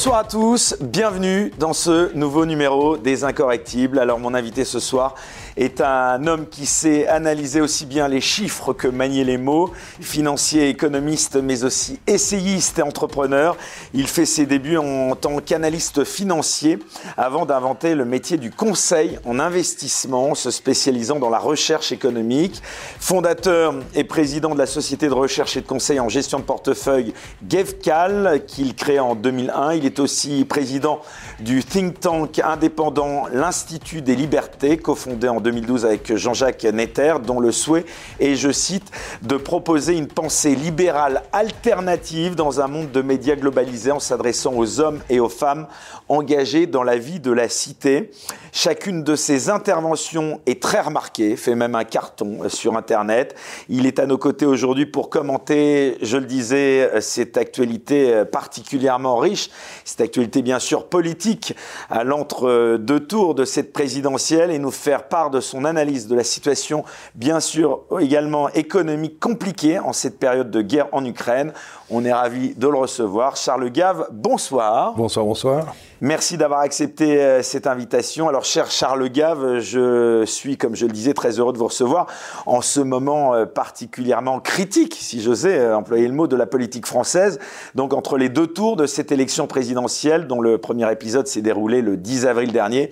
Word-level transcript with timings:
Bonsoir 0.00 0.20
à 0.20 0.24
tous, 0.24 0.76
bienvenue 0.80 1.52
dans 1.58 1.74
ce 1.74 2.10
nouveau 2.16 2.46
numéro 2.46 2.96
des 2.96 3.22
Incorrectibles. 3.22 3.98
Alors 3.98 4.18
mon 4.18 4.32
invité 4.32 4.64
ce 4.64 4.80
soir 4.80 5.14
est 5.56 5.80
un 5.80 6.26
homme 6.26 6.46
qui 6.48 6.66
sait 6.66 7.06
analyser 7.06 7.60
aussi 7.60 7.86
bien 7.86 8.08
les 8.08 8.20
chiffres 8.20 8.72
que 8.72 8.88
manier 8.88 9.24
les 9.24 9.38
mots, 9.38 9.70
financier, 10.00 10.68
économiste, 10.68 11.36
mais 11.36 11.64
aussi 11.64 11.98
essayiste 12.06 12.78
et 12.78 12.82
entrepreneur. 12.82 13.56
Il 13.94 14.06
fait 14.06 14.26
ses 14.26 14.46
débuts 14.46 14.76
en 14.76 15.14
tant 15.16 15.38
qu'analyste 15.40 16.04
financier 16.04 16.78
avant 17.16 17.46
d'inventer 17.46 17.94
le 17.94 18.04
métier 18.04 18.36
du 18.36 18.50
conseil 18.50 19.18
en 19.24 19.38
investissement, 19.38 20.34
se 20.34 20.50
spécialisant 20.50 21.18
dans 21.18 21.30
la 21.30 21.38
recherche 21.38 21.92
économique. 21.92 22.62
Fondateur 22.98 23.74
et 23.94 24.04
président 24.04 24.50
de 24.50 24.58
la 24.58 24.66
société 24.66 25.08
de 25.08 25.14
recherche 25.14 25.56
et 25.56 25.60
de 25.60 25.66
conseil 25.66 26.00
en 26.00 26.08
gestion 26.08 26.38
de 26.38 26.44
portefeuille 26.44 27.12
GevCal, 27.48 28.42
qu'il 28.46 28.74
crée 28.74 28.98
en 28.98 29.14
2001. 29.14 29.74
Il 29.74 29.86
est 29.86 29.98
aussi 29.98 30.44
président 30.44 31.00
du 31.40 31.64
think 31.64 32.00
tank 32.00 32.38
indépendant 32.38 33.26
l'Institut 33.32 34.02
des 34.02 34.16
libertés, 34.16 34.76
cofondé 34.76 35.28
en 35.28 35.39
2012 35.40 35.84
avec 35.84 36.16
Jean-Jacques 36.16 36.64
Netter, 36.64 37.14
dont 37.24 37.40
le 37.40 37.52
souhait 37.52 37.84
est, 38.18 38.34
je 38.34 38.50
cite, 38.50 38.90
de 39.22 39.36
proposer 39.36 39.96
une 39.96 40.08
pensée 40.08 40.54
libérale 40.54 41.22
alternative 41.32 42.34
dans 42.34 42.60
un 42.60 42.66
monde 42.66 42.90
de 42.90 43.02
médias 43.02 43.36
globalisés 43.36 43.92
en 43.92 44.00
s'adressant 44.00 44.54
aux 44.54 44.80
hommes 44.80 45.00
et 45.08 45.20
aux 45.20 45.28
femmes 45.28 45.66
engagés 46.08 46.66
dans 46.66 46.82
la 46.82 46.96
vie 46.96 47.20
de 47.20 47.32
la 47.32 47.48
cité. 47.48 48.10
Chacune 48.52 49.04
de 49.04 49.14
ses 49.14 49.48
interventions 49.48 50.40
est 50.46 50.60
très 50.60 50.80
remarquée, 50.80 51.36
fait 51.36 51.54
même 51.54 51.76
un 51.76 51.84
carton 51.84 52.48
sur 52.48 52.76
Internet. 52.76 53.36
Il 53.68 53.86
est 53.86 54.00
à 54.00 54.06
nos 54.06 54.18
côtés 54.18 54.46
aujourd'hui 54.46 54.86
pour 54.86 55.08
commenter, 55.08 55.98
je 56.02 56.16
le 56.16 56.24
disais, 56.24 56.90
cette 57.00 57.36
actualité 57.36 58.24
particulièrement 58.30 59.16
riche, 59.16 59.50
cette 59.84 60.00
actualité 60.00 60.42
bien 60.42 60.58
sûr 60.58 60.88
politique 60.88 61.54
à 61.90 62.02
l'entre-deux 62.02 63.00
tours 63.00 63.34
de 63.34 63.44
cette 63.44 63.72
présidentielle 63.72 64.50
et 64.50 64.58
nous 64.58 64.70
faire 64.70 65.04
part 65.08 65.29
de 65.30 65.40
son 65.40 65.64
analyse 65.64 66.06
de 66.06 66.14
la 66.14 66.24
situation, 66.24 66.84
bien 67.14 67.40
sûr 67.40 67.80
également 68.00 68.48
économique 68.50 69.18
compliquée 69.18 69.78
en 69.78 69.92
cette 69.92 70.18
période 70.18 70.50
de 70.50 70.62
guerre 70.62 70.88
en 70.92 71.04
Ukraine. 71.04 71.52
On 71.90 72.04
est 72.04 72.12
ravi 72.12 72.54
de 72.54 72.68
le 72.68 72.76
recevoir. 72.76 73.36
Charles 73.36 73.70
Gave, 73.70 74.08
bonsoir. 74.12 74.94
Bonsoir, 74.94 75.24
bonsoir. 75.24 75.74
Merci 76.02 76.38
d'avoir 76.38 76.60
accepté 76.60 77.20
euh, 77.20 77.42
cette 77.42 77.66
invitation. 77.66 78.26
Alors, 78.26 78.46
cher 78.46 78.70
Charles 78.70 79.10
Gave, 79.10 79.58
je 79.58 80.24
suis, 80.24 80.56
comme 80.56 80.74
je 80.74 80.86
le 80.86 80.92
disais, 80.92 81.12
très 81.12 81.38
heureux 81.38 81.52
de 81.52 81.58
vous 81.58 81.66
recevoir 81.66 82.06
en 82.46 82.62
ce 82.62 82.80
moment 82.80 83.34
euh, 83.34 83.44
particulièrement 83.44 84.40
critique, 84.40 84.96
si 84.98 85.20
j'osais 85.20 85.58
euh, 85.58 85.76
employer 85.76 86.08
le 86.08 86.14
mot, 86.14 86.26
de 86.26 86.36
la 86.36 86.46
politique 86.46 86.86
française. 86.86 87.38
Donc, 87.74 87.92
entre 87.92 88.16
les 88.16 88.30
deux 88.30 88.46
tours 88.46 88.76
de 88.76 88.86
cette 88.86 89.12
élection 89.12 89.46
présidentielle, 89.46 90.26
dont 90.26 90.40
le 90.40 90.56
premier 90.56 90.90
épisode 90.90 91.26
s'est 91.26 91.42
déroulé 91.42 91.82
le 91.82 91.98
10 91.98 92.24
avril 92.24 92.50
dernier, 92.50 92.88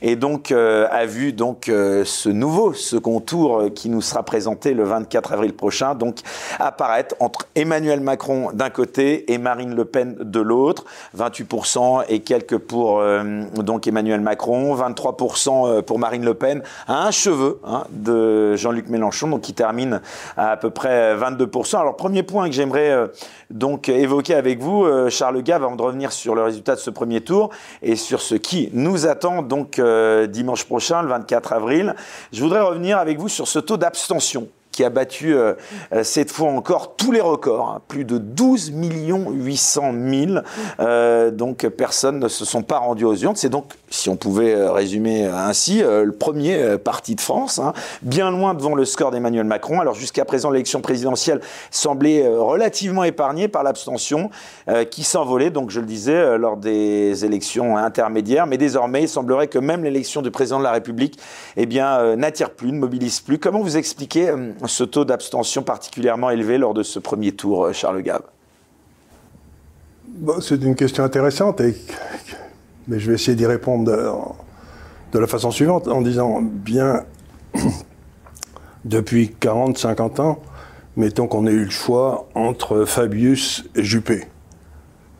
et 0.00 0.14
donc 0.14 0.52
a 0.52 1.06
vu 1.06 1.32
donc 1.32 1.64
ce 1.66 2.28
nouveau 2.28 2.74
second 2.74 3.20
tour 3.20 3.64
qui 3.74 3.88
nous 3.88 4.02
sera 4.02 4.22
présenté 4.22 4.74
le 4.74 4.84
24 4.84 5.32
avril 5.32 5.54
prochain, 5.54 5.94
donc 5.94 6.18
apparaître 6.58 7.14
entre 7.20 7.46
Emmanuel 7.54 8.00
Macron 8.00 8.50
d'un 8.52 8.70
côté 8.70 9.32
et 9.32 9.38
Marine 9.38 9.74
Le 9.74 9.84
Pen 9.84 10.16
de 10.20 10.40
l'autre, 10.40 10.84
28% 11.16 12.04
et 12.08 12.20
quelques 12.20 12.51
pour 12.56 13.00
euh, 13.00 13.44
donc 13.56 13.86
Emmanuel 13.86 14.20
Macron, 14.20 14.74
23% 14.76 15.68
euh, 15.68 15.82
pour 15.82 15.98
Marine 15.98 16.24
Le 16.24 16.34
Pen, 16.34 16.62
à 16.86 17.06
un 17.06 17.10
cheveu 17.10 17.60
hein, 17.64 17.84
de 17.90 18.56
Jean-Luc 18.56 18.88
Mélenchon, 18.88 19.28
donc 19.28 19.42
qui 19.42 19.54
termine 19.54 20.00
à 20.36 20.52
à 20.52 20.56
peu 20.56 20.70
près 20.70 21.16
22%. 21.16 21.78
Alors 21.78 21.96
premier 21.96 22.22
point 22.22 22.48
que 22.48 22.54
j'aimerais 22.54 22.90
euh, 22.90 23.06
donc 23.50 23.88
évoquer 23.88 24.34
avec 24.34 24.60
vous, 24.60 24.86
Charles 25.08 25.42
Gave, 25.42 25.64
avant 25.64 25.76
de 25.76 25.82
revenir 25.82 26.12
sur 26.12 26.34
le 26.34 26.42
résultat 26.42 26.74
de 26.74 26.80
ce 26.80 26.90
premier 26.90 27.20
tour 27.20 27.50
et 27.82 27.96
sur 27.96 28.20
ce 28.20 28.34
qui 28.34 28.70
nous 28.72 29.06
attend 29.06 29.42
donc 29.42 29.80
dimanche 30.28 30.64
prochain, 30.64 31.02
le 31.02 31.08
24 31.08 31.52
avril, 31.52 31.94
je 32.32 32.42
voudrais 32.42 32.60
revenir 32.60 32.98
avec 32.98 33.18
vous 33.18 33.28
sur 33.28 33.48
ce 33.48 33.58
taux 33.58 33.76
d'abstention 33.76 34.48
qui 34.72 34.82
a 34.82 34.90
battu 34.90 35.34
euh, 35.34 35.54
euh, 35.92 36.02
cette 36.02 36.32
fois 36.32 36.50
encore 36.50 36.96
tous 36.96 37.12
les 37.12 37.20
records, 37.20 37.68
hein. 37.68 37.82
plus 37.86 38.04
de 38.04 38.18
12 38.18 38.72
800 38.74 39.92
000. 39.92 40.32
Euh, 40.80 41.30
donc 41.30 41.68
personnes 41.68 42.18
ne 42.18 42.28
se 42.28 42.44
sont 42.44 42.62
pas 42.62 42.78
rendues 42.78 43.04
aux 43.04 43.14
urnes. 43.14 43.36
C'est 43.36 43.50
donc, 43.50 43.66
si 43.92 44.08
on 44.08 44.16
pouvait 44.16 44.54
euh, 44.54 44.72
résumer 44.72 45.26
ainsi, 45.26 45.82
le 45.82 46.12
premier 46.12 46.78
parti 46.78 47.14
de 47.14 47.20
France, 47.20 47.58
hein, 47.58 47.72
bien 48.02 48.30
loin 48.30 48.54
devant 48.54 48.74
le 48.74 48.84
score 48.84 49.10
d'Emmanuel 49.10 49.44
Macron. 49.44 49.80
Alors 49.80 49.94
jusqu'à 49.94 50.24
présent, 50.24 50.50
l'élection 50.50 50.80
présidentielle 50.80 51.40
semblait 51.70 52.26
relativement 52.26 53.04
épargnée 53.04 53.48
par 53.48 53.62
l'abstention 53.62 54.30
qui 54.90 55.04
s'envolait, 55.04 55.50
donc 55.50 55.70
je 55.70 55.80
le 55.80 55.86
disais, 55.86 56.38
lors 56.38 56.56
des 56.56 57.24
élections 57.24 57.76
intermédiaires. 57.76 58.46
Mais 58.46 58.58
désormais, 58.58 59.02
il 59.02 59.08
semblerait 59.08 59.48
que 59.48 59.58
même 59.58 59.84
l'élection 59.84 60.22
du 60.22 60.30
président 60.30 60.58
de 60.58 60.64
la 60.64 60.72
République 60.72 61.18
eh 61.56 61.66
bien, 61.66 62.16
n'attire 62.16 62.50
plus, 62.50 62.72
ne 62.72 62.78
mobilise 62.78 63.20
plus. 63.20 63.38
Comment 63.38 63.60
vous 63.60 63.76
expliquez 63.76 64.32
ce 64.66 64.84
taux 64.84 65.04
d'abstention 65.04 65.62
particulièrement 65.62 66.30
élevé 66.30 66.58
lors 66.58 66.74
de 66.74 66.82
ce 66.82 66.98
premier 66.98 67.32
tour, 67.32 67.66
euh, 67.66 67.72
Charles 67.72 68.02
Gave 68.02 68.22
C'est 70.40 70.62
une 70.62 70.74
question 70.74 71.04
intéressante, 71.04 71.60
mais 72.88 72.98
je 72.98 73.08
vais 73.08 73.14
essayer 73.14 73.36
d'y 73.36 73.46
répondre 73.46 73.90
de, 75.12 75.18
la 75.18 75.26
façon 75.26 75.50
suivante, 75.50 75.88
en 75.88 76.00
disant, 76.00 76.40
bien, 76.42 77.04
depuis 78.84 79.34
40, 79.38 79.78
50 79.78 80.20
ans, 80.20 80.40
mettons 80.96 81.26
qu'on 81.26 81.46
ait 81.46 81.52
eu 81.52 81.64
le 81.64 81.70
choix 81.70 82.28
entre 82.34 82.84
Fabius 82.84 83.64
et 83.74 83.82
Juppé. 83.82 84.24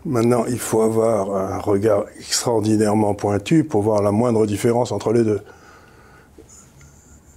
Maintenant, 0.05 0.45
il 0.49 0.59
faut 0.59 0.83
avoir 0.83 1.37
un 1.37 1.59
regard 1.59 2.05
extraordinairement 2.19 3.15
pointu 3.15 3.63
pour 3.63 3.83
voir 3.83 4.03
la 4.03 4.11
moindre 4.11 4.47
différence 4.47 4.91
entre 4.91 5.13
les 5.13 5.23
deux. 5.23 5.41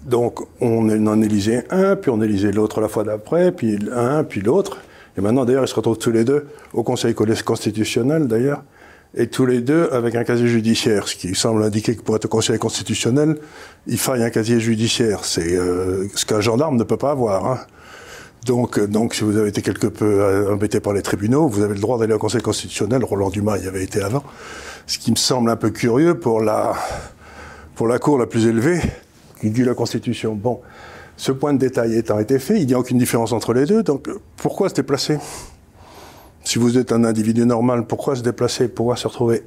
Donc 0.06 0.40
on 0.62 0.90
en 1.08 1.22
élisait 1.22 1.66
un, 1.69 1.96
puis 1.96 2.12
on 2.12 2.22
élisait 2.22 2.52
l'autre 2.52 2.81
la 2.81 2.88
fois 2.88 3.03
d'après, 3.03 3.52
puis 3.52 3.78
un, 3.91 4.24
puis 4.24 4.41
l'autre. 4.41 4.78
Et 5.18 5.22
maintenant, 5.22 5.46
d'ailleurs, 5.46 5.64
ils 5.64 5.68
se 5.68 5.75
retrouvent 5.75 5.97
tous 5.97 6.12
les 6.12 6.24
deux 6.24 6.47
au 6.74 6.84
Conseil 6.84 7.14
constitutionnel, 7.14 8.28
d'ailleurs, 8.28 8.64
et 9.16 9.28
tous 9.28 9.46
les 9.46 9.62
deux 9.62 9.90
avec 9.92 10.16
un 10.16 10.24
casier 10.24 10.48
judiciaire, 10.48 11.08
ce 11.08 11.16
qui 11.16 11.34
semble 11.36 11.64
indiquer 11.64 11.96
que 11.96 12.02
pour 12.02 12.16
être 12.18 12.26
au 12.26 12.30
Conseil 12.30 12.59
constitutionnel, 12.59 13.38
il 13.88 13.98
faille 13.98 14.24
un 14.24 14.30
casier 14.30 14.59
judiciaire. 14.59 15.24
C'est 15.24 15.56
euh, 15.56 16.08
ce 16.16 16.26
qu'un 16.26 16.42
gendarme 16.42 16.76
ne 16.76 16.84
peut 16.84 16.98
pas 16.98 17.12
avoir. 17.12 17.46
Hein. 17.46 17.59
Donc, 18.46 18.78
euh, 18.78 18.88
donc, 18.88 19.16
si 19.16 19.24
vous 19.24 19.38
avez 19.38 19.50
été 19.50 19.62
quelque 19.62 19.88
peu 19.88 20.22
euh, 20.22 20.53
embêté 20.53 20.81
par 20.81 20.92
les 20.92 21.02
tribunaux, 21.02 21.48
vous 21.48 21.64
avez 21.64 21.76
le 21.76 21.80
droit 21.80 21.98
d'aller 21.98 22.14
au 22.14 22.20
Conseil 22.20 22.42
constitutionnel. 22.42 23.06
Roland 23.06 23.30
Dumas 23.30 23.58
y 23.58 23.68
avait 23.68 23.84
été 23.84 24.02
avant. 24.02 24.24
Ce 24.85 25.00
qui 25.00 25.12
me 25.12 25.16
semble 25.16 25.50
un 25.50 25.56
peu 25.56 25.70
curieux 25.70 26.20
pour 26.20 26.41
la, 26.41 26.73
pour 27.76 27.88
la 27.88 28.00
Cour 28.00 28.17
la 28.17 28.28
plus 28.28 28.47
élevée, 28.47 28.82
qui 29.40 29.50
dit 29.50 29.64
la 29.64 29.76
Constitution. 29.76 30.35
Bon, 30.35 30.59
ce 31.16 31.32
point 31.32 31.53
de 31.53 31.59
détail 31.59 31.96
étant 31.96 32.20
été 32.20 32.38
fait, 32.38 32.59
il 32.59 32.67
n'y 32.67 32.73
a 32.73 32.79
aucune 32.79 32.97
différence 32.97 33.32
entre 33.32 33.53
les 33.53 33.66
deux, 33.66 33.82
donc 33.82 34.09
pourquoi 34.35 34.67
se 34.67 34.73
déplacer 34.73 35.17
Si 36.46 36.59
vous 36.59 36.78
êtes 36.78 36.92
un 36.92 37.03
individu 37.03 37.44
normal, 37.46 37.88
pourquoi 37.88 38.16
se 38.16 38.22
déplacer 38.22 38.68
Pourquoi 38.68 38.96
se 38.96 39.08
retrouver? 39.08 39.44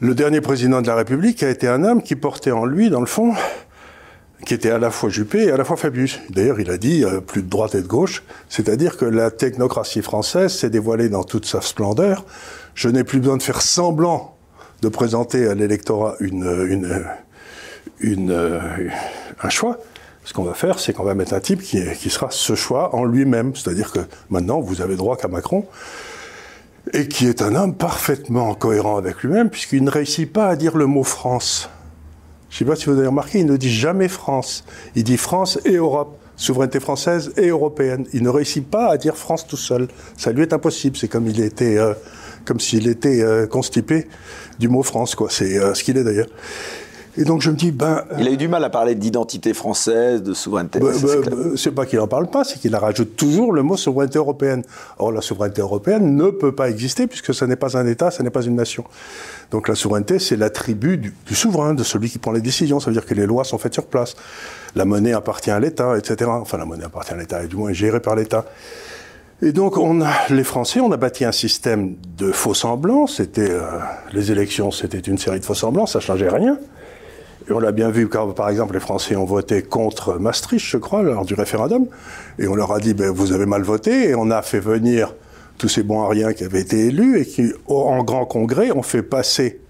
Le 0.00 0.14
dernier 0.16 0.40
président 0.40 0.82
de 0.82 0.88
la 0.88 0.96
République 0.96 1.44
a 1.44 1.48
été 1.48 1.68
un 1.68 1.84
homme 1.84 2.02
qui 2.02 2.16
portait 2.16 2.50
en 2.50 2.66
lui, 2.66 2.90
dans 2.90 2.98
le 2.98 3.06
fond, 3.06 3.32
qui 4.44 4.54
était 4.54 4.72
à 4.72 4.78
la 4.78 4.90
fois 4.90 5.08
Juppé 5.08 5.44
et 5.44 5.52
à 5.52 5.56
la 5.56 5.64
fois 5.64 5.76
Fabius. 5.76 6.18
D'ailleurs, 6.30 6.58
il 6.58 6.68
a 6.68 6.78
dit 6.78 7.04
euh, 7.04 7.20
plus 7.20 7.42
de 7.42 7.48
droite 7.48 7.76
et 7.76 7.80
de 7.80 7.86
gauche, 7.86 8.24
c'est-à-dire 8.48 8.96
que 8.96 9.04
la 9.04 9.30
technocratie 9.30 10.02
française 10.02 10.52
s'est 10.52 10.68
dévoilée 10.68 11.08
dans 11.08 11.22
toute 11.22 11.46
sa 11.46 11.60
splendeur. 11.60 12.24
Je 12.74 12.88
n'ai 12.88 13.04
plus 13.04 13.20
besoin 13.20 13.36
de 13.36 13.42
faire 13.42 13.62
semblant 13.62 14.36
de 14.82 14.88
présenter 14.88 15.46
à 15.46 15.54
l'électorat 15.54 16.16
euh, 16.20 17.04
un 19.42 19.48
choix. 19.48 19.78
Ce 20.24 20.32
qu'on 20.32 20.44
va 20.44 20.54
faire, 20.54 20.78
c'est 20.78 20.94
qu'on 20.94 21.04
va 21.04 21.14
mettre 21.14 21.34
un 21.34 21.40
type 21.40 21.62
qui, 21.62 22.10
sera 22.10 22.28
ce 22.30 22.54
choix 22.54 22.94
en 22.94 23.04
lui-même. 23.04 23.54
C'est-à-dire 23.54 23.92
que 23.92 24.00
maintenant, 24.30 24.60
vous 24.60 24.80
avez 24.80 24.96
droit 24.96 25.16
qu'à 25.16 25.28
Macron, 25.28 25.66
et 26.94 27.08
qui 27.08 27.26
est 27.26 27.42
un 27.42 27.54
homme 27.54 27.74
parfaitement 27.74 28.54
cohérent 28.54 28.96
avec 28.96 29.22
lui-même, 29.22 29.50
puisqu'il 29.50 29.84
ne 29.84 29.90
réussit 29.90 30.30
pas 30.32 30.48
à 30.48 30.56
dire 30.56 30.76
le 30.76 30.86
mot 30.86 31.04
France. 31.04 31.68
Je 32.48 32.56
ne 32.56 32.58
sais 32.58 32.64
pas 32.64 32.76
si 32.76 32.86
vous 32.86 32.96
avez 32.96 33.06
remarqué, 33.06 33.40
il 33.40 33.46
ne 33.46 33.56
dit 33.56 33.72
jamais 33.72 34.08
France. 34.08 34.64
Il 34.94 35.04
dit 35.04 35.18
France 35.18 35.58
et 35.66 35.76
Europe, 35.76 36.16
souveraineté 36.36 36.80
française 36.80 37.32
et 37.36 37.48
européenne. 37.48 38.06
Il 38.14 38.22
ne 38.22 38.30
réussit 38.30 38.66
pas 38.66 38.88
à 38.88 38.96
dire 38.96 39.16
France 39.16 39.46
tout 39.46 39.56
seul. 39.56 39.88
Ça 40.16 40.32
lui 40.32 40.42
est 40.42 40.54
impossible. 40.54 40.96
C'est 40.96 41.08
comme 41.08 41.26
il 41.26 41.40
était, 41.42 41.76
euh, 41.76 41.92
comme 42.46 42.60
s'il 42.60 42.88
était 42.88 43.20
euh, 43.22 43.46
constipé 43.46 44.06
du 44.58 44.68
mot 44.68 44.82
France, 44.82 45.14
quoi. 45.14 45.28
C'est 45.30 45.58
ce 45.74 45.84
qu'il 45.84 45.98
est 45.98 46.04
d'ailleurs. 46.04 46.28
Et 47.16 47.24
donc 47.24 47.42
je 47.42 47.50
me 47.50 47.56
dis, 47.56 47.70
ben. 47.70 48.02
Il 48.18 48.26
a 48.26 48.30
eu 48.30 48.36
du 48.36 48.48
mal 48.48 48.64
à 48.64 48.70
parler 48.70 48.94
d'identité 48.94 49.54
française, 49.54 50.22
de 50.22 50.34
souveraineté. 50.34 50.80
Ben, 50.80 50.92
ben, 50.92 51.56
c'est 51.56 51.70
pas 51.70 51.86
qu'il 51.86 51.98
n'en 51.98 52.08
parle 52.08 52.26
pas, 52.28 52.44
c'est 52.44 52.58
qu'il 52.58 52.74
rajoute 52.74 53.16
toujours 53.16 53.52
le 53.52 53.62
mot 53.62 53.76
souveraineté 53.76 54.18
européenne. 54.18 54.62
Or, 54.98 55.12
la 55.12 55.20
souveraineté 55.20 55.60
européenne 55.60 56.16
ne 56.16 56.30
peut 56.30 56.52
pas 56.52 56.68
exister 56.68 57.06
puisque 57.06 57.32
ce 57.32 57.44
n'est 57.44 57.56
pas 57.56 57.76
un 57.76 57.86
État, 57.86 58.10
ce 58.10 58.22
n'est 58.22 58.30
pas 58.30 58.42
une 58.42 58.56
nation. 58.56 58.84
Donc 59.50 59.68
la 59.68 59.76
souveraineté, 59.76 60.18
c'est 60.18 60.36
l'attribut 60.36 60.96
du, 60.96 61.14
du, 61.26 61.34
souverain, 61.34 61.74
de 61.74 61.84
celui 61.84 62.10
qui 62.10 62.18
prend 62.18 62.32
les 62.32 62.40
décisions. 62.40 62.80
Ça 62.80 62.86
veut 62.86 62.94
dire 62.94 63.06
que 63.06 63.14
les 63.14 63.26
lois 63.26 63.44
sont 63.44 63.58
faites 63.58 63.74
sur 63.74 63.86
place. 63.86 64.16
La 64.74 64.84
monnaie 64.84 65.12
appartient 65.12 65.52
à 65.52 65.60
l'État, 65.60 65.96
etc. 65.96 66.28
Enfin, 66.32 66.58
la 66.58 66.64
monnaie 66.64 66.84
appartient 66.84 67.12
à 67.12 67.16
l'État, 67.16 67.44
et 67.44 67.46
du 67.46 67.56
moins 67.56 67.70
est 67.70 67.74
gérée 67.74 68.00
par 68.00 68.16
l'État. 68.16 68.44
Et 69.42 69.52
donc, 69.52 69.76
on 69.76 70.00
a, 70.00 70.10
les 70.30 70.44
Français, 70.44 70.80
on 70.80 70.90
a 70.92 70.96
bâti 70.96 71.24
un 71.24 71.32
système 71.32 71.96
de 72.16 72.32
faux 72.32 72.54
semblants. 72.54 73.06
C'était 73.06 73.50
euh, 73.50 73.62
les 74.12 74.32
élections, 74.32 74.70
c'était 74.70 74.98
une 74.98 75.18
série 75.18 75.38
de 75.38 75.44
faux 75.44 75.54
semblants, 75.54 75.86
ça 75.86 76.00
changeait 76.00 76.28
rien. 76.28 76.58
On 77.50 77.58
l'a 77.58 77.72
bien 77.72 77.90
vu 77.90 78.08
quand, 78.08 78.32
par 78.32 78.48
exemple, 78.48 78.74
les 78.74 78.80
Français 78.80 79.16
ont 79.16 79.26
voté 79.26 79.62
contre 79.62 80.18
Maastricht, 80.18 80.66
je 80.66 80.78
crois, 80.78 81.02
lors 81.02 81.26
du 81.26 81.34
référendum. 81.34 81.86
Et 82.38 82.48
on 82.48 82.54
leur 82.54 82.72
a 82.72 82.80
dit, 82.80 82.94
ben, 82.94 83.10
vous 83.10 83.32
avez 83.32 83.44
mal 83.44 83.62
voté. 83.62 84.08
Et 84.08 84.14
on 84.14 84.30
a 84.30 84.40
fait 84.40 84.60
venir 84.60 85.14
tous 85.58 85.68
ces 85.68 85.82
bons 85.82 86.02
ariens 86.02 86.32
qui 86.32 86.44
avaient 86.44 86.62
été 86.62 86.86
élus 86.86 87.20
et 87.20 87.26
qui, 87.26 87.52
en 87.66 88.02
grand 88.02 88.24
congrès, 88.24 88.72
ont 88.72 88.82
fait 88.82 89.02
passer 89.02 89.60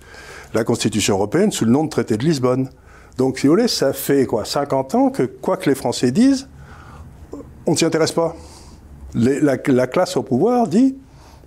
la 0.55 0.63
Constitution 0.63 1.17
européenne 1.17 1.51
sous 1.51 1.65
le 1.65 1.73
nom 1.73 1.85
de 1.85 1.91
traité 1.91 2.17
de 2.17 2.25
Lisbonne. 2.25 2.69
Donc, 3.19 3.39
si 3.39 3.49
vous 3.49 3.55
voulez, 3.55 3.69
ça 3.69 3.93
fait 3.93 4.25
quoi 4.25 4.45
50 4.45 4.95
ans 4.95 5.11
que, 5.11 5.25
quoi 5.25 5.57
que 5.57 5.69
les 5.69 5.75
Français 5.75 6.13
disent, 6.13 6.49
on 7.67 7.73
ne 7.73 7.77
s'y 7.77 7.85
intéresse 7.85 8.13
pas. 8.13 8.37
la, 9.15 9.57
la, 9.67 9.87
classe 9.87 10.17
au 10.17 10.23
pouvoir 10.23 10.69
dit 10.69 10.97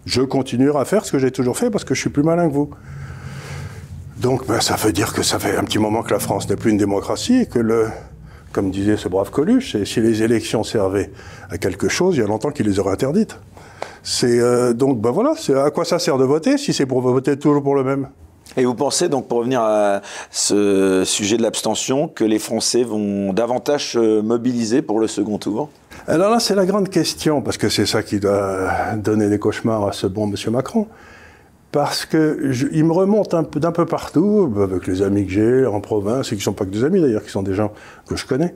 je 0.05 0.21
continuerai 0.21 0.79
à 0.79 0.85
faire 0.85 1.05
ce 1.05 1.11
que 1.11 1.19
j'ai 1.19 1.31
toujours 1.31 1.57
fait 1.57 1.69
parce 1.69 1.83
que 1.83 1.93
je 1.93 1.99
suis 1.99 2.09
plus 2.09 2.23
malin 2.23 2.47
que 2.47 2.53
vous. 2.53 2.69
Donc 4.19 4.47
ben, 4.47 4.59
ça 4.61 4.75
veut 4.75 4.91
dire 4.91 5.13
que 5.13 5.21
ça 5.21 5.37
fait 5.37 5.57
un 5.57 5.63
petit 5.63 5.77
moment 5.77 6.01
que 6.01 6.11
la 6.11 6.19
France 6.19 6.49
n'est 6.49 6.55
plus 6.55 6.71
une 6.71 6.77
démocratie 6.77 7.41
et 7.41 7.45
que 7.45 7.59
le, 7.59 7.87
comme 8.51 8.71
disait 8.71 8.97
ce 8.97 9.07
brave 9.07 9.29
Coluche, 9.29 9.81
si 9.83 10.01
les 10.01 10.23
élections 10.23 10.63
servaient 10.63 11.11
à 11.49 11.57
quelque 11.57 11.87
chose, 11.87 12.15
il 12.15 12.21
y 12.21 12.23
a 12.23 12.27
longtemps 12.27 12.51
qu'ils 12.51 12.67
les 12.67 12.79
auraient 12.79 12.93
interdites. 12.93 13.39
C'est 14.01 14.39
euh, 14.39 14.73
donc 14.73 14.99
ben 14.99 15.11
voilà, 15.11 15.33
c'est 15.37 15.53
à 15.53 15.69
quoi 15.69 15.85
ça 15.85 15.99
sert 15.99 16.17
de 16.17 16.25
voter 16.25 16.57
si 16.57 16.73
c'est 16.73 16.85
pour 16.85 17.01
voter 17.01 17.37
toujours 17.37 17.61
pour 17.61 17.75
le 17.75 17.83
même? 17.83 18.07
Et 18.55 18.65
vous 18.65 18.73
pensez 18.73 19.09
donc, 19.09 19.27
pour 19.27 19.39
revenir 19.39 19.61
à 19.61 20.01
ce 20.31 21.03
sujet 21.05 21.37
de 21.37 21.43
l'abstention, 21.43 22.07
que 22.07 22.23
les 22.23 22.39
Français 22.39 22.83
vont 22.83 23.33
davantage 23.33 23.91
se 23.91 24.21
mobiliser 24.21 24.81
pour 24.81 24.99
le 24.99 25.07
second 25.07 25.37
tour? 25.37 25.69
Alors 26.07 26.31
là, 26.31 26.39
c'est 26.39 26.55
la 26.55 26.65
grande 26.65 26.89
question, 26.89 27.41
parce 27.41 27.57
que 27.57 27.69
c'est 27.69 27.85
ça 27.85 28.01
qui 28.01 28.19
doit 28.19 28.69
donner 28.95 29.29
des 29.29 29.37
cauchemars 29.37 29.85
à 29.87 29.91
ce 29.91 30.07
bon 30.07 30.27
monsieur 30.27 30.49
Macron. 30.49 30.87
Parce 31.71 32.05
que 32.05 32.51
il 32.71 32.85
me 32.85 32.93
remonte 32.93 33.35
peu 33.49 33.59
d'un 33.59 33.71
peu 33.71 33.85
partout, 33.85 34.53
avec 34.61 34.87
les 34.87 35.01
amis 35.01 35.25
que 35.25 35.31
j'ai 35.31 35.65
en 35.65 35.81
province, 35.81 36.27
et 36.27 36.35
qui 36.35 36.41
ne 36.41 36.43
sont 36.43 36.53
pas 36.53 36.65
que 36.65 36.71
des 36.71 36.83
amis 36.83 37.01
d'ailleurs, 37.01 37.23
qui 37.23 37.29
sont 37.29 37.43
des 37.43 37.53
gens 37.53 37.73
que 38.07 38.15
je 38.15 38.25
connais, 38.25 38.55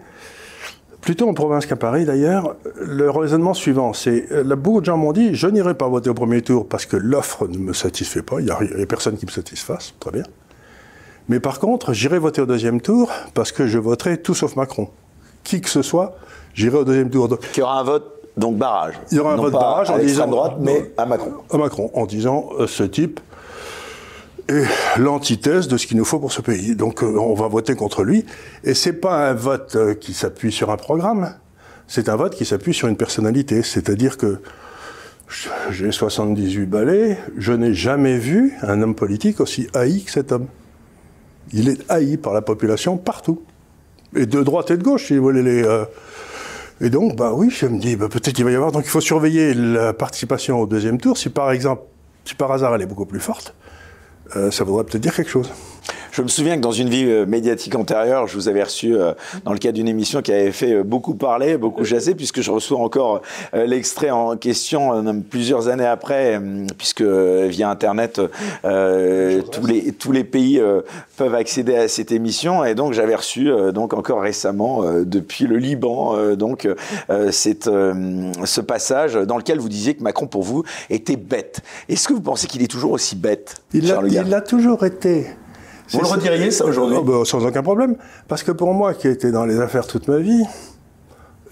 plutôt 1.01 1.27
en 1.27 1.33
province 1.33 1.65
qu'à 1.65 1.75
Paris 1.75 2.05
d'ailleurs, 2.05 2.55
le 2.75 3.09
raisonnement 3.09 3.53
suivant, 3.53 3.93
c'est, 3.93 4.31
euh, 4.31 4.55
beaucoup 4.55 4.79
de 4.79 4.85
gens 4.85 4.97
m'ont 4.97 5.11
dit, 5.11 5.35
je 5.35 5.47
n'irai 5.47 5.73
pas 5.73 5.89
voter 5.89 6.09
au 6.09 6.13
premier 6.13 6.41
tour 6.41 6.67
parce 6.67 6.85
que 6.85 6.95
l'offre 6.95 7.47
ne 7.47 7.57
me 7.57 7.73
satisfait 7.73 8.21
pas, 8.21 8.39
il 8.39 8.45
n'y 8.45 8.51
a, 8.51 8.85
personne 8.85 9.17
qui 9.17 9.25
me 9.25 9.31
satisfasse, 9.31 9.93
très 9.99 10.11
bien. 10.11 10.23
Mais 11.27 11.39
par 11.39 11.59
contre, 11.59 11.93
j'irai 11.93 12.19
voter 12.19 12.41
au 12.41 12.45
deuxième 12.45 12.81
tour 12.81 13.11
parce 13.33 13.51
que 13.51 13.67
je 13.67 13.77
voterai 13.77 14.21
tout 14.21 14.33
sauf 14.33 14.55
Macron. 14.55 14.89
Qui 15.43 15.59
que 15.59 15.69
ce 15.69 15.81
soit, 15.81 16.15
j'irai 16.53 16.77
au 16.77 16.83
deuxième 16.83 17.09
tour. 17.09 17.29
Qui 17.53 17.61
y 17.61 17.63
aura 17.63 17.79
un 17.79 17.83
vote 17.83 18.20
donc 18.37 18.57
barrage. 18.57 18.95
Il 19.11 19.17
y 19.17 19.19
aura 19.19 19.33
un 19.33 19.37
vote 19.37 19.53
barrage 19.53 19.89
en 19.89 19.97
disant 19.97 20.27
droite, 20.27 20.55
mais 20.59 20.91
à 20.97 21.05
Macron. 21.05 21.33
À 21.49 21.57
Macron, 21.57 21.91
en 21.93 22.05
disant 22.05 22.49
euh, 22.59 22.67
ce 22.67 22.83
type 22.83 23.19
l'antithèse 24.97 25.67
de 25.67 25.77
ce 25.77 25.87
qu'il 25.87 25.97
nous 25.97 26.05
faut 26.05 26.19
pour 26.19 26.31
ce 26.31 26.41
pays. 26.41 26.75
Donc 26.75 27.03
euh, 27.03 27.17
on 27.17 27.33
va 27.33 27.47
voter 27.47 27.75
contre 27.75 28.03
lui. 28.03 28.25
Et 28.63 28.73
c'est 28.73 28.93
pas 28.93 29.29
un 29.29 29.33
vote 29.33 29.75
euh, 29.75 29.93
qui 29.93 30.13
s'appuie 30.13 30.51
sur 30.51 30.71
un 30.71 30.77
programme, 30.77 31.35
c'est 31.87 32.09
un 32.09 32.15
vote 32.15 32.35
qui 32.35 32.45
s'appuie 32.45 32.73
sur 32.73 32.87
une 32.87 32.97
personnalité. 32.97 33.63
C'est-à-dire 33.63 34.17
que 34.17 34.41
j'ai 35.69 35.91
78 35.91 36.65
balais, 36.65 37.17
je 37.37 37.53
n'ai 37.53 37.73
jamais 37.73 38.17
vu 38.17 38.53
un 38.61 38.81
homme 38.81 38.95
politique 38.95 39.39
aussi 39.39 39.67
haï 39.73 40.03
que 40.03 40.11
cet 40.11 40.31
homme. 40.31 40.47
Il 41.53 41.69
est 41.69 41.79
haï 41.89 42.17
par 42.17 42.33
la 42.33 42.41
population 42.41 42.97
partout. 42.97 43.41
Et 44.15 44.25
de 44.25 44.43
droite 44.43 44.71
et 44.71 44.77
de 44.77 44.83
gauche, 44.83 45.07
si 45.07 45.17
vous 45.17 45.23
voulez 45.23 45.43
les... 45.43 45.85
Et 46.83 46.89
donc, 46.89 47.15
bah 47.15 47.31
oui, 47.33 47.51
je 47.51 47.67
me 47.67 47.79
dis, 47.79 47.95
bah, 47.95 48.09
peut-être 48.09 48.33
qu'il 48.33 48.43
va 48.43 48.51
y 48.51 48.55
avoir... 48.55 48.71
Donc 48.71 48.85
il 48.85 48.89
faut 48.89 49.01
surveiller 49.01 49.53
la 49.53 49.93
participation 49.93 50.59
au 50.59 50.65
deuxième 50.65 50.99
tour. 50.99 51.15
Si 51.15 51.29
par 51.29 51.51
exemple, 51.51 51.83
si 52.25 52.33
par 52.33 52.51
hasard 52.51 52.73
elle 52.75 52.81
est 52.81 52.87
beaucoup 52.87 53.05
plus 53.05 53.19
forte, 53.19 53.53
euh, 54.35 54.49
ça 54.49 54.63
voudrait 54.63 54.83
peut-être 54.83 55.01
dire 55.01 55.15
quelque 55.15 55.29
chose. 55.29 55.51
Je 56.11 56.21
me 56.21 56.27
souviens 56.27 56.57
que 56.57 56.61
dans 56.61 56.73
une 56.73 56.89
vie 56.89 57.05
euh, 57.05 57.25
médiatique 57.25 57.73
antérieure, 57.73 58.27
je 58.27 58.35
vous 58.35 58.49
avais 58.49 58.63
reçu 58.63 58.95
euh, 58.95 59.13
dans 59.45 59.53
le 59.53 59.59
cadre 59.59 59.75
d'une 59.75 59.87
émission 59.87 60.21
qui 60.21 60.33
avait 60.33 60.51
fait 60.51 60.83
beaucoup 60.83 61.15
parler, 61.15 61.57
beaucoup 61.57 61.85
chasser, 61.85 62.15
puisque 62.15 62.41
je 62.41 62.51
reçois 62.51 62.79
encore 62.79 63.21
l'extrait 63.53 64.09
en 64.09 64.35
question 64.35 65.03
plusieurs 65.29 65.69
années 65.69 65.85
après, 65.85 66.39
puisque 66.77 67.01
via 67.01 67.69
Internet, 67.69 68.21
tous, 68.63 69.67
les, 69.67 69.91
tous 69.93 70.11
les 70.11 70.23
pays 70.23 70.61
peuvent 71.17 71.35
accéder 71.35 71.75
à 71.75 71.87
cette 71.87 72.11
émission. 72.11 72.65
Et 72.65 72.75
donc, 72.75 72.93
j'avais 72.93 73.15
reçu, 73.15 73.49
donc 73.73 73.93
encore 73.93 74.21
récemment, 74.21 74.83
depuis 75.03 75.45
le 75.45 75.57
Liban, 75.57 76.35
donc 76.35 76.67
cette, 77.31 77.65
ce 77.65 78.61
passage 78.61 79.13
dans 79.13 79.37
lequel 79.37 79.59
vous 79.59 79.69
disiez 79.69 79.95
que 79.95 80.03
Macron, 80.03 80.27
pour 80.27 80.43
vous, 80.43 80.63
était 80.89 81.17
bête. 81.17 81.61
Est-ce 81.89 82.07
que 82.07 82.13
vous 82.13 82.21
pensez 82.21 82.47
qu'il 82.47 82.61
est 82.61 82.71
toujours 82.71 82.91
aussi 82.91 83.15
bête, 83.15 83.61
il 83.73 83.87
l'a 83.87 84.41
toujours 84.41 84.85
été. 84.85 85.27
Vous 85.91 85.99
le 85.99 86.07
rediriez 86.07 86.51
ça 86.51 86.65
aujourd'hui 86.65 86.97
oh, 86.99 87.03
bah, 87.03 87.25
Sans 87.25 87.45
aucun 87.45 87.63
problème. 87.63 87.95
Parce 88.27 88.43
que 88.43 88.51
pour 88.51 88.73
moi, 88.73 88.93
qui 88.93 89.07
ai 89.07 89.11
été 89.11 89.31
dans 89.31 89.45
les 89.45 89.59
affaires 89.59 89.87
toute 89.87 90.07
ma 90.07 90.17
vie, 90.17 90.43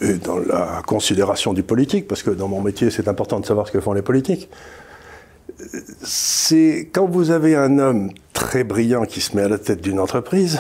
et 0.02 0.14
dans 0.14 0.40
la 0.40 0.82
considération 0.86 1.54
du 1.54 1.64
politique, 1.64 2.08
parce 2.08 2.24
que 2.24 2.32
dans 2.32 2.48
mon 2.48 2.62
métier, 2.62 2.90
c'est 2.90 3.08
important 3.08 3.40
de 3.40 3.46
savoir 3.46 3.68
ce 3.68 3.72
que 3.72 3.82
font 3.82 3.94
les 3.94 4.02
politiques, 4.02 4.50
c'est 6.02 6.90
quand 6.94 7.06
vous 7.06 7.32
avez 7.32 7.56
un 7.56 7.80
homme 7.80 8.12
très 8.34 8.64
brillant 8.64 9.04
qui 9.04 9.20
se 9.20 9.36
met 9.36 9.44
à 9.44 9.50
la 9.50 9.58
tête 9.58 9.82
d'une 9.82 10.00
entreprise, 10.00 10.60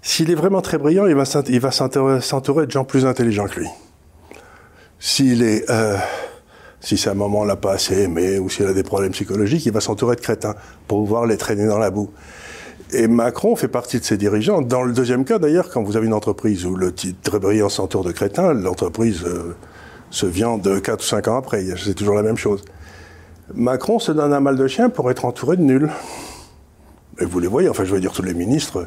s'il 0.00 0.30
est 0.30 0.34
vraiment 0.34 0.62
très 0.62 0.78
brillant, 0.78 1.06
il 1.06 1.14
va 1.14 1.70
s'entourer 1.70 2.66
de 2.66 2.70
gens 2.70 2.84
plus 2.84 3.04
intelligents 3.04 3.46
que 3.46 3.60
lui. 3.60 3.68
S'il 4.98 5.42
est... 5.42 5.68
Euh, 5.70 5.96
si 6.80 7.08
un 7.08 7.14
moment 7.14 7.44
l'a 7.44 7.56
pas 7.56 7.72
assez 7.72 8.02
aimé 8.02 8.38
ou 8.38 8.48
s'il 8.48 8.64
a 8.66 8.72
des 8.72 8.84
problèmes 8.84 9.10
psychologiques, 9.10 9.66
il 9.66 9.72
va 9.72 9.80
s'entourer 9.80 10.14
de 10.14 10.20
crétins 10.20 10.54
pour 10.86 10.98
pouvoir 10.98 11.26
les 11.26 11.36
traîner 11.36 11.66
dans 11.66 11.78
la 11.78 11.90
boue. 11.90 12.10
Et 12.92 13.06
Macron 13.06 13.54
fait 13.54 13.68
partie 13.68 14.00
de 14.00 14.04
ces 14.04 14.16
dirigeants. 14.16 14.62
Dans 14.62 14.82
le 14.82 14.94
deuxième 14.94 15.26
cas, 15.26 15.38
d'ailleurs, 15.38 15.68
quand 15.68 15.82
vous 15.82 15.96
avez 15.96 16.06
une 16.06 16.14
entreprise 16.14 16.64
où 16.64 16.74
le 16.74 16.92
titre 16.92 17.18
très 17.22 17.38
brillant 17.38 17.68
s'entoure 17.68 18.02
de 18.02 18.12
crétins, 18.12 18.54
l'entreprise 18.54 19.24
euh, 19.26 19.54
se 20.10 20.24
vient 20.24 20.56
de 20.56 20.78
4 20.78 21.00
ou 21.00 21.06
5 21.06 21.28
ans 21.28 21.36
après. 21.36 21.64
C'est 21.76 21.92
toujours 21.92 22.14
la 22.14 22.22
même 22.22 22.38
chose. 22.38 22.64
Macron 23.54 23.98
se 23.98 24.10
donne 24.10 24.32
un 24.32 24.40
mal 24.40 24.56
de 24.56 24.66
chien 24.66 24.88
pour 24.88 25.10
être 25.10 25.26
entouré 25.26 25.58
de 25.58 25.62
nuls. 25.62 25.90
Et 27.20 27.26
vous 27.26 27.40
les 27.40 27.46
voyez, 27.46 27.68
enfin, 27.68 27.84
je 27.84 27.92
veux 27.92 28.00
dire, 28.00 28.12
tous 28.12 28.22
les 28.22 28.34
ministres, 28.34 28.86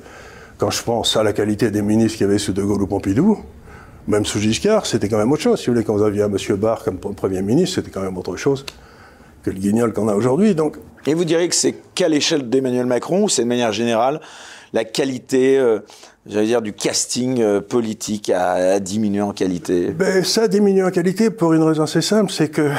quand 0.57 0.71
je 0.71 0.81
pense 0.81 1.15
à 1.15 1.21
la 1.21 1.33
qualité 1.33 1.69
des 1.69 1.83
ministres 1.83 2.17
qu'il 2.17 2.25
y 2.25 2.29
avait 2.29 2.39
sous 2.39 2.53
De 2.53 2.63
Gaulle 2.63 2.81
ou 2.81 2.87
Pompidou, 2.87 3.37
même 4.07 4.25
sous 4.25 4.39
Giscard, 4.39 4.87
c'était 4.87 5.09
quand 5.09 5.17
même 5.17 5.31
autre 5.31 5.43
chose. 5.43 5.59
Si 5.59 5.67
vous 5.67 5.73
voulez, 5.73 5.85
quand 5.85 5.93
vous 5.93 6.03
aviez 6.03 6.23
M. 6.23 6.37
Barr 6.55 6.83
comme 6.83 6.97
Premier 6.97 7.43
ministre, 7.43 7.75
c'était 7.75 7.91
quand 7.91 8.01
même 8.01 8.17
autre 8.17 8.35
chose 8.35 8.65
que 9.43 9.49
le 9.49 9.57
guignol 9.57 9.93
qu'on 9.93 10.07
a 10.07 10.15
aujourd'hui. 10.15 10.55
Donc... 10.55 10.77
Et 11.07 11.13
vous 11.13 11.25
diriez 11.25 11.49
que 11.49 11.55
c'est 11.55 11.75
qu'à 11.95 12.07
l'échelle 12.07 12.49
d'Emmanuel 12.49 12.85
Macron 12.85 13.23
ou 13.23 13.29
c'est 13.29 13.43
de 13.43 13.47
manière 13.47 13.71
générale 13.71 14.21
la 14.73 14.85
qualité, 14.85 15.57
euh, 15.57 15.79
j'allais 16.25 16.47
dire, 16.47 16.61
du 16.61 16.73
casting 16.73 17.41
euh, 17.41 17.61
politique 17.61 18.29
a, 18.29 18.79
diminué 18.79 19.21
en 19.21 19.33
qualité? 19.33 19.91
Ben, 19.91 20.23
Ça 20.23 20.43
a 20.43 20.47
diminué 20.47 20.83
en 20.83 20.91
qualité 20.91 21.29
pour 21.29 21.53
une 21.53 21.63
raison 21.63 21.83
assez 21.83 22.01
simple, 22.01 22.31
c'est 22.31 22.49
que 22.49 22.71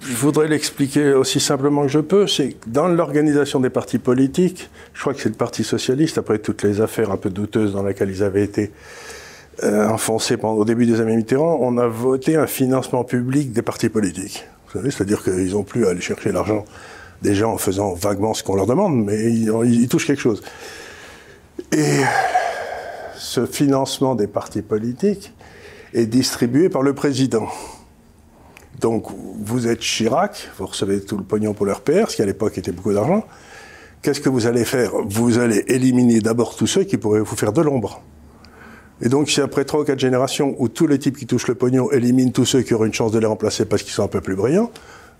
je 0.00 0.16
voudrais 0.16 0.48
l'expliquer 0.48 1.12
aussi 1.12 1.38
simplement 1.38 1.82
que 1.82 1.88
je 1.88 2.00
peux, 2.00 2.26
c'est 2.26 2.52
que 2.52 2.68
dans 2.68 2.88
l'organisation 2.88 3.60
des 3.60 3.70
partis 3.70 3.98
politiques, 3.98 4.68
je 4.94 5.00
crois 5.00 5.14
que 5.14 5.20
c'est 5.20 5.28
le 5.28 5.36
Parti 5.36 5.62
socialiste, 5.62 6.18
après 6.18 6.38
toutes 6.38 6.62
les 6.62 6.80
affaires 6.80 7.12
un 7.12 7.16
peu 7.16 7.30
douteuses 7.30 7.72
dans 7.72 7.84
lesquelles 7.84 8.10
ils 8.10 8.22
avaient 8.22 8.42
été 8.42 8.72
euh, 9.62 9.88
enfoncés 9.88 10.36
pendant, 10.36 10.58
au 10.58 10.64
début 10.64 10.86
des 10.86 11.00
années 11.00 11.16
Mitterrand, 11.16 11.58
on 11.60 11.76
a 11.78 11.86
voté 11.86 12.36
un 12.36 12.46
financement 12.46 13.04
public 13.04 13.52
des 13.52 13.62
partis 13.62 13.90
politiques. 13.90 14.46
Vous 14.66 14.78
savez, 14.78 14.90
c'est-à-dire 14.90 15.22
qu'ils 15.22 15.52
n'ont 15.52 15.62
plus 15.62 15.86
à 15.86 15.90
aller 15.90 16.00
chercher 16.00 16.32
l'argent 16.32 16.64
des 17.20 17.34
gens 17.34 17.52
en 17.52 17.58
faisant 17.58 17.94
vaguement 17.94 18.34
ce 18.34 18.42
qu'on 18.42 18.56
leur 18.56 18.66
demande, 18.66 18.96
mais 19.04 19.30
ils, 19.30 19.88
touchent 19.88 20.06
quelque 20.06 20.22
chose. 20.22 20.42
Et 21.70 22.00
ce 23.16 23.46
financement 23.46 24.14
des 24.14 24.26
partis 24.26 24.62
politiques 24.62 25.32
est 25.94 26.06
distribué 26.06 26.68
par 26.68 26.82
le 26.82 26.94
président. 26.94 27.48
Donc, 28.80 29.06
vous 29.38 29.68
êtes 29.68 29.80
Chirac, 29.80 30.50
vous 30.58 30.66
recevez 30.66 31.02
tout 31.02 31.16
le 31.16 31.24
pognon 31.24 31.52
pour 31.52 31.66
le 31.66 31.72
RPR, 31.72 32.08
ce 32.10 32.16
qui 32.16 32.22
à 32.22 32.26
l'époque 32.26 32.58
était 32.58 32.72
beaucoup 32.72 32.92
d'argent. 32.92 33.24
Qu'est-ce 34.00 34.20
que 34.20 34.28
vous 34.28 34.46
allez 34.46 34.64
faire? 34.64 34.92
Vous 35.06 35.38
allez 35.38 35.62
éliminer 35.68 36.20
d'abord 36.20 36.56
tous 36.56 36.66
ceux 36.66 36.82
qui 36.82 36.96
pourraient 36.96 37.20
vous 37.20 37.36
faire 37.36 37.52
de 37.52 37.60
l'ombre. 37.60 38.02
Et 39.02 39.08
donc, 39.08 39.28
si 39.28 39.40
après 39.40 39.64
trois 39.64 39.80
ou 39.80 39.84
quatre 39.84 39.98
générations 39.98 40.54
où 40.58 40.68
tous 40.68 40.86
les 40.86 40.98
types 40.98 41.18
qui 41.18 41.26
touchent 41.26 41.48
le 41.48 41.56
pognon 41.56 41.90
éliminent 41.90 42.30
tous 42.30 42.44
ceux 42.44 42.62
qui 42.62 42.72
auraient 42.72 42.86
une 42.86 42.94
chance 42.94 43.10
de 43.10 43.18
les 43.18 43.26
remplacer 43.26 43.64
parce 43.64 43.82
qu'ils 43.82 43.92
sont 43.92 44.04
un 44.04 44.08
peu 44.08 44.20
plus 44.20 44.36
brillants, 44.36 44.70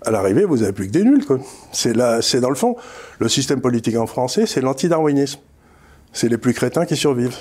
à 0.05 0.11
l'arrivée, 0.11 0.45
vous 0.45 0.57
n'avez 0.57 0.71
plus 0.71 0.87
que 0.87 0.91
des 0.91 1.03
nuls. 1.03 1.23
C'est 1.71 1.93
c'est 2.21 2.39
dans 2.39 2.49
le 2.49 2.55
fond, 2.55 2.77
le 3.19 3.29
système 3.29 3.61
politique 3.61 3.97
en 3.97 4.07
français, 4.07 4.45
c'est 4.45 4.61
l'anti-darwinisme. 4.61 5.39
C'est 6.13 6.29
les 6.29 6.37
plus 6.37 6.53
crétins 6.53 6.85
qui 6.85 6.95
survivent. 6.95 7.35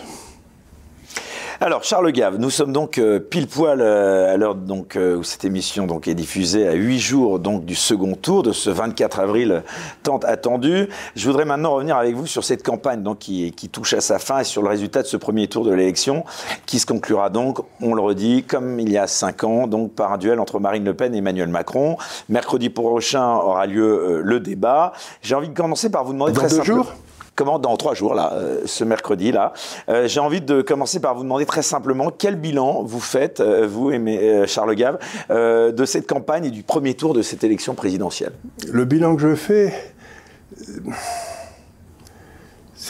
Alors, 1.64 1.84
Charles 1.84 2.10
Gave, 2.10 2.38
nous 2.40 2.50
sommes 2.50 2.72
donc 2.72 2.98
euh, 2.98 3.20
pile 3.20 3.46
poil 3.46 3.80
euh, 3.80 4.34
à 4.34 4.36
l'heure 4.36 4.56
donc, 4.56 4.96
euh, 4.96 5.18
où 5.18 5.22
cette 5.22 5.44
émission 5.44 5.86
donc, 5.86 6.08
est 6.08 6.14
diffusée 6.16 6.66
à 6.66 6.72
huit 6.72 6.98
jours 6.98 7.38
donc, 7.38 7.64
du 7.64 7.76
second 7.76 8.16
tour 8.16 8.42
de 8.42 8.50
ce 8.50 8.68
24 8.68 9.20
avril 9.20 9.62
tant 10.02 10.18
attendu. 10.18 10.88
Je 11.14 11.24
voudrais 11.28 11.44
maintenant 11.44 11.74
revenir 11.74 11.96
avec 11.96 12.16
vous 12.16 12.26
sur 12.26 12.42
cette 12.42 12.64
campagne 12.64 13.04
donc, 13.04 13.20
qui, 13.20 13.52
qui 13.52 13.68
touche 13.68 13.94
à 13.94 14.00
sa 14.00 14.18
fin 14.18 14.40
et 14.40 14.44
sur 14.44 14.60
le 14.60 14.70
résultat 14.70 15.02
de 15.02 15.06
ce 15.06 15.16
premier 15.16 15.46
tour 15.46 15.64
de 15.64 15.70
l'élection 15.72 16.24
qui 16.66 16.80
se 16.80 16.86
conclura 16.86 17.30
donc, 17.30 17.60
on 17.80 17.94
le 17.94 18.02
redit, 18.02 18.42
comme 18.42 18.80
il 18.80 18.90
y 18.90 18.98
a 18.98 19.06
cinq 19.06 19.44
ans, 19.44 19.68
donc 19.68 19.92
par 19.92 20.12
un 20.12 20.18
duel 20.18 20.40
entre 20.40 20.58
Marine 20.58 20.84
Le 20.84 20.94
Pen 20.94 21.14
et 21.14 21.18
Emmanuel 21.18 21.46
Macron. 21.48 21.96
Mercredi 22.28 22.70
prochain 22.70 23.34
aura 23.36 23.66
lieu 23.66 24.20
le 24.24 24.40
débat. 24.40 24.94
J'ai 25.22 25.36
envie 25.36 25.48
de 25.48 25.54
commencer 25.54 25.90
par 25.90 26.02
vous 26.02 26.12
demander 26.12 26.32
Dans 26.32 26.40
très 26.40 26.48
deux 26.48 26.56
simplement- 26.56 26.82
jours? 26.82 26.92
Comment 27.34 27.58
dans 27.58 27.76
trois 27.78 27.94
jours 27.94 28.14
là, 28.14 28.32
euh, 28.34 28.60
ce 28.66 28.84
mercredi 28.84 29.32
là, 29.32 29.54
Euh, 29.88 30.06
j'ai 30.06 30.20
envie 30.20 30.42
de 30.42 30.60
commencer 30.60 31.00
par 31.00 31.14
vous 31.14 31.22
demander 31.22 31.46
très 31.46 31.62
simplement 31.62 32.10
quel 32.16 32.36
bilan 32.36 32.82
vous 32.82 33.00
faites, 33.00 33.40
euh, 33.40 33.66
vous 33.66 33.90
et 33.90 33.98
mes- 33.98 34.18
euh, 34.18 34.46
Charles 34.46 34.74
Gave, 34.74 34.98
euh, 35.30 35.72
de 35.72 35.84
cette 35.86 36.06
campagne 36.06 36.44
et 36.44 36.50
du 36.50 36.62
premier 36.62 36.92
tour 36.94 37.14
de 37.14 37.22
cette 37.22 37.42
élection 37.42 37.74
présidentielle? 37.74 38.32
Le 38.70 38.84
bilan 38.84 39.16
que 39.16 39.22
je 39.22 39.34
fais. 39.34 39.72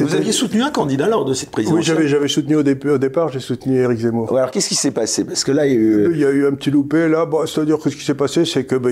Vous 0.01 0.15
aviez 0.15 0.33
soutenu 0.33 0.63
un 0.63 0.71
candidat 0.71 1.07
lors 1.07 1.25
de 1.27 1.35
cette 1.35 1.49
Oui, 1.51 1.53
présidentielle? 1.65 1.85
j'avais, 1.97 2.09
j'avais 2.09 2.29
soutenu 2.29 2.57
au, 2.57 2.63
dé- 2.63 2.79
au 2.89 2.99
départ, 2.99 3.29
j'ai 3.31 3.41
soutenu 3.41 3.77
Éric 3.79 3.99
Zemmour. 3.99 4.33
Ouais, 4.33 4.39
alors 4.39 4.51
qu'est-ce 4.51 4.69
qui 4.71 4.75
s'est 4.75 4.91
passé? 4.91 5.23
Parce 5.25 5.45
que 5.45 5.53
là, 5.53 5.67
il 5.67 5.73
y 5.73 5.77
a 5.77 5.79
eu. 5.79 6.11
Il 6.15 6.19
y 6.21 6.25
a 6.25 6.31
eu 6.31 6.47
un 6.47 6.53
petit 6.55 6.71
loupé 6.71 7.09
là. 7.09 7.27
Bon, 7.27 7.45
C'est-à-dire 7.47 7.79
que 7.79 7.91
ce 7.91 7.97
qui 7.97 8.05
s'est 8.05 8.15
passé, 8.15 8.45
c'est 8.47 8.65
que 8.65 8.75
ben, 8.77 8.91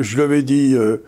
je 0.00 0.16
lui 0.16 0.22
avais 0.22 0.42
dit, 0.42 0.74
euh, 0.74 1.04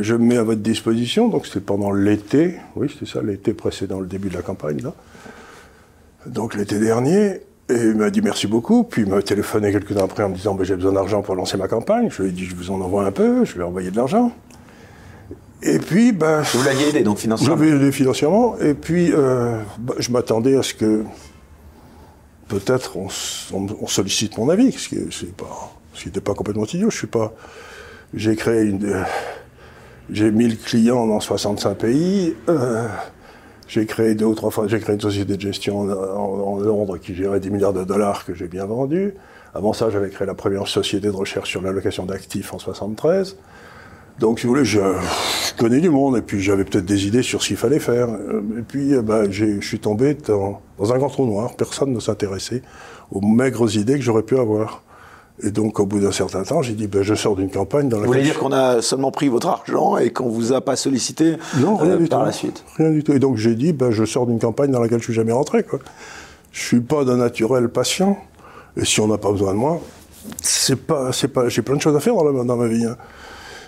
je 0.00 0.14
me 0.14 0.24
mets 0.24 0.36
à 0.36 0.42
votre 0.42 0.60
disposition. 0.62 1.28
Donc 1.28 1.46
c'était 1.46 1.60
pendant 1.60 1.90
l'été. 1.92 2.56
Oui, 2.76 2.88
c'était 2.92 3.10
ça, 3.10 3.22
l'été 3.22 3.52
précédent, 3.54 4.00
le 4.00 4.06
début 4.06 4.28
de 4.28 4.34
la 4.34 4.42
campagne 4.42 4.82
là. 4.82 4.92
Donc 6.26 6.54
l'été 6.54 6.78
dernier. 6.78 7.40
Et 7.68 7.74
il 7.74 7.96
m'a 7.96 8.10
dit 8.10 8.20
merci 8.22 8.46
beaucoup. 8.46 8.84
Puis 8.84 9.02
il 9.02 9.08
m'a 9.08 9.20
téléphoné 9.22 9.72
quelques 9.72 9.94
temps 9.94 10.04
après 10.04 10.22
en 10.22 10.28
me 10.28 10.34
disant 10.36 10.54
ben, 10.54 10.64
j'ai 10.64 10.76
besoin 10.76 10.92
d'argent 10.92 11.22
pour 11.22 11.34
lancer 11.34 11.56
ma 11.56 11.66
campagne. 11.68 12.08
Je 12.10 12.22
lui 12.22 12.28
ai 12.28 12.32
dit 12.32 12.44
je 12.44 12.54
vous 12.54 12.70
en 12.70 12.80
envoie 12.80 13.04
un 13.04 13.10
peu. 13.12 13.44
Je 13.44 13.54
lui 13.54 13.60
ai 13.60 13.64
envoyé 13.64 13.90
de 13.90 13.96
l'argent. 13.96 14.32
Et 15.62 15.78
puis, 15.78 16.12
ben, 16.12 16.42
Vous 16.42 16.62
l'aviez 16.64 16.90
aidé 16.90 17.02
donc 17.02 17.16
je 17.16 17.22
financièrement. 17.22 17.56
l'avais 17.56 17.70
aidé 17.74 17.90
financièrement, 17.90 18.56
et 18.60 18.74
puis 18.74 19.10
euh, 19.12 19.58
bah, 19.78 19.94
je 19.98 20.10
m'attendais 20.12 20.54
à 20.56 20.62
ce 20.62 20.74
que 20.74 21.02
peut-être 22.48 22.96
on, 22.96 23.06
s- 23.08 23.48
on- 23.52 23.66
on 23.80 23.86
sollicite 23.86 24.36
mon 24.38 24.48
avis, 24.48 24.70
ce 24.72 24.88
qui 24.88 24.98
c'est 25.10 25.34
pas, 25.34 25.72
ce 25.94 26.02
qui 26.02 26.08
n'était 26.08 26.20
pas 26.20 26.34
complètement 26.34 26.66
idiot. 26.66 26.90
Je 26.90 26.98
suis 26.98 27.06
pas, 27.06 27.32
j'ai 28.14 28.36
créé 28.36 28.64
une, 28.64 28.84
euh, 28.84 29.02
j'ai 30.10 30.30
1000 30.30 30.58
clients 30.58 31.06
dans 31.06 31.20
65 31.20 31.74
pays. 31.74 32.34
euh, 32.48 32.86
j'ai 33.68 33.84
créé 33.84 34.14
deux 34.14 34.26
ou 34.26 34.34
trois 34.34 34.50
fois, 34.50 34.68
j'ai 34.68 34.78
créé 34.78 34.94
une 34.94 35.00
société 35.00 35.36
de 35.36 35.40
gestion 35.40 35.80
en, 35.80 36.58
Londres 36.60 36.98
qui 36.98 37.14
gérait 37.14 37.40
10 37.40 37.50
milliards 37.50 37.72
de 37.72 37.82
dollars 37.82 38.24
que 38.24 38.32
j'ai 38.34 38.46
bien 38.46 38.64
vendu. 38.64 39.14
Avant 39.54 39.72
ça, 39.72 39.90
j'avais 39.90 40.10
créé 40.10 40.26
la 40.26 40.34
première 40.34 40.68
société 40.68 41.08
de 41.08 41.12
recherche 41.12 41.50
sur 41.50 41.62
l'allocation 41.62 42.06
d'actifs 42.06 42.54
en 42.54 42.58
73. 42.58 43.36
Donc, 44.20 44.38
si 44.38 44.46
vous 44.46 44.52
voulez, 44.52 44.64
je, 44.64 44.80
connais 45.58 45.80
du 45.80 45.90
monde, 45.90 46.16
et 46.16 46.22
puis 46.22 46.40
j'avais 46.40 46.64
peut-être 46.64 46.84
des 46.84 47.06
idées 47.06 47.22
sur 47.22 47.42
ce 47.42 47.48
qu'il 47.48 47.56
fallait 47.56 47.80
faire. 47.80 48.08
Et 48.58 48.62
puis, 48.62 48.94
bah, 49.02 49.28
j'ai- 49.30 49.60
je 49.60 49.66
suis 49.66 49.80
tombé 49.80 50.16
dans 50.26 50.92
un 50.92 50.98
grand 50.98 51.08
trou 51.08 51.26
noir. 51.26 51.54
Personne 51.56 51.92
ne 51.92 52.00
s'intéressait 52.00 52.62
aux 53.10 53.20
maigres 53.20 53.76
idées 53.76 53.94
que 53.94 54.02
j'aurais 54.02 54.22
pu 54.22 54.38
avoir. 54.38 54.82
Et 55.42 55.50
donc, 55.50 55.78
au 55.80 55.86
bout 55.86 56.00
d'un 56.00 56.12
certain 56.12 56.42
temps, 56.44 56.62
j'ai 56.62 56.72
dit, 56.72 56.86
ben, 56.86 57.02
je 57.02 57.14
sors 57.14 57.36
d'une 57.36 57.50
campagne 57.50 57.88
dans 57.90 57.98
Vous 57.98 58.04
laquelle... 58.04 58.20
voulez 58.22 58.30
dire 58.32 58.38
qu'on 58.38 58.52
a 58.52 58.80
seulement 58.80 59.10
pris 59.10 59.28
votre 59.28 59.48
argent 59.48 59.98
et 59.98 60.10
qu'on 60.10 60.28
vous 60.30 60.52
a 60.54 60.62
pas 60.62 60.76
sollicité 60.76 61.36
Non, 61.58 61.76
rien 61.76 61.92
euh, 61.92 61.96
du 61.98 62.06
par 62.08 62.20
tout. 62.20 62.26
la 62.26 62.32
suite 62.32 62.64
Rien 62.78 62.90
du 62.90 63.04
tout. 63.04 63.12
Et 63.12 63.18
donc, 63.18 63.36
j'ai 63.36 63.54
dit, 63.54 63.72
ben, 63.74 63.90
je 63.90 64.04
sors 64.06 64.26
d'une 64.26 64.38
campagne 64.38 64.70
dans 64.70 64.80
laquelle 64.80 64.98
je 65.00 65.04
suis 65.04 65.12
jamais 65.14 65.32
rentré, 65.32 65.62
quoi. 65.62 65.78
Je 66.52 66.60
suis 66.62 66.80
pas 66.80 67.04
d'un 67.04 67.18
naturel 67.18 67.68
patient. 67.68 68.16
Et 68.78 68.84
si 68.86 68.98
on 69.00 69.08
n'a 69.08 69.18
pas 69.18 69.30
besoin 69.30 69.52
de 69.52 69.58
moi, 69.58 69.80
c'est 70.40 70.76
pas, 70.86 71.12
c'est 71.12 71.28
pas, 71.28 71.48
j'ai 71.50 71.60
plein 71.62 71.76
de 71.76 71.82
choses 71.82 71.96
à 71.96 72.00
faire 72.00 72.14
dans, 72.14 72.24
la- 72.24 72.44
dans 72.44 72.56
ma 72.56 72.66
vie. 72.66 72.84
hein. 72.86 72.96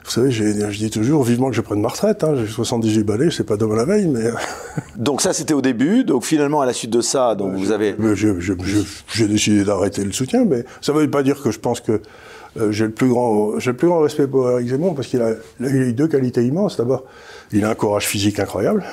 Vous 0.09 0.15
savez, 0.15 0.31
je 0.31 0.79
dis 0.79 0.88
toujours 0.88 1.23
vivement 1.23 1.50
que 1.50 1.55
je 1.55 1.61
prenne 1.61 1.83
ma 1.83 1.88
retraite. 1.88 2.25
Hein. 2.25 2.35
J'ai 2.35 2.47
78 2.47 3.03
balais, 3.03 3.31
c'est 3.31 3.45
pas 3.45 3.59
demain 3.59 3.77
la 3.77 3.85
veille, 3.85 4.09
mais 4.09 4.31
Donc 4.97 5.21
ça, 5.21 5.35
c'était 5.35 5.53
au 5.53 5.61
début. 5.61 6.03
Donc 6.03 6.25
finalement, 6.25 6.62
à 6.62 6.67
la 6.67 6.73
suite 6.73 6.91
de 6.91 7.03
ça, 7.03 7.35
donc 7.35 7.55
vous 7.57 7.73
avez. 7.73 7.95
j'ai 8.15 9.29
décidé 9.29 9.65
d'arrêter 9.65 10.03
le 10.03 10.12
soutien. 10.12 10.47
Mais 10.47 10.65
ça 10.81 10.95
ne 10.95 10.99
veut 10.99 11.11
pas 11.11 11.23
dire 11.23 11.43
que 11.43 11.50
je 11.50 11.59
pense 11.59 11.83
que 11.83 12.00
euh, 12.59 12.73
j'ai 12.73 12.87
le 12.87 12.91
plus 12.91 13.11
grand, 13.11 13.59
j'ai 13.59 13.73
le 13.73 13.77
plus 13.77 13.88
grand 13.88 14.00
respect 14.00 14.27
pour 14.27 14.50
Eric 14.50 14.69
Zemmour 14.69 14.95
parce 14.95 15.09
qu'il 15.09 15.21
a, 15.21 15.33
il 15.61 15.67
a 15.67 15.69
eu 15.69 15.93
deux 15.93 16.09
qualités 16.09 16.43
immenses. 16.43 16.79
D'abord, 16.79 17.05
il 17.53 17.62
a 17.67 17.69
un 17.69 17.75
courage 17.75 18.07
physique 18.07 18.38
incroyable. 18.38 18.85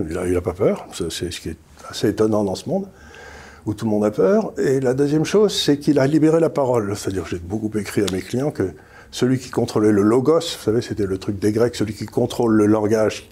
Il 0.00 0.18
a, 0.18 0.26
il 0.26 0.36
a 0.36 0.40
pas 0.40 0.54
peur. 0.54 0.88
C'est 0.92 1.30
ce 1.30 1.40
qui 1.40 1.50
est 1.50 1.56
assez 1.88 2.08
étonnant 2.08 2.42
dans 2.42 2.56
ce 2.56 2.68
monde 2.68 2.88
où 3.64 3.74
tout 3.74 3.84
le 3.84 3.92
monde 3.92 4.04
a 4.04 4.10
peur. 4.10 4.52
Et 4.58 4.80
la 4.80 4.92
deuxième 4.92 5.24
chose, 5.24 5.54
c'est 5.54 5.78
qu'il 5.78 6.00
a 6.00 6.06
libéré 6.08 6.40
la 6.40 6.50
parole. 6.50 6.96
C'est-à-dire, 6.96 7.26
j'ai 7.30 7.38
beaucoup 7.38 7.70
écrit 7.78 8.02
à 8.02 8.12
mes 8.12 8.22
clients 8.22 8.50
que 8.50 8.70
celui 9.14 9.38
qui 9.38 9.50
contrôlait 9.50 9.92
le 9.92 10.02
logos, 10.02 10.40
vous 10.40 10.64
savez, 10.64 10.82
c'était 10.82 11.06
le 11.06 11.18
truc 11.18 11.38
des 11.38 11.52
Grecs, 11.52 11.76
celui 11.76 11.94
qui 11.94 12.04
contrôle 12.04 12.52
le 12.56 12.66
langage, 12.66 13.30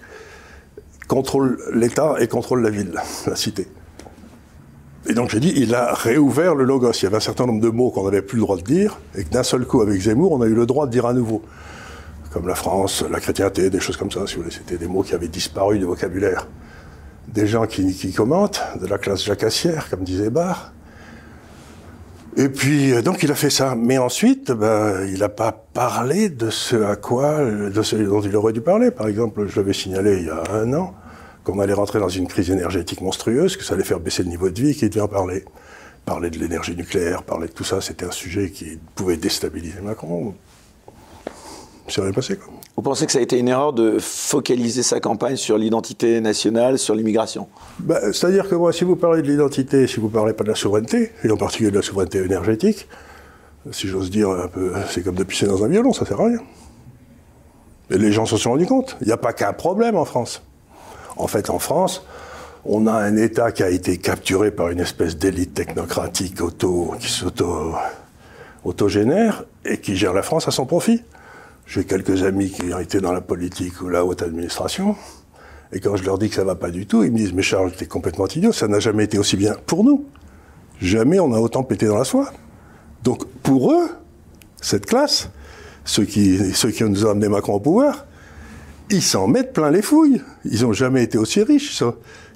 contrôle 1.08 1.58
l'État 1.74 2.14
et 2.20 2.28
contrôle 2.28 2.62
la 2.62 2.70
ville, 2.70 2.94
la 3.26 3.34
cité. 3.34 3.66
Et 5.08 5.12
donc 5.12 5.30
j'ai 5.30 5.40
dit, 5.40 5.52
il 5.56 5.74
a 5.74 5.92
réouvert 5.92 6.54
le 6.54 6.62
logos. 6.62 6.92
Il 6.92 7.02
y 7.02 7.06
avait 7.06 7.16
un 7.16 7.20
certain 7.20 7.46
nombre 7.46 7.60
de 7.60 7.68
mots 7.68 7.90
qu'on 7.90 8.04
n'avait 8.04 8.22
plus 8.22 8.36
le 8.36 8.42
droit 8.42 8.56
de 8.56 8.62
dire, 8.62 9.00
et 9.16 9.24
que 9.24 9.30
d'un 9.30 9.42
seul 9.42 9.66
coup, 9.66 9.80
avec 9.82 10.00
Zemmour, 10.00 10.30
on 10.30 10.40
a 10.42 10.46
eu 10.46 10.54
le 10.54 10.66
droit 10.66 10.86
de 10.86 10.92
dire 10.92 11.04
à 11.04 11.14
nouveau. 11.14 11.42
Comme 12.32 12.46
la 12.46 12.54
France, 12.54 13.04
la 13.10 13.18
chrétienté, 13.18 13.68
des 13.68 13.80
choses 13.80 13.96
comme 13.96 14.12
ça, 14.12 14.24
si 14.28 14.36
vous 14.36 14.42
voulez. 14.42 14.54
C'était 14.54 14.78
des 14.78 14.86
mots 14.86 15.02
qui 15.02 15.16
avaient 15.16 15.26
disparu 15.26 15.80
du 15.80 15.84
vocabulaire. 15.84 16.46
Des 17.26 17.48
gens 17.48 17.66
qui, 17.66 17.92
qui 17.92 18.12
commentent, 18.12 18.62
de 18.80 18.86
la 18.86 18.98
classe 18.98 19.24
jacassière, 19.24 19.90
comme 19.90 20.04
disait 20.04 20.30
Barr. 20.30 20.72
Et 22.36 22.48
puis, 22.48 22.92
euh, 22.92 23.02
donc, 23.02 23.22
il 23.22 23.30
a 23.30 23.34
fait 23.34 23.50
ça. 23.50 23.74
Mais 23.74 23.98
ensuite, 23.98 24.50
ben, 24.52 25.06
il 25.06 25.18
n'a 25.18 25.28
pas 25.28 25.52
parlé 25.52 26.30
de 26.30 26.48
ce 26.50 26.76
à 26.76 26.96
quoi, 26.96 27.44
de 27.44 27.82
ce 27.82 27.96
dont 27.96 28.22
il 28.22 28.34
aurait 28.36 28.52
dû 28.52 28.62
parler. 28.62 28.90
Par 28.90 29.06
exemple, 29.08 29.46
je 29.46 29.56
l'avais 29.56 29.74
signalé 29.74 30.18
il 30.18 30.26
y 30.26 30.30
a 30.30 30.42
un 30.52 30.72
an, 30.72 30.94
qu'on 31.44 31.60
allait 31.60 31.74
rentrer 31.74 31.98
dans 31.98 32.08
une 32.08 32.26
crise 32.26 32.50
énergétique 32.50 33.02
monstrueuse, 33.02 33.56
que 33.56 33.64
ça 33.64 33.74
allait 33.74 33.84
faire 33.84 34.00
baisser 34.00 34.22
le 34.22 34.30
niveau 34.30 34.48
de 34.48 34.60
vie, 34.60 34.74
qu'il 34.74 34.88
devait 34.88 35.02
en 35.02 35.08
parler. 35.08 35.44
Parler 36.06 36.30
de 36.30 36.38
l'énergie 36.38 36.74
nucléaire, 36.74 37.22
parler 37.22 37.48
de 37.48 37.52
tout 37.52 37.64
ça, 37.64 37.80
c'était 37.80 38.06
un 38.06 38.10
sujet 38.10 38.50
qui 38.50 38.78
pouvait 38.94 39.16
déstabiliser 39.16 39.80
Macron. 39.82 40.34
C'est 41.86 42.00
rien 42.00 42.12
passé, 42.12 42.36
quoi. 42.36 42.52
Vous 42.76 42.82
pensez 42.82 43.04
que 43.04 43.12
ça 43.12 43.18
a 43.18 43.22
été 43.22 43.38
une 43.38 43.48
erreur 43.48 43.74
de 43.74 43.98
focaliser 43.98 44.82
sa 44.82 44.98
campagne 44.98 45.36
sur 45.36 45.58
l'identité 45.58 46.20
nationale, 46.22 46.78
sur 46.78 46.94
l'immigration? 46.94 47.48
Bah, 47.80 48.00
C'est-à-dire 48.12 48.48
que 48.48 48.54
moi, 48.54 48.72
si 48.72 48.84
vous 48.84 48.96
parlez 48.96 49.20
de 49.20 49.28
l'identité, 49.28 49.86
si 49.86 50.00
vous 50.00 50.08
parlez 50.08 50.32
pas 50.32 50.44
de 50.44 50.48
la 50.48 50.54
souveraineté, 50.54 51.12
et 51.22 51.30
en 51.30 51.36
particulier 51.36 51.70
de 51.70 51.76
la 51.76 51.82
souveraineté 51.82 52.18
énergétique, 52.18 52.88
si 53.70 53.88
j'ose 53.88 54.10
dire 54.10 54.30
un 54.30 54.48
peu, 54.48 54.72
c'est 54.88 55.02
comme 55.02 55.14
de 55.14 55.24
pisser 55.24 55.46
dans 55.46 55.62
un 55.64 55.68
violon, 55.68 55.92
ça 55.92 56.06
sert 56.06 56.20
à 56.20 56.26
rien. 56.26 56.40
Et 57.90 57.98
les 57.98 58.10
gens 58.10 58.24
se 58.24 58.38
sont 58.38 58.52
rendus 58.52 58.66
compte. 58.66 58.96
Il 59.02 59.06
n'y 59.06 59.12
a 59.12 59.18
pas 59.18 59.34
qu'un 59.34 59.52
problème 59.52 59.96
en 59.96 60.06
France. 60.06 60.42
En 61.16 61.26
fait, 61.26 61.50
en 61.50 61.58
France, 61.58 62.06
on 62.64 62.86
a 62.86 62.92
un 62.92 63.16
État 63.18 63.52
qui 63.52 63.62
a 63.62 63.68
été 63.68 63.98
capturé 63.98 64.50
par 64.50 64.70
une 64.70 64.80
espèce 64.80 65.18
d'élite 65.18 65.52
technocratique 65.52 66.40
auto, 66.40 66.94
qui 66.98 67.08
s'auto, 67.10 67.74
autogénère 68.64 69.44
et 69.66 69.78
qui 69.78 69.94
gère 69.94 70.14
la 70.14 70.22
France 70.22 70.48
à 70.48 70.52
son 70.52 70.64
profit. 70.64 71.02
J'ai 71.74 71.84
quelques 71.84 72.22
amis 72.22 72.50
qui 72.50 72.74
ont 72.74 72.80
été 72.80 73.00
dans 73.00 73.12
la 73.12 73.22
politique 73.22 73.80
ou 73.80 73.88
la 73.88 74.04
haute 74.04 74.20
administration. 74.20 74.94
Et 75.72 75.80
quand 75.80 75.96
je 75.96 76.04
leur 76.04 76.18
dis 76.18 76.28
que 76.28 76.34
ça 76.34 76.44
va 76.44 76.54
pas 76.54 76.70
du 76.70 76.84
tout, 76.84 77.02
ils 77.02 77.10
me 77.10 77.16
disent 77.16 77.32
Mais 77.32 77.40
Charles, 77.40 77.72
t'es 77.72 77.86
complètement 77.86 78.26
idiot, 78.26 78.52
ça 78.52 78.68
n'a 78.68 78.78
jamais 78.78 79.04
été 79.04 79.16
aussi 79.18 79.38
bien 79.38 79.54
pour 79.64 79.82
nous. 79.82 80.04
Jamais 80.82 81.18
on 81.18 81.32
a 81.32 81.38
autant 81.38 81.62
pété 81.62 81.86
dans 81.86 81.96
la 81.96 82.04
soie. 82.04 82.30
Donc 83.04 83.26
pour 83.42 83.72
eux, 83.72 83.88
cette 84.60 84.84
classe, 84.84 85.30
ceux 85.86 86.04
qui, 86.04 86.52
ceux 86.52 86.72
qui 86.72 86.84
nous 86.84 87.06
ont 87.06 87.10
amené 87.12 87.28
Macron 87.30 87.54
au 87.54 87.60
pouvoir, 87.60 88.04
ils 88.90 89.00
s'en 89.00 89.26
mettent 89.26 89.54
plein 89.54 89.70
les 89.70 89.80
fouilles. 89.80 90.20
Ils 90.44 90.64
n'ont 90.64 90.74
jamais 90.74 91.02
été 91.02 91.16
aussi 91.16 91.42
riches. 91.42 91.82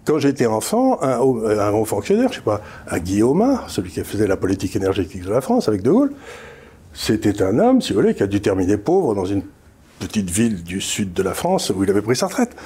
Quand 0.06 0.18
j'étais 0.18 0.46
enfant, 0.46 1.02
un 1.02 1.18
haut, 1.18 1.44
un 1.46 1.72
haut 1.72 1.84
fonctionnaire, 1.84 2.30
je 2.30 2.36
sais 2.36 2.40
pas, 2.40 2.62
un 2.88 2.98
Guillaume, 3.00 3.60
celui 3.68 3.90
qui 3.90 4.02
faisait 4.02 4.28
la 4.28 4.38
politique 4.38 4.76
énergétique 4.76 5.24
de 5.24 5.30
la 5.30 5.42
France 5.42 5.68
avec 5.68 5.82
De 5.82 5.90
Gaulle, 5.90 6.12
c'était 6.96 7.42
un 7.42 7.58
homme, 7.58 7.82
si 7.82 7.92
vous 7.92 8.00
voulez, 8.00 8.14
qui 8.14 8.22
a 8.22 8.26
dû 8.26 8.40
terminer 8.40 8.78
pauvre 8.78 9.14
dans 9.14 9.26
une 9.26 9.42
petite 10.00 10.30
ville 10.30 10.64
du 10.64 10.80
sud 10.80 11.12
de 11.12 11.22
la 11.22 11.34
France 11.34 11.70
où 11.70 11.84
il 11.84 11.90
avait 11.90 12.02
pris 12.02 12.16
sa 12.16 12.26
retraite. 12.26 12.56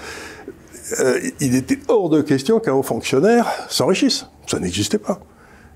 Euh, 1.01 1.21
il 1.41 1.55
était 1.57 1.79
hors 1.89 2.09
de 2.09 2.23
question 2.23 2.61
qu'un 2.61 2.73
haut 2.73 2.83
fonctionnaire 2.83 3.47
s'enrichisse. 3.69 4.27
Ça 4.47 4.59
n'existait 4.59 4.99
pas. 4.99 5.21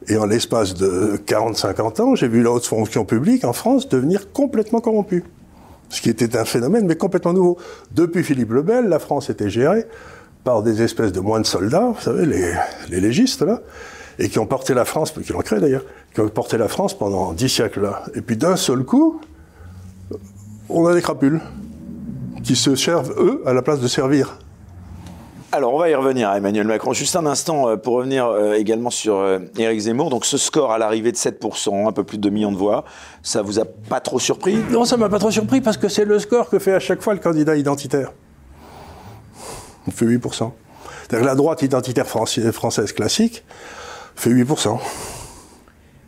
Et 0.06 0.16
en 0.16 0.26
l'espace 0.26 0.74
de 0.74 1.20
40-50 1.26 2.00
ans, 2.02 2.14
j'ai 2.14 2.28
vu 2.28 2.42
la 2.42 2.52
haute 2.52 2.66
fonction 2.66 3.04
publique 3.04 3.44
en 3.44 3.52
France 3.52 3.88
devenir 3.88 4.32
complètement 4.32 4.80
corrompue. 4.80 5.24
Ce 5.88 6.00
qui 6.00 6.10
était 6.10 6.36
un 6.36 6.44
phénomène, 6.44 6.86
mais 6.86 6.96
complètement 6.96 7.32
nouveau. 7.32 7.58
Depuis 7.92 8.22
Philippe 8.22 8.50
le 8.50 8.62
Bel, 8.62 8.86
la 8.86 8.98
France 8.98 9.30
était 9.30 9.50
gérée 9.50 9.86
par 10.44 10.62
des 10.62 10.82
espèces 10.82 11.12
de 11.12 11.20
moines 11.20 11.44
soldats, 11.44 11.92
vous 11.94 12.00
savez, 12.00 12.26
les, 12.26 12.52
les 12.90 13.00
légistes, 13.00 13.42
là, 13.42 13.62
et 14.18 14.28
qui 14.28 14.38
ont 14.38 14.46
porté 14.46 14.74
la 14.74 14.84
France, 14.84 15.12
qui 15.12 15.32
l'ont 15.32 15.40
créé 15.40 15.60
d'ailleurs, 15.60 15.84
qui 16.14 16.20
ont 16.20 16.28
porté 16.28 16.58
la 16.58 16.68
France 16.68 16.96
pendant 16.96 17.32
dix 17.32 17.48
siècles, 17.48 17.82
là. 17.82 18.02
Et 18.14 18.20
puis 18.20 18.36
d'un 18.36 18.56
seul 18.56 18.84
coup, 18.84 19.20
on 20.68 20.86
a 20.86 20.94
des 20.94 21.02
crapules 21.02 21.40
qui 22.42 22.56
se 22.56 22.76
servent, 22.76 23.14
eux, 23.18 23.42
à 23.46 23.52
la 23.52 23.62
place 23.62 23.80
de 23.80 23.88
servir. 23.88 24.38
Alors, 25.54 25.72
on 25.72 25.78
va 25.78 25.88
y 25.88 25.94
revenir 25.94 26.30
à 26.30 26.36
Emmanuel 26.36 26.66
Macron. 26.66 26.92
Juste 26.92 27.14
un 27.14 27.26
instant 27.26 27.68
euh, 27.68 27.76
pour 27.76 27.94
revenir 27.94 28.26
euh, 28.26 28.54
également 28.54 28.90
sur 28.90 29.18
euh, 29.18 29.38
Éric 29.56 29.82
Zemmour. 29.82 30.10
Donc, 30.10 30.24
ce 30.24 30.36
score 30.36 30.72
à 30.72 30.78
l'arrivée 30.78 31.12
de 31.12 31.16
7%, 31.16 31.86
un 31.86 31.92
peu 31.92 32.02
plus 32.02 32.18
de 32.18 32.22
2 32.22 32.30
millions 32.30 32.50
de 32.50 32.56
voix, 32.56 32.84
ça 33.22 33.40
vous 33.40 33.60
a 33.60 33.64
pas 33.64 34.00
trop 34.00 34.18
surpris? 34.18 34.56
Non, 34.72 34.84
ça 34.84 34.96
m'a 34.96 35.08
pas 35.08 35.20
trop 35.20 35.30
surpris 35.30 35.60
parce 35.60 35.76
que 35.76 35.88
c'est 35.88 36.04
le 36.04 36.18
score 36.18 36.50
que 36.50 36.58
fait 36.58 36.74
à 36.74 36.80
chaque 36.80 37.02
fois 37.02 37.14
le 37.14 37.20
candidat 37.20 37.54
identitaire. 37.54 38.10
Il 39.86 39.92
fait 39.92 40.06
8%. 40.06 40.50
C'est-à-dire 41.02 41.20
que 41.20 41.24
la 41.24 41.36
droite 41.36 41.62
identitaire 41.62 42.06
française 42.06 42.92
classique 42.92 43.44
fait 44.16 44.30
8%. 44.30 44.78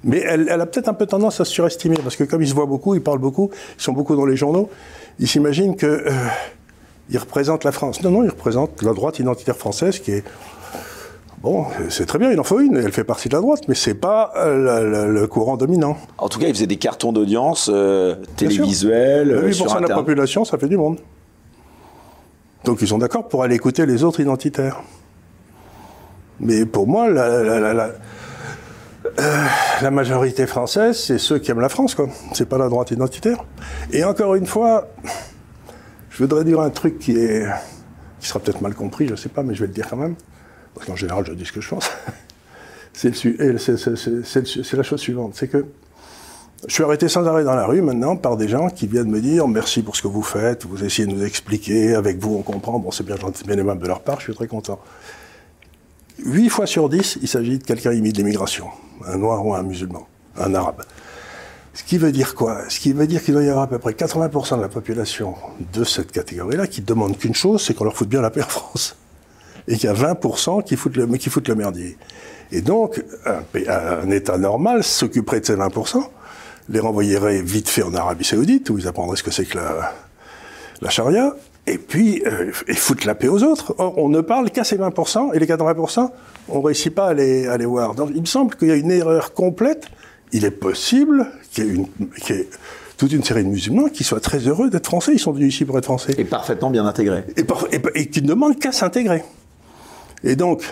Mais 0.04 0.18
elle, 0.18 0.48
a 0.48 0.66
peut-être 0.66 0.88
un 0.88 0.94
peu 0.94 1.06
tendance 1.06 1.40
à 1.40 1.44
se 1.44 1.52
surestimer, 1.52 1.96
parce 2.02 2.14
que 2.14 2.25
comme 2.25 2.40
ils 2.40 2.48
se 2.48 2.54
voient 2.54 2.66
beaucoup, 2.66 2.94
ils 2.94 3.02
parlent 3.02 3.18
beaucoup, 3.18 3.50
ils 3.76 3.82
sont 3.82 3.92
beaucoup 3.92 4.14
dans 4.14 4.25
les 4.25 4.36
journaux, 4.36 4.70
ils 5.18 5.26
s'imaginent 5.26 5.75
qu'ils 5.75 5.88
euh, 5.88 7.18
représentent 7.18 7.64
la 7.64 7.72
France. 7.72 8.02
Non, 8.02 8.10
non, 8.10 8.22
ils 8.22 8.30
représentent 8.30 8.82
la 8.82 8.92
droite 8.92 9.18
identitaire 9.18 9.56
française 9.56 9.98
qui 9.98 10.12
est... 10.12 10.25
Bon, 11.42 11.66
c'est 11.90 12.06
très 12.06 12.18
bien, 12.18 12.30
il 12.30 12.40
en 12.40 12.44
faut 12.44 12.60
une, 12.60 12.76
elle 12.76 12.92
fait 12.92 13.04
partie 13.04 13.28
de 13.28 13.34
la 13.34 13.40
droite, 13.40 13.62
mais 13.68 13.75
c'est 13.75 13.94
pas 13.94 14.32
euh, 14.36 15.06
le, 15.06 15.26
courant 15.26 15.56
dominant. 15.56 15.96
En 16.18 16.28
tout 16.28 16.38
cas, 16.38 16.46
ils 16.46 16.54
faisaient 16.54 16.66
des 16.66 16.76
cartons 16.76 17.12
d'audience 17.12 17.70
euh, 17.72 18.14
télévisuels. 18.36 19.44
8% 19.44 19.82
de 19.82 19.88
la 19.88 19.94
population, 19.94 20.44
ça 20.44 20.56
fait 20.56 20.68
du 20.68 20.76
monde. 20.76 20.98
Donc 22.64 22.80
ils 22.80 22.88
sont 22.88 22.98
d'accord 22.98 23.28
pour 23.28 23.42
aller 23.42 23.54
écouter 23.54 23.86
les 23.86 24.02
autres 24.02 24.20
identitaires. 24.20 24.82
Mais 26.40 26.66
pour 26.66 26.86
moi, 26.86 27.08
la, 27.08 27.24
euh, 29.20 29.90
majorité 29.90 30.46
française, 30.46 30.98
c'est 30.98 31.18
ceux 31.18 31.38
qui 31.38 31.50
aiment 31.50 31.60
la 31.60 31.68
France, 31.68 31.94
quoi. 31.94 32.08
C'est 32.32 32.48
pas 32.48 32.58
la 32.58 32.68
droite 32.68 32.90
identitaire. 32.90 33.44
Et 33.92 34.04
encore 34.04 34.34
une 34.34 34.46
fois, 34.46 34.88
je 36.10 36.18
voudrais 36.18 36.44
dire 36.44 36.60
un 36.60 36.70
truc 36.70 36.98
qui 36.98 37.12
est, 37.12 37.46
qui 38.20 38.28
sera 38.28 38.40
peut-être 38.40 38.60
mal 38.60 38.74
compris, 38.74 39.06
je 39.08 39.14
sais 39.14 39.28
pas, 39.28 39.42
mais 39.42 39.54
je 39.54 39.60
vais 39.60 39.68
le 39.68 39.72
dire 39.72 39.88
quand 39.88 39.96
même. 39.96 40.16
Parce 40.74 40.86
qu'en 40.86 40.96
général, 40.96 41.24
je 41.26 41.32
dis 41.32 41.46
ce 41.46 41.52
que 41.52 41.60
je 41.60 41.68
pense. 41.68 41.90
c'est 42.92 44.76
la 44.76 44.82
chose 44.82 45.00
suivante, 45.00 45.34
c'est 45.34 45.48
que 45.48 45.66
je 46.66 46.72
suis 46.72 46.82
arrêté 46.82 47.08
sans 47.08 47.26
arrêt 47.26 47.44
dans 47.44 47.54
la 47.54 47.66
rue 47.66 47.82
maintenant 47.82 48.16
par 48.16 48.36
des 48.36 48.48
gens 48.48 48.70
qui 48.70 48.86
viennent 48.86 49.10
me 49.10 49.20
dire 49.20 49.46
merci 49.46 49.82
pour 49.82 49.94
ce 49.94 50.02
que 50.02 50.08
vous 50.08 50.22
faites, 50.22 50.64
vous 50.64 50.82
essayez 50.82 51.06
de 51.06 51.12
nous 51.12 51.24
expliquer, 51.24 51.94
avec 51.94 52.18
vous 52.18 52.34
on 52.34 52.42
comprend, 52.42 52.78
bon 52.78 52.90
c'est 52.90 53.04
bien 53.04 53.16
gentil, 53.16 53.44
bien 53.44 53.58
aimable 53.58 53.82
de 53.82 53.86
leur 53.86 54.00
part, 54.00 54.18
je 54.20 54.24
suis 54.24 54.34
très 54.34 54.46
content. 54.46 54.80
Huit 56.18 56.49
fois 56.49 56.66
sur 56.66 56.88
dix, 56.88 57.18
il 57.20 57.28
s'agit 57.28 57.58
de 57.58 57.64
quelqu'un 57.64 57.92
imite 57.92 58.14
de 58.14 58.18
l'immigration, 58.18 58.68
un 59.06 59.18
noir 59.18 59.44
ou 59.44 59.54
un 59.54 59.62
musulman, 59.62 60.06
un 60.38 60.54
arabe. 60.54 60.82
Ce 61.75 61.85
qui 61.85 61.99
veut 61.99 62.11
dire 62.11 62.35
quoi? 62.35 62.62
Ce 62.70 62.80
qui 62.80 62.94
veut 62.94 63.06
dire 63.06 63.23
qu'il 63.23 63.35
doit 63.35 63.42
y 63.42 63.50
avoir 63.50 63.64
à 63.64 63.66
peu 63.66 63.78
près 63.78 63.92
80% 63.92 64.56
de 64.56 64.62
la 64.62 64.68
population 64.68 65.35
de 65.75 65.85
cette 65.85 66.11
catégorie-là 66.11 66.66
qui 66.66 66.80
demande 66.80 67.18
qu'une 67.18 67.35
chose, 67.35 67.62
c'est 67.62 67.75
qu'on 67.75 67.85
leur 67.85 67.94
foute 67.94 68.08
bien 68.08 68.23
la 68.23 68.30
paix 68.30 68.42
en 68.42 68.49
France. 68.49 68.96
Et 69.68 69.76
qu'il 69.76 69.90
y 69.90 69.92
a 69.92 69.94
20% 69.94 70.64
qui 70.64 70.76
foutent 70.76 70.96
le, 70.96 71.06
qui 71.18 71.28
foutent 71.28 71.49
le 71.49 71.54
merdier. 71.54 71.99
Et 72.50 72.62
donc, 72.62 73.04
un, 73.26 73.42
un 73.68 74.11
État 74.11 74.38
normal 74.38 74.85
s'occuperait 74.85 75.40
de 75.40 75.46
ces 75.46 75.56
20%, 75.56 76.02
les 76.70 76.80
renvoyerait 76.80 77.42
vite 77.42 77.68
fait 77.68 77.82
en 77.82 77.92
Arabie 77.92 78.25
Saoudite, 78.25 78.70
où 78.70 78.78
ils 78.78 78.88
apprendraient 78.88 79.16
ce 79.16 79.23
que 79.23 79.30
c'est 79.30 79.44
que 79.44 79.58
la, 79.58 79.92
la 80.80 80.88
charia, 80.88 81.35
et 81.66 81.78
puis 81.78 82.23
euh, 82.26 82.52
et 82.68 82.75
foutre 82.75 83.06
la 83.06 83.14
paix 83.14 83.28
aux 83.28 83.42
autres. 83.42 83.75
Or, 83.78 83.99
on 83.99 84.08
ne 84.08 84.20
parle 84.20 84.50
qu'à 84.50 84.64
ces 84.64 84.76
20%, 84.76 85.34
et 85.34 85.38
les 85.38 85.47
80%, 85.47 86.10
on 86.49 86.58
ne 86.58 86.64
réussit 86.64 86.95
pas 86.95 87.08
à 87.08 87.14
les, 87.14 87.47
à 87.47 87.56
les 87.56 87.67
voir. 87.67 87.95
Donc, 87.95 88.10
il 88.14 88.21
me 88.21 88.26
semble 88.26 88.54
qu'il 88.54 88.69
y 88.69 88.73
a 88.73 88.76
une 88.76 88.90
erreur 88.90 89.34
complète. 89.34 89.86
Il 90.32 90.45
est 90.45 90.50
possible 90.50 91.26
qu'il 91.52 91.64
y 91.64 91.69
ait, 91.69 91.75
une, 91.75 91.86
toute 92.97 93.12
une 93.12 93.23
série 93.23 93.45
de 93.45 93.49
musulmans 93.49 93.88
qui 93.88 94.04
soient 94.04 94.21
très 94.21 94.38
heureux 94.38 94.71
d'être 94.71 94.86
français. 94.86 95.12
Ils 95.12 95.19
sont 95.19 95.32
venus 95.32 95.54
ici 95.54 95.64
pour 95.64 95.76
être 95.78 95.84
français. 95.84 96.14
Et 96.19 96.25
parfaitement 96.25 96.71
bien 96.71 96.86
intégrés. 96.86 97.25
Et, 97.36 97.45
et, 97.95 98.06
qui 98.08 98.23
ne 98.23 98.28
demandent 98.28 98.58
qu'à 98.58 98.73
s'intégrer. 98.73 99.23
Et 100.25 100.36
donc, 100.36 100.64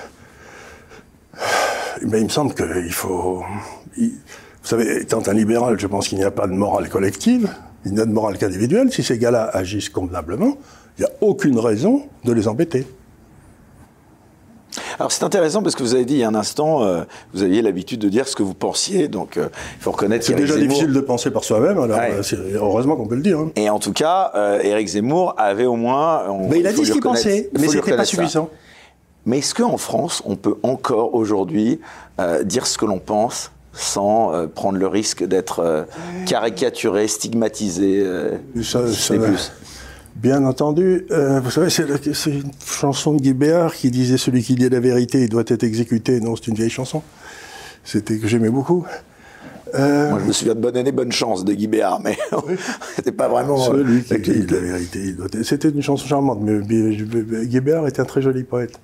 il 2.02 2.08
me 2.08 2.28
semble 2.28 2.54
qu'il 2.54 2.92
faut... 2.92 3.42
Vous 3.96 4.70
savez, 4.70 5.02
étant 5.02 5.22
un 5.26 5.34
libéral, 5.34 5.78
je 5.78 5.86
pense 5.86 6.08
qu'il 6.08 6.18
n'y 6.18 6.24
a 6.24 6.30
pas 6.30 6.46
de 6.46 6.52
morale 6.52 6.88
collective, 6.88 7.50
il 7.84 7.92
n'y 7.92 8.00
a 8.00 8.06
de 8.06 8.12
morale 8.12 8.38
qu'individuelle. 8.38 8.90
Si 8.90 9.02
ces 9.02 9.18
gars-là 9.18 9.50
agissent 9.52 9.90
convenablement, 9.90 10.56
il 10.98 11.02
n'y 11.02 11.06
a 11.06 11.12
aucune 11.20 11.58
raison 11.58 12.02
de 12.24 12.32
les 12.32 12.48
embêter. 12.48 12.86
Alors 14.98 15.12
c'est 15.12 15.24
intéressant 15.24 15.62
parce 15.62 15.74
que 15.74 15.82
vous 15.82 15.94
avez 15.94 16.04
dit 16.04 16.14
il 16.14 16.20
y 16.20 16.24
a 16.24 16.28
un 16.28 16.34
instant, 16.34 16.84
euh, 16.84 17.02
vous 17.32 17.42
aviez 17.42 17.62
l'habitude 17.62 18.00
de 18.00 18.08
dire 18.08 18.28
ce 18.28 18.36
que 18.36 18.42
vous 18.42 18.54
pensiez, 18.54 19.08
donc 19.08 19.36
euh, 19.36 19.48
il 19.78 19.82
faut 19.82 19.92
reconnaître. 19.92 20.24
C'est 20.24 20.34
déjà 20.34 20.56
difficile 20.56 20.92
de 20.92 21.00
penser 21.00 21.30
par 21.30 21.44
soi-même, 21.44 21.78
alors 21.78 21.98
euh, 21.98 22.22
heureusement 22.54 22.96
qu'on 22.96 23.06
peut 23.06 23.16
le 23.16 23.22
dire. 23.22 23.38
Hein. 23.38 23.50
Et 23.56 23.70
en 23.70 23.78
tout 23.78 23.92
cas, 23.92 24.32
Éric 24.62 24.88
Zemmour 24.88 25.34
avait 25.38 25.66
au 25.66 25.76
moins. 25.76 26.24
mais 26.48 26.60
il 26.60 26.66
a 26.66 26.72
dit 26.72 26.84
ce 26.84 26.92
qu'il 26.92 27.00
pensait, 27.00 27.50
mais 27.58 27.68
c'était 27.68 27.96
pas 27.96 28.04
suffisant. 28.04 28.50
Mais 29.26 29.38
est-ce 29.38 29.54
qu'en 29.54 29.78
France, 29.78 30.22
on 30.26 30.36
peut 30.36 30.56
encore 30.62 31.14
aujourd'hui 31.14 31.80
dire 32.44 32.66
ce 32.66 32.78
que 32.78 32.84
l'on 32.84 32.98
pense 32.98 33.50
sans 33.72 34.32
prendre 34.54 34.78
le 34.78 34.86
risque 34.86 35.24
d'être 35.24 35.86
caricaturé, 36.26 37.08
stigmatisé. 37.08 38.06
Ça, 38.62 38.80
plus. 39.14 39.52
Bien 40.16 40.44
entendu. 40.44 41.06
vous 41.10 41.50
savez, 41.50 41.70
c'est 41.70 42.30
une 42.30 42.50
chanson 42.64 43.14
de 43.14 43.20
Guy 43.20 43.34
Béard 43.34 43.74
qui 43.74 43.90
disait 43.90 44.16
Celui 44.16 44.42
qui 44.42 44.54
dit 44.54 44.68
la 44.68 44.80
vérité, 44.80 45.22
il 45.22 45.28
doit 45.28 45.44
être 45.46 45.64
exécuté. 45.64 46.20
Non, 46.20 46.36
c'est 46.36 46.48
une 46.48 46.54
vieille 46.54 46.70
chanson. 46.70 47.02
C'était 47.82 48.18
que 48.18 48.26
j'aimais 48.26 48.50
beaucoup. 48.50 48.86
Moi, 49.76 50.20
je 50.20 50.24
me 50.24 50.32
souviens 50.32 50.54
de 50.54 50.60
Bonne 50.60 50.76
année, 50.76 50.92
bonne 50.92 51.10
chance 51.10 51.44
de 51.44 51.52
Guy 51.52 51.66
Béard, 51.66 52.00
mais 52.00 52.16
c'était 52.96 53.12
pas 53.12 53.28
vraiment. 53.28 53.58
Celui 53.58 54.02
qui 54.04 54.16
dit 54.18 54.46
la 54.46 54.60
vérité, 54.60 55.16
C'était 55.42 55.68
une 55.68 55.82
chanson 55.82 56.06
charmante, 56.06 56.38
mais 56.40 56.60
Guy 56.60 57.60
Béard 57.60 57.86
était 57.88 58.00
un 58.00 58.04
très 58.04 58.22
joli 58.22 58.44
poète. 58.44 58.78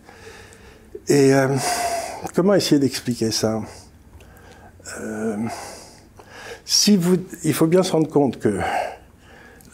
Et 1.09 1.33
comment 2.35 2.55
essayer 2.55 2.81
d'expliquer 2.81 3.31
ça? 3.31 3.63
Euh, 5.01 5.37
si 6.65 6.97
vous, 6.97 7.17
il 7.45 7.53
faut 7.53 7.67
bien 7.67 7.83
se 7.83 7.93
rendre 7.93 8.09
compte 8.09 8.39
que 8.39 8.59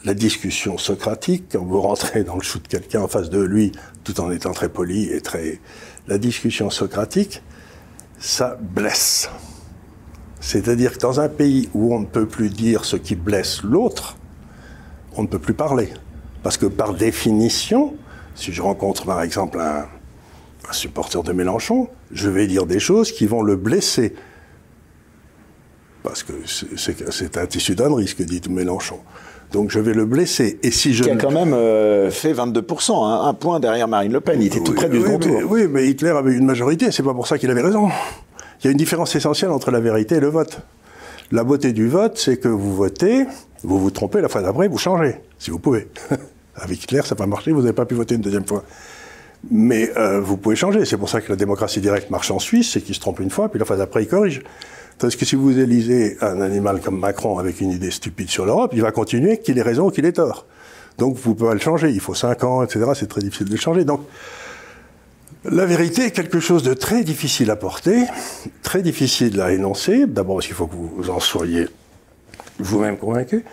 la 0.07 0.13
discussion 0.13 0.77
socratique, 0.77 1.49
quand 1.51 1.65
vous 1.65 1.81
rentrez 1.81 2.23
dans 2.23 2.35
le 2.35 2.41
chou 2.41 2.59
de 2.59 2.67
quelqu'un 2.69 3.01
en 3.01 3.09
face 3.09 3.29
de 3.29 3.41
lui, 3.41 3.73
tout 4.05 4.21
en 4.21 4.31
étant 4.31 4.53
très 4.53 4.69
poli 4.69 5.11
et 5.11 5.19
très, 5.19 5.59
la 6.07 6.17
discussion 6.17 6.69
socratique, 6.69 7.43
ça 8.17 8.57
blesse. 8.57 9.29
C'est-à-dire 10.39 10.93
que 10.93 10.99
dans 10.99 11.19
un 11.19 11.27
pays 11.27 11.69
où 11.73 11.93
on 11.93 11.99
ne 11.99 12.05
peut 12.05 12.25
plus 12.25 12.49
dire 12.49 12.85
ce 12.85 12.95
qui 12.95 13.15
blesse 13.15 13.63
l'autre, 13.63 14.15
on 15.17 15.23
ne 15.23 15.27
peut 15.27 15.39
plus 15.39 15.53
parler. 15.53 15.89
Parce 16.41 16.55
que 16.55 16.67
par 16.67 16.93
définition, 16.93 17.93
si 18.33 18.53
je 18.53 18.61
rencontre 18.61 19.05
par 19.05 19.21
exemple 19.21 19.59
un, 19.59 19.87
supporter 20.71 21.21
de 21.21 21.33
Mélenchon, 21.33 21.89
je 22.11 22.29
vais 22.29 22.47
dire 22.47 22.65
des 22.65 22.79
choses 22.79 23.11
qui 23.11 23.25
vont 23.25 23.41
le 23.41 23.57
blesser 23.57 24.13
parce 26.03 26.23
que 26.23 26.33
c'est 26.45 27.37
un 27.37 27.45
tissu 27.47 27.75
d'un 27.75 27.93
risque, 27.93 28.21
dit 28.21 28.41
Mélenchon. 28.49 28.99
Donc 29.51 29.71
je 29.71 29.79
vais 29.79 29.93
le 29.93 30.05
blesser. 30.05 30.59
Et 30.63 30.71
si 30.71 30.93
je 30.93 31.03
qui 31.03 31.09
a 31.09 31.15
quand 31.15 31.31
même 31.31 31.53
euh, 31.53 32.11
fait 32.11 32.33
22%, 32.33 32.91
hein, 32.91 33.27
un 33.27 33.33
point 33.33 33.59
derrière 33.59 33.87
Marine 33.87 34.11
Le 34.11 34.19
Pen. 34.19 34.41
Il 34.41 34.47
était 34.47 34.61
tout 34.61 34.73
près 34.73 34.89
du 34.89 34.97
oui, 34.99 35.43
oui, 35.47 35.67
mais 35.69 35.87
Hitler 35.87 36.09
avait 36.09 36.33
une 36.33 36.45
majorité. 36.45 36.91
C'est 36.91 37.03
pas 37.03 37.13
pour 37.13 37.27
ça 37.27 37.37
qu'il 37.37 37.49
avait 37.49 37.61
raison. 37.61 37.89
Il 38.61 38.65
y 38.65 38.67
a 38.67 38.71
une 38.71 38.77
différence 38.77 39.15
essentielle 39.15 39.51
entre 39.51 39.71
la 39.71 39.79
vérité 39.79 40.15
et 40.15 40.19
le 40.19 40.27
vote. 40.27 40.59
La 41.31 41.43
beauté 41.43 41.73
du 41.73 41.87
vote, 41.87 42.17
c'est 42.17 42.37
que 42.37 42.47
vous 42.47 42.75
votez, 42.75 43.25
vous 43.63 43.79
vous 43.79 43.91
trompez, 43.91 44.21
la 44.21 44.29
fois 44.29 44.41
d'après, 44.41 44.67
vous 44.67 44.77
changez, 44.77 45.15
si 45.37 45.51
vous 45.51 45.59
pouvez. 45.59 45.87
Avec 46.55 46.83
Hitler, 46.83 47.01
ça 47.03 47.09
n'a 47.09 47.15
pas 47.15 47.27
marché, 47.27 47.51
vous 47.51 47.61
n'avez 47.61 47.73
pas 47.73 47.85
pu 47.85 47.95
voter 47.95 48.15
une 48.15 48.21
deuxième 48.21 48.45
fois. 48.45 48.63
Mais 49.51 49.91
euh, 49.97 50.19
vous 50.19 50.37
pouvez 50.37 50.55
changer. 50.55 50.85
C'est 50.85 50.97
pour 50.97 51.09
ça 51.09 51.21
que 51.21 51.29
la 51.29 51.35
démocratie 51.35 51.81
directe 51.81 52.09
marche 52.09 52.31
en 52.31 52.39
Suisse, 52.39 52.71
c'est 52.71 52.81
qu'il 52.81 52.95
se 52.95 52.99
trompe 52.99 53.19
une 53.19 53.29
fois, 53.29 53.49
puis 53.49 53.59
la 53.59 53.65
fois 53.65 53.77
d'après, 53.77 54.03
il 54.03 54.07
corrige. 54.07 54.41
Parce 54.99 55.15
que 55.15 55.25
si 55.25 55.35
vous 55.35 55.57
élisez 55.59 56.17
un 56.21 56.41
animal 56.41 56.81
comme 56.81 56.99
Macron 56.99 57.37
avec 57.37 57.61
une 57.61 57.71
idée 57.71 57.91
stupide 57.91 58.29
sur 58.29 58.45
l'Europe, 58.45 58.71
il 58.73 58.81
va 58.81 58.91
continuer 58.91 59.39
qu'il 59.39 59.57
ait 59.57 59.63
raison 59.63 59.87
ou 59.87 59.91
qu'il 59.91 60.05
ait 60.05 60.11
tort. 60.11 60.45
Donc 60.97 61.15
vous 61.15 61.35
pouvez 61.35 61.49
pas 61.49 61.53
le 61.53 61.59
changer. 61.59 61.91
Il 61.91 61.99
faut 61.99 62.15
5 62.15 62.43
ans, 62.43 62.63
etc. 62.63 62.91
C'est 62.95 63.07
très 63.07 63.21
difficile 63.21 63.47
de 63.47 63.51
le 63.51 63.57
changer. 63.57 63.85
Donc 63.85 64.01
la 65.45 65.65
vérité 65.65 66.05
est 66.05 66.11
quelque 66.11 66.39
chose 66.39 66.63
de 66.63 66.73
très 66.73 67.03
difficile 67.03 67.51
à 67.51 67.55
porter, 67.55 68.05
très 68.63 68.81
difficile 68.81 69.39
à 69.39 69.51
énoncer. 69.51 70.07
D'abord 70.07 70.37
parce 70.37 70.47
qu'il 70.47 70.55
faut 70.55 70.67
que 70.67 70.75
vous 70.75 71.09
en 71.09 71.19
soyez 71.19 71.67
vous-même 72.59 72.97
convaincu. 72.97 73.45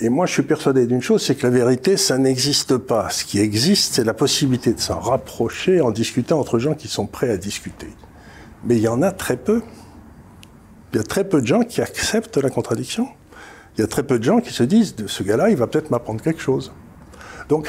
Et 0.00 0.08
moi, 0.08 0.26
je 0.26 0.32
suis 0.32 0.42
persuadé 0.42 0.86
d'une 0.86 1.02
chose, 1.02 1.24
c'est 1.24 1.36
que 1.36 1.46
la 1.46 1.52
vérité, 1.52 1.96
ça 1.96 2.18
n'existe 2.18 2.76
pas. 2.76 3.10
Ce 3.10 3.24
qui 3.24 3.38
existe, 3.38 3.94
c'est 3.94 4.04
la 4.04 4.12
possibilité 4.12 4.72
de 4.72 4.80
s'en 4.80 4.98
rapprocher 4.98 5.80
en 5.80 5.92
discutant 5.92 6.40
entre 6.40 6.58
gens 6.58 6.74
qui 6.74 6.88
sont 6.88 7.06
prêts 7.06 7.30
à 7.30 7.36
discuter. 7.36 7.86
Mais 8.64 8.76
il 8.76 8.82
y 8.82 8.88
en 8.88 9.02
a 9.02 9.12
très 9.12 9.36
peu. 9.36 9.62
Il 10.94 10.98
y 10.98 11.00
a 11.00 11.02
très 11.02 11.24
peu 11.24 11.40
de 11.40 11.46
gens 11.46 11.64
qui 11.64 11.82
acceptent 11.82 12.36
la 12.36 12.50
contradiction. 12.50 13.08
Il 13.76 13.80
y 13.80 13.84
a 13.84 13.88
très 13.88 14.04
peu 14.04 14.20
de 14.20 14.22
gens 14.22 14.38
qui 14.38 14.52
se 14.52 14.62
disent, 14.62 14.94
ce 15.04 15.22
gars-là, 15.24 15.50
il 15.50 15.56
va 15.56 15.66
peut-être 15.66 15.90
m'apprendre 15.90 16.22
quelque 16.22 16.40
chose. 16.40 16.72
Donc, 17.48 17.68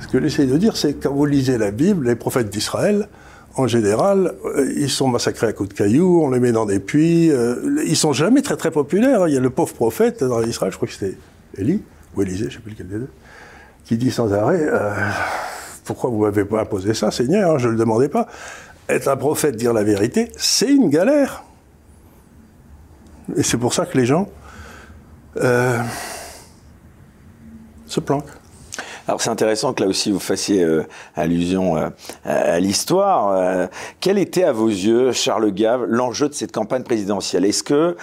ce 0.00 0.08
que 0.08 0.20
j'essaie 0.20 0.46
de 0.46 0.56
dire, 0.56 0.76
c'est 0.76 0.94
que 0.94 1.04
quand 1.04 1.14
vous 1.14 1.26
lisez 1.26 1.58
la 1.58 1.70
Bible, 1.70 2.08
les 2.08 2.16
prophètes 2.16 2.50
d'Israël, 2.50 3.08
en 3.54 3.68
général, 3.68 4.34
euh, 4.46 4.68
ils 4.76 4.90
sont 4.90 5.06
massacrés 5.06 5.46
à 5.46 5.52
coups 5.52 5.68
de 5.68 5.74
cailloux, 5.74 6.22
on 6.24 6.30
les 6.30 6.40
met 6.40 6.50
dans 6.50 6.66
des 6.66 6.80
puits. 6.80 7.30
Euh, 7.30 7.80
ils 7.86 7.96
sont 7.96 8.12
jamais 8.12 8.42
très 8.42 8.56
très 8.56 8.72
populaires. 8.72 9.28
Il 9.28 9.34
y 9.34 9.36
a 9.36 9.40
le 9.40 9.50
pauvre 9.50 9.74
prophète 9.74 10.24
dans 10.24 10.42
Israël, 10.42 10.72
je 10.72 10.76
crois 10.76 10.88
que 10.88 10.94
c'était 10.94 11.16
Élie 11.56 11.84
ou 12.16 12.22
Élisée, 12.22 12.38
je 12.38 12.44
ne 12.46 12.50
sais 12.50 12.58
plus 12.58 12.72
lequel 12.72 12.88
des 12.88 12.98
deux, 12.98 13.10
qui 13.84 13.96
dit 13.96 14.10
sans 14.10 14.32
arrêt 14.32 14.60
euh, 14.60 14.90
pourquoi 15.84 16.10
vous 16.10 16.22
m'avez 16.22 16.44
pas 16.44 16.62
imposé 16.62 16.94
ça, 16.94 17.10
Seigneur 17.10 17.52
hein, 17.52 17.58
Je 17.58 17.68
ne 17.68 17.72
le 17.72 17.78
demandais 17.78 18.08
pas. 18.08 18.26
Être 18.88 19.08
un 19.08 19.16
prophète, 19.16 19.56
dire 19.56 19.72
la 19.72 19.82
vérité, 19.82 20.30
c'est 20.36 20.70
une 20.70 20.90
galère. 20.90 21.44
Et 23.36 23.42
c'est 23.42 23.56
pour 23.56 23.72
ça 23.72 23.86
que 23.86 23.96
les 23.96 24.04
gens 24.04 24.28
euh, 25.38 25.78
se 27.86 28.00
planquent. 28.00 28.28
Alors 29.06 29.20
c'est 29.20 29.30
intéressant 29.30 29.74
que 29.74 29.82
là 29.82 29.88
aussi 29.88 30.10
vous 30.10 30.18
fassiez 30.18 30.62
euh, 30.62 30.86
allusion 31.14 31.76
euh, 31.76 31.90
à 32.24 32.58
l'histoire. 32.60 33.68
quel 34.00 34.18
était 34.18 34.44
à 34.44 34.52
vos 34.52 34.68
yeux, 34.68 35.12
Charles 35.12 35.50
Gave, 35.52 35.84
l'enjeu 35.84 36.28
de 36.28 36.34
cette 36.34 36.52
campagne 36.52 36.82
présidentielle? 36.82 37.44
Est-ce 37.46 37.62
que 37.62 37.96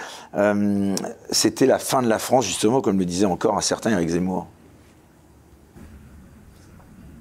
c'était 1.30 1.66
la 1.66 1.78
fin 1.78 2.02
de 2.02 2.08
la 2.08 2.18
France, 2.18 2.46
justement, 2.46 2.80
comme 2.80 2.98
le 2.98 3.04
disait 3.04 3.26
encore 3.26 3.56
un 3.56 3.62
certain 3.62 3.90
Eric 3.90 4.08
Zemmour? 4.08 4.48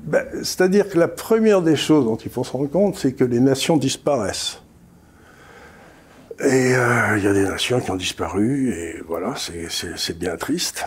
Ben, 0.04 0.26
C'est-à-dire 0.44 0.90
que 0.90 0.98
la 0.98 1.08
première 1.08 1.62
des 1.62 1.76
choses 1.76 2.06
dont 2.06 2.16
il 2.16 2.32
faut 2.32 2.44
se 2.44 2.52
rendre 2.52 2.70
compte, 2.70 2.98
c'est 2.98 3.14
que 3.14 3.24
les 3.24 3.40
nations 3.40 3.78
disparaissent. 3.78 4.62
Et 6.40 6.76
euh, 6.76 7.18
il 7.18 7.24
y 7.24 7.28
a 7.28 7.34
des 7.34 7.44
nations 7.44 7.80
qui 7.80 7.92
ont 7.92 7.96
disparu, 7.96 8.74
et 8.74 9.02
voilà, 9.08 9.36
c'est 9.36 10.18
bien 10.18 10.36
triste. 10.38 10.86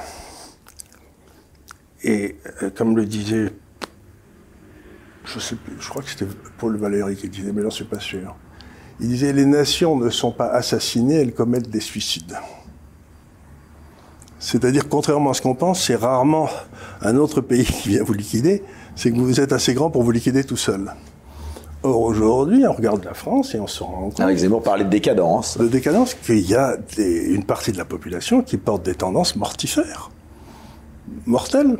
Et 2.02 2.36
euh, 2.62 2.70
comme 2.70 2.96
le 2.96 3.06
disait, 3.06 3.52
je 5.24 5.38
sais 5.38 5.54
plus, 5.54 5.76
crois 5.88 6.02
que 6.02 6.10
c'était 6.10 6.26
Paul 6.58 6.76
Valéry 6.76 7.16
qui 7.16 7.28
disait, 7.28 7.52
mais 7.52 7.62
là, 7.62 7.70
suis 7.70 7.84
pas 7.84 8.00
sûr. 8.00 8.34
Il 9.00 9.08
disait, 9.08 9.32
les 9.32 9.46
nations 9.46 9.96
ne 9.96 10.10
sont 10.10 10.32
pas 10.32 10.48
assassinées, 10.48 11.16
elles 11.16 11.34
commettent 11.34 11.70
des 11.70 11.80
suicides. 11.80 12.36
C'est-à-dire, 14.38 14.88
contrairement 14.88 15.30
à 15.30 15.34
ce 15.34 15.40
qu'on 15.40 15.54
pense, 15.54 15.86
c'est 15.86 15.96
rarement 15.96 16.48
un 17.00 17.16
autre 17.16 17.40
pays 17.40 17.64
qui 17.82 17.90
vient 17.90 18.02
vous 18.02 18.12
liquider, 18.12 18.62
c'est 18.96 19.10
que 19.10 19.16
vous 19.16 19.40
êtes 19.40 19.52
assez 19.52 19.74
grand 19.74 19.90
pour 19.90 20.02
vous 20.02 20.10
liquider 20.10 20.44
tout 20.44 20.56
seul. 20.56 20.92
Or, 21.82 22.00
aujourd'hui, 22.00 22.66
on 22.66 22.72
regarde 22.72 23.04
la 23.04 23.12
France 23.12 23.54
et 23.54 23.60
on 23.60 23.66
se 23.66 23.82
rend 23.82 24.08
compte. 24.08 24.20
Avec 24.20 24.38
Zemmour 24.38 24.62
parlait 24.62 24.84
de 24.84 24.90
décadence. 24.90 25.58
De 25.58 25.68
décadence, 25.68 26.14
qu'il 26.14 26.40
y 26.40 26.54
a 26.54 26.78
une 26.96 27.44
partie 27.44 27.72
de 27.72 27.78
la 27.78 27.84
population 27.84 28.42
qui 28.42 28.56
porte 28.56 28.84
des 28.84 28.94
tendances 28.94 29.36
mortifères. 29.36 30.10
Mortelles. 31.26 31.76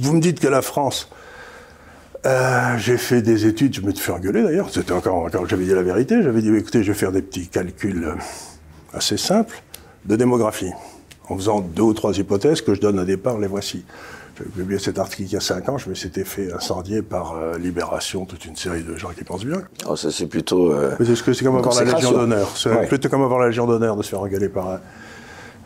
Vous 0.00 0.12
me 0.14 0.20
dites 0.20 0.38
que 0.38 0.46
la 0.46 0.62
France. 0.62 1.08
Euh, 2.24 2.78
j'ai 2.78 2.98
fait 2.98 3.20
des 3.20 3.46
études, 3.46 3.74
je 3.74 3.80
me 3.80 3.90
suis 3.90 4.04
fait 4.04 4.12
engueuler 4.12 4.44
d'ailleurs, 4.44 4.70
c'était 4.70 4.92
encore 4.92 5.28
quand 5.32 5.44
j'avais 5.44 5.64
dit 5.64 5.74
la 5.74 5.82
vérité, 5.82 6.22
j'avais 6.22 6.40
dit 6.40 6.54
écoutez, 6.54 6.84
je 6.84 6.92
vais 6.92 6.98
faire 6.98 7.10
des 7.10 7.20
petits 7.20 7.48
calculs 7.48 8.04
euh, 8.04 8.14
assez 8.94 9.16
simples 9.16 9.60
de 10.04 10.14
démographie, 10.14 10.70
en 11.28 11.36
faisant 11.36 11.60
deux 11.60 11.82
ou 11.82 11.94
trois 11.94 12.16
hypothèses 12.16 12.60
que 12.60 12.74
je 12.74 12.80
donne 12.80 13.00
au 13.00 13.04
départ, 13.04 13.40
les 13.40 13.48
voici. 13.48 13.84
J'ai 14.42 14.62
publié 14.62 14.78
cet 14.78 14.98
article 14.98 15.22
il 15.22 15.32
y 15.32 15.36
a 15.36 15.40
cinq 15.40 15.68
ans, 15.68 15.78
je 15.78 15.88
me 15.88 15.94
s'étais 15.94 16.24
fait 16.24 16.52
incendier 16.52 17.02
par 17.02 17.34
euh, 17.34 17.58
Libération, 17.58 18.24
toute 18.24 18.44
une 18.44 18.56
série 18.56 18.82
de 18.82 18.96
gens 18.96 19.10
qui 19.10 19.24
pensent 19.24 19.44
bien. 19.44 19.62
Oh, 19.86 19.96
ça 19.96 20.10
c'est 20.10 20.26
plutôt. 20.26 20.72
Euh, 20.72 20.96
c'est 20.98 21.42
comme 21.42 21.56
avoir 21.56 21.74
la 21.74 21.92
Légion 21.92 22.12
d'honneur. 22.12 22.48
C'est 22.56 22.88
plutôt 22.88 23.08
comme 23.08 23.22
avoir 23.22 23.40
la 23.40 23.48
Légion 23.48 23.66
d'honneur 23.66 23.96
de 23.96 24.02
se 24.02 24.10
faire 24.10 24.20
engueuler 24.20 24.48
par 24.48 24.68
euh, 24.70 24.76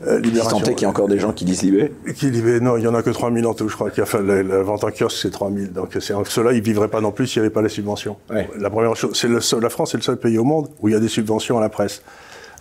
euh 0.06 0.18
Libération. 0.20 0.60
qu'il 0.60 0.82
y 0.82 0.84
a 0.84 0.88
encore 0.88 1.08
des 1.08 1.18
gens 1.18 1.32
qui 1.32 1.44
disent 1.44 1.62
Libé? 1.62 1.92
Qui 2.14 2.30
Libé 2.30 2.60
Non, 2.60 2.76
il 2.76 2.84
y 2.84 2.88
en 2.88 2.94
a 2.94 3.02
que 3.02 3.10
3000 3.10 3.46
en 3.46 3.54
tout, 3.54 3.68
je 3.68 3.74
crois. 3.74 3.90
Qui 3.90 4.00
a 4.00 4.06
fait 4.06 4.22
la, 4.22 4.62
vente 4.62 4.84
en 4.84 4.90
kiosque, 4.90 5.18
c'est 5.22 5.30
3000. 5.30 5.72
Donc 5.72 5.96
ceux-là, 5.98 6.52
ils 6.52 6.62
vivraient 6.62 6.88
pas 6.88 7.00
non 7.00 7.12
plus 7.12 7.26
s'il 7.26 7.40
n'y 7.40 7.46
avait 7.46 7.54
pas 7.54 7.62
les 7.62 7.68
subventions. 7.68 8.16
La 8.58 8.70
première 8.70 8.94
chose, 8.96 9.12
c'est 9.14 9.28
la 9.28 9.70
France 9.70 9.94
est 9.94 9.98
le 9.98 10.02
seul 10.02 10.18
pays 10.18 10.38
au 10.38 10.44
monde 10.44 10.68
où 10.80 10.88
il 10.88 10.92
y 10.92 10.96
a 10.96 11.00
des 11.00 11.08
subventions 11.08 11.56
à 11.58 11.60
la 11.60 11.68
presse. 11.68 12.02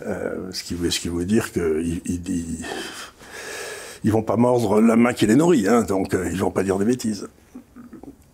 ce, 0.00 0.62
qui, 0.62 0.76
ce 0.90 1.00
qui 1.00 1.08
veut 1.08 1.24
dire 1.24 1.52
que 1.52 1.82
ils 4.06 4.12
vont 4.12 4.22
pas 4.22 4.36
mordre 4.36 4.80
la 4.80 4.94
main 4.94 5.12
qui 5.12 5.26
les 5.26 5.34
nourrit, 5.34 5.66
hein, 5.66 5.82
donc 5.82 6.14
euh, 6.14 6.30
ils 6.30 6.38
vont 6.38 6.52
pas 6.52 6.62
dire 6.62 6.78
des 6.78 6.84
bêtises. 6.84 7.26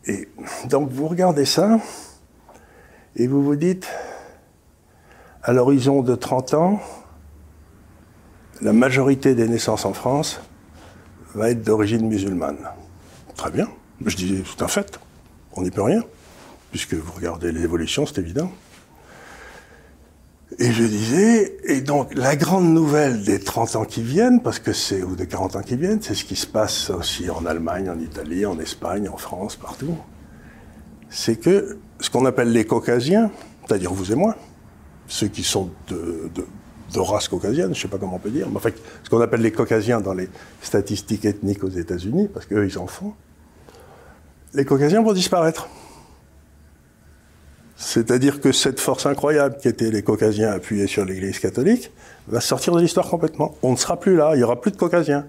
Et 0.04 0.28
donc 0.68 0.90
vous 0.90 1.08
regardez 1.08 1.46
ça 1.46 1.80
et 3.16 3.26
vous 3.26 3.42
vous 3.42 3.56
dites, 3.56 3.88
à 5.42 5.54
l'horizon 5.54 6.02
de 6.02 6.14
30 6.14 6.54
ans, 6.54 6.80
la 8.60 8.74
majorité 8.74 9.34
des 9.34 9.48
naissances 9.48 9.86
en 9.86 9.94
France 9.94 10.42
va 11.34 11.48
être 11.48 11.62
d'origine 11.62 12.06
musulmane. 12.06 12.58
Très 13.34 13.50
bien, 13.50 13.66
je 14.04 14.14
dis 14.14 14.44
c'est 14.44 14.62
un 14.62 14.68
fait, 14.68 15.00
on 15.54 15.62
n'y 15.62 15.70
peut 15.70 15.82
rien, 15.82 16.02
puisque 16.70 16.92
vous 16.92 17.12
regardez 17.12 17.50
l'évolution, 17.50 18.04
c'est 18.04 18.18
évident. 18.18 18.52
Et 20.58 20.72
je 20.72 20.84
disais, 20.84 21.56
et 21.64 21.80
donc 21.80 22.14
la 22.14 22.36
grande 22.36 22.72
nouvelle 22.72 23.22
des 23.22 23.38
30 23.38 23.76
ans 23.76 23.84
qui 23.84 24.02
viennent, 24.02 24.42
parce 24.42 24.58
que 24.58 24.72
c'est, 24.72 25.02
ou 25.02 25.16
des 25.16 25.26
40 25.26 25.56
ans 25.56 25.62
qui 25.62 25.76
viennent, 25.76 26.02
c'est 26.02 26.14
ce 26.14 26.24
qui 26.24 26.36
se 26.36 26.46
passe 26.46 26.90
aussi 26.90 27.30
en 27.30 27.46
Allemagne, 27.46 27.88
en 27.88 27.98
Italie, 27.98 28.44
en 28.44 28.58
Espagne, 28.58 29.08
en 29.08 29.16
France, 29.16 29.56
partout, 29.56 29.96
c'est 31.08 31.36
que 31.36 31.78
ce 32.00 32.10
qu'on 32.10 32.26
appelle 32.26 32.52
les 32.52 32.64
caucasiens, 32.64 33.30
c'est-à-dire 33.66 33.92
vous 33.92 34.12
et 34.12 34.14
moi, 34.14 34.36
ceux 35.06 35.28
qui 35.28 35.42
sont 35.42 35.70
de, 35.88 36.30
de, 36.34 37.00
race 37.00 37.28
caucasienne, 37.28 37.74
je 37.74 37.78
ne 37.78 37.82
sais 37.82 37.88
pas 37.88 37.98
comment 37.98 38.16
on 38.16 38.18
peut 38.18 38.30
dire, 38.30 38.48
mais 38.50 38.56
enfin, 38.56 38.70
ce 39.02 39.08
qu'on 39.08 39.20
appelle 39.20 39.40
les 39.40 39.52
caucasiens 39.52 40.00
dans 40.00 40.14
les 40.14 40.28
statistiques 40.60 41.24
ethniques 41.24 41.64
aux 41.64 41.70
États-Unis, 41.70 42.28
parce 42.32 42.46
qu'eux, 42.46 42.66
ils 42.66 42.78
en 42.78 42.86
font, 42.86 43.14
les 44.54 44.64
caucasiens 44.64 45.02
vont 45.02 45.14
disparaître. 45.14 45.68
C'est-à-dire 47.84 48.40
que 48.40 48.52
cette 48.52 48.78
force 48.78 49.06
incroyable 49.06 49.56
qui 49.60 49.66
était 49.66 49.90
les 49.90 50.02
caucasiens 50.02 50.52
appuyés 50.52 50.86
sur 50.86 51.04
l'Église 51.04 51.40
catholique 51.40 51.90
va 52.28 52.40
sortir 52.40 52.72
de 52.74 52.80
l'histoire 52.80 53.08
complètement. 53.08 53.56
On 53.62 53.72
ne 53.72 53.76
sera 53.76 53.98
plus 53.98 54.14
là, 54.14 54.30
il 54.34 54.38
n'y 54.38 54.44
aura 54.44 54.60
plus 54.60 54.70
de 54.70 54.76
caucasiens. 54.76 55.26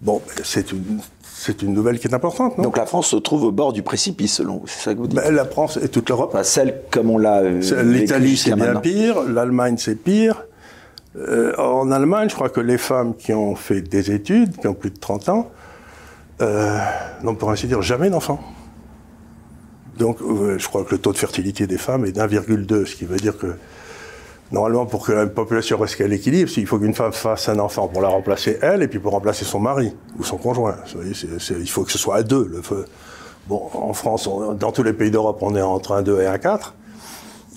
Bon, 0.00 0.22
ben, 0.24 0.42
c'est 0.44 0.70
une, 0.70 1.00
c'est 1.24 1.60
une 1.62 1.74
nouvelle 1.74 1.98
qui 1.98 2.06
est 2.06 2.14
importante, 2.14 2.56
non? 2.58 2.62
Donc 2.62 2.76
la 2.76 2.86
France 2.86 3.08
se 3.08 3.16
trouve 3.16 3.42
au 3.42 3.50
bord 3.50 3.72
du 3.72 3.82
précipice, 3.82 4.34
selon 4.34 4.62
c'est 4.66 4.84
ça 4.84 4.94
que 4.94 5.00
vous 5.00 5.08
dites? 5.08 5.18
Ben, 5.18 5.34
La 5.34 5.44
France 5.44 5.80
et 5.82 5.88
toute 5.88 6.08
l'Europe. 6.08 6.38
celle 6.44 6.80
comme 6.92 7.10
on 7.10 7.18
l'a. 7.18 7.38
Euh, 7.38 7.82
L'Italie, 7.82 8.36
c'est 8.36 8.54
bien 8.54 8.76
pire. 8.76 9.22
L'Allemagne, 9.24 9.78
c'est 9.78 9.96
pire. 9.96 10.44
Euh, 11.16 11.56
en 11.56 11.90
Allemagne, 11.90 12.28
je 12.28 12.36
crois 12.36 12.50
que 12.50 12.60
les 12.60 12.78
femmes 12.78 13.16
qui 13.16 13.32
ont 13.34 13.56
fait 13.56 13.80
des 13.80 14.12
études, 14.12 14.56
qui 14.58 14.68
ont 14.68 14.74
plus 14.74 14.90
de 14.90 14.98
30 14.98 15.28
ans, 15.30 15.50
euh, 16.40 16.78
n'ont 17.24 17.34
pour 17.34 17.50
ainsi 17.50 17.66
dire 17.66 17.82
jamais 17.82 18.10
d'enfants. 18.10 18.38
Donc, 19.98 20.18
je 20.20 20.66
crois 20.68 20.84
que 20.84 20.92
le 20.92 20.98
taux 20.98 21.12
de 21.12 21.18
fertilité 21.18 21.66
des 21.66 21.78
femmes 21.78 22.04
est 22.04 22.12
d'1,2, 22.12 22.86
ce 22.86 22.94
qui 22.94 23.04
veut 23.04 23.16
dire 23.16 23.36
que 23.36 23.54
normalement, 24.52 24.86
pour 24.86 25.04
que 25.04 25.12
la 25.12 25.26
population 25.26 25.78
reste 25.78 26.00
à 26.00 26.06
l'équilibre, 26.06 26.50
il 26.56 26.66
faut 26.66 26.78
qu'une 26.78 26.94
femme 26.94 27.12
fasse 27.12 27.48
un 27.48 27.58
enfant 27.58 27.88
pour 27.88 28.00
la 28.00 28.08
remplacer 28.08 28.58
elle 28.62 28.82
et 28.82 28.88
puis 28.88 28.98
pour 28.98 29.12
remplacer 29.12 29.44
son 29.44 29.60
mari 29.60 29.92
ou 30.18 30.24
son 30.24 30.36
conjoint. 30.36 30.76
il 30.94 31.68
faut 31.68 31.84
que 31.84 31.92
ce 31.92 31.98
soit 31.98 32.16
à 32.16 32.22
deux. 32.22 32.48
Le, 32.50 32.62
bon, 33.48 33.68
en 33.74 33.92
France, 33.92 34.28
dans 34.58 34.72
tous 34.72 34.82
les 34.82 34.92
pays 34.92 35.10
d'Europe, 35.10 35.38
on 35.42 35.54
est 35.56 35.62
entre 35.62 35.92
un 35.92 36.02
2 36.02 36.20
et 36.20 36.26
un 36.26 36.38
4. 36.38 36.74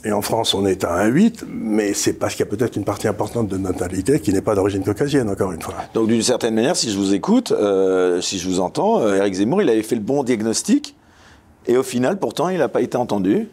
Et 0.04 0.12
en 0.12 0.23
France, 0.23 0.56
on 0.56 0.65
est 0.65 0.84
à 0.84 1.08
1,8, 1.08 1.43
mais 1.47 1.93
c'est 1.93 2.13
parce 2.13 2.34
qu'il 2.34 2.43
y 2.43 2.49
a 2.49 2.51
peut-être 2.51 2.75
une 2.75 2.84
partie 2.84 3.08
importante 3.08 3.47
de 3.47 3.58
natalité 3.58 4.19
qui 4.19 4.34
n'est 4.34 4.41
pas 4.41 4.56
d'origine 4.56 4.84
caucasienne, 4.84 5.30
encore 5.30 5.51
une 5.51 5.62
fois. 5.62 5.75
Donc, 5.93 6.08
d'une 6.08 6.23
certaine 6.23 6.56
manière, 6.56 6.75
si 6.75 6.91
je 6.91 6.97
vous 6.97 7.13
écoute, 7.13 7.51
euh, 7.51 8.19
si 8.19 8.39
je 8.39 8.49
vous 8.49 8.60
entends, 8.62 8.99
euh, 8.99 9.17
Eric 9.17 9.36
Zemmour, 9.36 9.62
il 9.62 9.69
avait 9.69 9.84
fait 9.84 9.93
le 9.93 10.01
bon 10.01 10.23
diagnostic 10.23 10.95
et 11.67 11.78
au 11.78 11.84
final, 11.84 12.19
pourtant, 12.19 12.50
il 12.50 12.58
n'a 12.58 12.69
pas 12.69 12.82
été 12.82 12.97
entendu. 12.97 13.47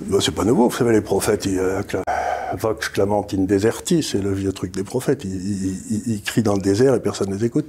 Ben, 0.00 0.20
c'est 0.20 0.34
pas 0.34 0.44
nouveau, 0.44 0.68
vous 0.68 0.76
savez, 0.76 0.92
les 0.92 1.00
prophètes, 1.00 1.46
ils, 1.46 1.58
euh, 1.58 1.82
Vox 2.54 2.88
clamantin 2.88 3.38
deserti, 3.38 4.02
c'est 4.02 4.20
le 4.20 4.32
vieux 4.32 4.52
truc 4.52 4.74
des 4.74 4.84
prophètes. 4.84 5.24
Ils, 5.24 6.20
crient 6.22 6.42
dans 6.42 6.54
le 6.54 6.60
désert 6.60 6.94
et 6.94 7.00
personne 7.00 7.30
ne 7.30 7.36
les 7.36 7.44
écoute. 7.44 7.66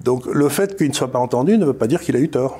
Donc 0.00 0.26
le 0.26 0.48
fait 0.48 0.76
qu'il 0.76 0.88
ne 0.88 0.94
soit 0.94 1.12
pas 1.12 1.18
entendu 1.18 1.58
ne 1.58 1.66
veut 1.66 1.74
pas 1.74 1.86
dire 1.86 2.00
qu'il 2.00 2.16
a 2.16 2.18
eu 2.18 2.28
tort, 2.28 2.58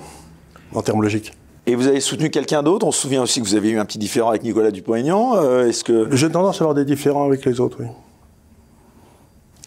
en 0.74 0.82
termes 0.82 1.02
logiques. 1.02 1.32
Et 1.66 1.74
vous 1.74 1.86
avez 1.86 2.00
soutenu 2.00 2.30
quelqu'un 2.30 2.62
d'autre? 2.62 2.86
On 2.86 2.92
se 2.92 3.00
souvient 3.00 3.22
aussi 3.22 3.40
que 3.40 3.46
vous 3.46 3.54
avez 3.54 3.70
eu 3.70 3.78
un 3.78 3.84
petit 3.84 3.98
différent 3.98 4.30
avec 4.30 4.42
Nicolas 4.42 4.70
Dupont-Aignan. 4.70 5.36
Euh, 5.36 5.70
que 5.84 6.14
j'ai 6.16 6.30
tendance 6.30 6.60
à 6.60 6.64
avoir 6.64 6.74
des 6.74 6.84
différends 6.84 7.26
avec 7.26 7.44
les 7.44 7.60
autres, 7.60 7.78
oui. 7.80 7.86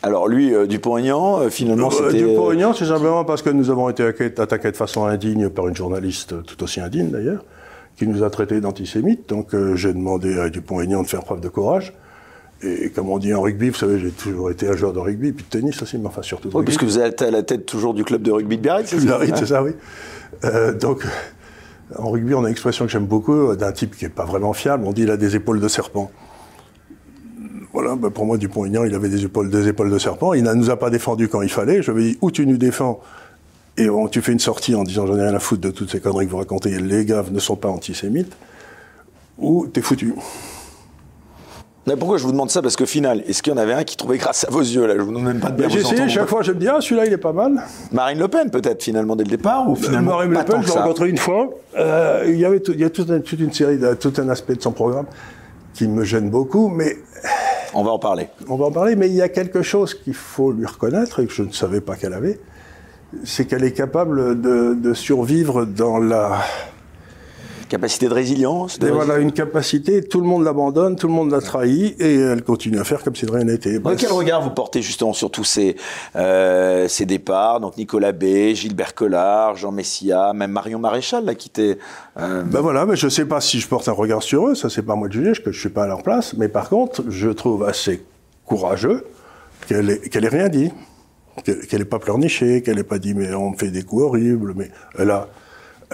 Alors 0.05 0.27
lui, 0.27 0.53
euh, 0.53 0.67
Dupont-Aignan, 0.67 1.39
euh, 1.39 1.49
finalement, 1.49 1.87
euh, 1.87 2.09
c'était... 2.09 2.21
Dupont-Aignan, 2.21 2.73
c'est 2.73 2.87
simplement 2.87 3.23
parce 3.23 3.41
que 3.41 3.49
nous 3.49 3.69
avons 3.69 3.89
été 3.89 4.03
attaqués 4.03 4.69
de 4.69 4.75
façon 4.75 5.05
indigne 5.05 5.47
par 5.47 5.69
une 5.69 5.75
journaliste 5.77 6.43
tout 6.43 6.61
aussi 6.61 6.81
indigne 6.81 7.09
d'ailleurs, 7.09 7.45
qui 7.95 8.05
nous 8.05 8.21
a 8.21 8.29
traités 8.29 8.59
d'antisémites. 8.59 9.29
Donc 9.29 9.55
j'ai 9.75 9.93
demandé 9.93 10.37
à 10.37 10.49
Dupont-Aignan 10.49 11.03
de 11.03 11.07
faire 11.07 11.23
preuve 11.23 11.39
de 11.39 11.47
courage. 11.47 11.93
Et 12.61 12.89
comme 12.89 13.09
on 13.09 13.17
dit 13.17 13.33
en 13.33 13.41
rugby, 13.41 13.69
vous 13.69 13.77
savez, 13.77 13.97
j'ai 13.99 14.11
toujours 14.11 14.51
été 14.51 14.67
un 14.67 14.75
joueur 14.75 14.91
de 14.91 14.99
rugby, 14.99 15.31
puis 15.31 15.45
de 15.45 15.49
tennis 15.49 15.81
aussi, 15.81 15.97
mais 15.97 16.07
enfin 16.07 16.21
surtout 16.21 16.49
de 16.49 16.55
oui, 16.55 16.63
puisque 16.63 16.83
vous 16.83 16.99
êtes 16.99 17.21
à 17.21 17.31
la 17.31 17.43
tête 17.43 17.65
toujours 17.65 17.93
du 17.93 18.03
club 18.03 18.21
de 18.21 18.31
rugby 18.31 18.57
de 18.57 18.61
Biarritz, 18.61 18.87
c'est 18.89 18.99
ça 18.99 19.05
Biarritz, 19.05 19.35
c'est 19.37 19.45
ça, 19.45 19.63
oui. 19.63 19.71
donc, 20.79 21.05
en 21.97 22.09
rugby, 22.09 22.33
on 22.33 22.39
a 22.39 22.47
une 22.47 22.51
expression 22.51 22.85
que 22.85 22.91
j'aime 22.91 23.05
beaucoup, 23.05 23.55
d'un 23.55 23.71
type 23.73 23.97
qui 23.97 24.05
n'est 24.05 24.09
pas 24.09 24.23
vraiment 24.23 24.53
fiable, 24.53 24.85
on 24.85 24.93
dit 24.93 25.03
il 25.03 25.11
a 25.11 25.17
des 25.17 25.35
épaules 25.35 25.59
de 25.59 25.67
serpent. 25.67 26.09
Voilà, 27.73 27.95
ben 27.95 28.11
pour 28.11 28.25
moi, 28.25 28.37
Dupont-Aignan, 28.37 28.83
il 28.85 28.93
avait 28.93 29.09
des 29.09 29.23
épaules, 29.25 29.49
de 29.49 29.97
serpent. 29.99 30.33
Il 30.33 30.43
ne 30.43 30.53
nous 30.53 30.69
a 30.69 30.77
pas 30.77 30.89
défendus 30.91 31.27
quand 31.27 31.41
il 31.41 31.49
fallait. 31.49 31.81
Je 31.81 31.91
lui 31.91 32.05
ai 32.05 32.11
dit, 32.11 32.17
ou 32.21 32.29
tu 32.29 32.45
nous 32.45 32.57
défends, 32.57 32.99
et 33.77 33.87
tu 34.11 34.21
fais 34.21 34.31
une 34.31 34.39
sortie 34.39 34.75
en 34.75 34.83
disant, 34.83 35.07
j'en 35.07 35.17
ai 35.17 35.23
rien 35.23 35.33
à 35.33 35.39
foutre 35.39 35.61
de 35.61 35.71
toutes 35.71 35.89
ces 35.89 35.99
conneries 35.99 36.27
que 36.27 36.31
vous 36.31 36.37
racontez, 36.37 36.77
les 36.79 37.03
gars 37.05 37.23
ne 37.31 37.39
sont 37.39 37.55
pas 37.55 37.69
antisémites, 37.69 38.31
ou 39.39 39.65
t'es 39.65 39.81
foutu. 39.81 40.13
Mais 41.85 41.97
pourquoi 41.97 42.17
je 42.17 42.23
vous 42.23 42.31
demande 42.31 42.49
ça 42.49 42.61
Parce 42.61 42.77
qu'au 42.77 42.85
final, 42.85 43.23
est-ce 43.27 43.43
qu'il 43.43 43.51
y 43.51 43.55
en 43.55 43.59
avait 43.59 43.73
un 43.73 43.83
qui 43.83 43.97
trouvait 43.97 44.17
grâce 44.17 44.45
à 44.47 44.51
vos 44.51 44.61
yeux 44.61 44.85
là? 44.87 44.93
Je 44.95 45.01
vous 45.01 45.09
demande 45.09 45.25
même 45.25 45.39
pas 45.41 45.49
de 45.49 45.57
bien 45.57 45.67
J'ai 45.67 45.79
essayé, 45.81 46.07
chaque 46.07 46.29
fois, 46.29 46.41
je 46.41 46.51
me 46.53 46.59
dis, 46.59 46.67
ah, 46.69 46.77
celui-là, 46.79 47.07
il 47.07 47.11
est 47.11 47.17
pas 47.17 47.33
mal. 47.33 47.61
Marine 47.91 48.19
Le 48.19 48.27
Pen, 48.29 48.49
peut-être, 48.51 48.83
finalement, 48.83 49.15
dès 49.17 49.25
le 49.25 49.29
départ 49.31 49.67
ou 49.69 49.75
finalement 49.75 50.11
Marine 50.11 50.31
Le 50.31 50.45
Pen, 50.45 50.61
je 50.61 50.67
que 50.67 50.73
l'ai 50.73 50.79
rencontré 50.79 51.09
une 51.09 51.17
fois. 51.17 51.49
Euh, 51.77 52.23
il 52.27 52.37
y 52.39 52.45
avait 52.45 52.61
tout- 52.61 52.71
il 52.73 52.79
y 52.79 52.85
a 52.85 52.89
toute, 52.89 53.09
un- 53.09 53.19
toute 53.19 53.39
une 53.39 53.51
série, 53.51 53.79
de, 53.79 53.95
tout 53.95 54.13
un 54.17 54.29
aspect 54.29 54.55
de 54.55 54.61
son 54.61 54.71
programme 54.71 55.07
qui 55.73 55.87
me 55.87 56.03
gêne 56.03 56.29
beaucoup, 56.29 56.67
mais 56.69 56.97
On 57.73 57.83
va 57.83 57.91
en 57.91 57.99
parler. 57.99 58.27
on 58.47 58.55
va 58.55 58.65
en 58.65 58.71
parler. 58.71 58.95
Mais 58.95 59.07
il 59.07 59.15
y 59.15 59.21
a 59.21 59.29
quelque 59.29 59.61
chose 59.61 59.93
qu'il 59.93 60.13
faut 60.13 60.51
lui 60.51 60.65
reconnaître 60.65 61.21
et 61.21 61.27
que 61.27 61.33
je 61.33 61.43
ne 61.43 61.51
savais 61.51 61.81
pas 61.81 61.95
qu'elle 61.95 62.13
avait, 62.13 62.39
c'est 63.23 63.45
qu'elle 63.45 63.63
est 63.63 63.73
capable 63.73 64.39
de, 64.41 64.73
de 64.73 64.93
survivre 64.93 65.65
dans 65.65 65.97
la. 65.97 66.39
Capacité 67.73 68.07
de 68.07 68.13
résilience 68.13 68.77
de 68.77 68.87
Et 68.87 68.91
voilà, 68.91 69.17
une 69.17 69.31
capacité, 69.31 70.03
tout 70.03 70.21
le 70.21 70.27
monde 70.27 70.43
l'abandonne, 70.43 70.95
tout 70.95 71.07
le 71.07 71.13
monde 71.13 71.31
l'a 71.31 71.41
trahi, 71.41 71.95
et 71.97 72.17
elle 72.17 72.43
continue 72.43 72.77
à 72.77 72.83
faire 72.83 73.01
comme 73.01 73.15
si 73.15 73.25
de 73.25 73.31
rien 73.31 73.45
n'était. 73.45 73.79
Dans 73.79 73.95
quel 73.95 74.11
regard 74.11 74.43
vous 74.43 74.51
portez 74.51 74.83
justement 74.83 75.11
sur 75.11 75.31
tous 75.31 75.43
ces, 75.43 75.75
euh, 76.15 76.87
ces 76.87 77.07
départs? 77.07 77.61
Donc 77.61 77.75
Nicolas 77.75 78.11
B, 78.11 78.53
Gilbert 78.53 78.93
Collard, 78.93 79.55
Jean 79.55 79.71
Messia, 79.71 80.33
même 80.33 80.51
Marion 80.51 80.77
Maréchal 80.77 81.25
l'a 81.25 81.33
quitté. 81.33 81.79
Euh, 82.19 82.43
Ben 82.43 82.61
voilà, 82.61 82.85
mais 82.85 82.95
je 82.95 83.09
sais 83.09 83.25
pas 83.25 83.41
si 83.41 83.59
je 83.59 83.67
porte 83.67 83.87
un 83.87 83.93
regard 83.93 84.21
sur 84.21 84.49
eux, 84.49 84.53
ça 84.53 84.69
c'est 84.69 84.83
pas 84.83 84.93
moi 84.93 85.07
de 85.07 85.13
juger, 85.13 85.31
que 85.43 85.51
je 85.51 85.59
suis 85.59 85.69
pas 85.69 85.85
à 85.85 85.87
leur 85.87 86.03
place, 86.03 86.35
mais 86.37 86.49
par 86.49 86.69
contre, 86.69 87.01
je 87.09 87.29
trouve 87.29 87.63
assez 87.63 88.05
courageux 88.45 89.03
qu'elle 89.67 89.89
ait, 89.89 89.99
qu'elle 89.99 90.25
ait 90.25 90.29
rien 90.29 90.47
dit, 90.47 90.69
qu'elle 91.43 91.65
qu'elle 91.65 91.81
ait 91.81 91.85
pas 91.85 91.97
pleurniché, 91.97 92.61
qu'elle 92.61 92.77
ait 92.77 92.83
pas 92.83 92.99
dit 92.99 93.15
mais 93.15 93.33
on 93.33 93.49
me 93.49 93.57
fait 93.57 93.71
des 93.71 93.81
coups 93.81 94.03
horribles, 94.03 94.53
mais 94.55 94.69
elle 94.99 95.09
a, 95.09 95.27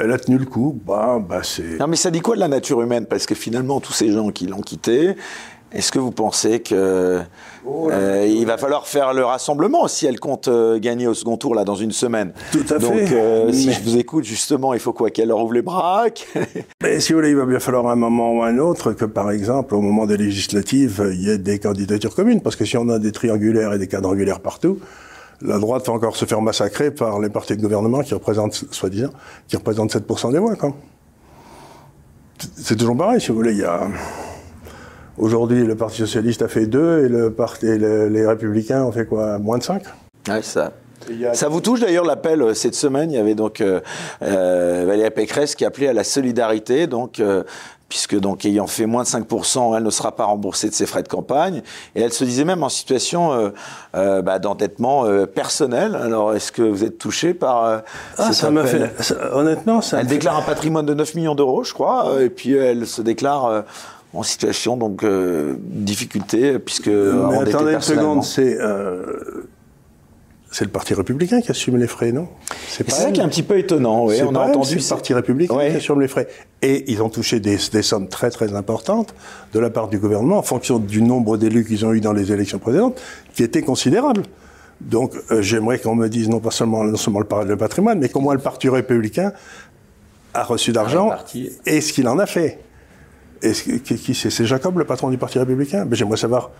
elle 0.04 0.12
a 0.12 0.18
tenu 0.18 0.38
le 0.38 0.46
coup, 0.46 0.80
bah, 0.86 1.20
bah 1.28 1.42
c'est... 1.44 1.78
Non, 1.80 1.88
mais 1.88 1.96
ça 1.96 2.12
dit 2.12 2.22
quoi 2.22 2.36
de 2.36 2.40
la 2.40 2.48
nature 2.48 2.82
humaine? 2.82 3.06
Parce 3.06 3.26
que 3.26 3.36
finalement, 3.36 3.80
tous 3.80 3.94
ces 3.94 4.12
gens 4.12 4.30
qui 4.30 4.48
l'ont 4.48 4.62
quitté, 4.62 5.16
est-ce 5.72 5.92
que 5.92 6.00
vous 6.00 6.12
pensez 6.12 6.62
que 6.62 7.20
Oh 7.66 7.90
euh, 7.92 8.26
il 8.28 8.46
va 8.48 8.58
falloir 8.58 8.88
faire 8.88 9.14
le 9.14 9.24
rassemblement 9.24 9.88
si 9.88 10.08
elle 10.08 10.20
compte 10.20 10.48
euh, 10.48 10.80
gagner 10.80 11.06
au 11.06 11.14
second 11.14 11.38
tour 11.38 11.54
là 11.54 11.64
dans 11.64 11.76
une 11.76 11.92
semaine? 11.92 12.32
Tout 12.52 12.66
à 12.74 12.80
Donc, 12.80 12.94
fait. 12.94 13.14
euh, 13.14 13.52
si 13.52 13.68
Mais- 13.68 13.74
je 13.74 13.84
vous 13.84 13.98
écoute 13.98 14.24
justement, 14.24 14.74
il 14.74 14.80
faut 14.80 14.94
quoi? 14.94 15.12
Qu'elle 15.12 15.28
leur 15.28 15.44
ouvre 15.44 15.54
les 15.54 15.62
bras? 15.62 16.06
Mais 16.82 17.00
si 17.00 17.14
vous 17.14 17.20
voulez, 17.20 17.30
il 17.30 17.36
va 17.36 17.46
bien 17.46 17.60
falloir 17.60 17.86
un 17.88 17.96
moment 17.96 18.34
ou 18.34 18.42
un 18.44 18.58
autre 18.58 18.94
que, 18.94 19.06
par 19.06 19.30
exemple, 19.30 19.76
au 19.76 19.82
moment 19.82 20.08
des 20.08 20.18
législatives, 20.18 21.08
il 21.14 21.22
y 21.22 21.30
ait 21.30 21.38
des 21.38 21.60
candidatures 21.60 22.16
communes, 22.16 22.42
parce 22.42 22.56
que 22.56 22.66
si 22.66 22.76
on 22.78 22.90
a 22.90 22.98
des 22.98 23.12
triangulaires 23.12 23.74
et 23.74 23.78
des 23.78 23.88
quadrangulaires 23.88 24.40
partout, 24.40 24.80
la 25.42 25.60
droite 25.60 25.88
va 25.88 25.94
encore 25.94 26.16
se 26.16 26.26
faire 26.26 26.42
massacrer 26.42 26.92
par 26.92 27.20
les 27.20 27.30
partis 27.30 27.56
de 27.56 27.62
gouvernement 27.62 28.02
qui 28.02 28.14
représentent, 28.14 28.66
soi-disant, 28.72 29.12
qui 29.48 29.56
représentent 29.56 29.96
7% 29.96 30.32
des 30.32 30.40
voix. 30.40 30.56
C'est 32.56 32.76
toujours 32.76 32.98
pareil, 32.98 33.20
si 33.20 33.30
vous 33.30 33.36
voulez, 33.36 33.64
a... 33.64 33.88
Aujourd'hui, 35.18 35.66
le 35.66 35.76
Parti 35.76 35.98
Socialiste 35.98 36.42
a 36.44 36.48
fait 36.48 36.66
2 36.66 37.06
et, 37.06 37.10
le 37.10 38.08
les 38.08 38.26
Républicains 38.26 38.84
ont 38.84 38.92
fait 38.94 39.06
quoi? 39.06 39.38
Moins 39.38 39.58
de 39.58 39.64
5 39.64 39.84
Ouais, 40.30 40.42
ça. 40.42 40.72
Ça 41.34 41.48
vous 41.50 41.62
touche 41.62 41.80
d'ailleurs 41.82 42.06
l'appel 42.06 42.42
euh, 42.42 42.54
cette 42.54 42.76
semaine. 42.76 43.12
Il 43.12 43.16
y 43.16 43.20
avait 43.20 43.36
donc 43.36 43.62
euh, 43.62 43.80
euh, 44.22 44.86
Valérie 44.88 45.12
Pécresse 45.12 45.56
qui 45.56 45.66
appelait 45.66 45.88
à 45.88 45.94
la 45.94 46.04
solidarité, 46.04 46.88
donc 46.88 47.20
euh, 47.20 47.44
puisque 47.88 48.16
donc 48.20 48.46
ayant 48.46 48.68
fait 48.68 48.86
moins 48.86 49.02
de 49.02 49.08
5%, 49.08 49.76
elle 49.76 49.82
ne 49.84 49.90
sera 49.90 50.16
pas 50.16 50.26
remboursée 50.26 50.70
de 50.70 50.74
ses 50.76 50.86
frais 50.86 51.02
de 51.02 51.08
campagne. 51.08 51.64
Et 51.96 52.02
elle 52.02 52.14
se 52.14 52.24
disait 52.24 52.46
même 52.46 52.62
en 52.62 52.70
situation 52.70 53.34
euh, 53.34 53.50
euh, 53.96 54.22
bah, 54.22 54.38
d'endettement 54.38 55.06
euh, 55.06 55.26
personnel. 55.26 55.96
Alors 55.96 56.36
est-ce 56.36 56.52
que 56.52 56.62
vous 56.62 56.84
êtes 56.84 57.00
touché 57.00 57.34
par 57.34 57.66
euh, 57.66 57.80
Ah, 58.20 58.32
ça 58.32 58.52
m'a 58.52 58.66
fait... 58.66 58.92
ça- 59.02 59.36
honnêtement, 59.36 59.82
ça 59.82 59.98
Elle 60.00 60.04
fait- 60.08 60.10
déclare 60.16 60.38
un 60.38 60.44
patrimoine 60.44 60.86
de 60.86 60.94
9 60.94 61.16
millions 61.16 61.34
d'euros, 61.36 61.64
je 61.64 61.74
crois, 61.74 62.22
et 62.22 62.30
puis 62.30 62.54
elle 62.54 62.86
se 62.86 63.02
déclare 63.02 63.46
euh, 63.48 63.62
en 64.14 64.22
situation 64.24 64.78
donc 64.78 65.04
euh, 65.04 65.56
difficulté 65.60 66.60
puisque 66.60 66.88
Mais 66.88 67.38
attendez 67.40 67.74
une 67.74 67.82
seconde, 67.82 68.24
c'est 68.24 68.58
euh, 68.60 69.48
c'est 70.52 70.66
le 70.66 70.72
Parti 70.72 70.94
républicain 70.96 71.42
qui 71.42 71.52
assume 71.52 71.78
les 71.78 71.88
frais, 71.88 72.12
non? 72.12 72.24
Et 72.52 72.56
C'est 72.68 72.90
ça 72.90 73.12
qui 73.12 73.20
est 73.20 73.24
un 73.24 73.28
petit 73.30 73.44
peu 73.44 73.58
étonnant. 73.60 74.06
Oui, 74.06 74.16
on 74.24 74.34
a 74.36 74.40
entendu 74.40 74.80
c'est 74.80 74.84
le 74.84 74.90
Parti 74.98 75.14
républicain 75.14 75.56
Ouais. 75.56 75.70
qui 75.72 75.76
assume 75.78 76.02
les 76.02 76.08
frais. 76.08 76.28
Et 76.62 76.92
ils 76.92 77.02
ont 77.04 77.10
touché 77.10 77.40
des, 77.40 77.58
des 77.72 77.82
sommes 77.84 78.08
très 78.10 78.32
très 78.32 78.54
importantes 78.56 79.14
de 79.54 79.60
la 79.60 79.70
part 79.70 79.88
du 79.90 80.00
gouvernement 80.00 80.38
en 80.40 80.44
fonction 80.44 80.80
du 80.80 81.02
nombre 81.04 81.38
d'élus 81.38 81.66
qu'ils 81.66 81.86
ont 81.86 81.94
eu 81.94 82.02
dans 82.02 82.14
les 82.14 82.32
élections 82.32 82.58
précédentes, 82.60 83.00
qui 83.36 83.44
était 83.44 83.62
considérable. 83.62 84.24
Donc 84.82 85.14
euh, 85.32 85.42
j'aimerais 85.42 85.78
qu'on 85.78 85.94
me 85.96 86.08
dise 86.08 86.30
non 86.30 86.40
pas 86.40 86.52
seulement, 86.52 86.84
non 86.84 86.98
seulement 86.98 87.20
le, 87.20 87.56
patrimoine, 87.58 88.00
mais 88.00 88.10
qu'au 88.10 88.22
moins 88.22 88.34
le 88.34 88.40
Parti 88.40 88.70
républicain 88.70 89.34
a 90.34 90.44
reçu 90.44 90.72
d'argent 90.72 91.10
réparti. 91.10 91.52
et 91.66 91.82
ce 91.82 91.94
qu'il 91.94 92.08
en 92.08 92.18
a 92.18 92.26
fait. 92.26 92.60
Que- 93.42 93.78
qui, 93.78 93.96
qui 93.96 94.16
c'est 94.16 94.30
C'est 94.30 94.46
Jacob, 94.46 94.78
le 94.78 94.86
patron 94.86 95.10
du 95.10 95.18
Parti 95.18 95.38
républicain? 95.40 95.86
Mais 95.90 95.96
J'aimerais 95.96 96.18
savoir 96.18 96.52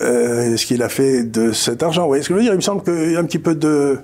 euh, 0.00 0.56
ce 0.56 0.66
qu'il 0.66 0.82
a 0.82 0.88
fait 0.88 1.22
de 1.24 1.52
cet 1.52 1.82
argent. 1.82 2.02
Vous 2.02 2.08
voyez 2.08 2.22
ce 2.22 2.28
que 2.28 2.34
je 2.34 2.38
veux 2.38 2.44
dire? 2.44 2.52
Il 2.52 2.56
me 2.56 2.60
semble 2.62 2.82
qu'il 2.82 3.12
y 3.12 3.16
a 3.16 3.18
un 3.20 3.24
petit 3.24 3.38
peu 3.38 3.54
de... 3.54 3.98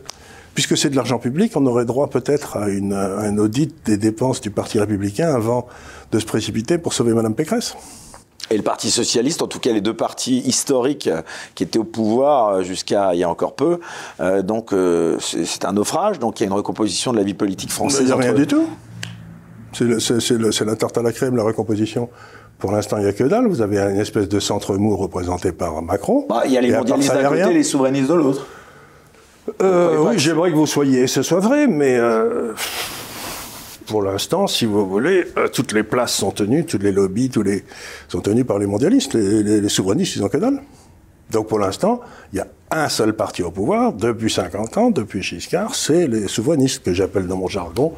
Puisque 0.55 0.77
c'est 0.77 0.90
de 0.90 0.97
l'argent 0.97 1.18
public, 1.18 1.53
on 1.57 1.64
aurait 1.64 1.87
droit 1.87 2.09
peut-être 2.11 2.59
à, 2.59 2.68
une- 2.68 2.92
à 2.92 3.21
un 3.21 3.38
audit 3.38 3.75
des 3.87 3.97
dépenses 3.97 4.40
du 4.42 4.51
Parti 4.51 4.79
républicain 4.79 5.35
avant 5.35 5.66
de 6.12 6.18
se 6.18 6.27
précipiter 6.27 6.77
pour 6.77 6.92
sauver 6.92 7.14
Mme 7.14 7.35
Pécresse. 7.35 7.75
Et 8.51 8.59
le 8.59 8.62
Parti 8.62 8.90
socialiste, 8.90 9.40
en 9.40 9.47
tout 9.47 9.61
cas 9.61 9.73
les 9.73 9.81
deux 9.81 9.95
partis 9.97 10.40
historiques 10.40 11.09
qui 11.55 11.62
étaient 11.62 11.79
au 11.79 11.85
pouvoir 11.85 12.62
jusqu'à 12.62 13.14
il 13.14 13.21
y 13.21 13.25
a 13.25 13.31
encore 13.31 13.55
peu, 13.55 13.79
euh, 14.21 14.42
donc 14.42 14.75
euh, 14.75 15.16
c'est 15.21 15.64
un 15.64 15.73
naufrage, 15.73 16.18
donc 16.18 16.38
il 16.38 16.42
y 16.42 16.45
a 16.45 16.49
une 16.49 16.53
recomposition 16.53 17.12
de 17.12 17.16
la 17.16 17.23
vie 17.23 17.33
politique 17.33 17.71
Il 17.71 17.75
française. 17.75 18.05
n'y 18.05 18.12
a 18.12 18.16
rien 18.16 18.35
du 18.35 18.47
tout. 18.47 18.66
C'est 19.73 20.64
la 20.66 20.77
tarte 20.77 20.99
à 20.99 21.03
la 21.03 21.12
crème, 21.12 21.35
la 21.37 21.45
recomposition. 21.45 22.11
Pour 22.62 22.70
l'instant, 22.70 22.96
il 22.98 23.03
n'y 23.03 23.09
a 23.09 23.12
que 23.12 23.25
dalle. 23.25 23.48
Vous 23.48 23.61
avez 23.61 23.77
une 23.81 23.98
espèce 23.98 24.29
de 24.29 24.38
centre 24.38 24.77
mou 24.77 24.96
représenté 24.96 25.51
par 25.51 25.83
Macron. 25.83 26.27
Bah, 26.29 26.42
il 26.46 26.53
y 26.53 26.57
a 26.57 26.61
les 26.61 26.68
Et 26.68 26.77
mondialistes 26.77 27.12
d'un 27.12 27.25
côté, 27.29 27.42
rien. 27.42 27.51
les 27.51 27.64
souverainistes 27.64 28.09
de 28.09 28.14
l'autre. 28.14 28.46
Euh, 29.61 29.96
oui, 29.98 30.14
j'aimerais 30.16 30.53
que 30.53 30.55
vous 30.57 30.68
soyez, 30.68 31.09
ce 31.09 31.22
soit 31.22 31.40
vrai, 31.40 31.66
mais 31.66 31.96
euh, 31.96 32.53
pour 33.87 34.01
l'instant, 34.05 34.46
si 34.46 34.64
vous 34.64 34.87
voulez, 34.88 35.25
euh, 35.37 35.48
toutes 35.48 35.72
les 35.72 35.83
places 35.83 36.12
sont 36.14 36.31
tenues, 36.31 36.64
tous 36.64 36.79
les 36.79 36.92
lobbies, 36.92 37.31
tous 37.31 37.42
les 37.42 37.64
sont 38.07 38.20
tenus 38.20 38.46
par 38.46 38.61
les 38.61 38.66
mondialistes. 38.66 39.14
Les, 39.14 39.42
les- 39.42 39.61
les 39.61 39.68
souverainistes, 39.68 40.14
ils 40.14 40.22
ont 40.22 40.29
que 40.29 40.37
dalle. 40.37 40.62
Donc 41.33 41.48
pour 41.48 41.59
l'instant, 41.59 42.01
il 42.33 42.37
y 42.37 42.40
a 42.40 42.46
un 42.70 42.88
seul 42.88 43.14
parti 43.14 43.42
au 43.42 43.51
pouvoir 43.51 43.92
depuis 43.92 44.31
50 44.31 44.77
ans, 44.79 44.90
depuis 44.90 45.20
Giscard, 45.20 45.75
c'est 45.75 46.07
les 46.07 46.29
souverainistes 46.29 46.85
que 46.85 46.92
j'appelle 46.92 47.27
dans 47.27 47.37
mon 47.37 47.48
jargon 47.48 47.92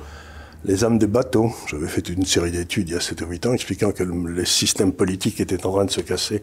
les 0.65 0.85
âmes 0.85 0.99
des 0.99 1.07
bateaux. 1.07 1.53
J'avais 1.67 1.89
fait 1.89 2.09
une 2.09 2.25
série 2.25 2.51
d'études 2.51 2.89
il 2.89 2.95
y 2.95 2.97
a 2.97 3.01
7 3.01 3.21
ou 3.23 3.27
8 3.27 3.47
ans 3.47 3.53
expliquant 3.53 3.93
que 3.93 4.03
le, 4.03 4.45
système 4.45 4.93
politique 4.93 5.41
était 5.41 5.65
en 5.67 5.73
train 5.73 5.85
de 5.85 5.91
se 5.91 6.01
casser 6.01 6.43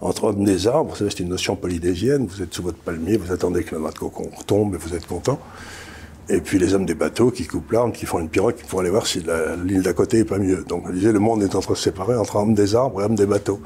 entre 0.00 0.24
hommes 0.24 0.44
des 0.44 0.66
arbres. 0.66 0.94
C'est 0.96 1.20
une 1.20 1.28
notion 1.28 1.56
polydésienne. 1.56 2.26
Vous 2.26 2.42
êtes 2.42 2.54
sous 2.54 2.62
votre 2.62 2.78
palmier, 2.78 3.16
vous 3.16 3.32
attendez 3.32 3.64
que 3.64 3.74
la 3.74 3.80
noix 3.80 3.90
de 3.90 3.98
coco 3.98 4.30
tombe 4.46 4.74
et 4.74 4.78
vous 4.78 4.94
êtes 4.94 5.06
content. 5.06 5.40
Et 6.28 6.40
puis 6.40 6.58
les 6.58 6.74
hommes 6.74 6.86
des 6.86 6.94
bateaux 6.94 7.30
qui 7.30 7.46
coupent 7.46 7.70
l'arbre, 7.70 7.92
qui 7.92 8.04
font 8.04 8.18
une 8.18 8.28
pirogue 8.28 8.56
pour 8.68 8.80
aller 8.80 8.90
voir 8.90 9.06
si 9.06 9.24
l'île 9.64 9.82
d'à 9.82 9.92
côté 9.92 10.18
est 10.18 10.24
pas 10.24 10.38
mieux. 10.38 10.64
Donc 10.68 10.84
on 10.88 10.92
disait 10.92 11.12
le 11.12 11.20
monde 11.20 11.42
est 11.42 11.54
entre 11.54 11.74
séparé 11.74 12.16
entre 12.16 12.36
hommes 12.36 12.54
des 12.54 12.74
arbres 12.74 13.00
et 13.00 13.04
hommes 13.04 13.14
des 13.14 13.26
bateaux. 13.26 13.60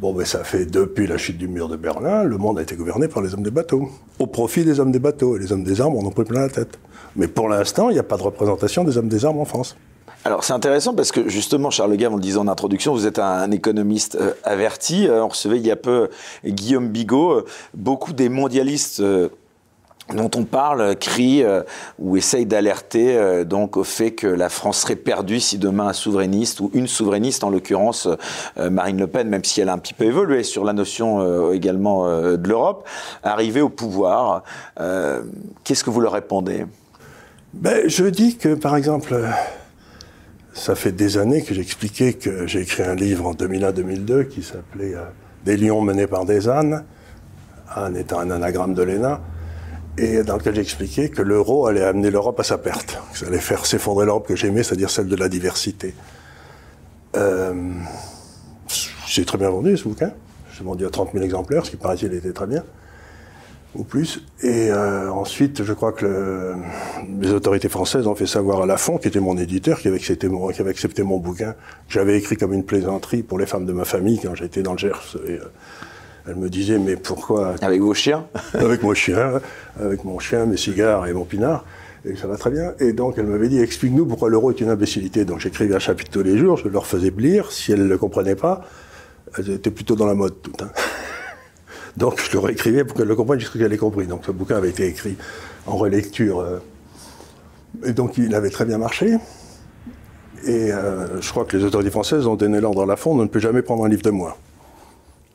Bon, 0.00 0.12
ben 0.12 0.24
ça 0.24 0.42
fait 0.44 0.66
depuis 0.66 1.06
la 1.06 1.16
chute 1.16 1.38
du 1.38 1.48
mur 1.48 1.68
de 1.68 1.76
Berlin, 1.76 2.24
le 2.24 2.36
monde 2.36 2.58
a 2.58 2.62
été 2.62 2.74
gouverné 2.74 3.08
par 3.08 3.22
les 3.22 3.34
hommes 3.34 3.42
des 3.42 3.50
bateaux, 3.50 3.88
au 4.18 4.26
profit 4.26 4.64
des 4.64 4.80
hommes 4.80 4.92
des 4.92 4.98
bateaux. 4.98 5.36
Et 5.36 5.40
les 5.40 5.52
hommes 5.52 5.64
des 5.64 5.80
arbres 5.80 5.98
en 5.98 6.06
ont 6.06 6.10
pris 6.10 6.24
plein 6.24 6.40
la 6.40 6.48
tête. 6.48 6.78
Mais 7.16 7.28
pour 7.28 7.48
l'instant, 7.48 7.90
il 7.90 7.94
n'y 7.94 7.98
a 8.00 8.04
pas 8.04 8.16
de 8.16 8.22
représentation 8.22 8.84
des 8.84 8.96
hommes 8.96 9.08
des 9.08 9.24
arbres 9.24 9.40
en 9.40 9.44
France. 9.44 9.76
Alors 10.24 10.44
c'est 10.44 10.52
intéressant 10.52 10.94
parce 10.94 11.10
que 11.10 11.28
justement, 11.28 11.70
Charles 11.70 11.96
Gave, 11.96 12.12
on 12.12 12.16
le 12.16 12.22
disait 12.22 12.38
en 12.38 12.46
introduction, 12.46 12.92
vous 12.92 13.06
êtes 13.06 13.18
un, 13.18 13.50
économiste 13.50 14.16
euh, 14.20 14.32
averti. 14.44 15.08
Euh, 15.08 15.24
on 15.24 15.28
recevait 15.28 15.56
il 15.56 15.66
y 15.66 15.70
a 15.70 15.76
peu 15.76 16.10
Guillaume 16.46 16.88
Bigot. 16.88 17.32
Euh, 17.32 17.44
beaucoup 17.74 18.12
des 18.12 18.28
mondialistes 18.28 19.02
dont 20.10 20.30
on 20.34 20.44
parle 20.44 20.96
crient 20.96 21.44
euh, 21.44 21.62
ou 21.98 22.16
essayent 22.16 22.46
d'alerter 22.46 23.16
euh, 23.16 23.44
donc 23.44 23.76
au 23.76 23.84
fait 23.84 24.10
que 24.12 24.26
la 24.26 24.48
France 24.48 24.80
serait 24.80 24.96
perdue 24.96 25.40
si 25.40 25.58
demain 25.58 25.88
un 25.88 25.92
souverainiste 25.92 26.60
ou 26.60 26.70
une 26.74 26.86
souverainiste, 26.86 27.44
en 27.44 27.50
l'occurrence 27.50 28.08
euh, 28.58 28.70
Marine 28.70 28.98
Le 28.98 29.06
Pen, 29.06 29.28
même 29.28 29.44
si 29.44 29.60
elle 29.60 29.68
a 29.68 29.72
un 29.72 29.78
petit 29.78 29.94
peu 29.94 30.04
évolué 30.04 30.42
sur 30.42 30.64
la 30.64 30.72
notion 30.72 31.52
également 31.52 32.06
de 32.06 32.48
l'Europe, 32.48 32.86
arrivait 33.22 33.60
au 33.60 33.68
pouvoir. 33.68 34.42
Qu'est-ce 35.64 35.84
que 35.84 35.90
vous 35.90 36.00
leur 36.00 36.12
répondez? 36.12 36.66
Ben, 37.52 37.88
je 37.88 38.04
dis 38.04 38.36
que, 38.36 38.54
par 38.54 38.76
exemple, 38.76 39.14
ça 40.52 40.74
fait 40.74 40.92
des 40.92 41.18
années 41.18 41.42
que 41.42 41.54
j'expliquais 41.54 42.14
que 42.14 42.46
j'ai 42.46 42.60
écrit 42.60 42.82
un 42.82 42.94
livre 42.94 43.26
en 43.26 43.34
2001-2002 43.34 44.28
qui 44.28 44.42
s'appelait 44.42 44.94
Des 45.44 45.56
lions 45.56 45.80
menés 45.80 46.06
par 46.06 46.24
des 46.24 46.48
ânes, 46.48 46.84
âne 47.74 47.96
étant 47.96 48.20
un 48.20 48.30
anagramme 48.30 48.74
de 48.74 48.82
l'ENA, 48.82 49.20
et 49.98 50.22
dans 50.22 50.36
lequel 50.36 50.54
j'expliquais 50.54 51.10
que 51.10 51.22
l'euro 51.22 51.66
allait 51.66 51.84
amener 51.84 52.10
l'Europe 52.10 52.40
à 52.40 52.44
sa 52.44 52.58
perte, 52.58 52.98
que 53.12 53.18
ça 53.18 53.26
allait 53.26 53.38
faire 53.38 53.66
s'effondrer 53.66 54.06
l'Europe 54.06 54.26
que 54.26 54.36
j'aimais, 54.36 54.62
c'est-à-dire 54.62 54.90
celle 54.90 55.08
de 55.08 55.16
la 55.16 55.28
diversité. 55.28 55.94
Euh, 57.16 57.72
j'ai 59.06 59.24
très 59.24 59.36
bien 59.36 59.50
vendu 59.50 59.76
ce 59.76 59.84
bouquin. 59.84 60.12
J'ai 60.56 60.64
vendu 60.64 60.86
à 60.86 60.90
30 60.90 61.12
000 61.12 61.24
exemplaires, 61.24 61.66
ce 61.66 61.70
qui 61.70 61.76
paraît-il 61.76 62.12
était 62.14 62.32
très 62.32 62.46
bien. 62.46 62.64
ou 63.74 63.84
plus. 63.84 64.24
Et 64.42 64.70
euh, 64.70 65.10
ensuite, 65.10 65.62
je 65.62 65.72
crois 65.72 65.92
que 65.92 66.06
le, 66.06 66.54
les 67.20 67.32
autorités 67.32 67.68
françaises 67.68 68.06
ont 68.06 68.14
fait 68.14 68.26
savoir 68.26 68.62
à 68.62 68.66
Lafont, 68.66 68.98
qui 68.98 69.08
était 69.08 69.20
mon 69.20 69.36
éditeur, 69.36 69.80
qui 69.80 69.88
avait 69.88 69.96
accepté 69.96 70.28
mon, 70.28 71.18
bouquin, 71.18 71.54
j'avais 71.88 72.18
écrit 72.18 72.36
comme 72.36 72.52
une 72.52 72.64
plaisanterie 72.64 73.22
pour 73.22 73.38
les 73.38 73.46
femmes 73.46 73.66
de 73.66 73.72
ma 73.72 73.84
famille 73.84 74.18
quand 74.22 74.34
j'étais 74.34 74.62
dans 74.62 74.72
le 74.72 74.78
Gers. 74.78 75.16
Euh, 75.16 75.38
elle 76.26 76.36
me 76.36 76.48
disait, 76.48 76.78
mais 76.78 76.96
pourquoi 76.96 77.54
Avec 77.62 77.80
vos 77.80 77.94
chiens 77.94 78.26
Avec 78.54 78.82
mon 78.82 78.94
chien, 78.94 79.40
avec 79.80 80.04
mon 80.04 80.18
chien, 80.18 80.46
mes 80.46 80.56
cigares 80.56 81.06
et 81.06 81.12
mon 81.12 81.24
pinard. 81.24 81.64
Et 82.04 82.16
ça 82.16 82.26
va 82.26 82.36
très 82.36 82.50
bien. 82.50 82.74
Et 82.80 82.92
donc, 82.92 83.14
elle 83.18 83.26
m'avait 83.26 83.48
dit, 83.48 83.60
explique-nous 83.60 84.06
pourquoi 84.06 84.28
l'euro 84.28 84.50
est 84.50 84.60
une 84.60 84.68
imbécilité. 84.68 85.24
Donc, 85.24 85.40
j'écrivais 85.40 85.74
un 85.74 85.80
chapitre 85.80 86.10
tous 86.10 86.22
les 86.22 86.36
jours, 86.36 86.56
je 86.56 86.68
leur 86.68 86.86
faisais 86.86 87.12
lire. 87.16 87.50
Si 87.52 87.72
elles 87.72 87.82
ne 87.82 87.88
le 87.88 87.98
comprenaient 87.98 88.36
pas, 88.36 88.62
elles 89.36 89.50
étaient 89.50 89.70
plutôt 89.70 89.94
dans 89.94 90.06
la 90.06 90.14
mode, 90.14 90.34
toutes. 90.42 90.62
Hein. 90.62 90.70
Donc, 91.96 92.20
je 92.20 92.32
leur 92.36 92.48
écrivais 92.50 92.84
pour 92.84 92.96
qu'elles 92.96 93.08
le 93.08 93.16
comprennent 93.16 93.38
jusqu'à 93.38 93.54
ce 93.54 93.58
qu'elles 93.58 93.72
aient 93.72 93.78
compris. 93.78 94.06
Donc, 94.06 94.22
ce 94.26 94.32
bouquin 94.32 94.56
avait 94.56 94.70
été 94.70 94.86
écrit 94.86 95.16
en 95.66 95.76
relecture. 95.76 96.40
Euh, 96.40 96.58
et 97.84 97.92
donc, 97.92 98.16
il 98.18 98.34
avait 98.34 98.50
très 98.50 98.64
bien 98.64 98.78
marché. 98.78 99.16
Et 100.46 100.72
euh, 100.72 101.20
je 101.20 101.30
crois 101.30 101.44
que 101.44 101.56
les 101.56 101.64
autorités 101.64 101.90
françaises 101.90 102.26
ont 102.26 102.34
donné 102.34 102.60
l'ordre 102.60 102.82
à 102.82 102.86
la 102.86 102.96
fond, 102.96 103.12
on 103.12 103.22
ne 103.22 103.28
peut 103.28 103.40
jamais 103.40 103.62
prendre 103.62 103.84
un 103.84 103.88
livre 103.88 104.02
de 104.02 104.10
moi. 104.10 104.36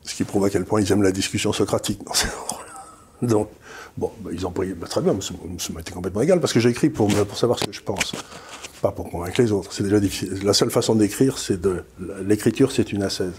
Ce 0.08 0.14
qui 0.14 0.24
prouve 0.24 0.46
à 0.46 0.50
quel 0.50 0.64
point 0.64 0.80
ils 0.80 0.90
aiment 0.90 1.02
la 1.02 1.12
discussion 1.12 1.52
socratique 1.52 2.00
dans 2.02 3.28
Donc, 3.28 3.50
bon, 3.98 4.10
bah, 4.22 4.30
ils 4.32 4.46
ont 4.46 4.50
pris, 4.50 4.72
bah, 4.72 4.86
très 4.86 5.02
bien, 5.02 5.14
ça 5.20 5.34
m'a 5.74 5.80
été 5.80 5.92
complètement 5.92 6.22
égal, 6.22 6.40
parce 6.40 6.54
que 6.54 6.60
j'écris 6.60 6.88
pour, 6.88 7.08
pour 7.08 7.36
savoir 7.36 7.58
ce 7.58 7.66
que 7.66 7.72
je 7.72 7.82
pense, 7.82 8.14
pas 8.80 8.90
pour 8.90 9.10
convaincre 9.10 9.38
les 9.42 9.52
autres. 9.52 9.70
C'est 9.70 9.82
déjà 9.82 10.00
difficile. 10.00 10.40
La 10.44 10.54
seule 10.54 10.70
façon 10.70 10.94
d'écrire, 10.94 11.36
c'est 11.36 11.60
de. 11.60 11.84
L'écriture, 12.26 12.72
c'est 12.72 12.90
une 12.90 13.02
assaise. 13.02 13.34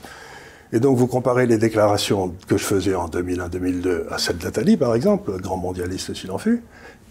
Et 0.72 0.80
donc, 0.80 0.96
vous 0.96 1.08
comparez 1.08 1.48
les 1.48 1.58
déclarations 1.58 2.36
que 2.48 2.56
je 2.56 2.64
faisais 2.64 2.94
en 2.94 3.10
2001-2002 3.10 4.08
à 4.12 4.20
celle 4.20 4.38
d'Atali, 4.38 4.78
par 4.78 4.94
exemple, 4.94 5.42
grand 5.42 5.58
mondialiste 5.58 6.14
s'il 6.14 6.30
en 6.30 6.38
fut. 6.38 6.62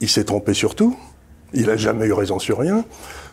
Il 0.01 0.09
s'est 0.09 0.23
trompé 0.23 0.55
sur 0.55 0.77
tout. 0.77 0.97
Il 1.53 1.67
n'a 1.67 1.77
jamais 1.77 2.07
eu 2.07 2.13
raison 2.13 2.39
sur 2.39 2.59
rien. 2.59 2.85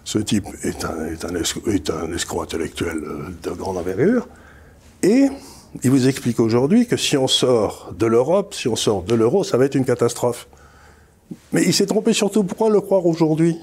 Ce 0.04 0.18
type 0.18 0.48
est 0.64 0.86
un, 0.86 1.06
est 1.06 1.24
un, 1.24 1.36
escroc, 1.36 1.70
est 1.70 1.92
un 1.92 2.12
escroc 2.12 2.42
intellectuel 2.42 2.98
euh, 2.98 3.30
de 3.44 3.52
grande 3.52 3.78
envergure. 3.78 4.28
Et 5.04 5.30
il 5.84 5.92
vous 5.92 6.08
explique 6.08 6.40
aujourd'hui 6.40 6.88
que 6.88 6.98
si 6.98 7.18
on 7.18 7.28
sort 7.28 7.94
de 7.98 8.06
l'Europe, 8.06 8.54
si 8.54 8.68
on 8.68 8.76
sort 8.76 9.04
de 9.04 9.16
l'euro, 9.16 9.44
ça 9.44 9.58
va 9.58 9.66
être 9.66 9.76
une 9.76 9.86
catastrophe. 9.86 10.48
Mais 11.52 11.64
il 11.64 11.74
s'est 11.74 11.86
trompé 11.86 12.14
surtout. 12.14 12.44
Pourquoi 12.44 12.70
le 12.70 12.82
croire 12.82 13.06
aujourd'hui? 13.06 13.58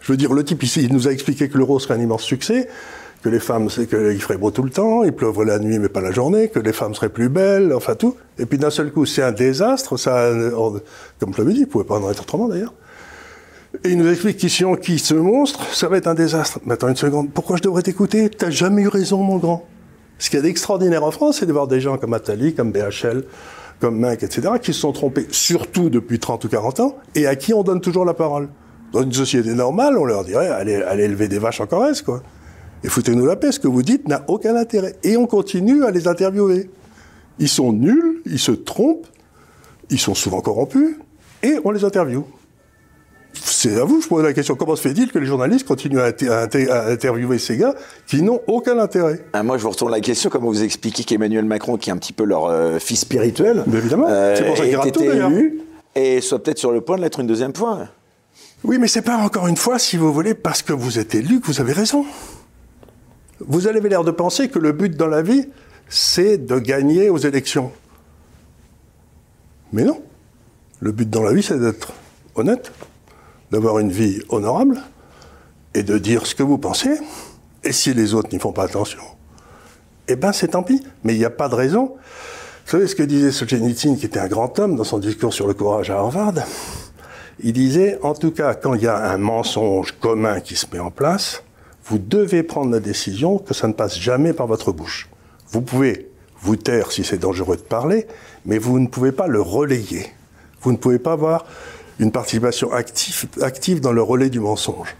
Je 0.00 0.12
veux 0.12 0.16
dire, 0.16 0.32
le 0.32 0.44
type 0.44 0.62
il 0.62 0.92
nous 0.92 1.06
a 1.06 1.12
expliqué 1.12 1.48
que 1.48 1.56
l'euro 1.56 1.78
serait 1.78 1.94
un 1.94 2.00
immense 2.00 2.24
succès, 2.24 2.68
que 3.22 3.28
les 3.28 3.38
femmes, 3.38 3.70
c'est 3.70 3.86
qu'il 3.86 4.20
ferait 4.20 4.36
beau 4.36 4.50
tout 4.50 4.64
le 4.64 4.70
temps, 4.70 5.04
il 5.04 5.12
pleuvrait 5.12 5.46
la 5.46 5.60
nuit 5.60 5.78
mais 5.78 5.88
pas 5.88 6.00
la 6.00 6.10
journée, 6.10 6.48
que 6.48 6.58
les 6.58 6.72
femmes 6.72 6.94
seraient 6.94 7.08
plus 7.08 7.28
belles, 7.28 7.72
enfin 7.72 7.94
tout. 7.94 8.16
Et 8.38 8.46
puis 8.46 8.58
d'un 8.58 8.70
seul 8.70 8.90
coup, 8.90 9.06
c'est 9.06 9.22
un 9.22 9.30
désastre. 9.30 9.96
Ça, 9.96 10.30
comme 11.20 11.32
je 11.32 11.38
l'avais 11.38 11.52
dit, 11.52 11.60
il 11.60 11.66
ne 11.66 11.66
pouvait 11.66 11.84
pas 11.84 11.98
en 11.98 12.10
être 12.10 12.22
autrement 12.22 12.48
d'ailleurs. 12.48 12.74
Et 13.84 13.90
il 13.90 13.98
nous 13.98 14.10
explique 14.10 14.36
qu'ici 14.36 14.64
on 14.64 14.74
qui 14.74 14.98
ce 14.98 15.14
monstre, 15.14 15.64
ça 15.72 15.88
va 15.88 15.96
être 15.96 16.08
un 16.08 16.14
désastre. 16.14 16.58
Mais 16.66 16.74
attends 16.74 16.88
une 16.88 16.96
seconde, 16.96 17.30
pourquoi 17.32 17.56
je 17.56 17.62
devrais 17.62 17.82
t'écouter? 17.82 18.28
T'as 18.28 18.50
jamais 18.50 18.82
eu 18.82 18.88
raison, 18.88 19.22
mon 19.22 19.38
grand. 19.38 19.66
Ce 20.22 20.30
qu'il 20.30 20.36
y 20.36 20.38
a 20.38 20.42
d'extraordinaire 20.44 21.02
en 21.02 21.10
France, 21.10 21.38
c'est 21.40 21.46
de 21.46 21.52
voir 21.52 21.66
des 21.66 21.80
gens 21.80 21.98
comme 21.98 22.14
Attali, 22.14 22.54
comme 22.54 22.70
BHL, 22.70 23.24
comme 23.80 23.98
Minck, 23.98 24.22
etc., 24.22 24.52
qui 24.62 24.72
se 24.72 24.78
sont 24.78 24.92
trompés, 24.92 25.26
surtout 25.32 25.90
depuis 25.90 26.20
30 26.20 26.44
ou 26.44 26.48
40 26.48 26.78
ans, 26.78 26.96
et 27.16 27.26
à 27.26 27.34
qui 27.34 27.52
on 27.52 27.64
donne 27.64 27.80
toujours 27.80 28.04
la 28.04 28.14
parole. 28.14 28.48
Dans 28.92 29.02
une 29.02 29.12
société 29.12 29.52
normale, 29.52 29.98
on 29.98 30.04
leur 30.04 30.24
dirait, 30.24 30.46
allez, 30.46 30.76
allez 30.76 31.06
élever 31.06 31.26
des 31.26 31.40
vaches 31.40 31.60
en 31.60 31.66
Corrèze, 31.66 32.02
quoi. 32.02 32.22
Et 32.84 32.88
foutez-nous 32.88 33.26
la 33.26 33.34
paix, 33.34 33.50
ce 33.50 33.58
que 33.58 33.66
vous 33.66 33.82
dites 33.82 34.06
n'a 34.06 34.22
aucun 34.28 34.54
intérêt. 34.54 34.94
Et 35.02 35.16
on 35.16 35.26
continue 35.26 35.84
à 35.84 35.90
les 35.90 36.06
interviewer. 36.06 36.70
Ils 37.40 37.48
sont 37.48 37.72
nuls, 37.72 38.22
ils 38.24 38.38
se 38.38 38.52
trompent, 38.52 39.08
ils 39.90 39.98
sont 39.98 40.14
souvent 40.14 40.40
corrompus, 40.40 40.98
et 41.42 41.58
on 41.64 41.72
les 41.72 41.84
interviewe 41.84 42.22
c'est 43.34 43.80
à 43.80 43.84
vous, 43.84 44.00
je 44.00 44.08
pose 44.08 44.22
la 44.22 44.32
question. 44.32 44.56
Comment 44.56 44.76
se 44.76 44.82
fait-il 44.82 45.10
que 45.10 45.18
les 45.18 45.26
journalistes 45.26 45.66
continuent 45.66 46.00
à, 46.00 46.12
interviewer 46.88 47.38
ces 47.38 47.56
gars 47.56 47.74
qui 48.06 48.22
n'ont 48.22 48.40
aucun 48.46 48.78
intérêt? 48.78 49.24
Ah, 49.32 49.42
Moi, 49.42 49.58
je 49.58 49.62
vous 49.62 49.70
retourne 49.70 49.92
la 49.92 50.00
question. 50.00 50.30
Comment 50.30 50.48
vous 50.48 50.62
expliquez 50.62 51.04
qu'Emmanuel 51.04 51.44
Macron, 51.44 51.76
qui 51.76 51.90
est 51.90 51.92
un 51.92 51.96
petit 51.96 52.12
peu 52.12 52.24
leur 52.24 52.46
euh, 52.46 52.78
fils 52.78 53.00
spirituel, 53.00 53.64
évidemment, 53.72 54.06
euh, 54.08 54.34
c'est 54.36 54.44
pour 54.44 54.56
ça 54.56 54.86
été 54.86 55.04
élu 55.04 55.60
et 55.94 56.20
soit 56.20 56.42
peut-être 56.42 56.58
sur 56.58 56.72
le 56.72 56.80
point 56.80 56.96
de 56.96 57.02
l'être 57.02 57.20
une 57.20 57.26
deuxième 57.26 57.54
fois? 57.54 57.88
Oui, 58.64 58.78
mais 58.78 58.86
c'est 58.86 59.02
pas 59.02 59.16
encore 59.16 59.48
une 59.48 59.56
fois, 59.56 59.78
si 59.78 59.96
vous 59.96 60.12
voulez, 60.12 60.34
parce 60.34 60.62
que 60.62 60.72
vous 60.72 60.98
êtes 60.98 61.14
élu 61.14 61.40
que 61.40 61.46
vous 61.46 61.60
avez 61.60 61.72
raison. 61.72 62.04
Vous 63.40 63.66
avez 63.66 63.80
l'air 63.80 64.04
de 64.04 64.12
penser 64.12 64.48
que 64.48 64.58
le 64.58 64.72
but 64.72 64.96
dans 64.96 65.08
la 65.08 65.22
vie, 65.22 65.48
c'est 65.88 66.38
de 66.38 66.58
gagner 66.58 67.10
aux 67.10 67.18
élections. 67.18 67.72
Mais 69.72 69.84
non. 69.84 70.00
Le 70.80 70.92
but 70.92 71.08
dans 71.08 71.22
la 71.22 71.32
vie, 71.32 71.42
c'est 71.42 71.58
d'être 71.58 71.92
honnête, 72.34 72.72
d'avoir 73.52 73.78
une 73.78 73.92
vie 73.92 74.22
honorable 74.30 74.80
et 75.74 75.82
de 75.82 75.98
dire 75.98 76.26
ce 76.26 76.34
que 76.34 76.42
vous 76.42 76.58
pensez. 76.58 76.98
Et 77.62 77.72
si 77.72 77.94
les 77.94 78.14
autres 78.14 78.30
n'y 78.32 78.40
font 78.40 78.52
pas 78.52 78.64
attention, 78.64 79.02
eh 80.08 80.16
ben 80.16 80.32
c'est 80.32 80.48
tant 80.48 80.62
pis. 80.62 80.82
Mais 81.04 81.14
il 81.14 81.18
n'y 81.18 81.24
a 81.24 81.30
pas 81.30 81.48
de 81.48 81.54
raison. 81.54 81.94
Vous 82.64 82.70
savez 82.70 82.86
ce 82.86 82.96
que 82.96 83.02
disait 83.02 83.30
Solzhenitsyn, 83.30 83.96
qui 83.96 84.06
était 84.06 84.18
un 84.18 84.28
grand 84.28 84.58
homme 84.58 84.76
dans 84.76 84.84
son 84.84 84.98
discours 84.98 85.34
sur 85.34 85.46
le 85.46 85.54
courage 85.54 85.90
à 85.90 85.98
Harvard? 85.98 86.34
Il 87.40 87.52
disait, 87.52 87.98
en 88.02 88.14
tout 88.14 88.30
cas, 88.30 88.54
quand 88.54 88.74
il 88.74 88.82
y 88.82 88.86
a 88.86 89.10
un 89.10 89.18
mensonge 89.18 89.92
commun 90.00 90.40
qui 90.40 90.56
se 90.56 90.66
met 90.72 90.78
en 90.78 90.90
place, 90.90 91.42
vous 91.84 91.98
devez 91.98 92.42
prendre 92.42 92.70
la 92.70 92.80
décision 92.80 93.38
que 93.38 93.52
ça 93.52 93.68
ne 93.68 93.72
passe 93.72 93.98
jamais 93.98 94.32
par 94.32 94.46
votre 94.46 94.72
bouche. 94.72 95.08
Vous 95.50 95.60
pouvez 95.60 96.10
vous 96.40 96.56
taire 96.56 96.90
si 96.92 97.04
c'est 97.04 97.18
dangereux 97.18 97.56
de 97.56 97.62
parler, 97.62 98.06
mais 98.46 98.58
vous 98.58 98.78
ne 98.78 98.86
pouvez 98.86 99.12
pas 99.12 99.26
le 99.26 99.40
relayer. 99.40 100.06
Vous 100.62 100.72
ne 100.72 100.76
pouvez 100.76 100.98
pas 100.98 101.12
avoir 101.12 101.44
une 101.98 102.10
participation 102.10 102.70
active, 102.72 103.80
dans 103.80 103.92
le 103.92 104.02
relais 104.02 104.30
du 104.30 104.40
mensonge. 104.40 104.94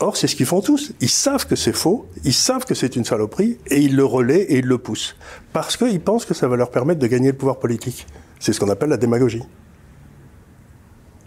Or, 0.00 0.16
c'est 0.16 0.28
ce 0.28 0.36
qu'ils 0.36 0.46
font 0.46 0.60
tous. 0.60 0.92
Ils 1.00 1.08
savent 1.08 1.46
que 1.46 1.56
c'est 1.56 1.72
faux, 1.72 2.06
ils 2.24 2.32
savent 2.32 2.64
que 2.64 2.74
c'est 2.74 2.94
une 2.94 3.04
saloperie, 3.04 3.58
et 3.66 3.80
ils 3.80 3.96
le 3.96 4.04
relaient 4.04 4.42
et 4.42 4.58
ils 4.58 4.66
le 4.66 4.78
poussent. 4.78 5.16
Parce 5.52 5.76
qu'ils 5.76 6.00
pensent 6.00 6.24
que 6.24 6.34
ça 6.34 6.46
va 6.46 6.56
leur 6.56 6.70
permettre 6.70 7.00
de 7.00 7.06
gagner 7.06 7.32
le 7.32 7.36
pouvoir 7.36 7.58
politique. 7.58 8.06
C'est 8.38 8.52
ce 8.52 8.60
qu'on 8.60 8.68
appelle 8.68 8.90
la 8.90 8.96
démagogie. 8.96 9.42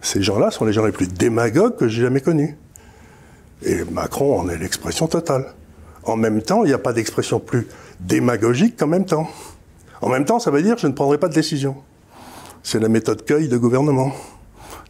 Ces 0.01 0.21
gens-là 0.21 0.51
sont 0.51 0.65
les 0.65 0.73
gens 0.73 0.85
les 0.85 0.91
plus 0.91 1.07
démagogues 1.07 1.75
que 1.75 1.87
j'ai 1.87 2.01
jamais 2.01 2.21
connus. 2.21 2.57
Et 3.63 3.83
Macron 3.83 4.39
en 4.39 4.49
est 4.49 4.57
l'expression 4.57 5.07
totale. 5.07 5.53
En 6.03 6.15
même 6.15 6.41
temps, 6.41 6.63
il 6.63 6.67
n'y 6.67 6.73
a 6.73 6.79
pas 6.79 6.93
d'expression 6.93 7.39
plus 7.39 7.67
démagogique 7.99 8.77
qu'en 8.77 8.87
même 8.87 9.05
temps. 9.05 9.29
En 10.01 10.09
même 10.09 10.25
temps, 10.25 10.39
ça 10.39 10.49
veut 10.49 10.63
dire 10.63 10.77
je 10.77 10.87
ne 10.87 10.93
prendrai 10.93 11.19
pas 11.19 11.27
de 11.27 11.33
décision. 11.33 11.75
C'est 12.63 12.79
la 12.79 12.89
méthode 12.89 13.23
cueil 13.25 13.47
de 13.47 13.57
gouvernement. 13.57 14.13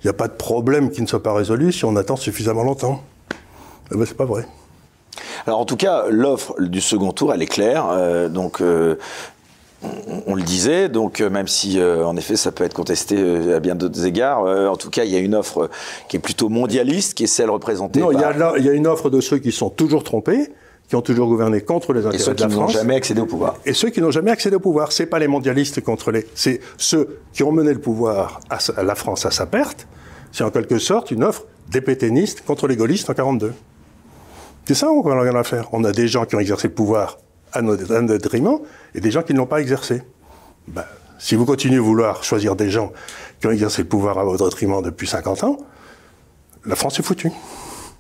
Il 0.03 0.07
n'y 0.07 0.09
a 0.09 0.13
pas 0.13 0.27
de 0.27 0.33
problème 0.33 0.89
qui 0.89 1.01
ne 1.01 1.07
soit 1.07 1.21
pas 1.21 1.33
résolu 1.33 1.71
si 1.71 1.85
on 1.85 1.95
attend 1.95 2.15
suffisamment 2.15 2.63
longtemps. 2.63 3.03
Eh 3.93 3.97
ben, 3.97 4.05
c'est 4.05 4.17
pas 4.17 4.25
vrai. 4.25 4.47
Alors 5.45 5.59
en 5.59 5.65
tout 5.65 5.77
cas, 5.77 6.05
l'offre 6.09 6.59
du 6.59 6.81
second 6.81 7.11
tour, 7.11 7.33
elle 7.33 7.41
est 7.41 7.47
claire. 7.47 7.87
Euh, 7.91 8.29
donc 8.29 8.61
euh, 8.61 8.95
on, 10.27 10.35
le 10.35 10.43
disait, 10.43 10.89
donc 10.89 11.21
euh, 11.21 11.29
même 11.29 11.47
si 11.47 11.81
en 11.81 12.15
effet 12.15 12.35
ça 12.35 12.51
peut 12.51 12.63
être 12.63 12.73
contesté 12.73 13.17
à 13.53 13.59
bien 13.59 13.75
d'autres 13.75 14.05
égards, 14.05 14.41
en 14.41 14.77
tout 14.77 14.89
cas 14.89 15.03
il 15.03 15.11
y 15.11 15.15
a 15.15 15.19
une 15.19 15.35
offre 15.35 15.69
qui 16.07 16.17
est 16.17 16.19
plutôt 16.19 16.49
mondialiste, 16.49 17.15
qui 17.15 17.23
est 17.23 17.27
celle 17.27 17.49
représentée. 17.49 17.99
Non, 17.99 18.11
il 18.11 18.19
y, 18.19 18.23
a 18.23 18.53
il 18.57 18.65
y 18.65 18.69
a 18.69 18.73
une 18.73 18.87
offre 18.87 19.09
de 19.09 19.21
ceux 19.21 19.39
qui 19.39 19.51
sont 19.51 19.69
toujours 19.69 20.03
trompés, 20.03 20.51
qui 20.91 20.97
ont 20.97 21.01
toujours 21.01 21.29
gouverné 21.29 21.61
contre 21.61 21.93
les 21.93 22.05
intérêts 22.05 22.35
de 22.35 22.41
la 22.41 22.49
France. 22.49 22.71
Et 22.71 22.73
ceux 22.73 22.75
qui 22.75 22.81
n'ont 22.81 22.81
jamais 22.81 22.95
accédé 22.95 23.21
au 23.21 23.25
pouvoir. 23.25 23.55
Et 23.65 23.73
ceux 23.73 23.89
qui 23.91 24.01
n'ont 24.01 24.11
jamais 24.11 24.31
accédé 24.31 24.57
au 24.57 24.59
pouvoir. 24.59 24.91
C'est 24.91 25.05
pas 25.05 25.19
les 25.19 25.29
mondialistes 25.29 25.79
contre 25.79 26.11
les. 26.11 26.27
C'est 26.35 26.59
ceux 26.75 27.21
qui 27.31 27.43
ont 27.43 27.53
mené 27.53 27.73
le 27.73 27.79
pouvoir 27.79 28.41
à, 28.49 28.83
la 28.83 28.93
France 28.95 29.25
à 29.25 29.31
sa 29.31 29.45
perte. 29.45 29.87
C'est 30.33 30.43
en 30.43 30.51
quelque 30.51 30.79
sorte 30.79 31.11
une 31.11 31.23
offre 31.23 31.45
des 31.69 31.79
pétainistes 31.79 32.43
contre 32.45 32.67
les 32.67 32.75
gaullistes 32.75 33.09
en 33.09 33.13
42. 33.13 33.53
C'est 34.65 34.73
ça 34.73 34.87
qu'on 34.87 35.09
a 35.09 35.39
à 35.39 35.43
faire. 35.45 35.69
On 35.71 35.85
a 35.85 35.93
des 35.93 36.09
gens 36.09 36.25
qui 36.25 36.35
ont 36.35 36.41
exercé 36.41 36.67
le 36.67 36.73
pouvoir 36.73 37.19
à 37.53 37.61
notre, 37.61 38.01
détriment 38.01 38.59
et 38.93 38.99
des 38.99 39.11
gens 39.11 39.23
qui 39.23 39.31
ne 39.31 39.37
l'ont 39.37 39.45
pas 39.45 39.61
exercé. 39.61 40.01
Ben, 40.67 40.83
si 41.19 41.35
vous 41.35 41.45
continuez 41.45 41.77
à 41.77 41.81
vouloir 41.81 42.21
choisir 42.25 42.57
des 42.57 42.69
gens 42.69 42.91
qui 43.39 43.47
ont 43.47 43.51
exercé 43.51 43.83
le 43.83 43.87
pouvoir 43.87 44.19
à 44.19 44.25
votre 44.25 44.43
détriment 44.43 44.81
depuis 44.81 45.07
50 45.07 45.45
ans, 45.45 45.57
la 46.65 46.75
France 46.75 46.99
est 46.99 47.03
foutue. 47.03 47.31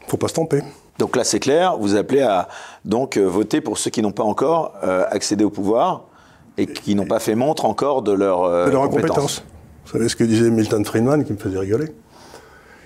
Faut 0.09 0.17
pas 0.17 0.27
se 0.27 0.33
tromper. 0.33 0.61
Donc 1.01 1.15
là, 1.15 1.23
c'est 1.23 1.39
clair, 1.39 1.77
vous 1.79 1.95
appelez 1.95 2.21
à 2.21 2.47
donc 2.85 3.17
euh, 3.17 3.25
voter 3.25 3.59
pour 3.59 3.79
ceux 3.79 3.89
qui 3.89 4.03
n'ont 4.03 4.11
pas 4.11 4.21
encore 4.21 4.75
euh, 4.83 5.03
accédé 5.09 5.43
au 5.43 5.49
pouvoir 5.49 6.03
et 6.59 6.67
qui 6.67 6.93
n'ont 6.93 7.07
pas 7.07 7.17
fait 7.17 7.33
montre 7.33 7.65
encore 7.65 8.03
de 8.03 8.11
leur, 8.11 8.43
euh, 8.43 8.67
de 8.67 8.69
leur 8.69 8.83
incompétence. 8.83 9.43
Vous 9.87 9.93
savez 9.93 10.09
ce 10.09 10.15
que 10.15 10.23
disait 10.23 10.51
Milton 10.51 10.85
Friedman 10.85 11.25
qui 11.25 11.33
me 11.33 11.39
faisait 11.39 11.57
rigoler? 11.57 11.87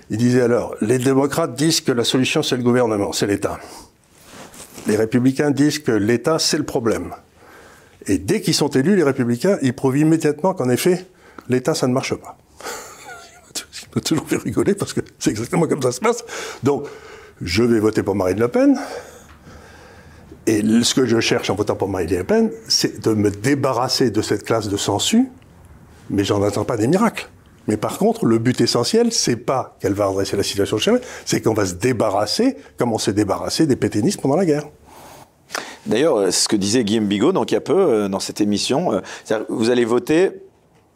Il 0.08 0.16
disait 0.16 0.40
alors, 0.40 0.74
les 0.80 0.96
démocrates 0.96 1.54
disent 1.56 1.82
que 1.82 1.92
la 1.92 2.04
solution 2.04 2.42
c'est 2.42 2.56
le 2.56 2.62
gouvernement, 2.62 3.12
c'est 3.12 3.26
l'État. 3.26 3.58
Les 4.86 4.96
républicains 4.96 5.50
disent 5.50 5.80
que 5.80 5.92
l'État 5.92 6.38
c'est 6.38 6.56
le 6.56 6.64
problème. 6.64 7.12
Et 8.06 8.16
dès 8.16 8.40
qu'ils 8.40 8.54
sont 8.54 8.70
élus, 8.70 8.96
les 8.96 9.02
républicains, 9.02 9.58
ils 9.60 9.74
prouvent 9.74 9.98
immédiatement 9.98 10.54
qu'en 10.54 10.70
effet, 10.70 11.04
l'État 11.50 11.74
ça 11.74 11.86
ne 11.86 11.92
marche 11.92 12.14
pas. 12.14 12.38
Ce 13.52 13.82
qui 13.82 13.88
m'a 13.94 14.00
toujours 14.00 14.26
fait 14.26 14.38
rigoler 14.38 14.74
parce 14.74 14.94
que 14.94 15.02
c'est 15.18 15.28
exactement 15.28 15.66
comme 15.66 15.82
ça 15.82 15.92
se 15.92 16.00
passe. 16.00 16.24
Donc, 16.62 16.86
je 17.40 17.62
vais 17.62 17.78
voter 17.78 18.02
pour 18.02 18.14
Marine 18.14 18.38
Le 18.38 18.48
Pen. 18.48 18.78
Et 20.46 20.62
ce 20.82 20.94
que 20.94 21.06
je 21.06 21.18
cherche 21.20 21.50
en 21.50 21.54
votant 21.54 21.74
pour 21.74 21.88
Marine 21.88 22.10
Le 22.10 22.24
Pen, 22.24 22.50
c'est 22.68 23.00
de 23.02 23.12
me 23.12 23.30
débarrasser 23.30 24.10
de 24.10 24.22
cette 24.22 24.44
classe 24.44 24.68
de 24.68 24.76
sensu 24.76 25.28
Mais 26.08 26.24
j'en 26.24 26.42
attends 26.42 26.64
pas 26.64 26.76
des 26.76 26.86
miracles. 26.86 27.28
Mais 27.66 27.76
par 27.76 27.98
contre, 27.98 28.26
le 28.26 28.38
but 28.38 28.60
essentiel, 28.60 29.12
c'est 29.12 29.36
pas 29.36 29.76
qu'elle 29.80 29.92
va 29.92 30.06
redresser 30.06 30.36
la 30.36 30.44
situation 30.44 30.78
chez 30.78 30.92
c'est 31.24 31.40
qu'on 31.40 31.54
va 31.54 31.66
se 31.66 31.74
débarrasser, 31.74 32.56
comme 32.78 32.92
on 32.92 32.98
s'est 32.98 33.12
débarrassé 33.12 33.66
des 33.66 33.74
pétainistes 33.74 34.20
pendant 34.20 34.36
la 34.36 34.46
guerre. 34.46 34.64
D'ailleurs, 35.84 36.16
euh, 36.16 36.30
ce 36.30 36.46
que 36.48 36.56
disait 36.56 36.84
Guillaume 36.84 37.06
Bigot, 37.06 37.32
donc 37.32 37.50
il 37.50 37.54
y 37.54 37.56
a 37.56 37.60
peu, 37.60 38.08
dans 38.08 38.20
cette 38.20 38.40
émission, 38.40 38.92
euh, 38.92 39.00
vous 39.48 39.70
allez 39.70 39.84
voter 39.84 40.30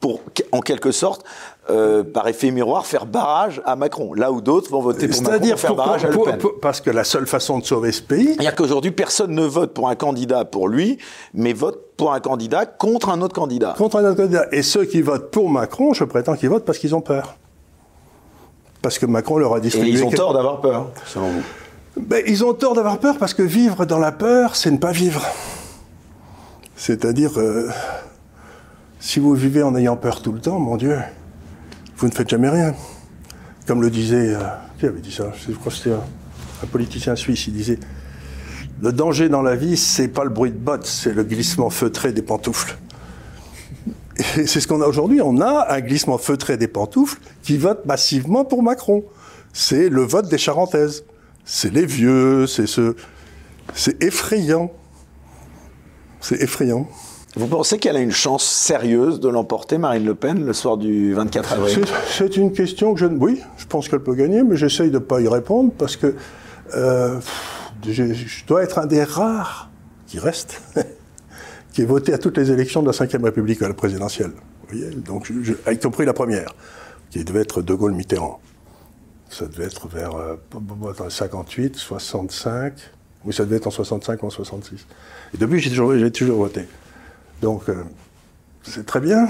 pour, 0.01 0.20
en 0.53 0.61
quelque 0.61 0.93
sorte, 0.93 1.24
par 2.13 2.27
effet 2.27 2.51
miroir, 2.51 2.87
faire 2.87 3.07
barrage 3.07 3.63
à 3.65 3.77
Macron, 3.77 4.13
là 4.15 4.33
où 4.33 4.41
d'autres 4.41 4.71
vont 4.71 4.81
voter 4.81 5.07
pour 5.09 5.23
Macron, 5.23 5.49
pour 5.49 5.61
faire 5.61 5.75
barrage 5.75 6.05
à 6.05 6.09
Le 6.09 6.19
Pen. 6.19 6.39
parce 6.61 6.81
que 6.81 6.91
la 6.91 7.05
seule 7.05 7.27
façon 7.27 7.59
de 7.59 7.65
sauver 7.65 7.93
ce 7.93 8.03
pays... 8.03 8.35
C'est-à-dire 8.35 8.57
qu'aujourd'hui, 8.57 8.91
personne 8.91 9.33
ne 9.33 9.45
vote 9.45 9.73
pour 9.73 9.89
un 9.89 9.95
candidat 9.95 10.45
pour 10.45 10.69
lui, 10.69 10.99
mais 11.33 11.53
vote 11.53 11.91
pour 11.97 12.13
un 12.13 12.21
candidat 12.21 12.67
contre 12.67 13.11
un 13.11 13.21
autre 13.21 13.35
candidat. 13.35 13.75
Contre 13.77 13.97
un 13.97 14.05
autre 14.05 14.17
candidat. 14.17 14.47
Et 14.53 14.63
ceux 14.63 14.85
qui 14.85 15.03
votent 15.03 15.31
pour 15.31 15.49
Macron, 15.49 15.93
je 15.93 16.05
prétends 16.05 16.35
qu'ils 16.35 16.49
votent 16.49 16.65
parce 16.65 16.79
qu'ils 16.79 16.95
ont 16.95 17.01
peur. 17.01 17.37
Parce 18.83 18.99
que 18.99 19.07
Macron 19.07 19.39
leur 19.39 19.55
a 19.55 19.61
distribué... 19.61 19.91
Et 19.91 20.01
ils 20.01 20.05
ont 20.05 20.11
tort 20.11 20.33
d'avoir 20.33 20.61
peur, 20.61 20.89
selon 21.07 21.29
vous 21.29 21.43
ben, 21.97 22.23
Ils 22.27 22.45
ont 22.45 22.55
tort 22.55 22.75
d'avoir 22.75 22.99
peur 22.99 23.19
parce 23.19 23.35
que 23.35 23.43
vivre 23.43 23.85
dans 23.85 23.99
la 23.99 24.13
peur, 24.13 24.57
c'est 24.57 24.71
ne 24.71 24.79
pas 24.79 24.93
vivre. 24.93 25.23
C'est-à-dire, 26.77 27.39
euh, 27.39 27.69
si 28.99 29.21
vous 29.21 29.35
vivez 29.35 29.63
en 29.63 29.77
ayant 29.77 29.97
peur 29.97 30.23
tout 30.23 30.33
le 30.33 30.41
temps, 30.41 30.59
mon 30.59 30.77
Dieu, 30.77 30.99
vous 32.01 32.09
ne 32.09 32.13
faites 32.13 32.29
jamais 32.29 32.49
rien. 32.49 32.75
Comme 33.67 33.83
le 33.83 33.91
disait, 33.91 34.35
euh, 34.35 34.41
qui 34.79 34.87
avait 34.87 35.01
dit 35.01 35.13
ça? 35.13 35.33
Je 35.49 35.53
crois 35.55 35.71
que 35.71 35.79
c'était 35.79 35.93
un, 35.93 36.67
politicien 36.67 37.15
suisse, 37.17 37.47
il 37.47 37.55
disait, 37.55 37.79
le 38.83 38.93
danger 38.93 39.29
dans 39.29 39.43
la 39.43 39.55
vie, 39.55 39.77
c'est 39.77 40.09
pas 40.09 40.25
le 40.25 40.31
bruit 40.31 40.51
de 40.51 40.59
bottes, 40.59 40.87
c'est 40.87 41.13
le 41.13 41.25
glissement 41.25 41.71
feutré 41.71 42.13
des 42.13 42.23
pantoufles. 42.23 42.77
Et 44.37 44.47
c'est 44.47 44.61
ce 44.61 44.69
qu'on 44.69 44.83
a 44.83 44.87
aujourd'hui. 44.87 45.21
On 45.23 45.41
a 45.41 45.73
un 45.73 45.81
glissement 45.81 46.19
feutré 46.19 46.57
des 46.57 46.69
pantoufles 46.69 47.21
qui 47.43 47.57
vote 47.57 47.87
massivement 47.87 48.45
pour 48.45 48.63
Macron. 48.63 49.05
C'est 49.53 49.89
le 49.89 50.03
vote 50.03 50.29
des 50.29 50.39
Charentaises 50.39 51.05
c'est 51.45 51.73
les 51.73 51.85
vieux, 51.85 52.47
c'est 52.47 52.69
ce, 52.69 52.95
c'est 53.75 54.03
effrayant. 54.05 54.71
C'est 56.21 56.41
effrayant. 56.43 56.89
Vous 57.37 57.47
pensez 57.47 57.78
qu'elle 57.78 57.97
a 57.97 58.01
une 58.01 58.11
chance 58.11 58.45
sérieuse 58.45 59.20
de 59.20 59.28
l'emporter, 59.28 59.78
Marine 59.78 60.05
Le 60.05 60.16
Pen, 60.16 60.45
le 60.45 60.53
soir 60.53 60.76
du 60.76 61.14
24 61.14 61.53
avril? 61.53 61.85
C'est 62.09 62.37
une 62.37 62.53
question 62.53 62.93
que 62.93 63.01
je... 63.01 63.07
Oui, 63.07 63.41
je 63.57 63.66
pense 63.66 63.89
qu'elle 63.89 64.01
peut 64.01 64.14
gagner, 64.14 64.43
mais 64.43 64.57
j'essaye 64.57 64.89
de 64.89 64.95
ne 64.95 64.99
pas 64.99 65.20
y 65.20 65.28
répondre 65.28 65.72
parce 65.78 65.97
que 65.97 66.16
euh, 66.74 67.20
je, 67.87 68.45
dois 68.47 68.64
être 68.64 68.81
un 68.81 68.87
des 68.87 69.05
rares 69.05 69.70
qui 70.09 70.18
reste, 70.18 70.61
qui 71.72 71.83
est 71.83 71.87
voté 71.87 72.12
à 72.12 72.18
toutes 72.18 72.37
les 72.37 72.51
élections 72.51 72.83
de 72.83 72.91
la 72.91 73.07
Ve 73.07 73.24
République 73.24 73.62
à 73.62 73.68
la 73.68 73.74
présidentielle. 73.74 74.33
Vous 74.68 74.78
voyez? 74.78 74.95
Donc, 74.97 75.31
y 75.31 75.78
compris 75.78 76.07
la 76.07 76.12
première, 76.12 76.53
qui 77.11 77.22
devait 77.22 77.43
être 77.43 77.62
De 77.62 77.74
Gaulle-Mitterrand. 77.74 78.41
Ça 79.28 79.47
devait 79.47 79.66
être 79.66 79.87
vers 79.87 80.11
58, 81.09 81.76
65. 81.76 82.72
Oui, 83.24 83.33
ça 83.33 83.45
devait 83.45 83.57
être 83.57 83.68
en 83.68 83.70
65 83.70 84.20
ou 84.24 84.26
en 84.26 84.31
66. 84.31 84.85
Et 85.35 85.39
depuis, 85.39 85.61
j'ai 85.61 85.70
toujours 86.11 86.39
voté. 86.39 86.66
Donc, 87.43 87.68
euh, 87.68 87.84
c'est 88.62 88.86
très 88.86 89.01
bien. 89.01 89.28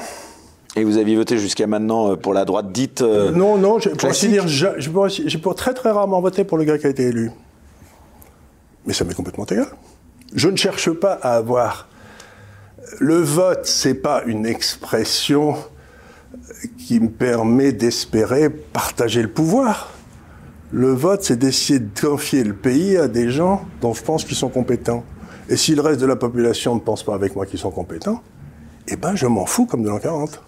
Et 0.76 0.84
vous 0.84 0.98
aviez 0.98 1.16
voté 1.16 1.38
jusqu'à 1.38 1.66
maintenant 1.66 2.12
euh, 2.12 2.16
pour 2.16 2.32
la 2.32 2.44
droite 2.44 2.72
dite 2.72 3.02
euh, 3.02 3.32
Non, 3.32 3.56
non, 3.58 3.78
je 3.78 3.90
pourrais 3.90 4.12
dire, 4.12 4.46
j'ai 4.46 5.38
pour 5.38 5.54
très 5.54 5.74
très 5.74 5.90
rarement 5.90 6.20
voté 6.20 6.44
pour 6.44 6.58
le 6.58 6.64
gars 6.64 6.78
qui 6.78 6.86
a 6.86 6.90
été 6.90 7.04
élu. 7.04 7.30
Mais 8.86 8.92
ça 8.92 9.04
m'est 9.04 9.14
complètement 9.14 9.46
égal. 9.46 9.66
Je 10.34 10.48
ne 10.48 10.56
cherche 10.56 10.90
pas 10.92 11.12
à 11.12 11.34
avoir. 11.34 11.88
Le 12.98 13.16
vote, 13.16 13.60
c'est 13.64 13.94
pas 13.94 14.22
une 14.26 14.46
expression 14.46 15.56
qui 16.78 17.00
me 17.00 17.08
permet 17.08 17.72
d'espérer 17.72 18.48
partager 18.50 19.22
le 19.22 19.30
pouvoir. 19.30 19.90
Le 20.72 20.92
vote, 20.92 21.22
c'est 21.22 21.36
d'essayer 21.36 21.80
de 21.80 22.00
confier 22.00 22.44
le 22.44 22.54
pays 22.54 22.96
à 22.96 23.08
des 23.08 23.30
gens 23.30 23.64
dont 23.80 23.92
je 23.92 24.02
pense 24.02 24.24
qu'ils 24.24 24.36
sont 24.36 24.48
compétents. 24.48 25.04
Et 25.50 25.56
si 25.56 25.74
le 25.74 25.82
reste 25.82 26.00
de 26.00 26.06
la 26.06 26.16
population 26.16 26.76
ne 26.76 26.80
pense 26.80 27.02
pas 27.02 27.14
avec 27.14 27.34
moi 27.34 27.44
qu'ils 27.44 27.58
sont 27.58 27.72
compétents, 27.72 28.22
eh 28.86 28.96
ben 28.96 29.16
je 29.16 29.26
m'en 29.26 29.46
fous 29.46 29.66
comme 29.66 29.82
de 29.82 29.88
l'an 29.88 29.98
40. 29.98 30.40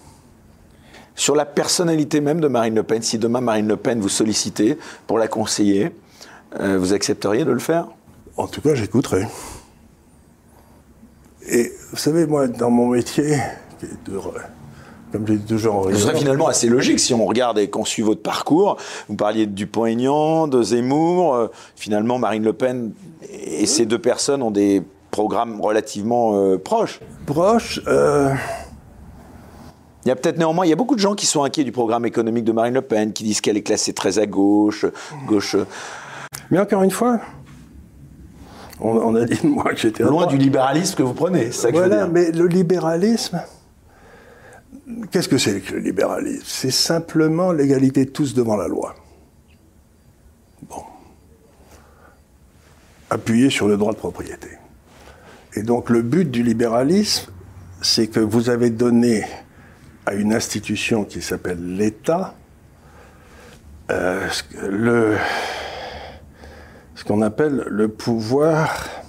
Sur 1.16 1.34
la 1.34 1.44
personnalité 1.44 2.20
même 2.20 2.40
de 2.40 2.46
Marine 2.46 2.76
Le 2.76 2.84
Pen, 2.84 3.02
si 3.02 3.18
demain 3.18 3.40
Marine 3.40 3.66
Le 3.66 3.76
Pen 3.76 4.00
vous 4.00 4.08
sollicitait 4.08 4.78
pour 5.08 5.18
la 5.18 5.26
conseiller, 5.26 5.90
euh, 6.60 6.78
vous 6.78 6.92
accepteriez 6.92 7.44
de 7.44 7.50
le 7.50 7.58
faire? 7.58 7.88
En 8.36 8.46
tout 8.46 8.60
cas, 8.60 8.74
j'écouterai. 8.74 9.26
Et 11.48 11.72
vous 11.90 11.96
savez, 11.96 12.26
moi, 12.26 12.46
dans 12.46 12.70
mon 12.70 12.88
métier, 12.88 13.36
qui 13.78 13.86
est 13.86 14.10
de 14.10 14.16
comme 15.12 15.26
j'ai 15.26 15.36
dit 15.36 15.46
toujours 15.46 15.88
Ce 15.90 15.96
serait 15.96 16.16
finalement 16.16 16.48
assez 16.48 16.68
logique 16.68 16.98
si 16.98 17.12
on 17.12 17.26
regarde 17.26 17.58
et 17.58 17.68
qu'on 17.68 17.84
suit 17.84 18.02
votre 18.02 18.22
parcours. 18.22 18.78
Vous 19.08 19.14
parliez 19.14 19.46
de 19.46 19.52
Dupont-Aignan, 19.52 20.48
de 20.48 20.62
Zemmour. 20.62 21.34
Euh, 21.34 21.48
finalement, 21.76 22.18
Marine 22.18 22.42
Le 22.42 22.54
Pen 22.54 22.92
et 23.30 23.66
ces 23.66 23.86
deux 23.86 23.98
personnes 23.98 24.42
ont 24.42 24.50
des 24.50 24.82
programmes 25.10 25.60
relativement 25.60 26.34
euh, 26.34 26.56
proches. 26.56 27.00
Proches 27.26 27.80
euh, 27.86 28.32
Il 30.04 30.08
y 30.08 30.10
a 30.10 30.16
peut-être 30.16 30.38
néanmoins, 30.38 30.64
il 30.64 30.70
y 30.70 30.72
a 30.72 30.76
beaucoup 30.76 30.96
de 30.96 31.00
gens 31.00 31.14
qui 31.14 31.26
sont 31.26 31.44
inquiets 31.44 31.64
du 31.64 31.72
programme 31.72 32.06
économique 32.06 32.44
de 32.44 32.52
Marine 32.52 32.74
Le 32.74 32.82
Pen, 32.82 33.12
qui 33.12 33.24
disent 33.24 33.40
qu'elle 33.40 33.58
est 33.58 33.62
classée 33.62 33.92
très 33.92 34.18
à 34.18 34.26
gauche, 34.26 34.86
gauche. 35.26 35.56
Mais 36.50 36.58
encore 36.58 36.82
une 36.82 36.90
fois, 36.90 37.20
on, 38.80 39.14
a 39.14 39.24
dit 39.24 39.38
de 39.42 39.46
moi 39.46 39.72
que 39.72 39.76
j'étais 39.76 40.02
loin 40.02 40.26
du 40.26 40.38
libéralisme 40.38 40.96
que 40.96 41.02
vous 41.02 41.14
prenez. 41.14 41.52
Ça 41.52 41.70
que 41.70 41.76
voilà, 41.76 42.00
je 42.00 42.00
veux 42.00 42.06
dire. 42.06 42.12
mais 42.12 42.32
le 42.32 42.46
libéralisme, 42.46 43.40
Qu'est-ce 45.10 45.28
que 45.28 45.38
c'est 45.38 45.60
que 45.60 45.74
le 45.74 45.80
libéralisme? 45.80 46.44
C'est 46.46 46.70
simplement 46.70 47.52
l'égalité 47.52 48.04
de 48.04 48.10
tous 48.10 48.34
devant 48.34 48.56
la 48.56 48.68
loi. 48.68 48.94
Bon. 50.62 50.82
Appuyé 53.10 53.50
sur 53.50 53.68
le 53.68 53.76
droit 53.76 53.92
de 53.92 53.98
propriété. 53.98 54.48
Et 55.54 55.62
donc 55.62 55.90
le 55.90 56.02
but 56.02 56.30
du 56.30 56.42
libéralisme, 56.42 57.30
c'est 57.82 58.06
que 58.06 58.20
vous 58.20 58.48
avez 58.48 58.70
donné 58.70 59.24
à 60.06 60.14
une 60.14 60.32
institution 60.32 61.04
qui 61.04 61.20
s'appelle 61.20 61.76
l'État 61.76 62.34
euh, 63.90 64.28
ce 66.94 67.04
qu'on 67.04 67.20
appelle 67.20 67.64
le 67.68 67.88
pouvoir 67.88 69.01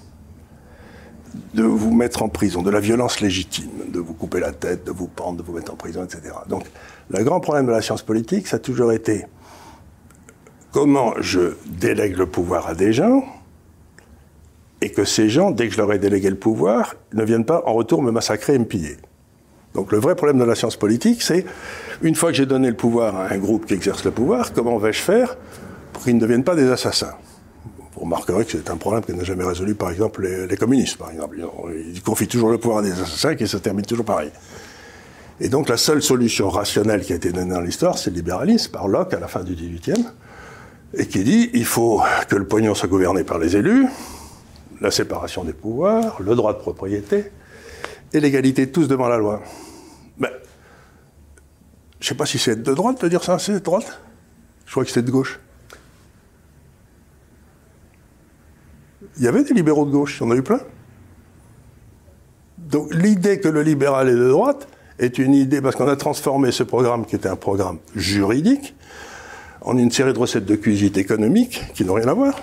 de 1.53 1.63
vous 1.63 1.93
mettre 1.93 2.23
en 2.23 2.29
prison, 2.29 2.61
de 2.61 2.69
la 2.69 2.79
violence 2.79 3.21
légitime, 3.21 3.69
de 3.89 3.99
vous 3.99 4.13
couper 4.13 4.39
la 4.39 4.51
tête, 4.51 4.85
de 4.85 4.91
vous 4.91 5.07
pendre, 5.07 5.37
de 5.39 5.43
vous 5.43 5.53
mettre 5.53 5.73
en 5.73 5.75
prison, 5.75 6.03
etc. 6.03 6.33
Donc, 6.47 6.63
le 7.09 7.23
grand 7.23 7.39
problème 7.39 7.65
de 7.65 7.71
la 7.71 7.81
science 7.81 8.01
politique, 8.01 8.47
ça 8.47 8.57
a 8.57 8.59
toujours 8.59 8.91
été 8.91 9.25
comment 10.71 11.13
je 11.19 11.55
délègue 11.67 12.17
le 12.17 12.25
pouvoir 12.25 12.67
à 12.67 12.75
des 12.75 12.93
gens 12.93 13.23
et 14.81 14.89
que 14.91 15.05
ces 15.05 15.29
gens, 15.29 15.51
dès 15.51 15.67
que 15.67 15.73
je 15.73 15.77
leur 15.77 15.93
ai 15.93 15.99
délégué 15.99 16.29
le 16.29 16.35
pouvoir, 16.35 16.95
ne 17.13 17.23
viennent 17.23 17.45
pas 17.45 17.63
en 17.65 17.73
retour 17.73 18.01
me 18.01 18.11
massacrer 18.11 18.55
et 18.55 18.59
me 18.59 18.65
piller. 18.65 18.97
Donc 19.73 19.91
le 19.91 19.97
vrai 19.97 20.15
problème 20.15 20.39
de 20.39 20.43
la 20.43 20.55
science 20.55 20.75
politique, 20.75 21.21
c'est 21.21 21.45
une 22.01 22.15
fois 22.15 22.31
que 22.31 22.37
j'ai 22.37 22.45
donné 22.45 22.67
le 22.67 22.75
pouvoir 22.75 23.15
à 23.15 23.31
un 23.31 23.37
groupe 23.37 23.65
qui 23.65 23.73
exerce 23.73 24.03
le 24.03 24.11
pouvoir, 24.11 24.51
comment 24.53 24.77
vais-je 24.77 25.01
faire 25.01 25.37
pour 25.93 26.03
qu'ils 26.03 26.15
ne 26.15 26.19
deviennent 26.19 26.43
pas 26.43 26.55
des 26.55 26.69
assassins? 26.69 27.15
Remarquerez 28.03 28.45
que 28.45 28.51
c'est 28.51 28.69
un 28.69 28.77
problème 28.77 29.03
que 29.03 29.11
n'a 29.11 29.23
jamais 29.23 29.43
résolu, 29.43 29.75
par 29.75 29.91
exemple, 29.91 30.27
les, 30.49 30.57
communistes, 30.57 30.97
par 30.97 31.11
exemple. 31.11 31.37
Ils, 31.93 32.01
confient 32.01 32.27
toujours 32.27 32.49
le 32.49 32.57
pouvoir 32.57 32.79
à 32.79 32.81
des 32.81 32.91
assassins 32.91 33.35
et 33.37 33.45
ça 33.45 33.59
termine 33.59 33.85
toujours 33.85 34.05
pareil. 34.05 34.31
Et 35.39 35.49
donc 35.49 35.67
la 35.67 35.77
seule 35.77 36.01
solution 36.01 36.49
rationnelle 36.49 37.01
qui 37.01 37.13
a 37.13 37.15
été 37.15 37.31
donnée 37.31 37.53
dans 37.53 37.61
l'histoire, 37.61 37.97
c'est 37.97 38.11
le 38.11 38.17
libéralisme, 38.17 38.71
par 38.71 38.87
Locke 38.87 39.13
à 39.13 39.19
la 39.19 39.27
fin 39.27 39.43
du 39.43 39.55
XVIIIe, 39.55 40.05
et 40.93 41.07
qui 41.07 41.23
dit 41.23 41.49
il 41.53 41.65
faut 41.65 42.01
que 42.29 42.35
le 42.35 42.47
pognon 42.47 42.75
soit 42.75 42.87
gouverné 42.87 43.23
par 43.23 43.39
les 43.39 43.55
élus, 43.57 43.87
la 44.79 44.91
séparation 44.91 45.43
des 45.43 45.53
pouvoirs, 45.53 46.21
le 46.21 46.35
droit 46.35 46.53
de 46.53 46.59
propriété, 46.59 47.31
et 48.13 48.19
l'égalité 48.19 48.67
de 48.67 48.71
tous 48.71 48.87
devant 48.87 49.07
la 49.07 49.17
loi. 49.17 49.41
Ben, 50.17 50.29
je 51.99 52.05
ne 52.05 52.09
sais 52.09 52.15
pas 52.15 52.25
si 52.25 52.37
c'est 52.37 52.61
de 52.61 52.73
droite 52.73 53.01
de 53.01 53.07
dire 53.07 53.23
ça, 53.23 53.39
c'est 53.39 53.53
de 53.53 53.59
droite? 53.59 54.01
Je 54.65 54.71
crois 54.71 54.85
que 54.85 54.91
c'est 54.91 55.01
de 55.01 55.11
gauche. 55.11 55.39
Il 59.17 59.23
y 59.23 59.27
avait 59.27 59.43
des 59.43 59.53
libéraux 59.53 59.85
de 59.85 59.91
gauche, 59.91 60.17
il 60.19 60.23
y 60.23 60.27
en 60.27 60.31
a 60.31 60.35
eu 60.35 60.41
plein. 60.41 60.59
Donc 62.57 62.93
l'idée 62.93 63.39
que 63.39 63.47
le 63.47 63.61
libéral 63.61 64.09
est 64.09 64.15
de 64.15 64.29
droite 64.29 64.67
est 64.99 65.17
une 65.17 65.33
idée, 65.33 65.61
parce 65.61 65.75
qu'on 65.75 65.87
a 65.87 65.95
transformé 65.95 66.51
ce 66.51 66.63
programme, 66.63 67.05
qui 67.05 67.15
était 67.15 67.29
un 67.29 67.35
programme 67.35 67.77
juridique, 67.95 68.75
en 69.61 69.77
une 69.77 69.91
série 69.91 70.13
de 70.13 70.19
recettes 70.19 70.45
de 70.45 70.55
cuisine 70.55 70.97
économiques 70.97 71.63
qui 71.73 71.85
n'ont 71.85 71.93
rien 71.93 72.07
à 72.07 72.13
voir. 72.13 72.39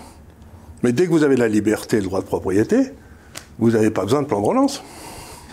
Mais 0.82 0.92
dès 0.92 1.06
que 1.06 1.10
vous 1.10 1.22
avez 1.22 1.36
la 1.36 1.48
liberté 1.48 1.98
et 1.98 2.00
le 2.00 2.06
droit 2.06 2.20
de 2.20 2.26
propriété, 2.26 2.92
vous 3.58 3.70
n'avez 3.72 3.90
pas 3.90 4.04
besoin 4.04 4.22
de 4.22 4.26
plan 4.26 4.40
de 4.40 4.46
relance. 4.46 4.82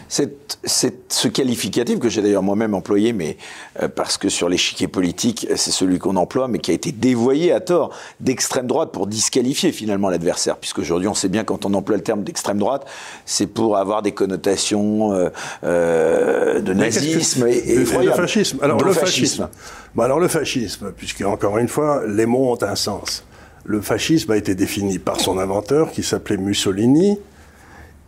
C'est 0.10 0.34
ce 0.66 1.28
qualificatif 1.28 2.00
que 2.00 2.10
j'ai 2.10 2.22
d'ailleurs 2.22 2.44
moi-même 2.44 2.74
employé, 2.74 3.14
mais 3.14 3.38
euh, 3.82 3.88
parce 3.88 4.18
que 4.18 4.30
sur 4.30 4.50
l'échiquier 4.50 4.88
politique, 4.88 5.48
c'est 5.56 5.72
celui 5.72 6.00
qu'on 6.00 6.16
emploie, 6.16 6.48
mais 6.48 6.60
qui 6.60 6.72
a 6.72 6.74
été 6.74 6.92
dévoyé 6.92 7.52
à 7.52 7.60
tort 7.60 7.92
d'extrême 8.20 8.68
droite 8.68 8.92
pour 8.92 9.08
disqualifier 9.08 9.72
finalement 9.72 10.10
l'adversaire. 10.10 10.58
Puisqu'aujourd'hui, 10.58 11.08
on 11.08 11.14
sait 11.14 11.30
bien 11.30 11.44
quand 11.44 11.66
on 11.66 11.74
emploie 11.74 11.98
le 11.98 12.04
terme 12.04 12.24
d'extrême 12.24 12.58
droite, 12.58 12.86
c'est 13.26 13.48
pour 13.48 13.78
avoir 13.78 14.02
des 14.02 14.14
connotations 14.14 15.14
euh, 15.14 15.30
euh, 15.64 16.62
de 16.62 16.74
nazisme 16.74 17.48
et, 17.48 17.58
et, 17.58 17.80
de 17.80 17.86
fascisme? 17.86 18.60
Alors 18.62 18.84
le 18.84 18.94
fascisme. 18.94 19.50
Bon, 19.96 20.04
alors 20.04 20.20
le 20.20 20.28
fascisme, 20.28 20.94
puisque 20.96 21.22
encore 21.22 21.58
une 21.58 21.68
fois, 21.68 22.04
les 22.08 22.26
mots 22.26 22.52
ont 22.52 22.64
un 22.64 22.76
sens. 22.76 23.24
Le 23.66 23.82
fascisme 23.82 24.32
a 24.32 24.38
été 24.38 24.56
défini 24.56 25.00
par 25.00 25.20
son 25.20 25.38
inventeur, 25.38 25.92
qui 25.92 26.04
s'appelait 26.04 26.38
Mussolini, 26.38 27.20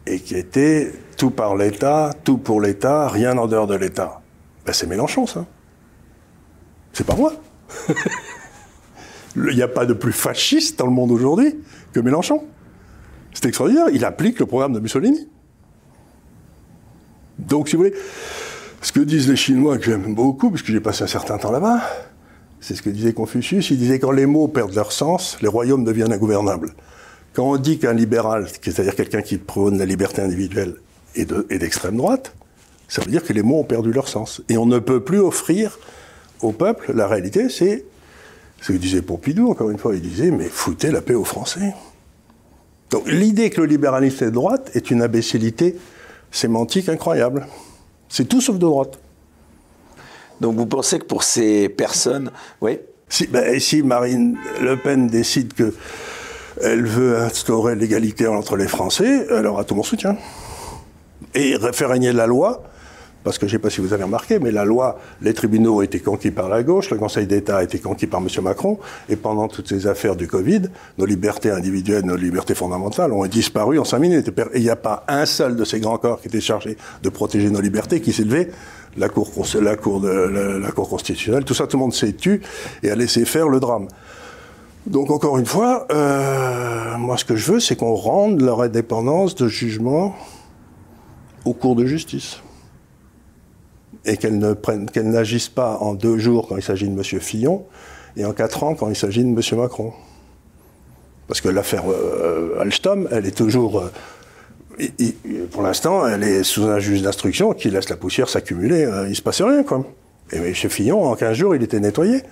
et 0.10 0.20
qui 0.20 0.36
était 0.36 0.91
tout 1.18 1.30
par 1.30 1.55
l'État, 1.55 2.12
tout 2.24 2.38
pour 2.38 2.62
l'État, 2.62 3.07
rien 3.07 3.38
en 3.38 3.47
dehors 3.47 3.68
de 3.68 3.76
l'État. 3.76 4.22
Ben, 4.66 4.74
c'est 4.74 4.88
Mélenchon, 4.88 5.28
ça. 5.28 5.45
C'est 6.93 7.05
pas 7.05 7.16
moi. 7.16 7.34
Il 9.36 9.55
n'y 9.55 9.62
a 9.62 9.68
pas 9.68 9.86
de 9.86 9.93
plus 9.93 10.12
fasciste 10.12 10.80
dans 10.80 10.88
le 10.88 10.91
monde 10.91 11.12
aujourd'hui 11.12 11.55
que 11.93 11.99
Mélenchon. 11.99 12.43
C'est 13.34 13.45
extraordinaire. 13.45 13.86
Il 13.93 14.03
applique 14.03 14.39
le 14.39 14.47
programme 14.47 14.74
de 14.74 14.80
Mussolini. 14.80 15.30
Donc, 17.38 17.70
si 17.70 17.76
vous 17.76 17.84
voulez, 17.84 17.95
ce 18.82 18.91
que 18.91 18.99
disent 18.99 19.30
les 19.30 19.36
Chinois, 19.36 19.78
que 19.78 19.84
j'aime 19.84 20.16
beaucoup, 20.16 20.49
puisque 20.49 20.68
j'ai 20.68 20.82
passé 20.82 21.03
un 21.03 21.07
certain 21.07 21.38
temps 21.38 21.51
là-bas, 21.51 21.82
c'est 22.60 22.76
ce 22.76 22.82
que 22.82 22.89
disait 22.89 23.14
Confucius. 23.14 23.70
Il 23.70 23.78
disait 23.78 23.99
quand 23.99 24.12
les 24.12 24.26
mots 24.26 24.47
perdent 24.47 24.74
leur 24.74 24.91
sens, 24.91 25.38
les 25.41 25.47
royaumes 25.47 25.84
deviennent 25.84 26.12
ingouvernables. 26.12 26.74
Quand 27.39 27.51
on 27.51 27.55
dit 27.55 27.79
qu'un 27.79 27.93
libéral, 27.93 28.47
c'est-à-dire 28.61 28.95
quelqu'un 28.95 29.21
qui 29.21 29.37
prône 29.37 29.77
la 29.77 29.85
liberté 29.85 30.21
individuelle, 30.21 30.75
est 31.15 31.57
d'extrême 31.57 31.95
droite, 31.95 32.35
ça 32.89 33.01
veut 33.01 33.09
dire 33.09 33.23
que 33.23 33.31
les 33.31 33.43
mots 33.43 33.59
ont 33.61 33.63
perdu 33.63 33.93
leur 33.93 34.09
sens. 34.09 34.41
Et 34.49 34.57
on 34.57 34.65
ne 34.65 34.77
peut 34.77 34.99
plus 34.99 35.19
offrir 35.19 35.79
au 36.41 36.51
peuple, 36.51 36.91
la 36.93 37.07
réalité, 37.07 37.47
c'est 37.47 37.85
ce 38.59 38.73
que 38.73 38.77
disait 38.77 39.01
Pompidou, 39.01 39.49
encore 39.49 39.69
une 39.69 39.77
fois, 39.77 39.95
il 39.95 40.01
disait, 40.01 40.31
mais 40.31 40.49
foutez 40.49 40.91
la 40.91 40.99
paix 40.99 41.13
aux 41.13 41.23
Français. 41.23 41.73
Donc 42.89 43.09
l'idée 43.09 43.49
que 43.49 43.61
le 43.61 43.67
libéralisme 43.67 44.25
est 44.25 44.31
de 44.31 44.31
droite 44.31 44.71
est 44.73 44.91
une 44.91 45.01
imbécilité 45.01 45.77
sémantique 46.31 46.89
incroyable. 46.89 47.47
C'est 48.09 48.27
tout 48.27 48.41
sauf 48.41 48.55
de 48.55 48.65
droite. 48.65 48.99
Donc 50.41 50.57
vous 50.57 50.65
pensez 50.65 50.99
que 50.99 51.05
pour 51.05 51.23
ces 51.23 51.69
personnes, 51.69 52.31
oui 52.59 52.79
si, 53.07 53.27
ben, 53.27 53.57
si 53.61 53.81
Marine 53.81 54.37
Le 54.61 54.75
Pen 54.75 55.07
décide 55.07 55.53
que 55.53 55.73
elle 56.62 56.86
veut 56.86 57.18
instaurer 57.18 57.76
l'égalité 57.76 58.28
entre 58.28 58.55
les 58.55 58.68
Français, 58.68 59.28
elle 59.30 59.47
aura 59.47 59.64
tout 59.64 59.76
mon 59.76 59.84
soutien. 59.84 60.18
Et 61.36 61.55
faire 61.74 61.89
régner 61.89 62.12
la 62.12 62.28
loi, 62.28 62.64
parce 63.24 63.38
que 63.38 63.47
je 63.47 63.53
ne 63.53 63.57
sais 63.57 63.62
pas 63.62 63.70
si 63.70 63.82
vous 63.82 63.93
avez 63.93 64.03
remarqué, 64.03 64.39
mais 64.39 64.51
la 64.51 64.66
loi, 64.66 64.97
les 65.22 65.34
tribunaux 65.34 65.78
ont 65.78 65.82
été 65.82 65.99
conquis 65.99 66.32
par 66.32 66.49
la 66.49 66.64
gauche, 66.64 66.89
le 66.89 66.97
Conseil 66.97 67.28
d'État 67.28 67.57
a 67.57 67.64
été 67.64 67.78
conquis 67.78 68.07
par 68.07 68.22
M. 68.22 68.28
Macron, 68.41 68.80
et 69.10 69.16
pendant 69.16 69.47
toutes 69.47 69.68
ces 69.68 69.88
affaires 69.88 70.16
du 70.16 70.28
Covid, 70.28 70.64
nos 70.97 71.05
libertés 71.05 71.51
individuelles, 71.51 72.05
nos 72.05 72.16
libertés 72.16 72.55
fondamentales 72.55 73.12
ont 73.12 73.26
disparu 73.28 73.78
en 73.78 73.84
cinq 73.84 73.99
minutes. 73.99 74.30
Et 74.53 74.57
il 74.60 74.64
n'y 74.64 74.70
a 74.70 74.76
pas 74.76 75.03
un 75.07 75.26
seul 75.26 75.55
de 75.55 75.66
ces 75.66 75.80
grands 75.80 75.97
corps 75.97 76.22
qui 76.22 76.30
était 76.30 76.41
chargé 76.41 76.78
de 77.03 77.10
protéger 77.10 77.49
nos 77.49 77.62
libertés 77.62 78.01
qui 78.01 78.14
s'est 78.14 78.24
levé. 78.24 78.49
La 78.97 79.07
cour, 79.07 79.30
constitutionnelle, 80.89 81.43
tout 81.43 81.53
ça, 81.53 81.68
tout 81.68 81.78
le 81.78 81.82
monde 81.82 81.93
s'est 81.93 82.14
tu 82.14 82.41
et 82.82 82.89
a 82.89 82.95
laissé 82.95 83.24
faire 83.26 83.47
le 83.47 83.60
drame. 83.60 83.88
Donc 84.89 85.11
encore 85.11 85.37
une 85.37 85.45
fois, 85.45 85.85
euh, 85.91 86.97
moi 86.97 87.15
ce 87.15 87.23
que 87.23 87.35
je 87.35 87.51
veux, 87.51 87.59
c'est 87.59 87.75
qu'on 87.75 87.93
rende 87.93 88.41
leur 88.41 88.61
indépendance 88.63 89.35
de 89.35 89.47
jugement 89.47 90.15
au 91.45 91.53
cours 91.53 91.75
de 91.75 91.85
justice. 91.85 92.37
Et 94.05 94.17
qu'elles 94.17 94.39
ne 94.39 94.53
prennent, 94.53 94.89
qu'elles 94.89 95.11
n'agissent 95.11 95.49
pas 95.49 95.77
en 95.79 95.93
deux 95.93 96.17
jours 96.17 96.47
quand 96.47 96.55
il 96.55 96.63
s'agit 96.63 96.89
de 96.89 96.97
M. 96.97 97.03
Fillon, 97.03 97.65
et 98.17 98.25
en 98.25 98.33
quatre 98.33 98.63
ans 98.63 98.73
quand 98.73 98.89
il 98.89 98.95
s'agit 98.95 99.23
de 99.23 99.29
M. 99.29 99.59
Macron. 99.59 99.93
Parce 101.27 101.39
que 101.39 101.49
l'affaire 101.49 101.83
euh, 101.87 102.59
Alstom, 102.59 103.07
elle 103.11 103.27
est 103.27 103.37
toujours... 103.37 103.81
Euh, 103.81 104.87
pour 105.51 105.61
l'instant, 105.61 106.07
elle 106.07 106.23
est 106.23 106.43
sous 106.43 106.63
un 106.63 106.79
juge 106.79 107.03
d'instruction 107.03 107.53
qui 107.53 107.69
laisse 107.69 107.89
la 107.89 107.97
poussière 107.97 108.27
s'accumuler. 108.27 108.89
il 109.09 109.15
se 109.15 109.21
passe 109.21 109.41
rien, 109.41 109.61
quoi. 109.61 109.85
Et 110.31 110.37
M. 110.37 110.53
Fillon, 110.55 111.03
en 111.03 111.15
15 111.15 111.37
jours, 111.37 111.55
il 111.55 111.61
était 111.61 111.81
nettoyé. 111.81 112.23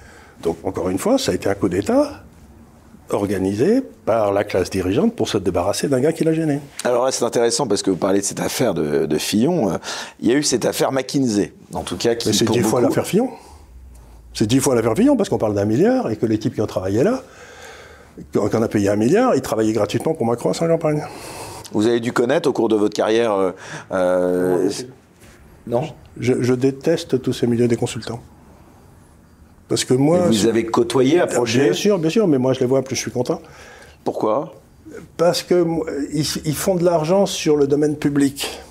Donc, 0.42 0.58
encore 0.64 0.90
une 0.90 0.98
fois, 0.98 1.20
ça 1.20 1.34
a 1.34 1.36
été 1.36 1.50
un 1.50 1.56
coup 1.56 1.68
d'État 1.68 2.24
organisé 3.10 3.82
par 4.06 4.32
la 4.32 4.44
classe 4.44 4.70
dirigeante 4.70 5.16
pour 5.16 5.28
se 5.28 5.38
débarrasser 5.38 5.88
d'un 5.88 6.00
gars 6.00 6.12
qui 6.12 6.24
l'a 6.24 6.34
gêné. 6.34 6.60
Alors 6.84 7.06
là, 7.06 7.12
c'est 7.12 7.24
intéressant 7.24 7.68
parce 7.68 7.82
que 7.82 7.90
vous 7.90 7.98
parlez 7.98 8.20
de 8.20 8.26
cette 8.26 8.40
affaire 8.40 8.74
de, 8.74 9.18
Fillon. 9.18 9.72
Euh, 9.72 9.78
il 10.20 10.30
y 10.30 10.32
a 10.32 10.36
eu 10.36 10.44
cette 10.44 10.66
affaire 10.66 10.92
McKinsey, 10.92 11.54
en 11.74 11.84
tout 11.84 11.98
cas. 11.98 12.16
Qui, 12.16 12.34
c'est 12.34 12.50
dix 12.50 12.62
fois 12.62 12.82
l'affaire 12.82 13.08
Fillon. 13.08 13.30
C'est 14.34 14.48
dix 14.48 14.60
fois 14.60 14.76
l'affaire 14.76 14.96
Fillon 14.96 15.16
parce 15.16 15.30
qu'on 15.30 15.38
parle 15.38 15.56
d'un 15.56 15.66
milliard 15.66 16.10
et 16.12 16.16
que 16.16 16.26
les 16.26 16.38
types 16.38 16.54
qui 16.54 16.62
ont 16.62 16.68
travaillé 16.68 17.04
là, 17.04 17.24
quand 18.34 18.54
on 18.54 18.62
a 18.62 18.68
payé 18.68 18.90
un 18.90 18.96
milliard, 18.96 19.36
ils 19.36 19.42
travaillaient 19.42 19.74
gratuitement 19.74 20.14
pour 20.14 20.26
Macron 20.26 20.52
à 20.52 20.54
Saint-Campagne. 20.54 21.04
Vous 21.72 21.88
avez 21.88 22.00
dû 22.00 22.14
connaître 22.14 22.50
au 22.50 22.54
cours 22.54 22.70
de 22.70 22.76
votre 22.76 22.96
carrière. 22.96 23.34
Euh, 23.34 23.52
euh, 23.92 24.70
non 25.66 25.84
je 26.20 26.54
déteste 26.54 27.22
tous 27.22 27.34
ces 27.34 27.46
milieux 27.46 27.68
des 27.68 27.76
consultants. 27.76 28.22
Parce 29.70 29.84
que 29.84 29.94
moi. 29.94 30.28
vous 30.28 30.46
avez 30.46 30.66
côtoyé, 30.66 31.20
approché 31.20 31.64
Bien 31.64 31.74
sûr, 31.74 32.00
bien 32.00 32.10
sûr, 32.10 32.28
mais 32.28 32.38
moi 32.38 32.54
je 32.54 32.60
les 32.60 32.66
vois, 32.66 32.82
plus 32.82 32.96
je 32.96 33.02
suis 33.02 33.12
content. 33.12 33.42
Pourquoi? 34.04 34.54
Parce 35.18 35.44
que 35.44 35.66
ils, 36.14 36.56
font 36.56 36.76
de 36.76 36.84
l'argent 36.84 37.26
sur 37.26 37.58
le 37.58 37.68
domaine 37.68 37.98
public. 37.98 38.62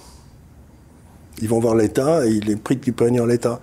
Ils 1.42 1.48
vont 1.48 1.60
voir 1.60 1.74
l'État 1.74 2.26
et 2.26 2.30
ils 2.30 2.44
les 2.44 2.56
prient 2.56 2.76
de 2.76 3.20
en 3.20 3.26
l'État. 3.26 3.60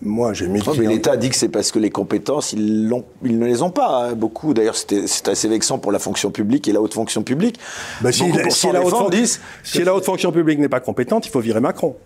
Moi, 0.00 0.32
j'ai 0.32 0.48
mis. 0.48 0.60
mais 0.78 0.86
l'État 0.86 1.16
dit 1.16 1.30
que 1.30 1.36
c'est 1.36 1.48
parce 1.48 1.70
que 1.70 1.78
les 1.78 1.90
compétences, 1.90 2.52
ils, 2.52 2.92
ils 3.24 3.38
ne 3.38 3.46
les 3.46 3.62
ont 3.62 3.70
pas, 3.70 4.04
hein, 4.04 4.12
beaucoup. 4.14 4.52
D'ailleurs, 4.54 4.76
c'est 4.76 5.28
assez 5.28 5.48
vexant 5.48 5.78
pour 5.78 5.92
la 5.92 5.98
fonction 5.98 6.30
publique 6.30 6.66
et 6.66 6.72
la 6.72 6.80
haute 6.80 6.94
fonction 6.94 7.22
publique. 7.22 7.58
Bah, 8.00 8.10
si, 8.10 8.30
la, 8.32 8.46
haute, 8.46 9.38
si 9.62 9.84
la 9.84 9.94
haute 9.94 10.04
fonction 10.04 10.32
publique 10.32 10.58
n'est 10.58 10.68
pas 10.68 10.80
compétente, 10.80 11.26
il 11.26 11.30
faut 11.30 11.40
virer 11.40 11.60
Macron. 11.60 11.96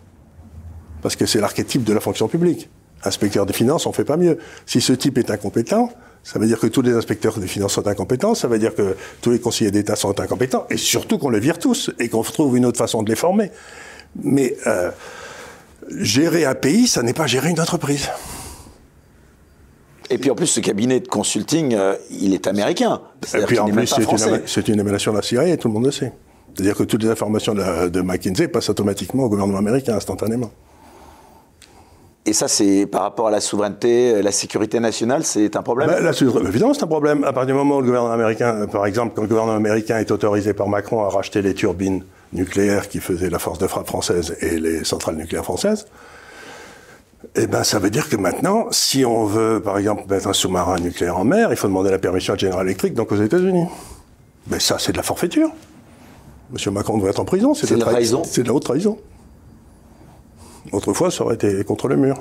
Parce 1.02 1.16
que 1.16 1.24
c'est 1.24 1.40
l'archétype 1.40 1.84
de 1.84 1.92
la 1.92 2.00
fonction 2.00 2.28
publique 2.28 2.68
inspecteur 3.04 3.46
des 3.46 3.52
finances, 3.52 3.86
on 3.86 3.92
fait 3.92 4.04
pas 4.04 4.16
mieux. 4.16 4.38
Si 4.66 4.80
ce 4.80 4.92
type 4.92 5.18
est 5.18 5.30
incompétent, 5.30 5.90
ça 6.26 6.40
veut 6.40 6.46
dire 6.46 6.58
que 6.58 6.66
tous 6.66 6.82
les 6.82 6.92
inspecteurs 6.92 7.38
des 7.38 7.46
finances 7.46 7.74
sont 7.74 7.86
incompétents, 7.86 8.34
ça 8.34 8.48
veut 8.48 8.58
dire 8.58 8.74
que 8.74 8.96
tous 9.22 9.30
les 9.30 9.38
conseillers 9.38 9.70
d'État 9.70 9.94
sont 9.94 10.18
incompétents, 10.18 10.66
et 10.70 10.76
surtout 10.76 11.18
qu'on 11.18 11.30
les 11.30 11.38
vire 11.38 11.58
tous, 11.58 11.92
et 12.00 12.08
qu'on 12.08 12.22
trouve 12.22 12.56
une 12.56 12.66
autre 12.66 12.78
façon 12.78 13.04
de 13.04 13.08
les 13.08 13.16
former. 13.16 13.52
Mais 14.22 14.56
euh, 14.66 14.90
gérer 15.98 16.44
un 16.44 16.56
pays, 16.56 16.88
ça 16.88 17.02
n'est 17.02 17.12
pas 17.12 17.28
gérer 17.28 17.50
une 17.50 17.60
entreprise. 17.60 18.08
Et 20.10 20.18
puis 20.18 20.30
en 20.30 20.34
plus, 20.34 20.46
ce 20.46 20.58
cabinet 20.58 20.98
de 20.98 21.06
consulting, 21.06 21.74
euh, 21.74 21.94
il 22.10 22.34
est 22.34 22.48
américain. 22.48 23.02
Et 23.34 23.42
puis 23.42 23.58
en 23.60 23.68
plus, 23.68 23.86
c'est 23.86 24.68
une, 24.68 24.80
émanation 24.80 25.12
de 25.12 25.18
la 25.18 25.22
CIA, 25.22 25.46
et 25.46 25.56
tout 25.58 25.68
le 25.68 25.74
monde 25.74 25.84
le 25.84 25.92
sait. 25.92 26.12
C'est-à-dire 26.54 26.74
que 26.74 26.82
toutes 26.82 27.04
les 27.04 27.10
informations 27.10 27.54
de, 27.54 27.88
de 27.88 28.00
McKinsey 28.00 28.48
passent 28.48 28.70
automatiquement 28.70 29.24
au 29.24 29.28
gouvernement 29.28 29.58
américain, 29.58 29.94
instantanément. 29.94 30.50
Et 32.28 32.32
ça, 32.32 32.48
c'est 32.48 32.86
par 32.86 33.02
rapport 33.02 33.28
à 33.28 33.30
la 33.30 33.40
souveraineté, 33.40 34.20
la 34.20 34.32
sécurité 34.32 34.80
nationale, 34.80 35.24
c'est 35.24 35.54
un 35.54 35.62
problème 35.62 35.88
ben, 35.88 36.12
Évidemment, 36.48 36.74
c'est 36.74 36.82
un 36.82 36.88
problème. 36.88 37.22
À 37.22 37.32
partir 37.32 37.54
du 37.54 37.58
moment 37.58 37.76
où 37.76 37.80
le 37.80 37.86
gouvernement 37.86 38.12
américain, 38.12 38.66
par 38.66 38.84
exemple, 38.84 39.12
quand 39.14 39.22
le 39.22 39.28
gouvernement 39.28 39.56
américain 39.56 39.98
est 39.98 40.10
autorisé 40.10 40.52
par 40.52 40.68
Macron 40.68 41.04
à 41.04 41.08
racheter 41.08 41.40
les 41.40 41.54
turbines 41.54 42.04
nucléaires 42.32 42.88
qui 42.88 42.98
faisaient 42.98 43.30
la 43.30 43.38
force 43.38 43.60
de 43.60 43.68
frappe 43.68 43.86
française 43.86 44.36
et 44.40 44.58
les 44.58 44.84
centrales 44.84 45.14
nucléaires 45.14 45.44
françaises, 45.44 45.86
eh 47.36 47.46
ben, 47.46 47.62
ça 47.62 47.78
veut 47.78 47.90
dire 47.90 48.08
que 48.08 48.16
maintenant, 48.16 48.66
si 48.72 49.04
on 49.04 49.24
veut, 49.24 49.60
par 49.60 49.78
exemple, 49.78 50.02
mettre 50.08 50.26
un 50.26 50.32
sous-marin 50.32 50.80
nucléaire 50.80 51.16
en 51.16 51.24
mer, 51.24 51.48
il 51.50 51.56
faut 51.56 51.68
demander 51.68 51.90
la 51.90 51.98
permission 51.98 52.34
à 52.34 52.36
General 52.36 52.66
Electric, 52.66 52.94
donc 52.94 53.12
aux 53.12 53.22
États-Unis. 53.22 53.66
Mais 54.48 54.58
ça, 54.58 54.78
c'est 54.80 54.92
de 54.92 54.96
la 54.96 55.04
forfaiture. 55.04 55.50
Monsieur 56.50 56.72
Macron 56.72 56.96
devrait 56.96 57.10
être 57.10 57.20
en 57.20 57.24
prison. 57.24 57.54
C'est 57.54 57.70
de, 57.70 57.76
la 57.76 57.84
trahison. 57.84 58.22
C'est 58.24 58.42
de 58.42 58.48
la 58.48 58.54
haute 58.54 58.64
trahison. 58.64 58.98
Autrefois, 60.72 61.10
ça 61.10 61.24
aurait 61.24 61.34
été 61.36 61.64
contre 61.64 61.88
le 61.88 61.96
mur. 61.96 62.16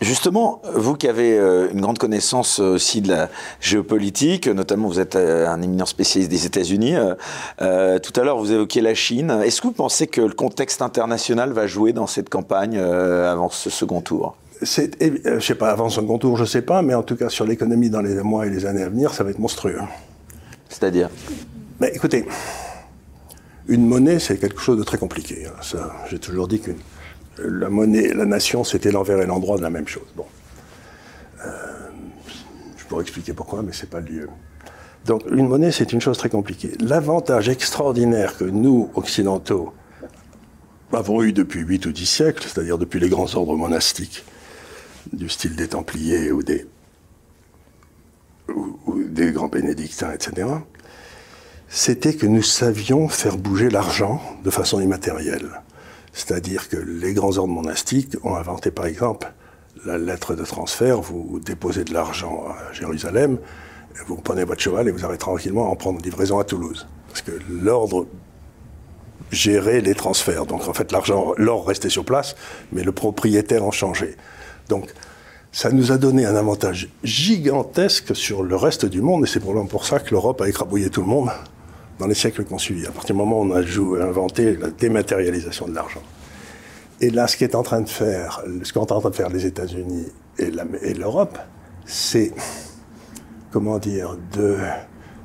Justement, 0.00 0.62
vous 0.74 0.94
qui 0.94 1.08
avez 1.08 1.36
euh, 1.36 1.72
une 1.72 1.80
grande 1.80 1.98
connaissance 1.98 2.60
euh, 2.60 2.74
aussi 2.74 3.00
de 3.00 3.08
la 3.08 3.28
géopolitique, 3.60 4.46
notamment 4.46 4.86
vous 4.86 5.00
êtes 5.00 5.16
euh, 5.16 5.48
un 5.48 5.60
éminent 5.60 5.86
spécialiste 5.86 6.30
des 6.30 6.46
États-Unis, 6.46 6.94
tout 7.58 8.20
à 8.20 8.24
l'heure 8.24 8.38
vous 8.38 8.52
évoquiez 8.52 8.80
la 8.80 8.94
Chine. 8.94 9.40
Est-ce 9.44 9.60
que 9.60 9.66
vous 9.66 9.72
pensez 9.72 10.06
que 10.06 10.20
le 10.20 10.32
contexte 10.32 10.82
international 10.82 11.52
va 11.52 11.66
jouer 11.66 11.92
dans 11.92 12.06
cette 12.06 12.28
campagne 12.28 12.78
avant 12.78 13.50
ce 13.50 13.70
second 13.70 14.00
tour? 14.00 14.36
Je 14.62 15.40
sais 15.40 15.54
pas, 15.54 15.70
avant 15.70 15.88
ce 15.88 16.00
second 16.00 16.18
tour, 16.18 16.36
je 16.36 16.44
sais 16.44 16.62
pas, 16.62 16.82
mais 16.82 16.94
en 16.94 17.02
tout 17.02 17.16
cas 17.16 17.28
sur 17.28 17.44
l'économie 17.44 17.90
dans 17.90 18.00
les 18.00 18.14
mois 18.22 18.46
et 18.46 18.50
les 18.50 18.66
années 18.66 18.82
à 18.82 18.88
venir, 18.88 19.12
ça 19.12 19.24
va 19.24 19.30
être 19.30 19.38
monstrueux. 19.38 19.80
C'est-à-dire? 20.68 21.10
Écoutez, 21.82 22.26
une 23.68 23.86
monnaie, 23.86 24.18
c'est 24.18 24.38
quelque 24.38 24.60
chose 24.60 24.78
de 24.78 24.84
très 24.84 24.98
compliqué. 24.98 25.46
Hein. 25.46 25.78
J'ai 26.10 26.18
toujours 26.18 26.48
dit 26.48 26.60
que 26.60 26.72
la 27.38 27.68
monnaie, 27.68 28.12
la 28.14 28.24
nation, 28.24 28.64
c'était 28.64 28.90
l'envers 28.90 29.20
et 29.20 29.26
l'endroit 29.26 29.56
de 29.56 29.62
la 29.62 29.70
même 29.70 29.86
chose. 29.86 30.06
Euh, 31.44 31.50
je 32.76 32.84
pourrais 32.84 33.02
expliquer 33.02 33.32
pourquoi, 33.32 33.62
mais 33.62 33.72
c'est 33.72 33.90
pas 33.90 34.00
le 34.00 34.06
lieu. 34.06 34.28
Donc 35.06 35.22
une 35.30 35.48
monnaie, 35.48 35.70
c'est 35.70 35.92
une 35.92 36.00
chose 36.00 36.18
très 36.18 36.28
compliquée. 36.28 36.72
L'avantage 36.80 37.48
extraordinaire 37.48 38.36
que 38.36 38.44
nous, 38.44 38.90
occidentaux, 38.94 39.72
avons 40.92 41.22
eu 41.22 41.32
depuis 41.32 41.60
8 41.60 41.86
ou 41.86 41.92
10 41.92 42.06
siècles, 42.06 42.44
c'est-à-dire 42.44 42.78
depuis 42.78 42.98
les 42.98 43.08
grands 43.08 43.32
ordres 43.34 43.56
monastiques, 43.56 44.24
du 45.12 45.28
style 45.28 45.56
des 45.56 45.68
Templiers 45.68 46.32
ou 46.32 46.42
des, 46.42 46.66
ou, 48.48 49.04
des 49.04 49.32
grands 49.32 49.48
bénédictins, 49.48 50.12
etc., 50.12 50.48
c'était 51.68 52.14
que 52.14 52.26
nous 52.26 52.42
savions 52.42 53.08
faire 53.08 53.36
bouger 53.36 53.68
l'argent 53.68 54.20
de 54.44 54.50
façon 54.50 54.80
immatérielle. 54.80 55.60
C'est-à-dire 56.12 56.68
que 56.68 56.76
les 56.76 57.12
grands 57.12 57.36
ordres 57.36 57.52
monastiques 57.52 58.16
ont 58.24 58.34
inventé, 58.34 58.70
par 58.70 58.86
exemple, 58.86 59.32
la 59.84 59.98
lettre 59.98 60.34
de 60.34 60.44
transfert. 60.44 61.00
Vous 61.00 61.40
déposez 61.44 61.84
de 61.84 61.92
l'argent 61.92 62.46
à 62.48 62.72
Jérusalem, 62.72 63.38
vous 64.06 64.16
prenez 64.16 64.44
votre 64.44 64.60
cheval 64.60 64.88
et 64.88 64.90
vous 64.90 65.04
arrêtez 65.04 65.18
tranquillement 65.18 65.70
en 65.70 65.76
prendre 65.76 66.00
livraison 66.00 66.38
à 66.38 66.44
Toulouse. 66.44 66.86
Parce 67.08 67.22
que 67.22 67.32
l'ordre 67.50 68.06
gérait 69.30 69.80
les 69.80 69.94
transferts. 69.94 70.46
Donc 70.46 70.66
en 70.68 70.72
fait, 70.72 70.90
l'argent, 70.90 71.32
l'or 71.36 71.66
restait 71.66 71.90
sur 71.90 72.04
place, 72.04 72.34
mais 72.72 72.82
le 72.82 72.92
propriétaire 72.92 73.64
en 73.64 73.70
changeait. 73.70 74.16
Donc 74.68 74.92
ça 75.52 75.70
nous 75.70 75.92
a 75.92 75.98
donné 75.98 76.24
un 76.24 76.36
avantage 76.36 76.88
gigantesque 77.04 78.16
sur 78.16 78.42
le 78.42 78.56
reste 78.56 78.86
du 78.86 79.02
monde, 79.02 79.24
et 79.24 79.26
c'est 79.26 79.40
probablement 79.40 79.68
pour 79.68 79.84
ça 79.84 79.98
que 79.98 80.10
l'Europe 80.10 80.40
a 80.40 80.48
écrabouillé 80.48 80.88
tout 80.90 81.00
le 81.02 81.08
monde 81.08 81.30
dans 81.98 82.06
les 82.06 82.14
siècles 82.14 82.44
qui 82.44 82.52
ont 82.52 82.58
suivi. 82.58 82.86
À 82.86 82.90
partir 82.90 83.14
du 83.14 83.18
moment 83.18 83.40
où 83.40 83.44
on 83.44 84.00
a 84.00 84.04
inventé 84.04 84.56
la 84.56 84.70
dématérialisation 84.70 85.68
de 85.68 85.74
l'argent. 85.74 86.02
Et 87.00 87.10
là, 87.10 87.26
ce 87.26 87.36
qu'est 87.36 87.54
en 87.54 87.62
train 87.62 87.80
de 87.80 87.88
faire, 87.88 88.42
ce 88.62 88.72
qu'ont 88.72 88.82
en 88.82 89.00
train 89.00 89.10
de 89.10 89.14
faire 89.14 89.28
les 89.28 89.46
États-Unis 89.46 90.06
et 90.38 90.94
l'Europe, 90.94 91.38
c'est, 91.84 92.32
comment 93.50 93.78
dire, 93.78 94.16
de 94.32 94.56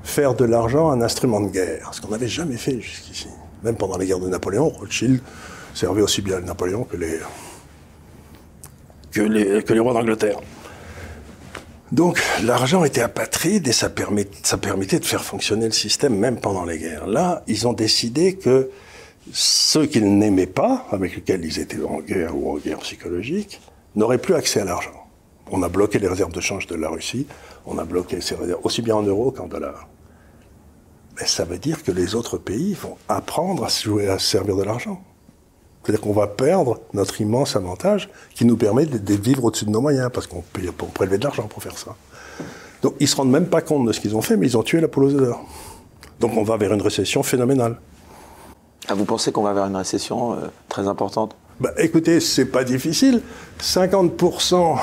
faire 0.03 0.33
de 0.35 0.45
l'argent 0.45 0.91
un 0.91 1.01
instrument 1.01 1.41
de 1.41 1.49
guerre, 1.49 1.89
ce 1.93 2.01
qu'on 2.01 2.09
n'avait 2.09 2.27
jamais 2.27 2.57
fait 2.57 2.79
jusqu'ici. 2.79 3.29
Même 3.63 3.75
pendant 3.75 3.97
les 3.97 4.05
guerres 4.05 4.19
de 4.19 4.29
Napoléon, 4.29 4.69
Rothschild 4.69 5.21
servait 5.73 6.01
aussi 6.01 6.21
bien 6.21 6.41
Napoléon 6.41 6.83
que 6.83 6.97
les, 6.97 7.19
que 9.11 9.21
les, 9.21 9.63
que 9.63 9.73
les 9.73 9.79
rois 9.79 9.93
d'Angleterre. 9.93 10.39
Donc 11.93 12.19
l'argent 12.41 12.83
était 12.83 13.01
apatride 13.01 13.67
et 13.67 13.71
ça, 13.71 13.87
permet, 13.87 14.27
ça 14.41 14.57
permettait 14.57 14.99
de 14.99 15.05
faire 15.05 15.23
fonctionner 15.23 15.67
le 15.67 15.71
système 15.71 16.17
même 16.17 16.39
pendant 16.39 16.65
les 16.65 16.79
guerres. 16.79 17.05
Là, 17.05 17.43
ils 17.45 17.67
ont 17.67 17.73
décidé 17.73 18.35
que 18.35 18.71
ceux 19.31 19.85
qu'ils 19.85 20.17
n'aimaient 20.17 20.47
pas, 20.47 20.87
avec 20.89 21.15
lesquels 21.15 21.45
ils 21.45 21.59
étaient 21.59 21.83
en 21.83 21.99
guerre 21.99 22.35
ou 22.35 22.51
en 22.51 22.57
guerre 22.57 22.79
psychologique, 22.79 23.61
n'auraient 23.95 24.17
plus 24.17 24.33
accès 24.33 24.61
à 24.61 24.65
l'argent. 24.65 25.05
On 25.51 25.61
a 25.61 25.69
bloqué 25.69 25.99
les 25.99 26.07
réserves 26.07 26.33
de 26.33 26.41
change 26.41 26.65
de 26.65 26.73
la 26.73 26.89
Russie, 26.89 27.27
on 27.67 27.77
a 27.77 27.83
bloqué 27.83 28.21
ces 28.21 28.33
réserves 28.33 28.61
aussi 28.63 28.81
bien 28.81 28.95
en 28.95 29.03
euros 29.03 29.29
qu'en 29.29 29.45
dollars. 29.45 29.87
Mais 31.19 31.27
ça 31.27 31.45
veut 31.45 31.59
dire 31.59 31.83
que 31.83 31.91
les 31.91 32.15
autres 32.15 32.39
pays 32.39 32.73
vont 32.73 32.97
apprendre 33.07 33.65
à 33.65 33.69
se 33.69 33.83
jouer, 33.83 34.07
à 34.07 34.17
se 34.17 34.25
servir 34.25 34.55
de 34.55 34.63
l'argent. 34.63 34.99
C'est-à-dire 35.83 36.01
qu'on 36.01 36.13
va 36.13 36.27
perdre 36.27 36.79
notre 36.93 37.19
immense 37.19 37.55
avantage 37.55 38.09
qui 38.33 38.45
nous 38.45 38.55
permet 38.55 38.85
de, 38.85 39.13
vivre 39.13 39.43
au-dessus 39.43 39.65
de 39.65 39.69
nos 39.69 39.81
moyens, 39.81 40.09
parce 40.13 40.27
qu'on 40.27 40.41
peut 40.41 40.61
prélever 40.93 41.17
de 41.17 41.23
l'argent 41.25 41.43
pour 41.43 41.61
faire 41.61 41.77
ça. 41.77 41.95
Donc 42.81 42.95
ils 42.99 43.07
se 43.07 43.15
rendent 43.15 43.31
même 43.31 43.47
pas 43.47 43.61
compte 43.61 43.85
de 43.85 43.91
ce 43.91 43.99
qu'ils 43.99 44.15
ont 44.15 44.21
fait, 44.21 44.37
mais 44.37 44.47
ils 44.47 44.57
ont 44.57 44.63
tué 44.63 44.79
la 44.79 44.87
poule 44.87 45.13
d'or. 45.13 45.43
Donc 46.19 46.37
on 46.37 46.43
va 46.43 46.57
vers 46.57 46.73
une 46.73 46.81
récession 46.81 47.21
phénoménale. 47.21 47.77
Ah, 48.87 48.93
vous 48.93 49.05
pensez 49.05 49.31
qu'on 49.31 49.43
va 49.43 49.53
vers 49.53 49.65
une 49.65 49.75
récession 49.75 50.33
euh, 50.33 50.47
très 50.69 50.87
importante? 50.87 51.35
Bah, 51.59 51.71
Écoutez, 51.77 52.19
c'est 52.19 52.45
pas 52.45 52.63
difficile. 52.63 53.21
50% 53.61 54.77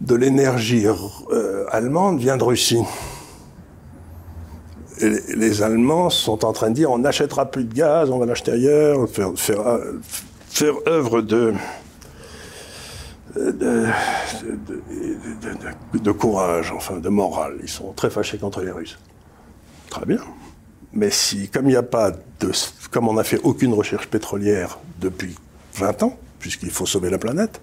de 0.00 0.14
l'énergie 0.14 0.86
euh, 0.86 1.66
allemande 1.70 2.18
vient 2.18 2.36
de 2.36 2.44
Russie 2.44 2.82
les 5.00 5.62
Allemands 5.62 6.10
sont 6.10 6.44
en 6.44 6.52
train 6.52 6.70
de 6.70 6.74
dire 6.74 6.90
on 6.90 6.98
n'achètera 6.98 7.50
plus 7.50 7.64
de 7.64 7.74
gaz, 7.74 8.10
on 8.10 8.18
va 8.18 8.26
l'acheter 8.26 8.52
ailleurs, 8.52 9.08
faire, 9.08 9.30
faire, 9.36 10.74
œuvre 10.86 11.20
de 11.20 11.52
courage, 16.12 16.72
enfin 16.72 16.96
de 16.98 17.08
morale. 17.08 17.56
Ils 17.62 17.68
sont 17.68 17.92
très 17.92 18.10
fâchés 18.10 18.38
contre 18.38 18.62
les 18.62 18.70
Russes. 18.70 18.98
Très 19.90 20.04
bien. 20.04 20.20
Mais 20.92 21.10
si, 21.10 21.48
comme 21.48 21.68
il 21.68 21.76
a 21.76 21.82
pas 21.82 22.12
comme 22.90 23.08
on 23.08 23.14
n'a 23.14 23.24
fait 23.24 23.40
aucune 23.42 23.74
recherche 23.74 24.08
pétrolière 24.08 24.78
depuis 25.00 25.36
20 25.74 26.02
ans, 26.04 26.16
puisqu'il 26.38 26.70
faut 26.70 26.86
sauver 26.86 27.10
la 27.10 27.18
planète, 27.18 27.60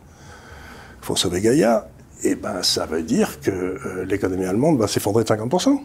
il 1.02 1.06
faut 1.06 1.16
sauver 1.16 1.42
Gaïa, 1.42 1.88
et 2.24 2.32
eh 2.32 2.36
ben 2.36 2.64
ça 2.64 2.86
veut 2.86 3.04
dire 3.04 3.40
que 3.42 3.52
euh, 3.52 4.06
l'économie 4.06 4.46
allemande 4.46 4.80
va 4.80 4.88
s'effondrer 4.88 5.24
de 5.24 5.30
50%. 5.30 5.80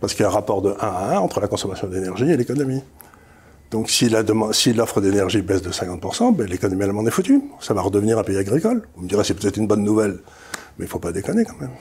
Parce 0.00 0.14
qu'il 0.14 0.22
y 0.22 0.26
a 0.26 0.28
un 0.28 0.32
rapport 0.32 0.62
de 0.62 0.70
1 0.70 0.74
à 0.80 1.16
1 1.16 1.18
entre 1.18 1.40
la 1.40 1.48
consommation 1.48 1.88
d'énergie 1.88 2.30
et 2.30 2.36
l'économie. 2.36 2.82
Donc 3.70 3.90
si 3.90 4.08
l'offre 4.08 5.00
d'énergie 5.00 5.42
baisse 5.42 5.62
de 5.62 5.70
50%, 5.70 6.34
ben, 6.34 6.46
l'économie 6.46 6.84
allemande 6.84 7.08
est 7.08 7.12
foutue. 7.12 7.42
Ça 7.60 7.74
va 7.74 7.82
redevenir 7.82 8.18
un 8.18 8.24
pays 8.24 8.38
agricole. 8.38 8.82
Vous 8.96 9.02
me 9.02 9.08
direz, 9.08 9.24
c'est 9.24 9.34
peut-être 9.34 9.56
une 9.56 9.66
bonne 9.66 9.84
nouvelle, 9.84 10.20
mais 10.78 10.84
il 10.84 10.88
ne 10.88 10.88
faut 10.88 10.98
pas 10.98 11.12
déconner 11.12 11.44
quand 11.44 11.60
même. 11.60 11.72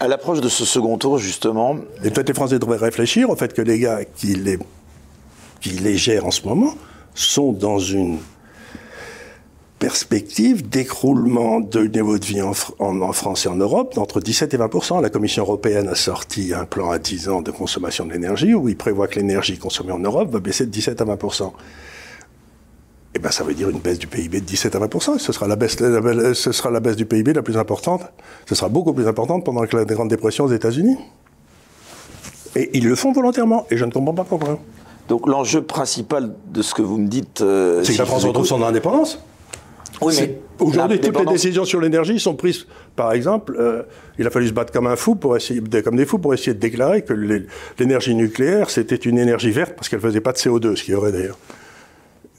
À 0.00 0.08
l'approche 0.08 0.40
de 0.40 0.48
ce 0.48 0.64
second 0.64 0.98
tour, 0.98 1.18
justement... 1.18 1.76
Et 2.02 2.10
peut-être 2.10 2.28
les 2.28 2.34
Français 2.34 2.58
devraient 2.58 2.76
réfléchir 2.76 3.30
au 3.30 3.36
fait 3.36 3.54
que 3.54 3.62
les 3.62 3.78
gars 3.78 4.04
qui 4.04 4.34
les, 4.34 4.58
qui 5.60 5.70
les 5.70 5.96
gèrent 5.96 6.26
en 6.26 6.30
ce 6.30 6.46
moment 6.46 6.74
sont 7.14 7.52
dans 7.52 7.78
une 7.78 8.18
perspective 9.84 10.66
d'écroulement 10.66 11.60
du 11.60 11.90
niveau 11.90 12.18
de 12.18 12.24
vie 12.24 12.40
en, 12.40 12.54
France 13.12 13.44
et 13.44 13.50
en 13.50 13.56
Europe 13.56 13.94
d'entre 13.94 14.18
17 14.18 14.54
et 14.54 14.56
20% 14.56 15.02
La 15.02 15.10
Commission 15.10 15.42
européenne 15.42 15.88
a 15.88 15.94
sorti 15.94 16.54
un 16.54 16.64
plan 16.64 16.90
à 16.90 16.98
10 16.98 17.28
ans 17.28 17.42
de 17.42 17.50
consommation 17.50 18.06
de 18.06 18.12
l'énergie 18.14 18.54
où 18.54 18.66
il 18.70 18.78
prévoit 18.78 19.08
que 19.08 19.16
l'énergie 19.16 19.58
consommée 19.58 19.92
en 19.92 19.98
Europe 19.98 20.30
va 20.30 20.40
baisser 20.40 20.64
de 20.64 20.70
17 20.70 21.02
à 21.02 21.04
20% 21.04 21.52
eh 23.16 23.18
ben, 23.18 23.30
ça 23.30 23.44
veut 23.44 23.52
dire 23.52 23.68
une 23.68 23.78
baisse 23.78 23.98
du 23.98 24.06
PIB 24.06 24.40
de 24.40 24.46
17 24.46 24.74
à 24.74 24.78
20 24.78 25.18
Ce 25.18 25.32
sera 25.34 25.46
la 25.46 25.56
baisse, 25.56 25.76
ce 25.76 26.52
sera 26.52 26.70
la 26.70 26.80
baisse 26.80 26.96
du 26.96 27.04
PIB 27.04 27.34
la 27.34 27.42
plus 27.42 27.58
importante. 27.58 28.00
Ce 28.48 28.54
sera 28.54 28.70
beaucoup 28.70 28.94
plus 28.94 29.06
importante 29.06 29.44
pendant 29.44 29.60
la 29.60 29.84
Grande 29.84 30.08
Dépression 30.08 30.44
aux 30.44 30.52
États-Unis. 30.52 30.96
Et 32.56 32.70
ils 32.72 32.88
le 32.88 32.96
font 32.96 33.12
volontairement. 33.12 33.66
Et 33.70 33.76
je 33.76 33.84
ne 33.84 33.92
comprends 33.92 34.14
pas 34.14 34.24
pourquoi. 34.24 34.58
Donc 35.08 35.28
l'enjeu 35.28 35.62
principal 35.62 36.34
de 36.52 36.62
ce 36.62 36.74
que 36.74 36.82
vous 36.82 36.96
me 36.98 37.06
dites, 37.06 37.42
euh, 37.42 37.84
c'est 37.84 37.92
que 37.92 37.98
la 37.98 38.06
France 38.06 38.24
retrouve 38.24 38.46
son 38.46 38.62
indépendance. 38.62 39.20
Aujourd'hui, 40.00 41.00
toutes 41.00 41.18
les 41.18 41.26
décisions 41.26 41.64
sur 41.64 41.80
l'énergie 41.80 42.18
sont 42.18 42.34
prises. 42.34 42.66
Par 42.96 43.12
exemple, 43.12 43.56
euh, 43.58 43.82
il 44.18 44.26
a 44.26 44.30
fallu 44.30 44.48
se 44.48 44.52
battre 44.52 44.72
comme 44.72 44.86
un 44.86 44.96
fou 44.96 45.14
pour 45.14 45.36
essayer, 45.36 45.62
comme 45.82 45.96
des 45.96 46.06
fous, 46.06 46.18
pour 46.18 46.34
essayer 46.34 46.54
de 46.54 46.58
déclarer 46.58 47.02
que 47.02 47.12
l'énergie 47.78 48.14
nucléaire 48.14 48.70
c'était 48.70 48.96
une 48.96 49.18
énergie 49.18 49.50
verte 49.50 49.74
parce 49.74 49.88
qu'elle 49.88 50.00
faisait 50.00 50.20
pas 50.20 50.32
de 50.32 50.38
CO2, 50.38 50.76
ce 50.76 50.84
qui 50.84 50.94
aurait 50.94 51.12
d'ailleurs. 51.12 51.38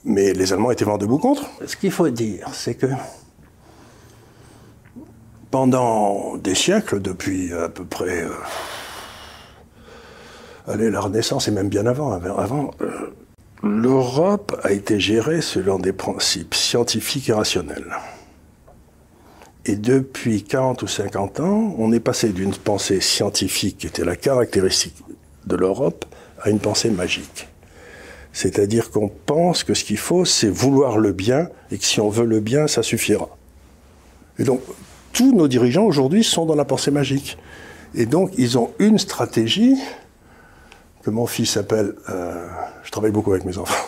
Mais 0.03 0.34
les 0.34 0.53
Allemands 0.53 0.72
étaient 0.72 0.86
vent 0.86 0.97
debout 0.97 1.18
contre. 1.18 1.45
Ce 1.66 1.76
qu'il 1.76 1.91
faut 1.91 2.10
dire, 2.10 2.47
c'est 2.53 2.76
que 2.76 2.88
pendant 5.49 6.38
des 6.38 6.56
siècles, 6.56 7.01
depuis 7.01 7.53
à 7.53 7.70
peu 7.70 7.86
près, 7.86 8.24
euh, 8.24 8.30
allez, 10.68 10.91
la 10.91 10.99
Renaissance 10.99 11.47
et 11.47 11.51
même 11.51 11.70
bien 11.70 11.86
avant, 11.86 12.12
avant. 12.12 12.72
Euh, 12.82 13.14
L'Europe 13.68 14.61
a 14.63 14.72
été 14.72 14.99
gérée 14.99 15.41
selon 15.41 15.80
des 15.80 15.91
principes 15.91 16.53
scientifiques 16.53 17.30
et 17.30 17.34
rationnels. 17.34 17.95
Et 19.66 19.76
depuis 19.76 20.43
40 20.43 20.84
ou 20.84 20.88
50 20.88 21.39
ans, 21.39 21.74
on 21.80 21.91
est 21.91 21.99
passé 21.99 22.30
d'une 22.30 22.53
pensée 22.53 23.01
scientifique, 23.01 23.80
qui 23.80 23.88
était 23.88 24.05
la 24.05 24.16
caractéristique 24.16 24.93
de 25.47 25.55
l'Europe, 25.55 26.05
à 26.43 26.51
une 26.51 26.59
pensée 26.59 26.91
magique. 26.91 27.47
C'est-à-dire 28.34 28.91
qu'on 28.91 29.09
pense 29.09 29.63
que 29.63 29.74
ce 29.74 29.84
qu'il 29.84 29.97
faut, 29.97 30.26
c'est 30.26 30.47
vouloir 30.47 30.99
le 30.99 31.11
bien, 31.11 31.49
et 31.72 31.80
que 31.80 31.86
si 31.86 31.99
on 31.99 32.09
veut 32.09 32.26
le 32.26 32.41
bien, 32.41 32.68
ça 32.68 32.84
suffira. 32.84 33.36
Et 34.38 34.43
donc, 34.43 34.61
tous 35.11 35.34
nos 35.34 35.47
dirigeants 35.47 35.86
aujourd'hui 35.86 36.24
sont 36.24 36.45
dans 36.45 36.53
la 36.53 36.66
pensée 36.66 36.91
magique. 36.91 37.39
Et 37.95 38.05
donc, 38.05 38.30
ils 38.38 38.59
ont 38.59 38.74
une 38.78 38.99
stratégie 38.99 39.76
que 41.06 41.12
mon 41.12 41.28
fils 41.28 41.56
appelle 41.56 41.93
euh, 42.10 42.47
Je 42.84 42.89
travaille 42.89 43.12
beaucoup 43.12 43.32
avec 43.32 43.45
mes 43.45 43.60
enfants. 43.60 43.88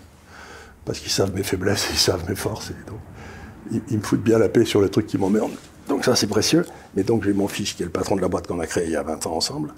Parce 0.84 0.98
qu'ils 0.98 1.10
savent 1.10 1.34
mes 1.34 1.42
faiblesses, 1.42 1.88
ils 1.90 1.96
savent 1.96 2.28
mes 2.28 2.34
forces. 2.34 2.70
Et 2.70 2.90
donc, 2.90 3.80
ils, 3.90 3.96
me 3.96 4.02
foutent 4.02 4.22
bien 4.22 4.38
la 4.38 4.50
paix 4.50 4.66
sur 4.66 4.82
le 4.82 4.90
truc 4.90 5.06
qui 5.06 5.16
m'emmerde. 5.16 5.52
Donc 5.88 6.04
ça, 6.04 6.14
c'est 6.14 6.26
précieux. 6.26 6.66
Mais 6.94 7.04
donc, 7.04 7.24
j'ai 7.24 7.32
mon 7.32 7.48
fils, 7.48 7.72
qui 7.72 7.82
est 7.82 7.86
le 7.86 7.92
patron 7.92 8.16
de 8.16 8.20
la 8.20 8.28
boîte 8.28 8.46
qu'on 8.46 8.60
a 8.60 8.66
créée 8.66 8.84
il 8.84 8.92
y 8.92 8.96
a 8.96 9.02
20 9.02 9.26
ans 9.26 9.36
ensemble, 9.36 9.72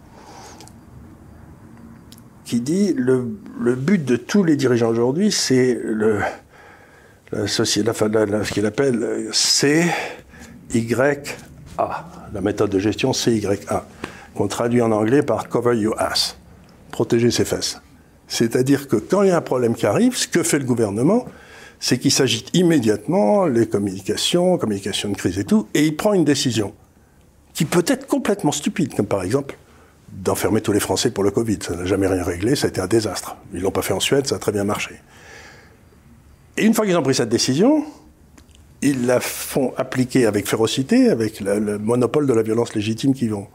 qui 2.44 2.60
dit 2.60 2.92
le, 2.94 3.38
le 3.60 3.76
but 3.76 4.04
de 4.04 4.16
tous 4.16 4.42
les 4.42 4.56
dirigeants 4.56 4.88
aujourd'hui, 4.88 5.30
c'est 5.30 5.78
le, 5.80 6.22
ce 7.46 7.62
qu'il 8.52 8.66
appelle 8.66 9.28
CYA, 9.32 11.14
la 11.78 12.40
méthode 12.40 12.70
de 12.70 12.78
gestion 12.80 13.12
CYA, 13.12 13.86
qu'on 14.34 14.48
traduit 14.48 14.82
en 14.82 14.90
anglais 14.90 15.22
par 15.22 15.48
Cover 15.48 15.76
Your 15.76 16.00
Ass 16.00 16.36
protéger 16.94 17.30
ses 17.30 17.44
fesses. 17.44 17.80
C'est-à-dire 18.28 18.86
que 18.86 18.96
quand 18.96 19.22
il 19.22 19.28
y 19.28 19.32
a 19.32 19.36
un 19.36 19.48
problème 19.52 19.74
qui 19.74 19.84
arrive, 19.84 20.16
ce 20.16 20.28
que 20.28 20.42
fait 20.44 20.60
le 20.60 20.64
gouvernement, 20.64 21.26
c'est 21.80 21.98
qu'il 21.98 22.12
s'agite 22.12 22.48
immédiatement 22.54 23.46
les 23.46 23.66
communications, 23.66 24.56
communications 24.58 25.10
de 25.10 25.16
crise 25.16 25.38
et 25.38 25.44
tout, 25.44 25.66
et 25.74 25.84
il 25.84 25.96
prend 25.96 26.14
une 26.14 26.24
décision 26.24 26.72
qui 27.52 27.64
peut 27.64 27.84
être 27.86 28.06
complètement 28.06 28.52
stupide, 28.52 28.94
comme 28.94 29.06
par 29.06 29.22
exemple 29.22 29.58
d'enfermer 30.12 30.60
tous 30.60 30.72
les 30.72 30.80
Français 30.80 31.10
pour 31.10 31.24
le 31.24 31.32
Covid. 31.32 31.58
Ça 31.60 31.74
n'a 31.74 31.84
jamais 31.84 32.06
rien 32.06 32.22
réglé, 32.22 32.54
ça 32.54 32.66
a 32.66 32.70
été 32.70 32.80
un 32.80 32.86
désastre. 32.86 33.36
Ils 33.52 33.60
l'ont 33.60 33.72
pas 33.72 33.82
fait 33.82 33.92
en 33.92 34.00
Suède, 34.00 34.26
ça 34.28 34.36
a 34.36 34.38
très 34.38 34.52
bien 34.52 34.64
marché. 34.64 34.94
Et 36.56 36.64
une 36.64 36.74
fois 36.74 36.86
qu'ils 36.86 36.96
ont 36.96 37.02
pris 37.02 37.16
cette 37.16 37.28
décision, 37.28 37.84
ils 38.82 39.06
la 39.06 39.18
font 39.18 39.72
appliquer 39.76 40.26
avec 40.26 40.48
férocité, 40.48 41.08
avec 41.08 41.40
le, 41.40 41.78
monopole 41.78 42.26
de 42.26 42.32
la 42.32 42.42
violence 42.42 42.74
légitime 42.74 43.14
qu'ils 43.14 43.30
vont. 43.30 43.48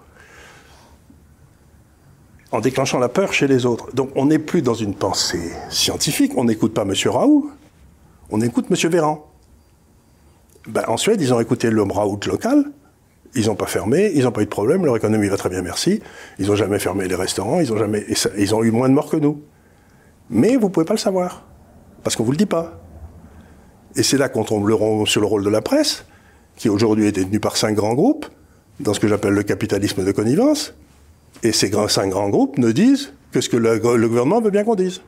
En 2.51 2.61
déclenchant 2.61 2.99
la 2.99 3.09
peur 3.09 3.31
chez 3.31 3.47
les 3.47 3.65
autres. 3.65 3.93
Donc 3.93 4.09
on 4.15 4.25
n'est 4.25 4.39
plus 4.39 4.61
dans 4.61 4.73
une 4.73 4.95
pensée 4.95 5.51
scientifique, 5.69 6.33
on 6.35 6.45
n'écoute 6.45 6.73
pas 6.73 6.81
M. 6.81 6.93
Raoult, 7.05 7.51
on 8.31 8.41
écoute 8.41 8.65
M. 8.69 8.89
Véran. 8.89 9.25
Ben, 10.67 10.83
en 10.87 10.97
Suède, 10.97 11.21
ils 11.21 11.33
ont 11.33 11.39
écouté 11.39 11.69
l'homme 11.69 11.91
Raoult 11.91 12.19
local, 12.25 12.65
ils 13.35 13.47
n'ont 13.47 13.55
pas 13.55 13.67
fermé, 13.67 14.11
ils 14.15 14.23
n'ont 14.23 14.31
pas 14.31 14.41
eu 14.41 14.45
de 14.45 14.49
problème, 14.49 14.85
leur 14.85 14.97
économie 14.97 15.27
va 15.27 15.37
très 15.37 15.49
bien, 15.49 15.61
merci. 15.61 16.01
Ils 16.37 16.47
n'ont 16.47 16.55
jamais 16.55 16.79
fermé 16.79 17.07
les 17.07 17.15
restaurants, 17.15 17.59
ils 17.59 17.71
ont, 17.71 17.77
jamais, 17.77 18.05
ils 18.37 18.55
ont 18.55 18.63
eu 18.63 18.71
moins 18.71 18.89
de 18.89 18.93
morts 18.93 19.09
que 19.09 19.17
nous. 19.17 19.41
Mais 20.29 20.55
vous 20.55 20.67
ne 20.67 20.71
pouvez 20.71 20.85
pas 20.85 20.93
le 20.93 20.99
savoir, 20.99 21.45
parce 22.03 22.15
qu'on 22.15 22.23
ne 22.23 22.27
vous 22.27 22.33
le 22.33 22.37
dit 22.37 22.45
pas. 22.45 22.79
Et 23.95 24.03
c'est 24.03 24.17
là 24.17 24.29
qu'on 24.29 24.43
tombe 24.43 24.67
sur 25.07 25.21
le 25.21 25.27
rôle 25.27 25.43
de 25.43 25.49
la 25.49 25.61
presse, 25.61 26.05
qui 26.55 26.69
aujourd'hui 26.69 27.07
est 27.07 27.11
détenue 27.11 27.39
par 27.39 27.57
cinq 27.57 27.75
grands 27.75 27.93
groupes, 27.93 28.25
dans 28.79 28.93
ce 28.93 28.99
que 28.99 29.07
j'appelle 29.07 29.33
le 29.33 29.43
capitalisme 29.43 30.03
de 30.03 30.11
connivence. 30.11 30.73
Et 31.43 31.51
ces 31.51 31.71
cinq 31.87 32.09
grands 32.09 32.29
groupes 32.29 32.57
ne 32.57 32.71
disent 32.71 33.13
que 33.31 33.41
ce 33.41 33.49
que 33.49 33.57
le, 33.57 33.75
le 33.75 34.07
gouvernement 34.07 34.41
veut 34.41 34.49
bien 34.49 34.63
qu'on 34.63 34.75
dise. 34.75 35.01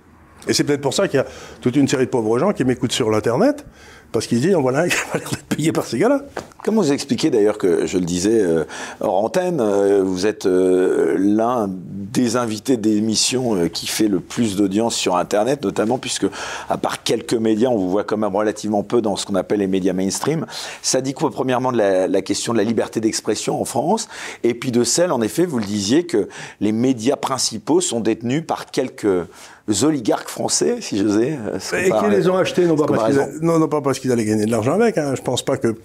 Et 0.48 0.54
c'est 0.54 0.64
peut-être 0.64 0.82
pour 0.82 0.94
ça 0.94 1.08
qu'il 1.08 1.18
y 1.18 1.22
a 1.22 1.26
toute 1.62 1.76
une 1.76 1.88
série 1.88 2.06
de 2.06 2.10
pauvres 2.10 2.40
gens 2.40 2.52
qui 2.52 2.64
m'écoutent 2.64 2.92
sur 2.92 3.12
l'Internet, 3.12 3.66
parce 4.12 4.28
qu'ils 4.28 4.42
disent, 4.42 4.56
voilà, 4.56 4.86
il 4.88 4.94
a 4.94 5.18
l'air 5.18 5.30
d'être 5.30 5.44
payé 5.46 5.72
par 5.72 5.86
ces 5.86 5.98
gars-là. 5.98 6.22
Comment 6.64 6.82
vous 6.82 6.92
expliquez 6.92 7.32
d'ailleurs 7.32 7.58
que, 7.58 7.88
je 7.88 7.98
le 7.98 8.06
disais 8.06 8.40
euh, 8.40 8.66
hors 9.00 9.24
antenne, 9.24 9.60
euh, 9.60 10.04
vous 10.04 10.28
êtes 10.28 10.46
euh, 10.46 11.16
l'un 11.18 11.68
des 11.68 12.36
invités 12.36 12.78
d'émissions 12.78 13.68
qui 13.70 13.88
fait 13.88 14.08
le 14.08 14.20
plus 14.20 14.58
d'audience 14.58 14.96
sur 14.96 15.16
Internet, 15.16 15.64
notamment 15.64 15.98
puisque, 15.98 16.28
à 16.70 16.78
part 16.78 17.02
quelques 17.02 17.34
médias, 17.34 17.70
on 17.70 17.78
vous 17.78 17.90
voit 17.90 18.04
quand 18.04 18.18
même 18.18 18.36
relativement 18.36 18.84
peu 18.84 19.02
dans 19.02 19.16
ce 19.16 19.26
qu'on 19.26 19.36
appelle 19.36 19.60
les 19.60 19.68
médias 19.68 19.94
mainstream. 19.94 20.46
Ça 20.84 21.02
dit 21.02 21.14
quoi, 21.14 21.32
premièrement, 21.32 21.72
de 21.72 21.78
la 21.78 22.22
question 22.22 22.54
de 22.54 22.60
la 22.60 22.64
liberté 22.64 23.00
d'expression 23.00 23.60
en 23.60 23.66
France, 23.66 24.08
et 24.44 24.54
puis 24.54 24.72
de 24.72 24.84
celle, 24.84 25.12
en 25.12 25.22
effet, 25.22 25.46
vous 25.46 25.58
le 25.58 25.66
disiez, 25.66 26.06
que 26.06 26.28
les 26.60 26.72
médias 26.72 27.16
principaux 27.16 27.82
sont 27.82 28.02
détenus 28.02 28.44
par 28.46 28.68
quelques 28.68 29.08
oligarques 29.84 30.30
français, 30.30 30.78
si 30.82 30.98
j'osais. 30.98 31.38
Et 31.78 31.90
qui 31.90 32.10
les 32.10 32.30
ont 32.30 32.38
achetés, 32.38 32.66
non 32.66 32.76
pas, 32.76 32.86
parce 32.86 33.16
non, 33.42 33.60
non 33.60 33.68
pas 33.68 33.82
parce 33.82 34.00
qu'ils 34.00 34.12
allaient 34.12 34.26
gagner 34.26 34.46
de 34.46 34.52
l'argent 34.52 34.74
avec. 34.74 34.98
Hein. 34.98 35.14
Je 35.16 35.22
pense 35.22 35.44
pas 35.44 35.58
que. 35.58 35.76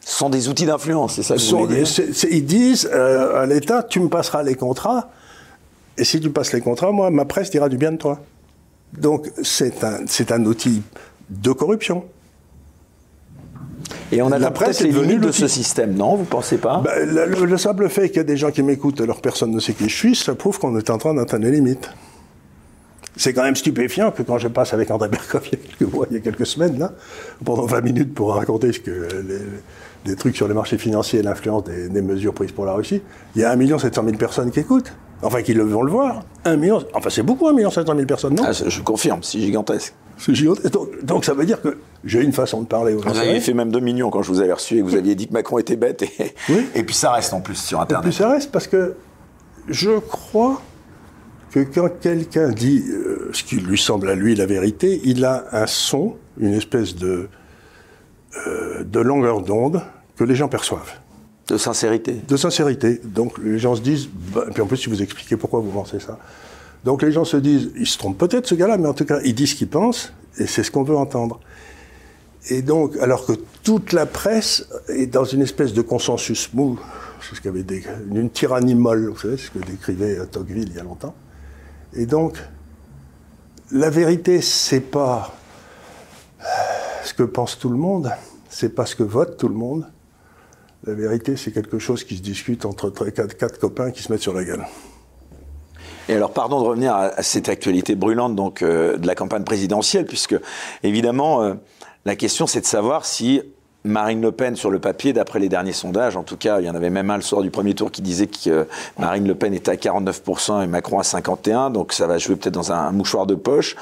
Ce 0.00 0.18
sont 0.18 0.28
des 0.28 0.48
outils 0.48 0.66
d'influence, 0.66 1.14
c'est 1.14 1.22
ça 1.22 1.36
que 1.36 1.40
vous 1.40 1.66
dire 1.66 1.86
Ils 2.30 2.44
disent 2.44 2.90
euh, 2.92 3.42
à 3.42 3.46
l'État, 3.46 3.82
tu 3.82 4.00
me 4.00 4.08
passeras 4.08 4.42
les 4.42 4.54
contrats, 4.54 5.08
et 5.96 6.04
si 6.04 6.20
tu 6.20 6.28
passes 6.28 6.52
les 6.52 6.60
contrats, 6.60 6.92
moi, 6.92 7.10
ma 7.10 7.24
presse 7.24 7.50
dira 7.50 7.70
du 7.70 7.78
bien 7.78 7.92
de 7.92 7.96
toi. 7.96 8.20
Donc 8.98 9.30
c'est 9.42 9.82
un, 9.82 10.00
c'est 10.06 10.30
un 10.30 10.44
outil 10.44 10.82
de 11.30 11.52
corruption. 11.52 12.04
Et 14.12 14.22
on 14.22 14.30
a 14.30 14.38
la 14.38 14.50
presse 14.50 14.80
les 14.80 14.90
limites 14.90 15.20
de 15.20 15.32
ce 15.32 15.48
système, 15.48 15.94
non? 15.94 16.16
Vous 16.16 16.24
pensez 16.24 16.58
pas? 16.58 16.82
Ben, 16.84 17.08
le, 17.08 17.58
simple 17.58 17.88
fait 17.88 18.08
qu'il 18.08 18.18
y 18.18 18.20
a 18.20 18.24
des 18.24 18.36
gens 18.36 18.50
qui 18.50 18.62
m'écoutent 18.62 19.00
alors 19.00 19.20
personne 19.20 19.50
ne 19.50 19.60
sait 19.60 19.72
qui 19.72 19.88
je 19.88 19.96
suis, 19.96 20.14
ça 20.14 20.34
prouve 20.34 20.58
qu'on 20.58 20.76
est 20.78 20.90
en 20.90 20.98
train 20.98 21.14
d'atteindre 21.14 21.44
les 21.44 21.52
limites. 21.52 21.90
C'est 23.16 23.32
quand 23.32 23.44
même 23.44 23.56
stupéfiant 23.56 24.10
que 24.10 24.22
quand 24.22 24.38
je 24.38 24.48
passe 24.48 24.74
avec 24.74 24.90
André 24.90 25.08
Berkoff 25.08 25.48
il 25.52 25.58
y 25.58 25.62
a 25.62 25.66
quelques 25.66 25.92
mois, 25.92 26.06
il 26.10 26.14
y 26.14 26.16
a 26.18 26.20
quelques 26.20 26.46
semaines, 26.46 26.78
là, 26.78 26.92
pendant 27.44 27.64
20 27.64 27.80
minutes 27.82 28.14
pour 28.14 28.34
raconter 28.34 28.72
ce 28.72 28.80
que 28.80 28.90
les, 28.90 29.38
des 30.04 30.16
trucs 30.16 30.36
sur 30.36 30.48
les 30.48 30.54
marchés 30.54 30.78
financiers 30.78 31.20
et 31.20 31.22
l'influence 31.22 31.64
des, 31.64 32.02
mesures 32.02 32.34
prises 32.34 32.52
pour 32.52 32.66
la 32.66 32.74
Russie, 32.74 33.02
il 33.34 33.42
y 33.42 33.44
a 33.44 33.50
1 33.50 33.78
700 33.78 34.04
000 34.04 34.16
personnes 34.16 34.50
qui 34.50 34.60
écoutent. 34.60 34.92
Enfin, 35.22 35.40
qui 35.42 35.54
vont 35.54 35.82
le 35.82 35.90
voir. 35.90 36.22
1 36.44 36.56
million, 36.56 36.84
enfin, 36.92 37.08
c'est 37.08 37.22
beaucoup, 37.22 37.48
1 37.48 37.70
700 37.70 37.94
000 37.94 38.06
personnes, 38.06 38.34
non 38.34 38.42
ah, 38.46 38.52
Je 38.52 38.82
confirme, 38.82 39.22
c'est 39.22 39.38
gigantesque. 39.38 39.94
C'est 40.18 40.34
gigantesque. 40.34 40.74
Donc, 41.02 41.24
ça 41.24 41.32
veut 41.32 41.46
dire 41.46 41.62
que 41.62 41.78
j'ai 42.04 42.20
une 42.20 42.32
façon 42.32 42.60
de 42.60 42.66
parler. 42.66 42.94
Vous 42.94 43.18
avez 43.18 43.40
fait 43.40 43.54
même 43.54 43.70
2 43.70 43.80
millions 43.80 44.10
quand 44.10 44.22
je 44.22 44.30
vous 44.30 44.40
avais 44.42 44.52
reçu 44.52 44.76
et 44.76 44.80
que 44.80 44.84
vous 44.84 44.96
aviez 44.96 45.14
dit 45.14 45.26
que 45.26 45.32
Macron 45.32 45.58
était 45.58 45.76
bête. 45.76 46.02
Et, 46.02 46.34
oui. 46.50 46.66
et 46.74 46.82
puis 46.82 46.94
ça 46.94 47.12
reste 47.12 47.32
en 47.32 47.40
plus 47.40 47.54
sur 47.54 47.80
Internet. 47.80 48.04
Et 48.04 48.08
puis 48.10 48.16
ça 48.16 48.28
reste 48.28 48.50
parce 48.52 48.66
que 48.66 48.96
je 49.68 49.98
crois 49.98 50.60
que 51.54 51.60
quand 51.60 51.88
quelqu'un 52.00 52.50
dit 52.50 52.82
euh, 52.88 53.30
ce 53.32 53.44
qui 53.44 53.54
lui 53.56 53.78
semble 53.78 54.10
à 54.10 54.16
lui 54.16 54.34
la 54.34 54.44
vérité, 54.44 55.00
il 55.04 55.24
a 55.24 55.44
un 55.52 55.68
son, 55.68 56.16
une 56.36 56.52
espèce 56.52 56.96
de, 56.96 57.28
euh, 58.48 58.82
de 58.82 58.98
longueur 58.98 59.40
d'onde 59.40 59.80
que 60.16 60.24
les 60.24 60.34
gens 60.34 60.48
perçoivent. 60.48 60.94
De 61.46 61.56
sincérité. 61.56 62.16
De 62.26 62.36
sincérité. 62.36 63.00
Donc 63.04 63.38
les 63.38 63.60
gens 63.60 63.76
se 63.76 63.82
disent, 63.82 64.08
bah, 64.34 64.46
et 64.48 64.50
puis 64.50 64.62
en 64.62 64.66
plus 64.66 64.78
si 64.78 64.88
vous 64.88 65.00
expliquez 65.00 65.36
pourquoi 65.36 65.60
vous 65.60 65.70
pensez 65.70 66.00
ça. 66.00 66.18
Donc 66.84 67.02
les 67.02 67.12
gens 67.12 67.24
se 67.24 67.36
disent, 67.36 67.70
il 67.76 67.86
se 67.86 67.98
trompe 67.98 68.18
peut-être 68.18 68.48
ce 68.48 68.56
gars-là, 68.56 68.76
mais 68.76 68.88
en 68.88 68.94
tout 68.94 69.04
cas 69.04 69.20
il 69.24 69.36
dit 69.36 69.46
ce 69.46 69.54
qu'il 69.54 69.68
pense, 69.68 70.12
et 70.38 70.48
c'est 70.48 70.64
ce 70.64 70.72
qu'on 70.72 70.82
veut 70.82 70.96
entendre. 70.96 71.38
Et 72.50 72.62
donc, 72.62 72.96
alors 72.96 73.26
que 73.26 73.34
toute 73.62 73.92
la 73.92 74.06
presse 74.06 74.68
est 74.88 75.06
dans 75.06 75.24
une 75.24 75.42
espèce 75.42 75.72
de 75.72 75.82
consensus 75.82 76.52
mou, 76.52 76.80
c'est 77.20 77.36
ce 77.36 77.40
qu'avait 77.40 77.64
une 78.12 78.28
tyrannie 78.28 78.74
molle, 78.74 79.10
vous 79.10 79.20
savez, 79.20 79.36
ce 79.36 79.52
que 79.52 79.60
décrivait 79.60 80.18
Tocqueville 80.26 80.68
il 80.68 80.74
y 80.74 80.80
a 80.80 80.82
longtemps. 80.82 81.14
Et 81.96 82.06
donc, 82.06 82.38
la 83.70 83.88
vérité, 83.88 84.40
c'est 84.40 84.80
pas 84.80 85.32
ce 87.04 87.14
que 87.14 87.22
pense 87.22 87.58
tout 87.58 87.68
le 87.68 87.76
monde, 87.76 88.10
c'est 88.48 88.74
pas 88.74 88.86
ce 88.86 88.96
que 88.96 89.02
vote 89.02 89.36
tout 89.36 89.48
le 89.48 89.54
monde. 89.54 89.86
La 90.86 90.94
vérité, 90.94 91.36
c'est 91.36 91.52
quelque 91.52 91.78
chose 91.78 92.04
qui 92.04 92.16
se 92.16 92.22
discute 92.22 92.64
entre 92.64 92.90
quatre, 92.90 93.36
quatre, 93.36 93.58
copains 93.58 93.90
qui 93.90 94.02
se 94.02 94.12
mettent 94.12 94.22
sur 94.22 94.34
la 94.34 94.44
gueule. 94.44 94.64
Et 96.08 96.14
alors, 96.14 96.32
pardon 96.32 96.60
de 96.60 96.66
revenir 96.66 96.94
à, 96.94 97.22
cette 97.22 97.48
actualité 97.48 97.94
brûlante 97.94 98.34
donc 98.34 98.60
euh, 98.62 98.98
de 98.98 99.06
la 99.06 99.14
campagne 99.14 99.44
présidentielle, 99.44 100.04
puisque 100.04 100.36
évidemment, 100.82 101.42
euh, 101.42 101.54
la 102.04 102.16
question 102.16 102.46
c'est 102.46 102.60
de 102.60 102.66
savoir 102.66 103.06
si 103.06 103.40
Marine 103.86 104.22
Le 104.22 104.32
Pen 104.32 104.56
sur 104.56 104.70
le 104.70 104.78
papier, 104.78 105.12
d'après 105.12 105.38
les 105.38 105.50
derniers 105.50 105.74
sondages, 105.74 106.16
en 106.16 106.22
tout 106.22 106.38
cas, 106.38 106.58
il 106.58 106.66
y 106.66 106.70
en 106.70 106.74
avait 106.74 106.88
même 106.88 107.10
un 107.10 107.16
le 107.16 107.22
soir 107.22 107.42
du 107.42 107.50
premier 107.50 107.74
tour 107.74 107.92
qui 107.92 108.00
disait 108.00 108.28
que 108.28 108.66
Marine 108.98 109.28
Le 109.28 109.34
Pen 109.34 109.52
était 109.52 109.72
à 109.72 109.74
49% 109.74 110.64
et 110.64 110.66
Macron 110.66 110.98
à 110.98 111.02
51%, 111.02 111.70
donc 111.70 111.92
ça 111.92 112.06
va 112.06 112.16
jouer 112.16 112.36
peut-être 112.36 112.54
dans 112.54 112.72
un, 112.72 112.92
mouchoir 112.92 113.26
de 113.26 113.34
poche. 113.34 113.76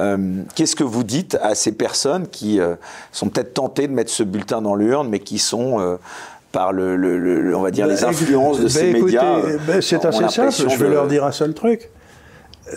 Euh, 0.00 0.42
qu'est-ce 0.54 0.74
que 0.74 0.84
vous 0.84 1.04
dites 1.04 1.36
à 1.42 1.54
ces 1.54 1.72
personnes 1.72 2.28
qui 2.28 2.60
euh, 2.60 2.76
sont 3.12 3.28
peut-être 3.28 3.52
tentées 3.52 3.88
de 3.88 3.92
mettre 3.92 4.10
ce 4.10 4.22
bulletin 4.22 4.62
dans 4.62 4.74
l'urne, 4.74 5.10
mais 5.10 5.18
qui 5.18 5.38
sont 5.38 5.80
euh, 5.80 5.96
par 6.50 6.72
le, 6.72 7.54
on 7.54 7.60
va 7.60 7.70
dire, 7.70 7.86
les 7.86 7.96
ben, 7.96 8.08
influences 8.08 8.56
de 8.56 8.62
ben, 8.62 8.70
ces 8.70 8.92
médias. 8.92 9.36
Ben, 9.66 9.82
c'est 9.82 10.02
assez 10.06 10.28
simple. 10.28 10.70
Je 10.70 10.76
vais 10.78 10.88
leur 10.88 11.08
dire 11.08 11.24
un 11.24 11.32
seul 11.32 11.52
truc. 11.52 11.90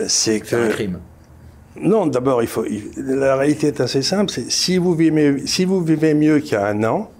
C'est 0.08 0.40
que. 0.40 0.56
un 0.56 0.68
crime. 0.68 0.98
Non, 1.80 2.06
d'abord, 2.06 2.42
la 2.96 3.36
réalité 3.36 3.68
est 3.68 3.80
assez 3.80 4.02
simple. 4.02 4.32
C'est 4.32 4.50
si 4.50 4.78
vous 4.78 4.94
vivez, 4.94 5.44
vous 5.66 5.80
mieux 6.14 6.38
qu'il 6.40 6.52
y 6.52 6.56
a 6.56 6.66
un 6.66 6.84
an, 6.84 7.10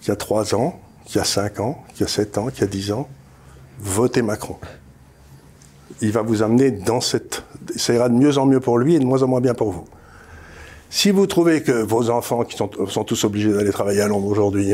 qu'il 0.00 0.08
y 0.08 0.10
a 0.10 0.16
trois 0.16 0.54
ans, 0.54 0.80
qu'il 1.04 1.18
y 1.18 1.20
a 1.20 1.24
cinq 1.24 1.60
ans, 1.60 1.84
qu'il 1.92 2.02
y 2.02 2.04
a 2.04 2.08
sept 2.08 2.36
ans, 2.38 2.48
qu'il 2.48 2.62
y 2.62 2.64
a 2.64 2.66
dix 2.66 2.92
ans, 2.92 3.08
votez 3.78 4.22
Macron. 4.22 4.56
Il 6.02 6.12
va 6.12 6.22
vous 6.22 6.42
amener 6.42 6.70
dans 6.70 7.00
cette. 7.00 7.44
Ça 7.76 7.94
ira 7.94 8.08
de 8.08 8.14
mieux 8.14 8.38
en 8.38 8.46
mieux 8.46 8.60
pour 8.60 8.78
lui 8.78 8.96
et 8.96 8.98
de 8.98 9.04
moins 9.04 9.22
en 9.22 9.28
moins 9.28 9.40
bien 9.40 9.54
pour 9.54 9.70
vous. 9.70 9.84
Si 10.90 11.10
vous 11.10 11.26
trouvez 11.26 11.62
que 11.62 11.72
vos 11.72 12.10
enfants, 12.10 12.44
qui 12.44 12.56
sont, 12.56 12.70
sont 12.88 13.04
tous 13.04 13.24
obligés 13.24 13.52
d'aller 13.52 13.70
travailler 13.70 14.00
à 14.02 14.08
Londres 14.08 14.28
aujourd'hui, 14.28 14.72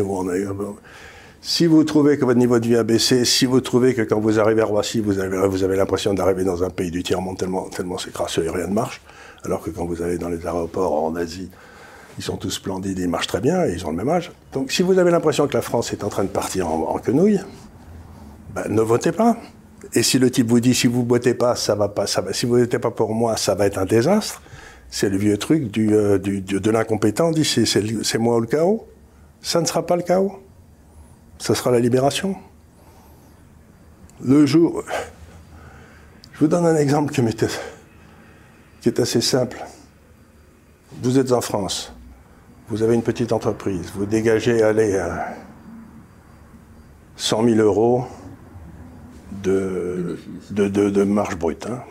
si 1.45 1.67
vous 1.67 1.83
trouvez 1.83 2.17
que 2.19 2.25
votre 2.25 2.39
niveau 2.39 2.61
de 2.61 2.67
vie 2.69 2.77
a 2.77 2.85
baissé, 2.85 3.25
si 3.25 3.47
vous 3.47 3.61
trouvez 3.61 3.95
que 3.95 4.03
quand 4.03 4.21
vous 4.21 4.39
arrivez 4.39 4.63
à 4.63 4.65
Roissy, 4.65 5.01
vous 5.01 5.19
avez, 5.19 5.49
vous 5.49 5.65
avez 5.65 5.75
l'impression 5.75 6.15
d'arriver 6.15 6.45
dans 6.45 6.63
un 6.63 6.71
pays 6.71 6.93
du 6.93 7.03
tiers-monde 7.03 7.37
tellement, 7.37 7.69
tellement 7.69 7.99
c'est 7.99 8.13
crasseux 8.13 8.45
et 8.45 8.49
rien 8.49 8.69
ne 8.69 8.73
marche, 8.73 9.03
alors 9.45 9.61
que 9.61 9.71
quand 9.71 9.85
vous 9.85 10.03
allez 10.03 10.19
dans 10.19 10.29
les 10.29 10.47
aéroports 10.47 11.03
en 11.03 11.17
Asie, 11.17 11.51
ils 12.17 12.23
sont 12.23 12.37
tous 12.37 12.51
splendides, 12.51 12.97
ils 13.01 13.09
marchent 13.09 13.27
très 13.27 13.41
bien 13.41 13.67
et 13.67 13.73
ils 13.73 13.85
ont 13.85 13.91
le 13.91 13.97
même 13.97 14.09
âge. 14.09 14.31
Donc 14.53 14.71
si 14.71 14.83
vous 14.83 15.01
avez 15.01 15.11
l'impression 15.11 15.49
que 15.49 15.55
la 15.55 15.63
France 15.63 15.93
est 15.93 16.05
en 16.05 16.09
train 16.11 16.23
de 16.23 16.29
partir 16.29 16.69
en, 16.69 16.97
quenouille, 16.99 17.41
ben, 18.55 18.69
ne 18.69 18.81
votez 18.81 19.11
pas. 19.11 19.37
Et 19.95 20.05
si 20.05 20.21
le 20.21 20.31
type 20.31 20.47
vous 20.47 20.61
dit 20.61 20.75
si 20.75 20.87
vous 20.87 21.05
votez 21.05 21.35
pas, 21.35 21.57
ça 21.57 21.75
va 21.75 21.89
pas, 21.89 22.07
ça 22.07 22.21
va, 22.21 22.33
si 22.33 22.47
vous 22.47 22.57
votez 22.57 22.79
pas 22.79 22.93
pour 22.93 23.15
moi, 23.15 23.37
ça 23.37 23.57
va 23.57 23.67
être 23.67 23.79
un 23.79 23.85
désastre, 23.85 24.43
c'est 24.91 25.09
le 25.09 25.17
vieux 25.17 25.39
truc 25.39 25.73
du, 25.73 25.93
euh, 25.93 26.19
de 26.19 26.71
l'incompétent, 26.71 27.33
dit 27.33 27.45
c'est 27.45 28.19
moi 28.19 28.37
ou 28.37 28.41
le 28.41 28.47
chaos. 28.47 28.87
Ça 29.41 29.61
ne 29.61 29.67
sera 29.67 29.85
pas 29.85 29.97
le 29.97 30.03
chaos 30.03 30.39
ça 31.43 31.57
sera 31.57 31.73
la 31.73 31.81
libération. 31.81 32.37
Le 34.25 34.47
jour. 34.47 34.85
Je 36.33 36.39
vous 36.39 36.47
donne 36.47 36.65
un 36.65 36.77
exemple 36.77 37.13
qui, 37.13 37.21
est 38.89 39.01
assez 39.01 39.21
simple. 39.21 39.61
Vous 41.03 41.19
êtes 41.19 41.33
en 41.33 41.41
France, 41.41 41.93
vous 42.69 42.85
avez 42.85 42.95
une 42.95 43.03
petite 43.03 43.33
entreprise, 43.33 43.91
vous 43.93 44.07
dégagez, 44.07 44.63
allez, 44.63 45.05
100 47.17 47.45
000 47.45 47.57
euros 47.57 48.05
de, 49.43 50.17
marge 51.03 51.37
brute. 51.37 51.67
Hein. 51.67 51.83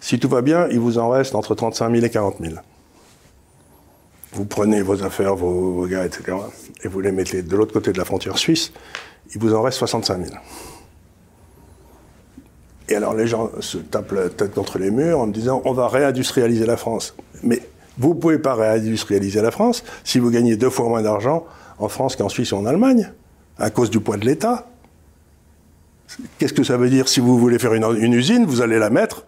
Si 0.00 0.18
tout 0.18 0.28
va 0.28 0.42
bien, 0.42 0.66
il 0.72 0.80
vous 0.80 0.98
en 0.98 1.10
reste 1.10 1.36
entre 1.36 1.54
35 1.54 1.92
000 1.92 2.04
et 2.04 2.10
40 2.10 2.38
000. 2.40 2.54
Vous 4.36 4.44
prenez 4.44 4.82
vos 4.82 5.02
affaires, 5.02 5.34
vos, 5.34 5.86
gars, 5.86 6.04
etc., 6.04 6.36
et 6.84 6.88
vous 6.88 7.00
les 7.00 7.10
mettez 7.10 7.42
de 7.42 7.56
l'autre 7.56 7.72
côté 7.72 7.92
de 7.92 7.98
la 7.98 8.04
frontière 8.04 8.36
suisse, 8.36 8.70
il 9.34 9.40
vous 9.40 9.54
en 9.54 9.62
reste 9.62 9.78
65 9.78 10.26
000. 10.26 10.36
Et 12.88 12.94
alors 12.94 13.14
les 13.14 13.26
gens 13.26 13.50
se 13.60 13.78
tapent 13.78 14.12
la 14.12 14.28
tête 14.28 14.54
contre 14.54 14.78
les 14.78 14.90
murs 14.90 15.18
en 15.18 15.26
me 15.26 15.32
disant 15.32 15.60
on 15.64 15.72
va 15.72 15.88
réindustrialiser 15.88 16.66
la 16.66 16.76
France. 16.76 17.16
Mais 17.42 17.60
vous 17.98 18.10
ne 18.10 18.20
pouvez 18.20 18.38
pas 18.38 18.54
réindustrialiser 18.54 19.40
la 19.40 19.50
France 19.50 19.82
si 20.04 20.18
vous 20.18 20.30
gagnez 20.30 20.56
deux 20.56 20.70
fois 20.70 20.88
moins 20.88 21.02
d'argent 21.02 21.46
en 21.78 21.88
France 21.88 22.14
qu'en 22.14 22.28
Suisse 22.28 22.52
ou 22.52 22.56
en 22.56 22.66
Allemagne, 22.66 23.10
à 23.58 23.70
cause 23.70 23.90
du 23.90 24.00
poids 24.00 24.18
de 24.18 24.26
l'État. 24.26 24.68
Qu'est-ce 26.38 26.52
que 26.52 26.62
ça 26.62 26.76
veut 26.76 26.90
dire? 26.90 27.08
Si 27.08 27.20
vous 27.20 27.38
voulez 27.38 27.58
faire 27.58 27.74
une, 27.74 27.84
une 27.98 28.12
usine, 28.12 28.44
vous 28.44 28.60
allez 28.60 28.78
la 28.78 28.90
mettre 28.90 29.24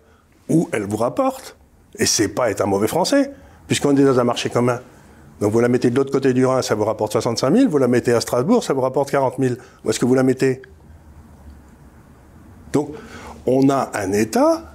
où 0.48 0.68
elle 0.72 0.84
vous 0.84 0.98
rapporte. 0.98 1.56
Et 1.98 2.06
c'est 2.06 2.28
pas 2.28 2.50
être 2.50 2.60
un 2.60 2.66
mauvais 2.66 2.86
français, 2.86 3.32
puisqu'on 3.66 3.96
est 3.96 4.04
dans 4.04 4.20
un 4.20 4.24
marché 4.24 4.50
commun. 4.50 4.80
Donc 5.40 5.52
vous 5.52 5.60
la 5.60 5.68
mettez 5.68 5.90
de 5.90 5.96
l'autre 5.96 6.12
côté 6.12 6.32
du 6.32 6.44
Rhin, 6.44 6.62
ça 6.62 6.74
vous 6.74 6.84
rapporte 6.84 7.12
65 7.12 7.54
000. 7.54 7.70
Vous 7.70 7.78
la 7.78 7.88
mettez 7.88 8.12
à 8.12 8.20
Strasbourg, 8.20 8.64
ça 8.64 8.74
vous 8.74 8.80
rapporte 8.80 9.10
40 9.10 9.34
000. 9.38 9.54
Où 9.84 9.90
est-ce 9.90 9.98
que 9.98 10.04
vous 10.04 10.14
la 10.14 10.22
mettez? 10.22 10.62
Donc 12.72 12.90
on 13.46 13.70
a 13.70 13.90
un 13.94 14.12
État 14.12 14.74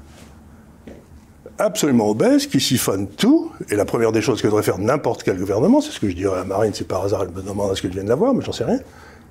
absolument 1.60 2.10
obèse 2.10 2.48
qui 2.48 2.60
siphonne 2.60 3.08
tout. 3.08 3.52
Et 3.70 3.76
la 3.76 3.86
première 3.86 4.12
des 4.12 4.22
choses 4.22 4.42
que 4.42 4.48
devrait 4.48 4.64
faire 4.64 4.80
n'importe 4.80 5.24
quel 5.24 5.38
gouvernement, 5.38 5.82
c'est 5.82 5.92
ce 5.92 6.00
que 6.00 6.10
je 6.10 6.16
dirais 6.16 6.40
à 6.40 6.44
Marine, 6.44 6.72
c'est 6.74 6.88
par 6.88 7.04
hasard, 7.04 7.24
elle 7.24 7.32
me 7.32 7.42
demande 7.42 7.72
à 7.72 7.76
ce 7.76 7.82
que 7.82 7.88
je 7.88 7.94
vienne 7.94 8.06
de 8.06 8.10
la 8.10 8.16
voir, 8.16 8.34
mais 8.34 8.44
j'en 8.44 8.52
sais 8.52 8.64
rien, 8.64 8.80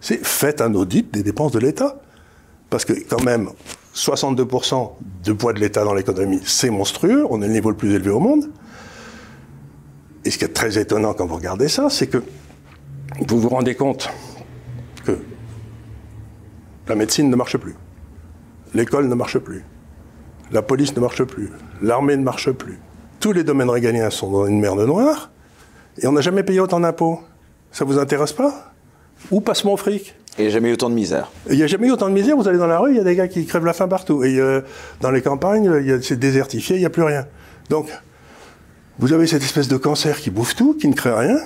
c'est 0.01 0.25
faites 0.25 0.61
un 0.61 0.75
audit 0.75 1.13
des 1.13 1.23
dépenses 1.23 1.53
de 1.53 1.59
l'État. 1.59 2.01
Parce 2.71 2.85
que 2.85 2.93
quand 3.09 3.23
même, 3.23 3.51
62% 3.95 4.93
du 5.23 5.35
poids 5.35 5.53
de 5.53 5.59
l'État 5.59 5.85
dans 5.85 5.95
l'économie, 5.95 6.41
c'est 6.45 6.71
monstrueux, 6.71 7.27
on 7.29 7.43
est 7.43 7.47
le 7.47 7.53
niveau 7.53 7.71
le 7.71 7.77
plus 7.77 7.95
élevé 7.95 8.11
au 8.11 8.21
monde. 8.21 8.49
Et 10.25 10.31
ce 10.31 10.39
qui 10.39 10.45
est 10.45 10.53
très 10.53 10.79
étonnant 10.79 11.15
quand 11.15 11.27
vous 11.27 11.37
regardez 11.37 11.69
ça, 11.69 11.91
c'est 11.91 12.07
que 12.07 12.23
vous 13.27 13.41
vous 13.41 13.49
rendez 13.49 13.75
compte 13.75 14.09
que 15.05 15.19
la 16.89 16.95
médecine 16.95 17.29
ne 17.29 17.37
marche 17.37 17.57
plus, 17.57 17.75
l'école 18.75 19.09
ne 19.09 19.15
marche 19.15 19.39
plus, 19.39 19.65
la 20.51 20.63
police 20.63 20.95
ne 20.95 21.01
marche 21.01 21.25
plus, 21.25 21.51
l'armée 21.81 22.17
ne 22.17 22.23
marche 22.23 22.51
plus. 22.51 22.79
Tous 23.21 23.33
les 23.33 23.45
domaines 23.45 23.71
régaliens 23.71 24.11
sont 24.11 24.31
dans 24.31 24.47
une 24.47 24.61
merde 24.61 24.85
noire, 24.87 25.31
et 26.01 26.07
on 26.07 26.13
n'a 26.13 26.21
jamais 26.21 26.43
payé 26.43 26.61
autant 26.61 26.81
d'impôts. 26.81 27.21
Ça 27.71 27.85
vous 27.85 27.99
intéresse 27.99 28.33
pas? 28.33 28.73
Où 29.31 29.41
passe 29.41 29.65
mon 29.65 29.77
fric? 29.77 30.15
Il 30.39 30.43
n'y 30.43 30.51
a 30.51 30.51
jamais 30.51 30.71
eu 30.71 30.73
autant 30.73 30.89
de 30.89 30.95
misère. 30.95 31.31
il 31.51 31.57
n'y 31.57 31.63
a 31.63 31.67
jamais 31.67 31.89
eu 31.89 31.91
autant 31.91 32.09
de 32.09 32.15
misère. 32.15 32.37
Vous 32.37 32.49
allez 32.49 32.59
dans 32.59 32.67
la 32.67 32.79
rue, 32.79 32.93
il 32.93 32.97
y 32.97 33.01
a 33.01 33.05
des 33.05 33.15
gars 33.15 33.29
qui 33.29 33.45
crèvent 33.45 33.67
la 33.67 33.75
faim 33.75 33.89
partout. 33.89 34.25
Et 34.25 34.39
euh, 34.39 34.63
dans 35.01 35.11
les 35.11 35.21
campagnes, 35.21 36.01
c'est 36.01 36.19
désertifié, 36.19 36.77
il 36.77 36.81
n'y 36.81 36.87
a 36.87 36.91
plus 36.91 37.03
rien. 37.03 37.27
Donc, 37.69 37.89
vous 38.99 39.13
avez 39.13 39.27
cette 39.27 39.43
espèce 39.43 39.69
de 39.69 39.77
cancer 39.77 40.21
qui 40.21 40.31
bouffe 40.31 40.55
tout, 40.55 40.75
qui 40.75 40.89
ne 40.89 40.95
crée 40.95 41.13
rien. 41.13 41.39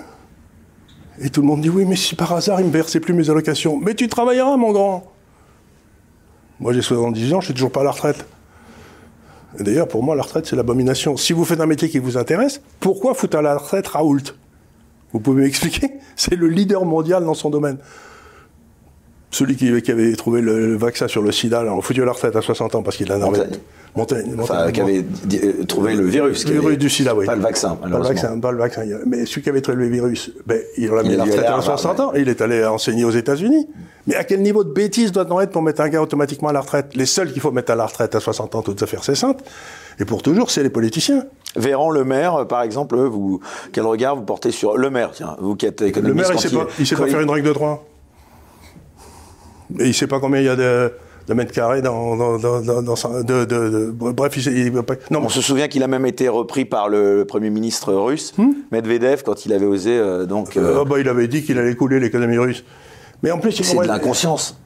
Et 1.20 1.30
tout 1.30 1.40
le 1.40 1.46
monde 1.46 1.62
dit 1.62 1.70
oui, 1.70 1.84
mais 1.86 1.96
si 1.96 2.14
par 2.14 2.32
hasard 2.32 2.60
il 2.60 2.66
me 2.66 2.72
versait 2.72 3.00
plus 3.00 3.14
mes 3.14 3.30
allocations. 3.30 3.78
Mais 3.78 3.94
tu 3.94 4.08
travailleras, 4.08 4.56
mon 4.56 4.72
grand. 4.72 5.12
Moi, 6.60 6.72
j'ai 6.72 6.82
70 6.82 7.34
ans, 7.34 7.40
je 7.40 7.46
suis 7.46 7.54
toujours 7.54 7.72
pas 7.72 7.80
à 7.80 7.84
la 7.84 7.90
retraite. 7.90 8.26
Et 9.58 9.62
D'ailleurs, 9.62 9.88
pour 9.88 10.02
moi, 10.02 10.14
la 10.16 10.22
retraite, 10.22 10.46
c'est 10.46 10.56
l'abomination. 10.56 11.16
Si 11.16 11.32
vous 11.32 11.44
faites 11.44 11.60
un 11.60 11.66
métier 11.66 11.88
qui 11.88 11.98
vous 11.98 12.16
intéresse, 12.16 12.60
pourquoi 12.80 13.14
foutre 13.14 13.38
à 13.38 13.42
la 13.42 13.56
retraite 13.56 13.86
Raoult? 13.86 14.34
Vous 15.12 15.20
pouvez 15.20 15.42
m'expliquer? 15.44 15.92
C'est 16.16 16.36
le 16.36 16.48
leader 16.48 16.84
mondial 16.84 17.24
dans 17.24 17.34
son 17.34 17.50
domaine. 17.50 17.78
Celui 19.36 19.54
qui, 19.56 19.82
qui 19.82 19.90
avait 19.90 20.14
trouvé 20.16 20.40
le, 20.40 20.68
le 20.68 20.76
vaccin 20.78 21.08
sur 21.08 21.20
le 21.20 21.30
sida, 21.30 21.62
là, 21.62 21.74
on 21.74 21.82
foutu 21.82 22.00
à 22.00 22.06
la 22.06 22.12
retraite 22.12 22.34
à 22.36 22.40
60 22.40 22.74
ans 22.74 22.82
parce 22.82 22.96
qu'il 22.96 23.12
a 23.12 23.18
Montaigne. 23.18 23.50
Montaigne. 23.94 24.34
Enfin, 24.40 24.54
Montaigne. 24.66 24.72
qui 24.72 24.80
avait 24.80 25.04
euh, 25.44 25.64
trouvé 25.64 25.94
le 25.94 26.04
virus. 26.06 26.44
Le 26.46 26.52
virus 26.52 26.66
avait- 26.68 26.76
du 26.78 26.88
sida, 26.88 27.14
oui. 27.14 27.26
Pas 27.26 27.34
le 27.36 27.42
vaccin, 27.42 27.76
Pas 27.76 27.86
le 27.86 27.98
vaccin, 27.98 28.40
pas 28.40 28.50
le 28.50 28.62
a- 28.62 28.68
Mais 29.06 29.26
celui 29.26 29.42
qui 29.42 29.50
avait 29.50 29.60
trouvé 29.60 29.76
le 29.76 29.88
virus, 29.88 30.30
ben, 30.46 30.58
il 30.78 30.88
l'a 30.88 31.02
Il 31.02 31.08
mis 31.08 31.14
à 31.14 31.16
la 31.18 31.24
retraite 31.24 31.40
à 31.44 31.48
à 31.48 31.50
Harvard, 31.56 31.78
60 31.78 32.00
ans 32.00 32.12
il 32.16 32.30
est 32.30 32.40
allé 32.40 32.64
enseigner 32.64 33.04
aux 33.04 33.10
États-Unis. 33.10 33.68
Mais 34.06 34.14
à 34.14 34.24
quel 34.24 34.40
niveau 34.40 34.64
de 34.64 34.72
bêtise 34.72 35.12
doit-on 35.12 35.38
être 35.40 35.50
pour 35.50 35.60
mettre 35.62 35.82
un 35.82 35.90
gars 35.90 36.00
automatiquement 36.00 36.48
à 36.48 36.52
la 36.54 36.60
retraite? 36.60 36.94
Les 36.94 37.04
seuls 37.06 37.30
qu'il 37.30 37.42
faut 37.42 37.50
mettre 37.52 37.72
à 37.72 37.74
la 37.74 37.84
retraite 37.84 38.14
à 38.14 38.20
60 38.20 38.54
ans, 38.54 38.62
toutes 38.62 38.82
affaires 38.82 39.04
cessantes, 39.04 39.42
et 40.00 40.06
pour 40.06 40.22
toujours, 40.22 40.50
c'est 40.50 40.62
les 40.62 40.70
politiciens. 40.70 41.24
Véran 41.56 41.90
Le 41.90 42.04
Maire, 42.04 42.46
par 42.48 42.62
exemple, 42.62 42.96
vous, 42.96 43.40
quel 43.72 43.84
regard 43.84 44.16
vous 44.16 44.22
portez 44.22 44.50
sur 44.50 44.78
Le 44.78 44.88
Maire, 44.88 45.10
tiens, 45.12 45.36
vous 45.40 45.56
qui 45.56 45.66
êtes 45.66 45.80
Le 45.82 45.88
économiste 45.88 46.16
maire, 46.16 46.30
il 46.30 46.34
quand 46.34 46.48
sait 46.48 46.56
pas, 46.56 46.66
il 46.78 46.86
sait 46.86 46.96
pas 46.96 47.06
faire 47.06 47.20
une 47.20 47.30
règle 47.30 47.48
de 47.48 47.52
3. 47.52 47.84
Et 49.78 49.86
il 49.88 49.94
sait 49.94 50.06
pas 50.06 50.20
combien 50.20 50.40
il 50.40 50.46
y 50.46 50.48
a 50.48 50.56
de, 50.56 50.92
de 51.28 51.34
mètres 51.34 51.52
carrés 51.52 51.82
dans, 51.82 52.16
dans, 52.16 52.38
dans, 52.38 52.60
dans- 52.60 52.82
dans 52.82 52.96
sa- 52.96 53.22
de, 53.22 53.44
de- 53.44 53.68
de- 53.68 53.90
bref, 53.92 54.36
il, 54.36 54.42
sait- 54.42 54.52
il 54.52 54.72
non, 55.10 55.20
On 55.24 55.28
se 55.28 55.40
souvient 55.40 55.68
qu'il 55.68 55.82
a 55.82 55.88
même 55.88 56.06
été 56.06 56.28
repris 56.28 56.64
par 56.64 56.88
le 56.88 57.24
Premier 57.26 57.50
ministre 57.50 57.92
russe, 57.92 58.32
Medvedev, 58.72 59.22
quand 59.24 59.44
il 59.46 59.52
avait 59.52 59.66
osé 59.66 59.96
euh, 59.98 60.26
donc. 60.26 60.56
euh, 60.56 60.78
Ah 60.80 60.84
bah, 60.84 60.96
il 61.00 61.08
avait 61.08 61.28
dit 61.28 61.42
qu'il 61.42 61.58
allait 61.58 61.74
couler 61.74 61.98
l'économie 62.00 62.38
russe. 62.38 62.64
Mais 63.22 63.30
en 63.30 63.38
plus, 63.38 63.58
il 63.58 63.64
c'est 63.64 63.76
de 63.76 63.82
l'inconscience. 63.82 64.58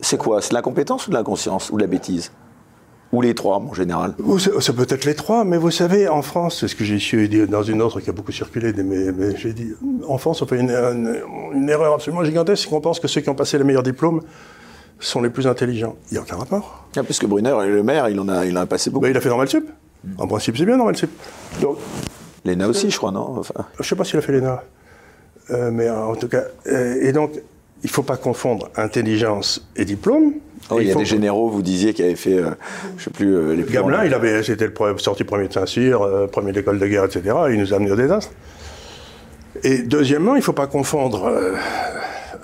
C'est 0.00 0.18
quoi? 0.18 0.42
C'est 0.42 0.50
de 0.50 0.54
l'incompétence 0.54 1.06
ou 1.06 1.10
de 1.10 1.14
l'inconscience 1.16 1.70
Ou 1.70 1.76
de 1.76 1.82
la 1.82 1.86
bêtise? 1.86 2.30
Ou 3.12 3.22
les 3.22 3.34
trois, 3.34 3.56
en 3.58 3.72
général 3.72 4.14
Ça 4.60 4.72
peut 4.72 4.86
être 4.88 5.04
les 5.04 5.14
trois, 5.14 5.44
mais 5.44 5.56
vous 5.58 5.70
savez, 5.70 6.08
en 6.08 6.22
France, 6.22 6.58
c'est 6.60 6.68
ce 6.68 6.74
que 6.74 6.84
j'ai 6.84 6.98
su 6.98 7.28
dans 7.48 7.62
une 7.62 7.80
autre 7.80 8.00
qui 8.00 8.10
a 8.10 8.12
beaucoup 8.12 8.32
circulé, 8.32 8.72
mais, 8.72 9.12
mais 9.12 9.36
j'ai 9.36 9.52
dit, 9.52 9.74
en 10.08 10.18
France, 10.18 10.42
on 10.42 10.46
fait 10.46 10.58
une, 10.58 10.70
une- 10.70 11.20
une 11.54 11.68
erreur 11.68 11.94
absolument 11.94 12.24
gigantesque, 12.24 12.64
c'est 12.64 12.68
qu'on 12.70 12.80
pense 12.80 12.98
que 12.98 13.06
ceux 13.08 13.20
qui 13.20 13.28
ont 13.30 13.34
passé 13.36 13.58
les 13.58 13.64
meilleurs 13.64 13.84
diplômes 13.84 14.22
sont 14.98 15.22
les 15.22 15.30
plus 15.30 15.46
intelligents. 15.46 15.94
Il 16.10 16.14
n'y 16.14 16.18
a 16.18 16.22
aucun 16.22 16.36
rapport. 16.36 16.86
Ah, 16.96 17.02
Parce 17.04 17.18
que 17.18 17.26
Brunner, 17.26 17.54
le 17.68 17.82
maire, 17.82 18.08
il 18.08 18.18
en 18.18 18.28
a, 18.28 18.44
il 18.44 18.56
en 18.58 18.62
a 18.62 18.66
passé 18.66 18.90
beaucoup. 18.90 19.06
Il 19.06 19.16
a 19.16 19.20
fait 19.20 19.28
normal 19.28 19.48
sup. 19.48 19.68
En 20.18 20.26
principe, 20.26 20.56
c'est 20.56 20.64
bien 20.64 20.76
normal 20.76 20.96
sup. 20.96 21.10
Donc, 21.60 21.76
L'ENA 22.44 22.68
aussi, 22.68 22.90
je 22.90 22.96
crois, 22.96 23.10
non? 23.12 23.36
Enfin, 23.38 23.54
je 23.78 23.82
sais 23.88 23.96
pas 23.96 24.04
s'il 24.04 24.18
a 24.18 24.22
fait 24.22 24.32
l'ENA. 24.32 24.62
Euh, 25.50 25.70
mais 25.70 25.88
en 25.90 26.14
tout 26.16 26.28
cas, 26.28 26.42
euh, 26.66 26.96
et 27.02 27.12
donc, 27.12 27.32
il 27.84 27.90
faut 27.90 28.02
pas 28.02 28.16
confondre 28.16 28.68
intelligence 28.76 29.68
et 29.76 29.84
diplôme. 29.84 30.34
Oh, 30.70 30.80
il 30.80 30.88
y 30.88 30.90
a 30.90 30.94
des 30.94 31.04
généraux, 31.04 31.48
vous 31.50 31.62
disiez, 31.62 31.94
qui 31.94 32.02
avaient 32.02 32.16
fait, 32.16 32.38
euh, 32.38 32.50
je 32.98 33.04
sais 33.04 33.10
plus, 33.10 33.34
euh, 33.34 33.54
les 33.54 33.62
plus 33.62 33.72
Gamelin, 33.74 34.04
il 34.04 34.14
avait, 34.14 34.42
c'était 34.42 34.66
le 34.66 34.98
sorti 34.98 35.24
premier 35.24 35.48
de 35.48 35.52
Saint-Cyr, 35.52 36.02
euh, 36.02 36.26
premier 36.26 36.52
de 36.52 36.56
l'école 36.58 36.78
de 36.78 36.86
guerre, 36.86 37.04
etc. 37.04 37.22
Il 37.50 37.58
nous 37.58 37.72
a 37.72 37.76
amené 37.76 37.90
au 37.92 37.96
désastre. 37.96 38.32
Et 39.64 39.78
deuxièmement, 39.82 40.34
il 40.34 40.38
ne 40.38 40.44
faut 40.44 40.52
pas 40.52 40.66
confondre 40.66 41.24
euh, 41.26 41.54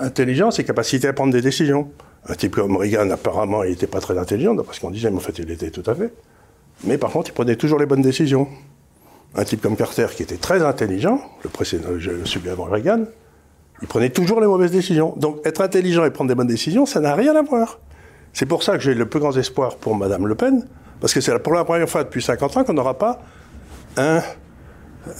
intelligence 0.00 0.58
et 0.58 0.64
capacité 0.64 1.08
à 1.08 1.12
prendre 1.12 1.32
des 1.32 1.42
décisions. 1.42 1.90
Un 2.28 2.34
type 2.34 2.54
comme 2.54 2.76
Reagan, 2.76 3.10
apparemment, 3.10 3.64
il 3.64 3.70
n'était 3.70 3.86
pas 3.88 4.00
très 4.00 4.16
intelligent, 4.16 4.54
d'après 4.54 4.74
ce 4.74 4.80
qu'on 4.80 4.90
disait, 4.90 5.10
mais 5.10 5.16
en 5.16 5.20
fait, 5.20 5.38
il 5.38 5.50
était 5.50 5.70
tout 5.70 5.82
à 5.90 5.94
fait. 5.94 6.12
Mais 6.84 6.96
par 6.98 7.10
contre, 7.10 7.30
il 7.30 7.32
prenait 7.34 7.56
toujours 7.56 7.78
les 7.78 7.86
bonnes 7.86 8.02
décisions. 8.02 8.48
Un 9.34 9.44
type 9.44 9.60
comme 9.62 9.76
Carter, 9.76 10.06
qui 10.14 10.22
était 10.22 10.36
très 10.36 10.62
intelligent, 10.62 11.20
le 11.42 11.50
précédent, 11.50 11.88
je- 11.98 12.24
celui 12.24 12.50
avant 12.50 12.64
Reagan, 12.64 13.04
il 13.80 13.88
prenait 13.88 14.10
toujours 14.10 14.40
les 14.40 14.46
mauvaises 14.46 14.70
décisions. 14.70 15.14
Donc, 15.16 15.38
être 15.44 15.60
intelligent 15.62 16.04
et 16.04 16.10
prendre 16.10 16.28
des 16.28 16.34
bonnes 16.34 16.46
décisions, 16.46 16.86
ça 16.86 17.00
n'a 17.00 17.14
rien 17.14 17.34
à 17.34 17.42
voir. 17.42 17.80
C'est 18.32 18.46
pour 18.46 18.62
ça 18.62 18.76
que 18.76 18.82
j'ai 18.82 18.94
le 18.94 19.06
plus 19.06 19.20
grand 19.20 19.36
espoir 19.36 19.76
pour 19.76 19.94
Madame 19.96 20.26
Le 20.26 20.34
Pen, 20.34 20.64
parce 21.00 21.12
que 21.12 21.20
c'est 21.20 21.38
pour 21.40 21.52
la 21.54 21.64
première 21.64 21.88
fois 21.88 22.04
depuis 22.04 22.22
50 22.22 22.56
ans 22.56 22.64
qu'on 22.64 22.72
n'aura 22.74 22.98
pas 22.98 23.20
un 23.96 24.20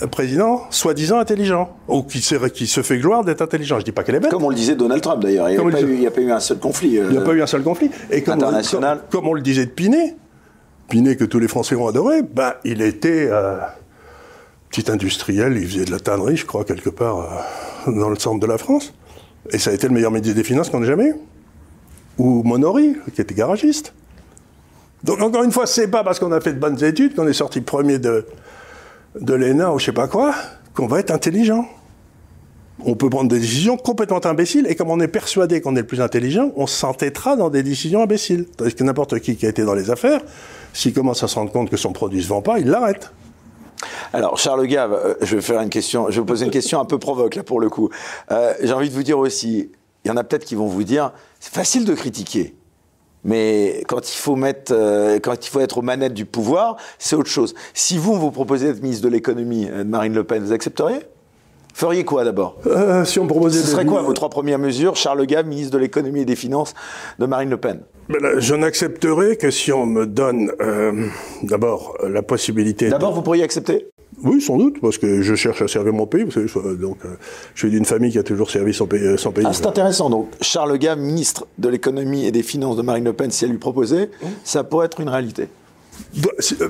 un 0.00 0.06
président 0.06 0.62
soi-disant 0.70 1.18
intelligent, 1.18 1.76
ou 1.88 2.04
qui 2.04 2.20
se, 2.20 2.36
qui 2.46 2.68
se 2.68 2.82
fait 2.82 2.98
gloire 2.98 3.24
d'être 3.24 3.42
intelligent. 3.42 3.80
Je 3.80 3.84
dis 3.84 3.90
pas 3.90 4.04
qu'elle 4.04 4.14
est 4.14 4.20
bête. 4.20 4.30
Comme 4.30 4.44
on 4.44 4.48
le 4.48 4.54
disait 4.54 4.76
Donald 4.76 5.02
Trump, 5.02 5.20
d'ailleurs. 5.20 5.50
Il 5.50 5.58
on 5.60 5.68
n'y 5.68 5.74
a, 5.74 5.78
pas 5.78 5.82
eu- 5.82 5.94
il 5.94 6.00
y 6.02 6.06
a 6.06 6.10
pas 6.12 6.20
eu 6.20 6.30
un 6.30 6.38
seul 6.38 6.58
conflit. 6.58 6.98
euh, 6.98 7.06
Il 7.06 7.10
n'y 7.10 7.18
a 7.18 7.20
pas 7.22 7.32
eu 7.32 7.42
un 7.42 7.48
seul 7.48 7.64
conflit. 7.64 7.90
Et 8.12 8.22
comme, 8.22 8.34
International. 8.34 8.98
comme, 9.10 9.22
comme 9.22 9.30
on 9.30 9.34
le 9.34 9.40
disait 9.42 9.66
de 9.66 9.72
Pinet, 9.72 10.14
Pinet 10.88 11.16
que 11.16 11.24
tous 11.24 11.40
les 11.40 11.48
Français 11.48 11.74
ont 11.74 11.88
adoré, 11.88 12.22
ben, 12.22 12.52
il 12.64 12.80
était 12.80 13.26
euh, 13.28 13.56
petit 14.70 14.88
industriel, 14.88 15.56
il 15.60 15.66
faisait 15.68 15.84
de 15.84 15.90
la 15.90 15.98
tannerie, 15.98 16.36
je 16.36 16.46
crois, 16.46 16.64
quelque 16.64 16.90
part 16.90 17.18
euh, 17.88 17.92
dans 17.92 18.08
le 18.08 18.14
centre 18.16 18.38
de 18.38 18.46
la 18.46 18.58
France. 18.58 18.94
Et 19.50 19.58
ça 19.58 19.70
a 19.70 19.72
été 19.72 19.88
le 19.88 19.94
meilleur 19.94 20.12
métier 20.12 20.32
des 20.32 20.44
finances 20.44 20.70
qu'on 20.70 20.80
ait 20.84 20.86
jamais 20.86 21.06
eu. 21.08 21.16
Ou 22.18 22.42
Monory, 22.42 22.96
qui 23.14 23.20
était 23.20 23.34
garagiste. 23.34 23.92
Donc 25.04 25.20
encore 25.20 25.42
une 25.42 25.52
fois, 25.52 25.66
c'est 25.66 25.88
pas 25.88 26.04
parce 26.04 26.18
qu'on 26.18 26.32
a 26.32 26.40
fait 26.40 26.52
de 26.52 26.60
bonnes 26.60 26.82
études 26.84 27.14
qu'on 27.14 27.26
est 27.26 27.32
sorti 27.32 27.60
premier 27.60 27.98
de, 27.98 28.26
de 29.20 29.34
l'ENA 29.34 29.72
ou 29.72 29.78
je 29.78 29.86
sais 29.86 29.92
pas 29.92 30.08
quoi, 30.08 30.34
qu'on 30.74 30.86
va 30.86 31.00
être 31.00 31.10
intelligent. 31.10 31.66
On 32.84 32.94
peut 32.94 33.10
prendre 33.10 33.28
des 33.28 33.38
décisions 33.38 33.76
complètement 33.76 34.24
imbéciles, 34.26 34.66
et 34.68 34.74
comme 34.74 34.90
on 34.90 34.98
est 34.98 35.08
persuadé 35.08 35.60
qu'on 35.60 35.76
est 35.76 35.80
le 35.80 35.86
plus 35.86 36.00
intelligent, 36.00 36.52
on 36.56 36.66
s'entêtera 36.66 37.36
dans 37.36 37.48
des 37.48 37.62
décisions 37.62 38.02
imbéciles. 38.02 38.46
Tandis 38.56 38.74
que 38.74 38.82
n'importe 38.82 39.20
qui 39.20 39.36
qui 39.36 39.46
a 39.46 39.48
été 39.50 39.64
dans 39.64 39.74
les 39.74 39.90
affaires, 39.90 40.20
s'il 40.72 40.92
commence 40.92 41.22
à 41.22 41.28
se 41.28 41.36
rendre 41.36 41.52
compte 41.52 41.70
que 41.70 41.76
son 41.76 41.92
produit 41.92 42.22
se 42.22 42.28
vend 42.28 42.42
pas, 42.42 42.58
il 42.58 42.68
l'arrête. 42.68 43.12
Alors, 44.12 44.38
Charles 44.38 44.66
Gave, 44.66 44.92
euh, 44.92 45.14
je 45.20 45.36
vais 45.36 45.42
faire 45.42 45.60
une 45.60 45.68
question, 45.68 46.06
je 46.08 46.14
vais 46.14 46.20
vous 46.20 46.26
poser 46.26 46.44
une 46.44 46.50
question 46.50 46.80
un 46.80 46.84
peu 46.84 46.98
provoque, 46.98 47.34
là, 47.34 47.42
pour 47.42 47.60
le 47.60 47.68
coup. 47.68 47.88
Euh, 48.30 48.52
J'ai 48.62 48.72
envie 48.72 48.88
de 48.88 48.94
vous 48.94 49.02
dire 49.02 49.18
aussi, 49.18 49.70
il 50.04 50.08
y 50.08 50.10
en 50.10 50.16
a 50.16 50.24
peut-être 50.24 50.44
qui 50.44 50.54
vont 50.54 50.66
vous 50.66 50.84
dire, 50.84 51.12
c'est 51.40 51.52
facile 51.52 51.84
de 51.84 51.94
critiquer. 51.94 52.54
Mais 53.24 53.84
quand 53.86 54.12
il 54.12 54.16
faut 54.16 54.34
mettre, 54.34 54.72
euh, 54.74 55.20
quand 55.20 55.46
il 55.46 55.48
faut 55.48 55.60
être 55.60 55.78
aux 55.78 55.82
manettes 55.82 56.14
du 56.14 56.24
pouvoir, 56.24 56.76
c'est 56.98 57.14
autre 57.14 57.30
chose. 57.30 57.54
Si 57.72 57.96
vous, 57.96 58.14
vous 58.14 58.32
proposez 58.32 58.66
d'être 58.66 58.82
ministre 58.82 59.04
de 59.04 59.08
l'économie 59.08 59.68
euh, 59.70 59.84
de 59.84 59.88
Marine 59.88 60.14
Le 60.14 60.24
Pen, 60.24 60.42
vous 60.42 60.52
accepteriez? 60.52 61.00
Feriez 61.74 62.04
quoi 62.04 62.24
d'abord? 62.24 62.56
Euh, 62.66 63.04
si 63.04 63.18
on 63.18 63.26
proposait 63.26 63.60
Ce 63.60 63.64
de- 63.66 63.70
serait 63.70 63.86
quoi 63.86 64.02
vos 64.02 64.12
trois 64.12 64.28
premières 64.28 64.58
mesures? 64.58 64.94
Charles 64.96 65.24
Gave, 65.26 65.46
ministre 65.46 65.72
de 65.72 65.78
l'économie 65.78 66.20
et 66.20 66.24
des 66.24 66.36
finances 66.36 66.74
de 67.18 67.26
Marine 67.26 67.50
Le 67.50 67.56
Pen 67.56 67.80
Je 68.38 68.54
n'accepterai 68.54 69.36
que 69.36 69.50
si 69.50 69.72
on 69.72 69.86
me 69.86 70.06
donne 70.06 70.52
euh, 70.60 71.06
d'abord 71.42 71.96
la 72.06 72.22
possibilité. 72.22 72.88
D'abord, 72.90 73.12
vous 73.12 73.22
pourriez 73.22 73.42
accepter? 73.42 73.86
Oui, 74.22 74.40
sans 74.42 74.58
doute, 74.58 74.80
parce 74.80 74.98
que 74.98 75.22
je 75.22 75.34
cherche 75.34 75.62
à 75.62 75.68
servir 75.68 75.92
mon 75.94 76.06
pays. 76.06 76.24
donc, 76.24 76.98
euh, 77.04 77.08
je 77.54 77.58
suis 77.60 77.70
d'une 77.70 77.86
famille 77.86 78.12
qui 78.12 78.18
a 78.18 78.22
toujours 78.22 78.50
servi 78.50 78.74
son 78.74 78.86
pays. 78.86 79.16
Son 79.18 79.32
pays 79.32 79.44
ah, 79.48 79.52
c'est 79.52 79.66
intéressant. 79.66 80.10
Donc, 80.10 80.28
Charles 80.42 80.76
Gave, 80.78 80.98
ministre 80.98 81.46
de 81.58 81.68
l'économie 81.70 82.26
et 82.26 82.30
des 82.30 82.42
finances 82.42 82.76
de 82.76 82.82
Marine 82.82 83.04
Le 83.04 83.14
Pen, 83.14 83.30
si 83.30 83.44
elle 83.46 83.50
lui 83.50 83.58
proposait, 83.58 84.10
ça 84.44 84.62
pourrait 84.62 84.86
être 84.86 85.00
une 85.00 85.08
réalité. 85.08 85.48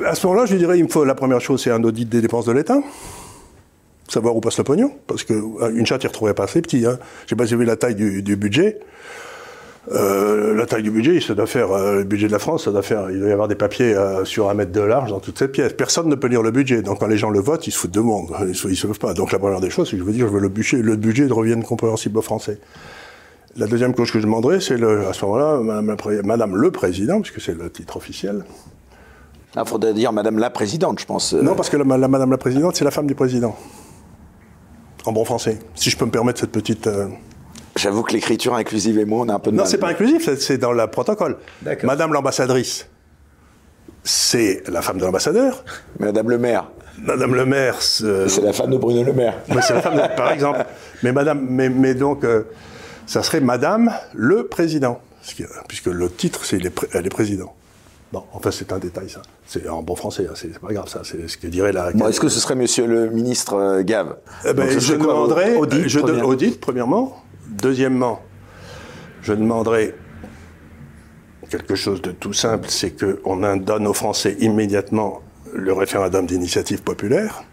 À 0.07 0.15
ce 0.15 0.27
moment-là, 0.27 0.47
je 0.47 0.53
lui 0.53 0.59
dirais, 0.61 0.79
il 0.79 0.85
me 0.85 0.89
faut 0.89 1.05
la 1.05 1.15
première 1.15 1.41
chose, 1.41 1.61
c'est 1.63 1.71
un 1.71 1.83
audit 1.83 2.09
des 2.09 2.21
dépenses 2.21 2.47
de 2.47 2.53
l'État 2.53 2.81
savoir 4.09 4.37
où 4.37 4.41
passe 4.41 4.59
le 4.59 4.65
pognon, 4.65 4.93
parce 5.07 5.25
qu'une 5.25 5.57
euh, 5.61 5.85
chatte, 5.85 6.03
il 6.03 6.07
ne 6.07 6.09
retrouverait 6.09 6.35
pas 6.35 6.45
assez 6.45 6.61
petit. 6.61 6.87
Hein. 6.87 6.99
Je 7.25 7.31
sais 7.31 7.37
pas 7.37 7.47
si 7.47 7.55
vous 7.55 7.61
avez 7.61 7.67
la 7.67 7.77
taille 7.77 7.95
du, 7.95 8.37
budget. 8.37 8.81
Euh, 9.91 10.55
la 10.55 10.67
taille 10.67 10.83
du 10.83 10.91
budget, 10.91 11.21
ça 11.21 11.35
doit 11.35 11.47
faire, 11.47 11.73
euh, 11.73 11.99
le 11.99 12.05
budget 12.05 12.27
de 12.27 12.33
la 12.33 12.39
France, 12.39 12.65
ça 12.65 12.71
doit 12.71 12.83
faire, 12.83 13.11
il 13.11 13.19
doit 13.19 13.29
y 13.29 13.33
avoir 13.33 13.49
des 13.49 13.55
papiers 13.55 13.97
sur 14.25 14.51
un 14.51 14.55
mètre 14.55 14.73
de 14.73 14.81
large 14.81 15.11
dans 15.11 15.21
toute 15.21 15.39
cette 15.39 15.53
pièce. 15.53 15.73
Personne 15.73 16.09
ne 16.09 16.15
peut 16.15 16.29
lire 16.29 16.43
le 16.43 16.51
budget. 16.51 16.83
Donc 16.83 17.01
quand 17.01 17.07
les 17.07 17.19
gens 17.19 17.31
le 17.31 17.41
votent, 17.41 17.67
ils 17.67 17.73
se 17.73 17.79
foutent 17.79 17.91
de 17.91 18.01
monde. 18.01 18.31
Ils 18.41 18.49
ne 18.49 18.53
se 18.53 18.87
lèvent 18.87 18.99
pas. 18.99 19.15
Donc 19.15 19.33
la 19.33 19.39
première 19.39 19.61
des 19.61 19.71
choses, 19.71 19.89
c'est 19.89 19.97
que 19.97 20.03
je 20.03 20.07
veux 20.07 20.13
dire, 20.13 20.29
je 20.29 20.33
veux 20.33 20.41
le 20.41 20.49
budget, 20.49 20.79
le 20.79 20.97
budget 20.97 21.27
revienne 21.27 21.63
compréhensible 21.65 22.19
aux 22.19 22.23
Français. 22.23 22.59
La 23.57 23.67
deuxième 23.67 23.95
chose 23.95 24.11
que 24.11 24.19
je 24.19 24.25
demanderais, 24.25 24.61
c'est 24.61 24.83
à 24.83 25.13
ce 25.13 25.25
moment-là, 25.27 25.83
Madame, 26.25 26.57
le 26.57 26.71
Président, 26.71 27.21
puisque 27.21 27.41
c'est 27.41 27.55
le 27.55 27.71
titre 27.71 27.99
officiel. 27.99 28.45
Il 29.55 29.59
ah, 29.59 29.65
faudrait 29.67 29.93
dire 29.93 30.11
Madame 30.15 30.39
la 30.39 30.49
Présidente, 30.49 30.99
je 31.01 31.05
pense. 31.05 31.35
Non, 31.35 31.55
parce 31.55 31.69
que 31.69 31.77
la 31.77 31.85
Madame 31.85 32.31
la 32.31 32.39
Présidente, 32.39 32.77
c'est 32.77 32.85
la 32.85 32.91
femme 32.91 33.07
du 33.07 33.15
Président 33.15 33.55
en 35.05 35.13
bon 35.13 35.25
français, 35.25 35.59
si 35.75 35.91
je 35.91 35.97
peux 35.97 36.05
me 36.05 36.11
permettre 36.11 36.41
cette 36.41 36.53
petite. 36.53 36.87
Euh, 36.87 37.09
J'avoue 37.77 38.03
que 38.03 38.13
l'écriture 38.13 38.55
inclusive 38.55 38.99
et 38.99 39.05
moi, 39.05 39.25
on 39.25 39.29
a 39.29 39.35
un 39.35 39.39
peu 39.39 39.51
de 39.51 39.57
Non, 39.57 39.65
c'est 39.65 39.79
pas 39.79 39.89
inclusif, 39.89 40.29
c'est 40.39 40.59
dans 40.59 40.73
le 40.73 40.87
protocole. 40.87 41.39
Madame 41.83 42.13
l'ambassadrice, 42.13 42.87
c'est 44.05 44.63
la 44.69 44.83
femme 44.83 44.99
de 44.99 45.05
l'ambassadeur. 45.05 45.65
Madame 45.99 46.29
le 46.29 46.39
maire. 46.39 46.69
Madame 46.99 47.35
le 47.35 47.47
maire. 47.47 47.81
C'est 47.81 48.41
la 48.43 48.53
femme 48.53 48.71
de 48.71 48.77
Bruno 48.77 49.03
le 49.03 49.13
maire. 49.13 49.35
c'est 49.49 49.75
la 49.75 49.81
femme, 49.83 49.97
de... 49.97 50.17
par 50.17 50.31
exemple. 50.33 50.65
Mais 51.03 51.13
madame, 51.13 51.47
mais, 51.49 51.95
donc, 51.95 52.25
euh, 52.25 52.43
ça 53.07 53.23
serait 53.23 53.41
Madame 53.41 53.93
le 54.15 54.47
président, 54.47 55.01
puisque 55.69 55.87
le 55.87 56.11
titre, 56.11 56.45
c'est 56.45 56.59
elle 56.93 57.07
est 57.07 57.11
président. 57.11 57.55
Bon, 58.13 58.25
enfin, 58.35 58.51
c'est 58.51 58.71
un 58.73 58.79
détail, 58.79 59.09
ça. 59.09 59.23
C'est 59.47 59.67
en 59.69 59.83
bon 59.83 59.97
français, 59.97 60.27
hein, 60.29 60.35
c'est 60.35 60.59
pas 60.59 60.73
grave, 60.73 60.87
ça. 60.87 61.01
C'est 61.03 61.29
ce 61.29 61.39
que 61.39 61.47
dirait 61.47 61.73
la. 61.73 61.93
Bon, 61.93 62.09
Est-ce 62.09 62.21
que 62.21 62.29
ce 62.29 62.41
serait 62.41 62.55
monsieur 62.55 62.87
le 62.87 63.09
ministre 63.09 63.55
euh, 63.55 63.83
Gave 63.83 64.17
eh 64.47 64.53
ben, 64.53 64.79
Je 64.79 64.95
demanderai. 64.95 65.57
Audit, 65.57 65.89
je 65.89 65.99
audit, 65.99 66.61
premièrement. 66.61 67.23
Deuxièmement, 67.49 68.21
je 69.23 69.33
demanderai 69.33 69.95
quelque 71.49 71.75
chose 71.75 72.01
de 72.01 72.13
tout 72.13 72.33
simple 72.33 72.69
c'est 72.69 72.93
qu'on 72.99 73.57
donne 73.57 73.87
aux 73.87 73.93
Français 73.93 74.37
immédiatement 74.41 75.21
le 75.55 75.73
référendum 75.73 76.27
d'initiative 76.27 76.83
populaire. 76.83 77.45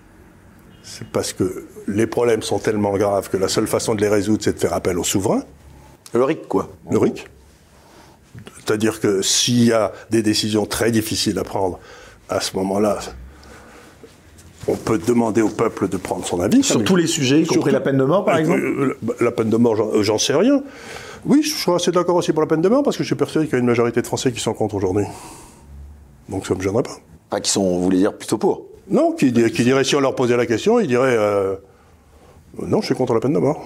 C'est 0.83 1.07
parce 1.07 1.33
que 1.33 1.65
les 1.87 2.07
problèmes 2.07 2.41
sont 2.41 2.59
tellement 2.59 2.97
graves 2.97 3.29
que 3.29 3.37
la 3.37 3.47
seule 3.49 3.67
façon 3.67 3.95
de 3.95 4.01
les 4.01 4.07
résoudre, 4.07 4.41
c'est 4.43 4.53
de 4.53 4.59
faire 4.59 4.73
appel 4.73 4.97
au 4.97 5.03
souverain. 5.03 5.43
Le 6.13 6.23
RIC, 6.23 6.47
quoi. 6.47 6.69
Le 6.89 6.97
RIC. 6.97 7.27
C'est-à-dire 8.69 8.99
que 8.99 9.23
s'il 9.23 9.63
y 9.63 9.71
a 9.71 9.91
des 10.11 10.21
décisions 10.21 10.67
très 10.67 10.91
difficiles 10.91 11.39
à 11.39 11.43
prendre, 11.43 11.79
à 12.29 12.39
ce 12.39 12.55
moment-là, 12.57 12.99
on 14.67 14.75
peut 14.75 14.99
demander 14.99 15.41
au 15.41 15.49
peuple 15.49 15.89
de 15.89 15.97
prendre 15.97 16.23
son 16.23 16.39
avis. 16.39 16.61
Sur 16.61 16.83
tous 16.83 16.95
les 16.95 17.07
sujets, 17.07 17.41
y 17.41 17.47
compris 17.47 17.71
la 17.71 17.79
peine 17.79 17.97
de 17.97 18.03
mort, 18.03 18.25
par 18.25 18.35
euh, 18.35 18.39
exemple 18.39 18.59
euh, 18.61 19.13
La 19.21 19.31
peine 19.31 19.49
de 19.49 19.57
mort, 19.57 20.03
j'en 20.03 20.19
sais 20.19 20.35
rien. 20.35 20.61
Oui, 21.25 21.41
je 21.41 21.49
suis 21.49 21.71
assez 21.71 21.89
d'accord 21.89 22.15
aussi 22.15 22.31
pour 22.31 22.41
la 22.41 22.47
peine 22.47 22.61
de 22.61 22.69
mort, 22.69 22.83
parce 22.83 22.95
que 22.95 23.01
je 23.01 23.07
suis 23.07 23.15
persuadé 23.15 23.47
qu'il 23.47 23.53
y 23.53 23.55
a 23.55 23.59
une 23.59 23.65
majorité 23.65 24.03
de 24.03 24.05
Français 24.05 24.31
qui 24.31 24.39
sont 24.39 24.53
contre 24.53 24.75
aujourd'hui. 24.75 25.05
Donc 26.29 26.45
ça 26.45 26.53
ne 26.53 26.59
me 26.59 26.63
gênerait 26.63 26.83
pas. 26.83 26.97
Pas 27.31 27.39
qui 27.39 27.49
sont, 27.49 27.63
vous 27.63 27.81
voulez 27.81 27.97
dire, 27.97 28.15
plutôt 28.15 28.37
pour 28.37 28.67
Non, 28.87 29.13
qui, 29.13 29.33
qui 29.33 29.63
dirait, 29.63 29.83
si 29.83 29.95
on 29.95 29.99
leur 29.99 30.13
posait 30.13 30.37
la 30.37 30.45
question, 30.45 30.79
ils 30.79 30.87
diraient 30.87 31.17
euh, 31.17 31.55
Non, 32.61 32.81
je 32.81 32.85
suis 32.85 32.95
contre 32.95 33.15
la 33.15 33.19
peine 33.19 33.33
de 33.33 33.39
mort. 33.39 33.65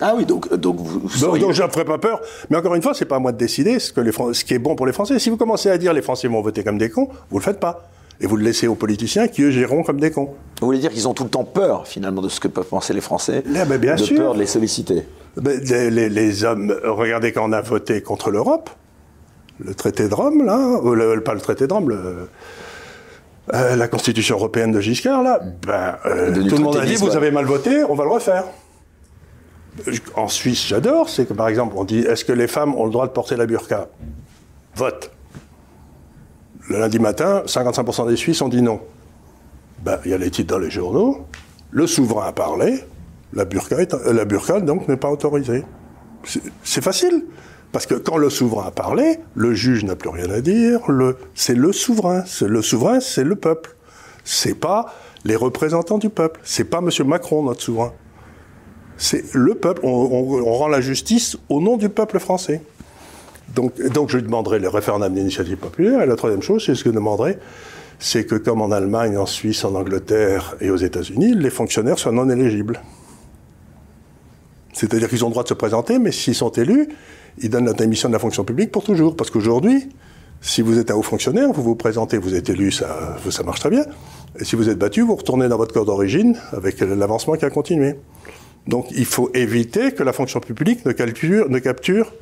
Ah 0.00 0.14
oui, 0.16 0.24
donc, 0.24 0.52
donc 0.54 0.76
vous. 0.78 1.00
Donc, 1.20 1.52
je 1.52 1.62
ne 1.62 1.68
ferai 1.68 1.84
pas 1.84 1.98
peur. 1.98 2.20
Mais 2.50 2.56
encore 2.56 2.74
une 2.74 2.82
fois, 2.82 2.94
c'est 2.94 3.04
pas 3.04 3.16
à 3.16 3.18
moi 3.18 3.32
de 3.32 3.38
décider 3.38 3.78
ce, 3.78 3.92
que 3.92 4.00
les, 4.00 4.12
ce 4.12 4.44
qui 4.44 4.54
est 4.54 4.58
bon 4.58 4.76
pour 4.76 4.86
les 4.86 4.92
Français. 4.92 5.18
Si 5.18 5.30
vous 5.30 5.36
commencez 5.36 5.70
à 5.70 5.78
dire 5.78 5.92
les 5.92 6.02
Français 6.02 6.28
vont 6.28 6.40
voter 6.40 6.62
comme 6.62 6.78
des 6.78 6.90
cons, 6.90 7.08
vous 7.30 7.38
le 7.38 7.44
faites 7.44 7.60
pas. 7.60 7.88
Et 8.20 8.26
vous 8.26 8.36
le 8.36 8.42
laissez 8.44 8.66
aux 8.66 8.74
politiciens 8.74 9.28
qui, 9.28 9.42
eux, 9.42 9.50
géreront 9.50 9.84
comme 9.84 10.00
des 10.00 10.10
cons. 10.10 10.30
Vous 10.60 10.66
voulez 10.66 10.78
dire 10.80 10.90
qu'ils 10.90 11.06
ont 11.06 11.14
tout 11.14 11.22
le 11.22 11.30
temps 11.30 11.44
peur, 11.44 11.86
finalement, 11.86 12.20
de 12.20 12.28
ce 12.28 12.40
que 12.40 12.48
peuvent 12.48 12.66
penser 12.66 12.92
les 12.92 13.00
Français 13.00 13.44
Là, 13.46 13.64
ben, 13.64 13.78
bien 13.78 13.94
De 13.94 14.02
sûr. 14.02 14.16
peur 14.16 14.34
de 14.34 14.40
les 14.40 14.46
solliciter 14.46 15.04
ben, 15.36 15.60
les, 15.60 16.44
hommes, 16.44 16.74
regardez 16.84 17.30
quand 17.30 17.48
on 17.48 17.52
a 17.52 17.60
voté 17.60 18.02
contre 18.02 18.30
l'Europe, 18.30 18.70
le 19.60 19.72
traité 19.74 20.08
de 20.08 20.14
Rome, 20.14 20.44
là, 20.44 20.80
ou 20.82 21.20
pas 21.20 21.34
le 21.34 21.40
traité 21.40 21.68
de 21.68 21.72
Rome, 21.72 21.96
euh, 23.54 23.76
la 23.76 23.88
Constitution 23.88 24.34
européenne 24.36 24.72
de 24.72 24.80
Giscard, 24.80 25.22
là, 25.22 25.40
ben, 25.64 25.96
euh, 26.06 26.32
tout 26.48 26.56
le 26.56 26.62
monde 26.62 26.76
a 26.76 26.84
dit, 26.84 26.96
vous 26.96 27.16
avez 27.16 27.30
mal 27.30 27.44
voté, 27.44 27.84
on 27.84 27.94
va 27.94 28.02
le 28.02 28.10
refaire 28.10 28.44
en 30.16 30.28
Suisse, 30.28 30.66
j'adore, 30.66 31.08
c'est 31.08 31.26
que 31.26 31.34
par 31.34 31.48
exemple, 31.48 31.74
on 31.76 31.84
dit 31.84 32.00
est-ce 32.00 32.24
que 32.24 32.32
les 32.32 32.48
femmes 32.48 32.74
ont 32.74 32.84
le 32.84 32.90
droit 32.90 33.06
de 33.06 33.12
porter 33.12 33.36
la 33.36 33.46
burqa? 33.46 33.88
Vote. 34.74 35.10
Le 36.68 36.78
lundi 36.78 36.98
matin, 36.98 37.42
55% 37.46 38.08
des 38.08 38.16
Suisses 38.16 38.42
ont 38.42 38.48
dit 38.48 38.62
non. 38.62 38.80
Ben, 39.82 39.98
il 40.04 40.10
y 40.10 40.14
a 40.14 40.18
les 40.18 40.30
titres 40.30 40.54
dans 40.54 40.58
les 40.58 40.70
journaux. 40.70 41.26
Le 41.70 41.86
souverain 41.86 42.28
a 42.28 42.32
parlé. 42.32 42.84
La 43.32 43.44
burqa, 43.44 43.80
est, 43.80 43.92
la 43.92 44.24
burqa 44.24 44.60
donc 44.60 44.88
n'est 44.88 44.96
pas 44.96 45.10
autorisée. 45.10 45.64
C'est 46.62 46.82
facile. 46.82 47.24
Parce 47.72 47.86
que 47.86 47.94
quand 47.94 48.16
le 48.16 48.30
souverain 48.30 48.68
a 48.68 48.70
parlé, 48.70 49.18
le 49.34 49.54
juge 49.54 49.84
n'a 49.84 49.94
plus 49.94 50.08
rien 50.08 50.30
à 50.30 50.40
dire. 50.40 50.80
C'est 51.34 51.54
le 51.54 51.72
souverain. 51.72 52.24
Le 52.40 52.62
souverain, 52.62 53.00
c'est 53.00 53.24
le 53.24 53.36
peuple. 53.36 53.76
C'est 54.24 54.54
pas 54.54 54.94
les 55.24 55.36
représentants 55.36 55.98
du 55.98 56.08
peuple. 56.08 56.40
C'est 56.44 56.64
pas 56.64 56.78
M. 56.78 56.90
Macron, 57.06 57.42
notre 57.42 57.62
souverain 57.62 57.92
c'est 58.98 59.32
le 59.34 59.54
peuple. 59.54 59.80
On, 59.84 60.52
rend 60.52 60.68
la 60.68 60.80
justice 60.80 61.38
au 61.48 61.60
nom 61.60 61.76
du 61.76 61.88
peuple 61.88 62.18
français. 62.18 62.60
Donc, 63.54 63.80
donc 63.92 64.10
je 64.10 64.18
lui 64.18 64.24
demanderai 64.24 64.58
le 64.58 64.68
référendum 64.68 65.14
d'initiative 65.14 65.56
populaire. 65.56 66.02
Et 66.02 66.06
la 66.06 66.16
troisième 66.16 66.42
chose, 66.42 66.64
c'est 66.66 66.74
ce 66.74 66.84
que 66.84 66.90
je 66.90 66.94
demanderai, 66.94 67.38
c'est 67.98 68.26
que 68.26 68.34
comme 68.34 68.60
en 68.60 68.70
Allemagne, 68.70 69.16
en 69.16 69.24
Suisse, 69.24 69.64
en 69.64 69.74
Angleterre 69.74 70.56
et 70.60 70.70
aux 70.70 70.76
États-Unis, 70.76 71.34
les 71.34 71.50
fonctionnaires 71.50 71.98
soient 71.98 72.12
non 72.12 72.28
éligibles. 72.28 72.82
C'est-à-dire 74.74 75.08
qu'ils 75.08 75.24
ont 75.24 75.28
le 75.28 75.32
droit 75.32 75.44
de 75.44 75.48
se 75.48 75.54
présenter, 75.54 75.98
mais 75.98 76.12
s'ils 76.12 76.34
sont 76.34 76.50
élus, 76.50 76.88
ils 77.38 77.48
donnent 77.48 77.66
la 77.66 77.72
démission 77.72 78.08
de 78.08 78.12
la 78.12 78.18
fonction 78.18 78.44
publique 78.44 78.70
pour 78.70 78.84
toujours. 78.84 79.16
Parce 79.16 79.30
qu'aujourd'hui, 79.30 79.88
si 80.40 80.60
vous 80.60 80.78
êtes 80.78 80.90
un 80.90 80.94
haut 80.94 81.02
fonctionnaire, 81.02 81.52
vous 81.52 81.62
vous 81.62 81.74
présentez, 81.74 82.18
vous 82.18 82.34
êtes 82.34 82.48
élu, 82.50 82.70
ça 82.70 83.16
marche 83.44 83.60
très 83.60 83.70
bien. 83.70 83.84
Et 84.38 84.44
si 84.44 84.56
vous 84.56 84.68
êtes 84.68 84.78
battu, 84.78 85.00
vous 85.02 85.16
retournez 85.16 85.48
dans 85.48 85.56
votre 85.56 85.72
corps 85.72 85.86
d'origine 85.86 86.36
avec 86.52 86.80
l'avancement 86.80 87.34
qui 87.34 87.44
a 87.44 87.50
continué. 87.50 87.94
Donc 88.68 88.86
il 88.94 89.06
faut 89.06 89.30
éviter 89.34 89.92
que 89.92 90.02
la 90.02 90.12
fonction 90.12 90.40
publique 90.40 90.84
ne, 90.84 90.92
ne 90.92 91.58
capture 91.58 92.12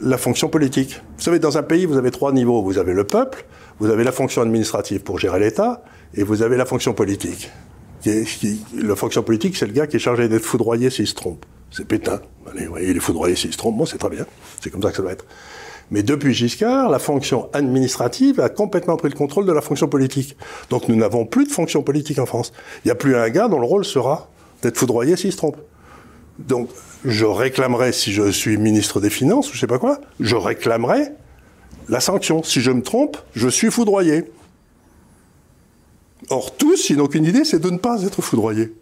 la 0.00 0.16
fonction 0.16 0.48
politique. 0.48 1.02
Vous 1.18 1.22
savez, 1.22 1.38
dans 1.38 1.58
un 1.58 1.62
pays, 1.62 1.86
vous 1.86 1.96
avez 1.96 2.12
trois 2.12 2.32
niveaux. 2.32 2.62
Vous 2.62 2.78
avez 2.78 2.94
le 2.94 3.04
peuple, 3.04 3.44
vous 3.80 3.90
avez 3.90 4.04
la 4.04 4.12
fonction 4.12 4.42
administrative 4.42 5.00
pour 5.00 5.18
gérer 5.18 5.40
l'État, 5.40 5.82
et 6.14 6.22
vous 6.22 6.42
avez 6.42 6.56
la 6.56 6.66
fonction 6.66 6.94
politique. 6.94 7.50
la 8.04 8.96
fonction 8.96 9.22
politique, 9.24 9.56
c'est 9.56 9.66
le 9.66 9.72
gars 9.72 9.88
qui 9.88 9.96
est 9.96 10.00
chargé 10.00 10.28
d'être 10.28 10.44
foudroyé 10.44 10.88
s'il 10.88 11.08
se 11.08 11.14
trompe. 11.14 11.44
C'est 11.72 11.84
Pétain. 11.84 12.20
Allez, 12.48 12.66
vous 12.66 12.70
voyez, 12.70 12.90
il 12.90 12.96
est 12.96 13.00
foudroyé 13.00 13.34
s'il 13.34 13.52
se 13.52 13.58
trompe. 13.58 13.76
Bon, 13.76 13.86
c'est 13.86 13.98
très 13.98 14.08
bien. 14.08 14.24
C'est 14.60 14.70
comme 14.70 14.82
ça 14.82 14.90
que 14.90 14.96
ça 14.96 15.02
doit 15.02 15.12
être. 15.12 15.26
Mais 15.90 16.02
depuis 16.02 16.32
Giscard, 16.32 16.90
la 16.90 16.98
fonction 16.98 17.48
administrative 17.52 18.40
a 18.40 18.48
complètement 18.48 18.96
pris 18.96 19.08
le 19.08 19.16
contrôle 19.16 19.46
de 19.46 19.52
la 19.52 19.60
fonction 19.60 19.88
politique. 19.88 20.36
Donc 20.70 20.88
nous 20.88 20.96
n'avons 20.96 21.26
plus 21.26 21.44
de 21.44 21.52
fonction 21.52 21.82
politique 21.82 22.18
en 22.18 22.26
France. 22.26 22.52
Il 22.84 22.88
n'y 22.88 22.92
a 22.92 22.96
plus 22.96 23.16
un 23.16 23.28
gars 23.30 23.48
dont 23.48 23.58
le 23.58 23.66
rôle 23.66 23.84
sera 23.84 24.30
foudroyé 24.74 25.16
s'il 25.16 25.32
se 25.32 25.36
trompe. 25.36 25.56
Donc, 26.38 26.68
je 27.04 27.24
réclamerai, 27.24 27.92
si 27.92 28.12
je 28.12 28.30
suis 28.30 28.56
ministre 28.56 29.00
des 29.00 29.10
Finances 29.10 29.50
ou 29.50 29.54
je 29.54 29.60
sais 29.60 29.66
pas 29.66 29.78
quoi, 29.78 30.00
je 30.20 30.36
réclamerai 30.36 31.12
la 31.88 32.00
sanction. 32.00 32.42
Si 32.42 32.60
je 32.60 32.70
me 32.70 32.82
trompe, 32.82 33.16
je 33.34 33.48
suis 33.48 33.70
foudroyé. 33.70 34.24
Or, 36.30 36.56
tous, 36.56 36.90
ils 36.90 36.96
n'ont 36.96 37.06
qu'une 37.06 37.24
idée, 37.24 37.44
c'est 37.44 37.60
de 37.60 37.70
ne 37.70 37.78
pas 37.78 38.02
être 38.02 38.22
foudroyé. 38.22 38.72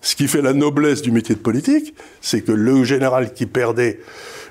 Ce 0.00 0.16
qui 0.16 0.28
fait 0.28 0.42
la 0.42 0.52
noblesse 0.52 1.02
du 1.02 1.10
métier 1.10 1.34
de 1.34 1.40
politique, 1.40 1.94
c'est 2.20 2.42
que 2.42 2.52
le 2.52 2.84
général 2.84 3.32
qui 3.32 3.46
perdait 3.46 4.00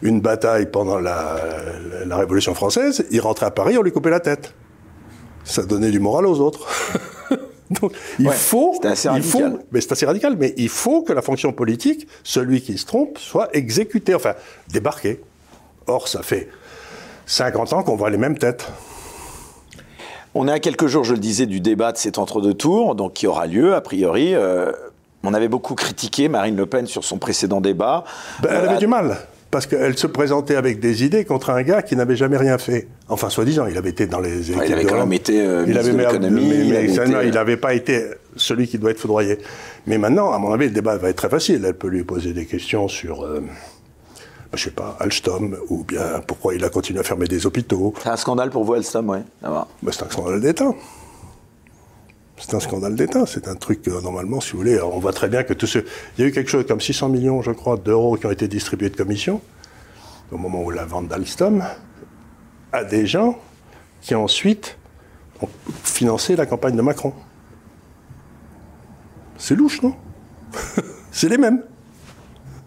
une 0.02 0.22
bataille 0.22 0.70
pendant 0.70 1.00
la, 1.00 1.40
la 2.06 2.18
Révolution 2.18 2.54
française, 2.54 3.06
il 3.12 3.22
rentrait 3.22 3.48
à 3.48 3.52
Paris, 3.52 3.78
on 3.78 3.82
lui 3.82 3.92
coupait 3.92 4.10
la 4.10 4.20
tête. 4.20 4.54
Ça 5.44 5.64
donnait 5.64 5.92
du 5.92 6.00
moral 6.00 6.26
aux 6.26 6.40
autres. 6.40 6.68
Donc, 7.82 7.94
il 8.20 8.30
faut, 8.30 8.80
assez 8.84 9.10
il 9.16 9.24
faut, 9.24 9.60
mais 9.72 9.82
c'est 9.82 9.92
assez 9.92 10.06
radical, 10.06 10.36
mais 10.38 10.54
il 10.58 10.70
faut 10.70 11.02
que 11.02 11.14
la 11.14 11.22
fonction 11.22 11.52
politique, 11.52 12.08
celui 12.24 12.62
qui 12.62 12.78
se 12.78 12.86
trompe, 12.86 13.18
soit 13.18 13.50
exécuté, 13.56 14.16
enfin, 14.16 14.34
débarqué. 14.70 15.20
Or, 15.88 16.08
ça 16.08 16.24
fait 16.24 16.50
50 17.26 17.74
ans 17.74 17.84
qu'on 17.84 17.96
voit 17.96 18.10
les 18.10 18.18
mêmes 18.18 18.38
têtes. 18.38 18.68
On 20.34 20.48
est 20.48 20.52
à 20.52 20.60
quelques 20.60 20.88
jours, 20.88 21.04
je 21.04 21.14
le 21.14 21.20
disais, 21.20 21.46
du 21.46 21.60
débat 21.60 21.92
de 21.92 21.98
cet 21.98 22.18
entre-deux 22.18 22.54
tours, 22.54 22.96
donc 22.96 23.14
qui 23.14 23.28
aura 23.28 23.48
lieu, 23.48 23.74
a 23.74 23.82
priori. 23.82 24.34
Euh, 24.36 24.72
on 25.24 25.34
avait 25.34 25.48
beaucoup 25.48 25.76
critiqué 25.76 26.30
Marine 26.30 26.56
Le 26.56 26.66
Pen 26.66 26.86
sur 26.86 27.04
son 27.04 27.18
précédent 27.18 27.60
débat. 27.60 28.04
Ben, 28.42 28.50
elle 28.52 28.58
avait 28.58 28.76
euh, 28.76 28.78
du 28.78 28.88
mal. 28.88 29.18
Parce 29.52 29.66
qu'elle 29.66 29.98
se 29.98 30.08
présentait 30.08 30.56
avec 30.56 30.80
des 30.80 31.04
idées 31.04 31.24
contre 31.26 31.50
un 31.50 31.62
gars 31.64 31.82
qui 31.82 31.96
n'avait 31.96 32.16
jamais 32.16 32.38
rien 32.38 32.58
fait. 32.58 32.88
Enfin, 33.08 33.30
soi-disant, 33.30 33.66
il 33.68 33.78
avait 33.78 33.90
été 33.90 34.06
dans 34.08 34.20
les 34.20 34.52
équipes 34.52 34.64
il 34.66 34.74
avait 34.74 34.86
quand 34.86 35.00
même 35.00 35.14
été 35.14 35.42
euh, 35.42 35.66
il 35.68 35.78
avait, 35.78 35.94
de 35.94 35.98
l'économie. 35.98 36.52
il 37.24 37.32
n'avait 37.32 37.58
pas 37.58 37.74
été 37.74 38.06
celui 38.36 38.68
qui 38.68 38.78
doit 38.78 38.92
être 38.92 39.00
foudroyé. 39.00 39.38
Mais 39.86 39.98
maintenant, 39.98 40.34
à 40.34 40.38
mon 40.38 40.52
avis, 40.52 40.66
le 40.66 40.72
débat 40.72 40.98
va 40.98 41.10
être 41.10 41.16
très 41.16 41.30
facile. 41.30 41.64
Elle 41.66 41.76
peut 41.76 41.88
lui 41.88 42.04
poser 42.04 42.34
des 42.34 42.46
questions 42.46 42.88
sur... 42.88 43.24
Euh, 43.24 43.42
je 44.54 44.64
sais 44.64 44.72
pas, 44.72 44.98
Alstom, 45.00 45.58
ou 45.70 45.84
bien 45.84 46.22
pourquoi 46.26 46.56
il 46.56 46.64
a 46.64 46.70
continué 46.70 47.00
à 47.00 47.04
fermer 47.04 47.28
des 47.28 47.46
hôpitaux. 47.46 47.94
C'est 48.02 48.10
un 48.10 48.18
scandale 48.18 48.50
pour 48.50 48.64
vous, 48.64 48.74
Alstom, 48.74 49.10
oui. 49.10 49.20
Bah, 49.42 49.68
c'est 49.92 50.04
un 50.04 50.10
scandale 50.10 50.42
d'État. 50.42 50.74
C'est 52.40 52.54
un 52.54 52.60
scandale 52.60 52.96
d'État. 52.96 53.26
C'est 53.26 53.48
un 53.48 53.56
truc 53.56 53.82
que, 53.82 53.90
normalement, 53.90 54.40
si 54.40 54.52
vous 54.52 54.60
voulez, 54.60 54.82
on 54.82 55.00
voit 55.00 55.14
très 55.14 55.28
bien 55.28 55.44
que 55.44 55.54
tout 55.54 55.68
ce. 55.68 55.80
Il 55.80 56.22
y 56.22 56.24
a 56.24 56.28
eu 56.28 56.32
quelque 56.32 56.50
chose 56.50 56.66
comme 56.68 56.82
600 56.82 57.10
millions, 57.10 57.42
je 57.42 57.52
crois, 57.52 57.78
d'euros 57.78 58.16
qui 58.18 58.26
ont 58.26 58.32
été 58.32 58.48
distribués 58.48 58.90
de 58.90 58.96
commission 58.96 59.42
au 60.32 60.38
moment 60.38 60.64
où 60.64 60.72
la 60.72 60.86
vente 60.86 61.08
d'Alstom 61.08 61.64
à 62.72 62.84
des 62.84 63.06
gens 63.06 63.40
qui 64.02 64.14
ensuite 64.14 64.78
ont 65.42 65.50
financé 65.84 66.36
la 66.36 66.46
campagne 66.46 66.76
de 66.76 66.82
Macron. 66.82 67.14
C'est 69.38 69.56
louche, 69.56 69.82
non? 69.82 69.96
C'est 71.12 71.30
les 71.30 71.38
mêmes. 71.38 71.64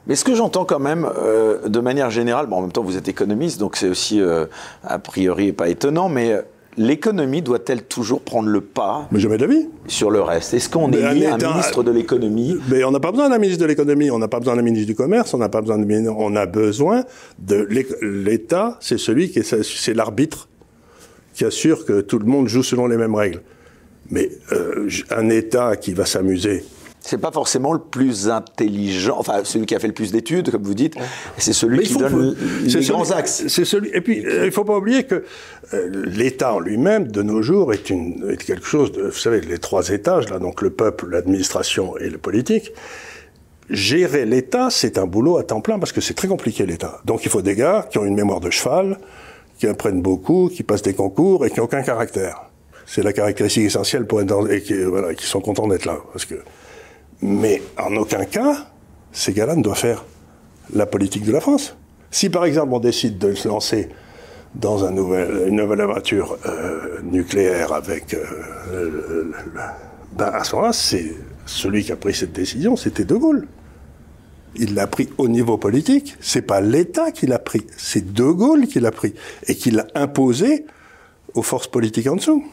Mais 0.07 0.17
ce 0.17 0.25
que 0.25 0.35
j'entends 0.35 0.65
quand 0.65 0.79
même, 0.79 1.09
euh, 1.17 1.69
de 1.69 1.81
manière 1.81 2.11
générale, 2.11 2.47
bon, 2.47 2.57
en 2.57 2.61
même 2.63 2.73
temps 2.73 2.83
vous 2.83 2.97
êtes 2.97 3.09
économiste, 3.09 3.61
donc 3.61 3.77
c'est 3.77 3.89
aussi 3.89 4.21
euh, 4.21 4.47
a 4.83 4.99
priori 4.99 5.53
pas 5.53 5.69
étonnant, 5.69 6.09
mais 6.09 6.33
euh, 6.33 6.43
l'économie 6.77 7.43
doit-elle 7.43 7.83
toujours 7.83 8.21
prendre 8.23 8.49
le 8.49 8.61
pas 8.61 9.09
Mais 9.11 9.21
jamais 9.21 9.39
d'avis. 9.39 9.69
Sur 9.87 10.11
le 10.11 10.21
reste? 10.21 10.55
Est-ce 10.55 10.69
qu'on 10.69 10.93
est 10.93 11.05
un, 11.05 11.15
ministre 11.15 11.83
de 11.83 11.91
l'économie? 11.91 12.57
Mais 12.71 12.85
on 12.85 12.91
n'a 12.91 13.01
pas 13.01 13.11
besoin 13.11 13.29
d'un 13.29 13.39
ministre 13.39 13.63
de 13.63 13.67
l'économie, 13.67 14.11
on 14.11 14.19
n'a 14.19 14.29
pas 14.29 14.39
besoin 14.39 14.57
d'un 14.57 14.63
ministre 14.63 14.87
du 14.87 14.95
commerce, 14.95 15.35
on 15.35 15.39
n'a 15.39 15.49
pas 15.49 15.61
besoin 15.61 15.79
de 15.79 16.09
on 16.09 16.37
a 16.37 16.47
besoin 16.47 17.05
de 17.39 17.67
l'État, 18.03 18.79
c'est 18.81 18.99
celui 18.99 19.31
qui 19.31 19.41
est, 19.41 19.63
c'est 19.63 19.95
l'arbitre 19.95 20.49
qui 21.35 21.45
assure 21.45 21.85
que 21.85 22.01
tout 22.01 22.19
le 22.19 22.27
monde 22.27 22.49
joue 22.49 22.63
selon 22.63 22.87
les 22.87 22.97
mêmes 22.97 23.15
règles. 23.15 23.43
Mais 24.11 24.31
un 25.11 25.29
État 25.29 25.77
qui 25.77 25.93
va 25.93 26.05
s'amuser 26.05 26.65
c'est 27.01 27.19
pas 27.19 27.31
forcément 27.31 27.73
le 27.73 27.79
plus 27.79 28.29
intelligent, 28.29 29.17
enfin 29.19 29.41
celui 29.45 29.67
qui 29.67 29.75
a 29.75 29.79
fait 29.79 29.87
le 29.87 29.95
plus 29.95 30.13
d'études, 30.13 30.51
comme 30.51 30.63
vous 30.63 30.75
dites. 30.75 30.95
C'est 31.39 31.53
celui 31.53 31.83
qui 31.83 31.97
donne 31.97 32.37
les 32.65 32.87
grands 32.87 33.11
axes. 33.11 33.45
C'est 33.49 33.65
celui. 33.65 33.91
Et 33.95 34.01
puis 34.01 34.25
euh, 34.25 34.47
il 34.47 34.53
faut 34.53 34.65
pas 34.65 34.77
oublier 34.77 35.05
que 35.05 35.25
euh, 35.73 36.05
l'État 36.07 36.55
en 36.55 36.61
lui-même, 36.61 37.09
de 37.09 37.23
nos 37.23 37.43
jours, 37.43 37.73
est, 37.73 37.91
une, 37.91 38.31
est 38.31 38.45
quelque 38.45 38.67
chose 38.67 38.93
de, 38.93 39.03
vous 39.05 39.13
savez, 39.13 39.41
les 39.41 39.59
trois 39.59 39.89
étages 39.89 40.29
là, 40.29 40.39
donc 40.39 40.63
le 40.63 40.71
peuple, 40.71 41.09
l'administration 41.11 41.97
et 41.99 42.11
le 42.11 42.19
politique. 42.19 42.73
Gérer 43.71 44.27
l'État, 44.27 44.69
c'est 44.69 44.99
un 44.99 45.07
boulot 45.07 45.39
à 45.39 45.45
temps 45.45 45.61
plein 45.61 45.79
parce 45.79 45.93
que 45.93 46.01
c'est 46.01 46.15
très 46.15 46.29
compliqué 46.29 46.67
l'État. 46.67 47.01
Donc 47.05 47.25
il 47.25 47.31
faut 47.31 47.43
des 47.43 47.55
gars 47.55 47.87
qui 47.91 47.99
ont 47.99 48.05
une 48.05 48.17
mémoire 48.17 48.41
de 48.41 48.51
cheval, 48.51 48.99
qui 49.59 49.67
apprennent 49.67 50.03
beaucoup, 50.03 50.51
qui 50.53 50.65
passent 50.65 50.83
des 50.83 50.95
concours 50.95 51.47
et 51.47 51.51
qui 51.51 51.61
n'ont 51.61 51.65
aucun 51.65 51.83
caractère. 51.83 52.43
C'est 52.85 53.03
la 53.05 53.13
caractéristique 53.13 53.65
essentielle 53.65 54.07
pour 54.07 54.21
être 54.21 54.27
dans, 54.27 54.47
et 54.47 54.61
qui, 54.61 54.75
voilà, 54.83 55.15
qui 55.15 55.25
sont 55.25 55.41
contents 55.41 55.69
d'être 55.69 55.85
là 55.85 55.99
parce 56.13 56.25
que 56.25 56.35
mais 57.23 57.63
en 57.79 57.95
aucun 57.97 58.25
cas, 58.25 58.67
ces 59.13 59.33
gars-là 59.33 59.57
ne 59.57 59.63
doivent 59.63 59.79
faire 59.79 60.05
la 60.73 60.87
politique 60.87 61.25
de 61.25 61.33
la 61.33 61.41
France. 61.41 61.77
Si 62.11 62.31
par 62.31 62.45
exemple 62.45 62.73
on 62.73 62.81
décide 62.81 63.19
de 63.19 63.35
se 63.35 63.49
lancer 63.49 63.89
dans 64.55 64.85
un 64.85 64.91
nouvel, 64.91 65.49
une 65.49 65.57
nouvelle 65.57 65.81
aventure 65.81 66.37
euh, 66.47 67.01
nucléaire 67.03 67.73
avec... 67.73 68.15
Euh, 68.15 69.33
ben 70.13 70.27
à 70.27 70.43
ce 70.43 70.57
moment-là, 70.57 70.73
c'est 70.73 71.15
celui 71.47 71.85
qui 71.85 71.93
a 71.93 71.97
pris 71.97 72.15
cette 72.15 72.33
décision, 72.33 72.77
c'était 72.77 73.05
De 73.05 73.15
Gaulle. 73.15 73.47
Il 74.57 74.75
l'a 74.75 74.89
pris 74.89 75.09
au 75.19 75.29
niveau 75.29 75.57
politique. 75.57 76.17
C'est 76.21 76.43
pas 76.43 76.61
l'État 76.61 77.13
qui 77.13 77.27
l'a 77.27 77.39
pris, 77.39 77.63
c'est 77.77 78.13
De 78.13 78.25
Gaulle 78.25 78.67
qui 78.67 78.81
l'a 78.81 78.91
pris 78.91 79.15
et 79.47 79.55
qui 79.55 79.71
l'a 79.71 79.87
imposé 79.95 80.67
aux 81.35 81.43
forces 81.43 81.69
politiques 81.69 82.09
en 82.09 82.17
dessous. 82.17 82.45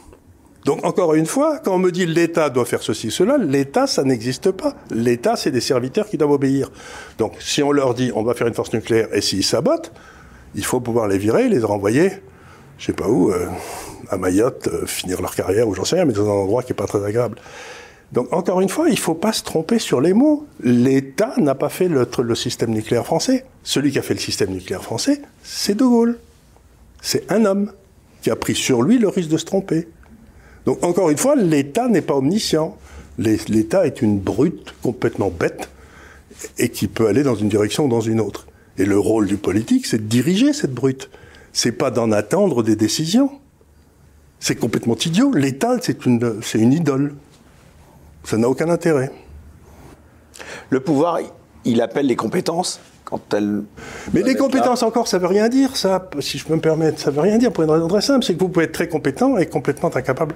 Donc 0.68 0.84
encore 0.84 1.14
une 1.14 1.26
fois, 1.26 1.60
quand 1.60 1.76
on 1.76 1.80
me 1.80 1.94
dit 1.94 2.06
l'État 2.06 2.50
doit 2.50 2.66
faire 2.66 2.84
ceci, 2.84 3.10
cela, 3.10 3.38
l'État, 3.38 3.88
ça 3.88 4.04
n'existe 4.04 4.52
pas. 4.52 4.76
L'État, 4.92 5.38
c'est 5.38 5.50
des 5.50 5.62
serviteurs 5.62 6.10
qui 6.10 6.18
doivent 6.18 6.32
obéir. 6.32 6.70
Donc 7.18 7.36
si 7.40 7.64
on 7.64 7.72
leur 7.72 7.94
dit 7.94 8.12
on 8.14 8.22
va 8.22 8.34
faire 8.34 8.48
une 8.48 8.54
force 8.54 8.74
nucléaire 8.74 9.08
et 9.14 9.22
s'ils 9.22 9.46
sabotent, 9.46 9.94
il 10.56 10.66
faut 10.66 10.82
pouvoir 10.82 11.08
les 11.08 11.18
virer, 11.18 11.48
les 11.48 11.60
renvoyer, 11.60 12.12
je 12.78 12.88
sais 12.88 12.92
pas 12.92 13.08
où, 13.08 13.32
euh, 13.32 13.48
à 14.10 14.18
Mayotte, 14.18 14.68
euh, 14.68 14.86
finir 14.86 15.22
leur 15.22 15.34
carrière 15.36 15.70
ou 15.70 15.74
j'en 15.74 15.86
sais 15.86 15.96
rien, 15.96 16.04
mais 16.04 16.12
dans 16.12 16.28
un 16.28 16.42
endroit 16.44 16.64
qui 16.64 16.74
est 16.74 16.76
pas 16.76 16.86
très 16.86 17.02
agréable. 17.06 17.38
Donc 18.12 18.34
encore 18.34 18.60
une 18.60 18.68
fois, 18.68 18.90
il 18.90 19.00
faut 19.00 19.16
pas 19.16 19.32
se 19.32 19.44
tromper 19.44 19.80
sur 19.80 20.02
les 20.02 20.12
mots. 20.12 20.48
L'État 20.62 21.34
n'a 21.38 21.56
pas 21.56 21.70
fait 21.70 21.88
le, 21.88 22.06
le 22.22 22.36
système 22.36 22.72
nucléaire 22.72 23.06
français. 23.06 23.46
Celui 23.64 23.92
qui 23.92 24.00
a 24.00 24.02
fait 24.02 24.16
le 24.16 24.20
système 24.20 24.50
nucléaire 24.50 24.84
français, 24.84 25.22
c'est 25.44 25.76
De 25.76 25.86
Gaulle. 25.86 26.20
C'est 27.02 27.32
un 27.32 27.46
homme 27.46 27.72
qui 28.22 28.32
a 28.32 28.36
pris 28.36 28.56
sur 28.56 28.82
lui 28.82 28.98
le 28.98 29.08
risque 29.08 29.30
de 29.30 29.38
se 29.38 29.46
tromper. 29.46 29.88
Donc 30.68 30.84
encore 30.84 31.10
une 31.10 31.18
fois, 31.18 31.38
l'État 31.38 31.88
n'est 31.88 32.02
pas 32.02 32.16
omniscient. 32.16 32.78
L'État 33.18 33.88
est 33.88 34.02
une 34.02 34.20
brute 34.20 34.76
complètement 34.84 35.32
bête 35.32 35.70
et 36.58 36.68
qui 36.68 36.90
peut 36.90 37.08
aller 37.08 37.24
dans 37.24 37.36
une 37.36 37.48
direction 37.48 37.86
ou 37.86 37.88
dans 37.88 38.02
une 38.02 38.20
autre. 38.20 38.48
Et 38.78 38.84
le 38.84 39.00
rôle 39.00 39.28
du 39.28 39.38
politique, 39.38 39.86
c'est 39.86 39.98
de 39.98 40.04
diriger 40.04 40.52
cette 40.52 40.74
brute. 40.74 41.10
C'est 41.54 41.72
pas 41.72 41.90
d'en 41.90 42.12
attendre 42.12 42.64
des 42.64 42.76
décisions. 42.76 43.32
C'est 44.42 44.56
complètement 44.56 44.98
idiot. 44.98 45.32
L'État, 45.32 45.78
c'est 45.82 46.06
une, 46.06 46.42
c'est 46.44 46.60
une 46.60 46.74
idole. 46.74 47.16
Ça 48.26 48.36
n'a 48.36 48.50
aucun 48.50 48.70
intérêt. 48.70 49.10
Le 50.70 50.82
pouvoir, 50.82 51.20
il 51.64 51.82
appelle 51.82 52.08
les 52.08 52.18
compétences 52.18 52.82
quand 53.10 53.34
elle. 53.34 53.64
Mais 54.14 54.22
les 54.22 54.36
compétences 54.36 54.84
encore, 54.84 55.08
ça 55.08 55.18
veut 55.18 55.28
rien 55.28 55.48
dire, 55.48 55.78
ça, 55.78 56.10
si 56.20 56.38
je 56.38 56.46
peux 56.46 56.56
me 56.56 56.62
permettre. 56.62 57.00
Ça 57.00 57.10
veut 57.10 57.22
rien 57.22 57.38
dire 57.38 57.54
pour 57.54 57.64
une 57.64 57.72
raison 57.72 57.88
très 57.88 58.02
simple, 58.02 58.26
c'est 58.26 58.36
que 58.36 58.40
vous 58.40 58.50
pouvez 58.50 58.66
être 58.66 58.74
très 58.74 58.90
compétent 58.90 59.38
et 59.38 59.46
complètement 59.46 59.96
incapable. 59.96 60.36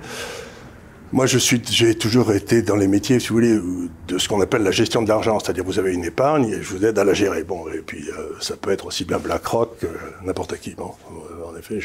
Moi, 1.11 1.25
je 1.25 1.37
suis, 1.37 1.61
j'ai 1.69 1.93
toujours 1.95 2.31
été 2.31 2.61
dans 2.61 2.77
les 2.77 2.87
métiers, 2.87 3.19
si 3.19 3.27
vous 3.27 3.35
voulez, 3.35 3.59
de 4.07 4.17
ce 4.17 4.29
qu'on 4.29 4.39
appelle 4.39 4.63
la 4.63 4.71
gestion 4.71 5.01
de 5.01 5.09
l'argent, 5.09 5.39
c'est-à-dire 5.39 5.65
vous 5.65 5.77
avez 5.77 5.93
une 5.93 6.05
épargne 6.05 6.47
et 6.47 6.61
je 6.61 6.69
vous 6.69 6.85
aide 6.85 6.97
à 6.97 7.03
la 7.03 7.13
gérer. 7.13 7.43
Bon, 7.43 7.67
et 7.67 7.79
puis 7.79 8.09
euh, 8.09 8.29
ça 8.39 8.55
peut 8.55 8.71
être 8.71 8.85
aussi 8.85 9.03
bien 9.03 9.19
BlackRock 9.19 9.77
que 9.79 9.87
n'importe 10.23 10.57
qui. 10.57 10.73
Bon, 10.73 10.91
euh, 11.11 11.51
en 11.51 11.57
effet, 11.57 11.79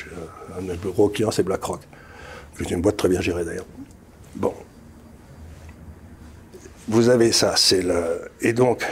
un 0.57 0.63
de 0.63 0.69
mes 0.69 0.77
gros 0.77 1.09
clients, 1.09 1.33
c'est 1.33 1.43
BlackRock. 1.43 1.81
C'est 2.57 2.71
une 2.71 2.81
boîte 2.81 2.97
très 2.97 3.09
bien 3.09 3.21
gérée 3.21 3.45
d'ailleurs. 3.45 3.67
Bon, 4.37 4.55
vous 6.87 7.09
avez 7.09 7.33
ça, 7.33 7.55
c'est 7.57 7.83
le, 7.83 8.31
et 8.41 8.53
donc 8.53 8.87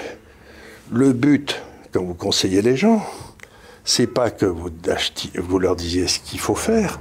le 0.90 1.12
but 1.12 1.62
quand 1.94 2.02
vous 2.02 2.14
conseillez 2.14 2.60
les 2.60 2.76
gens, 2.76 3.00
c'est 3.84 4.08
pas 4.08 4.30
que 4.30 4.46
vous, 4.46 5.58
leur 5.60 5.76
disiez 5.76 6.08
ce 6.08 6.18
qu'il 6.18 6.40
faut 6.40 6.56
faire, 6.56 6.98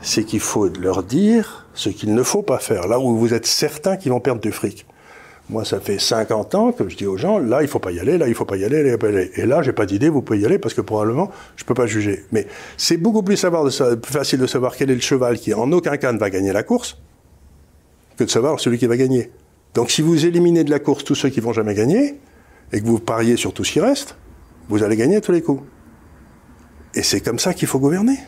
c'est 0.00 0.24
qu'il 0.24 0.40
faut 0.40 0.68
leur 0.68 1.02
dire 1.02 1.66
ce 1.74 1.90
qu'il 1.90 2.14
ne 2.14 2.22
faut 2.22 2.42
pas 2.42 2.58
faire, 2.58 2.88
là 2.88 2.98
où 2.98 3.14
vous 3.16 3.34
êtes 3.34 3.44
certain 3.46 3.96
qu'ils 3.96 4.10
vont 4.10 4.20
perdre 4.20 4.40
du 4.40 4.50
fric. 4.50 4.86
Moi, 5.50 5.66
ça 5.66 5.80
fait 5.80 5.98
50 5.98 6.54
ans 6.54 6.72
que 6.72 6.88
je 6.88 6.96
dis 6.96 7.06
aux 7.06 7.18
gens, 7.18 7.38
là, 7.38 7.60
il 7.60 7.68
faut 7.68 7.78
pas 7.78 7.92
y 7.92 8.00
aller, 8.00 8.16
là, 8.16 8.26
il 8.26 8.34
faut 8.34 8.38
faut 8.38 8.44
pas 8.46 8.56
y 8.56 8.64
aller. 8.64 8.96
Et 9.36 9.44
là, 9.44 9.60
j'ai 9.60 9.72
pas 9.72 9.84
d'idée, 9.84 10.08
vous 10.08 10.22
pouvez 10.22 10.38
y 10.38 10.46
aller 10.46 10.58
parce 10.58 10.72
que 10.72 10.80
probablement, 10.80 11.30
je 11.56 11.64
peux 11.64 11.74
pas 11.74 11.86
juger. 11.86 12.24
Mais 12.32 12.46
c'est 12.78 12.96
beaucoup 12.96 13.22
plus, 13.22 13.38
plus 13.38 14.12
facile 14.12 14.38
de 14.38 14.46
savoir 14.46 14.76
quel 14.76 14.90
est 14.90 14.94
le 14.94 15.00
cheval 15.00 15.38
qui, 15.38 15.52
en 15.52 15.70
aucun 15.72 15.98
cas, 15.98 16.10
ne 16.10 16.18
va 16.18 16.30
gagner 16.30 16.52
la 16.52 16.62
course, 16.62 16.96
que 18.16 18.24
de 18.24 18.30
savoir 18.30 18.58
celui 18.60 18.78
qui 18.78 18.86
va 18.86 18.96
gagner. 18.96 19.30
Donc, 19.74 19.90
si 19.90 20.00
vous 20.00 20.24
éliminez 20.24 20.64
de 20.64 20.70
la 20.70 20.78
course 20.78 21.04
tous 21.04 21.16
ceux 21.16 21.28
qui 21.28 21.40
vont 21.40 21.52
jamais 21.52 21.74
gagner, 21.74 22.18
et 22.72 22.80
que 22.80 22.86
vous 22.86 22.98
pariez 22.98 23.36
sur 23.36 23.52
tout 23.52 23.64
ce 23.64 23.72
qui 23.72 23.80
reste, 23.80 24.16
vous 24.68 24.82
allez 24.82 24.96
gagner 24.96 25.16
à 25.16 25.20
tous 25.20 25.32
les 25.32 25.42
coups. 25.42 25.62
Et 26.94 27.02
c'est 27.02 27.20
comme 27.20 27.38
ça 27.38 27.54
qu'il 27.54 27.68
faut 27.68 27.78
gouverner. 27.78 28.18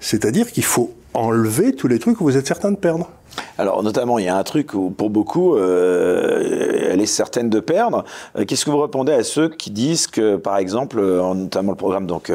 C'est-à-dire 0.00 0.50
qu'il 0.50 0.64
faut 0.64 0.92
enlever 1.14 1.72
tous 1.72 1.88
les 1.88 1.98
trucs 1.98 2.20
où 2.20 2.24
vous 2.24 2.36
êtes 2.36 2.46
certain 2.46 2.70
de 2.70 2.76
perdre. 2.76 3.08
Alors 3.56 3.82
notamment, 3.82 4.18
il 4.18 4.26
y 4.26 4.28
a 4.28 4.36
un 4.36 4.42
truc 4.42 4.74
où 4.74 4.90
pour 4.90 5.10
beaucoup, 5.10 5.56
euh, 5.56 6.90
elle 6.90 7.00
est 7.00 7.06
certaine 7.06 7.48
de 7.48 7.60
perdre. 7.60 8.04
Euh, 8.36 8.44
qu'est-ce 8.44 8.64
que 8.64 8.70
vous 8.70 8.80
répondez 8.80 9.12
à 9.12 9.22
ceux 9.22 9.48
qui 9.48 9.70
disent 9.70 10.08
que, 10.08 10.36
par 10.36 10.58
exemple, 10.58 10.98
euh, 10.98 11.34
notamment 11.34 11.72
le 11.72 11.76
programme 11.76 12.06
donc 12.06 12.32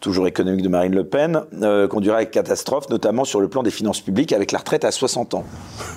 toujours 0.00 0.26
économique 0.26 0.62
de 0.62 0.68
Marine 0.68 0.94
Le 0.94 1.04
Pen 1.04 1.42
conduira 1.88 2.18
à 2.18 2.24
catastrophe, 2.24 2.88
notamment 2.88 3.24
sur 3.24 3.40
le 3.40 3.48
plan 3.48 3.62
des 3.62 3.70
finances 3.70 4.00
publiques 4.00 4.32
avec 4.32 4.52
la 4.52 4.58
retraite 4.58 4.84
à 4.84 4.90
60 4.90 5.34
ans? 5.34 5.44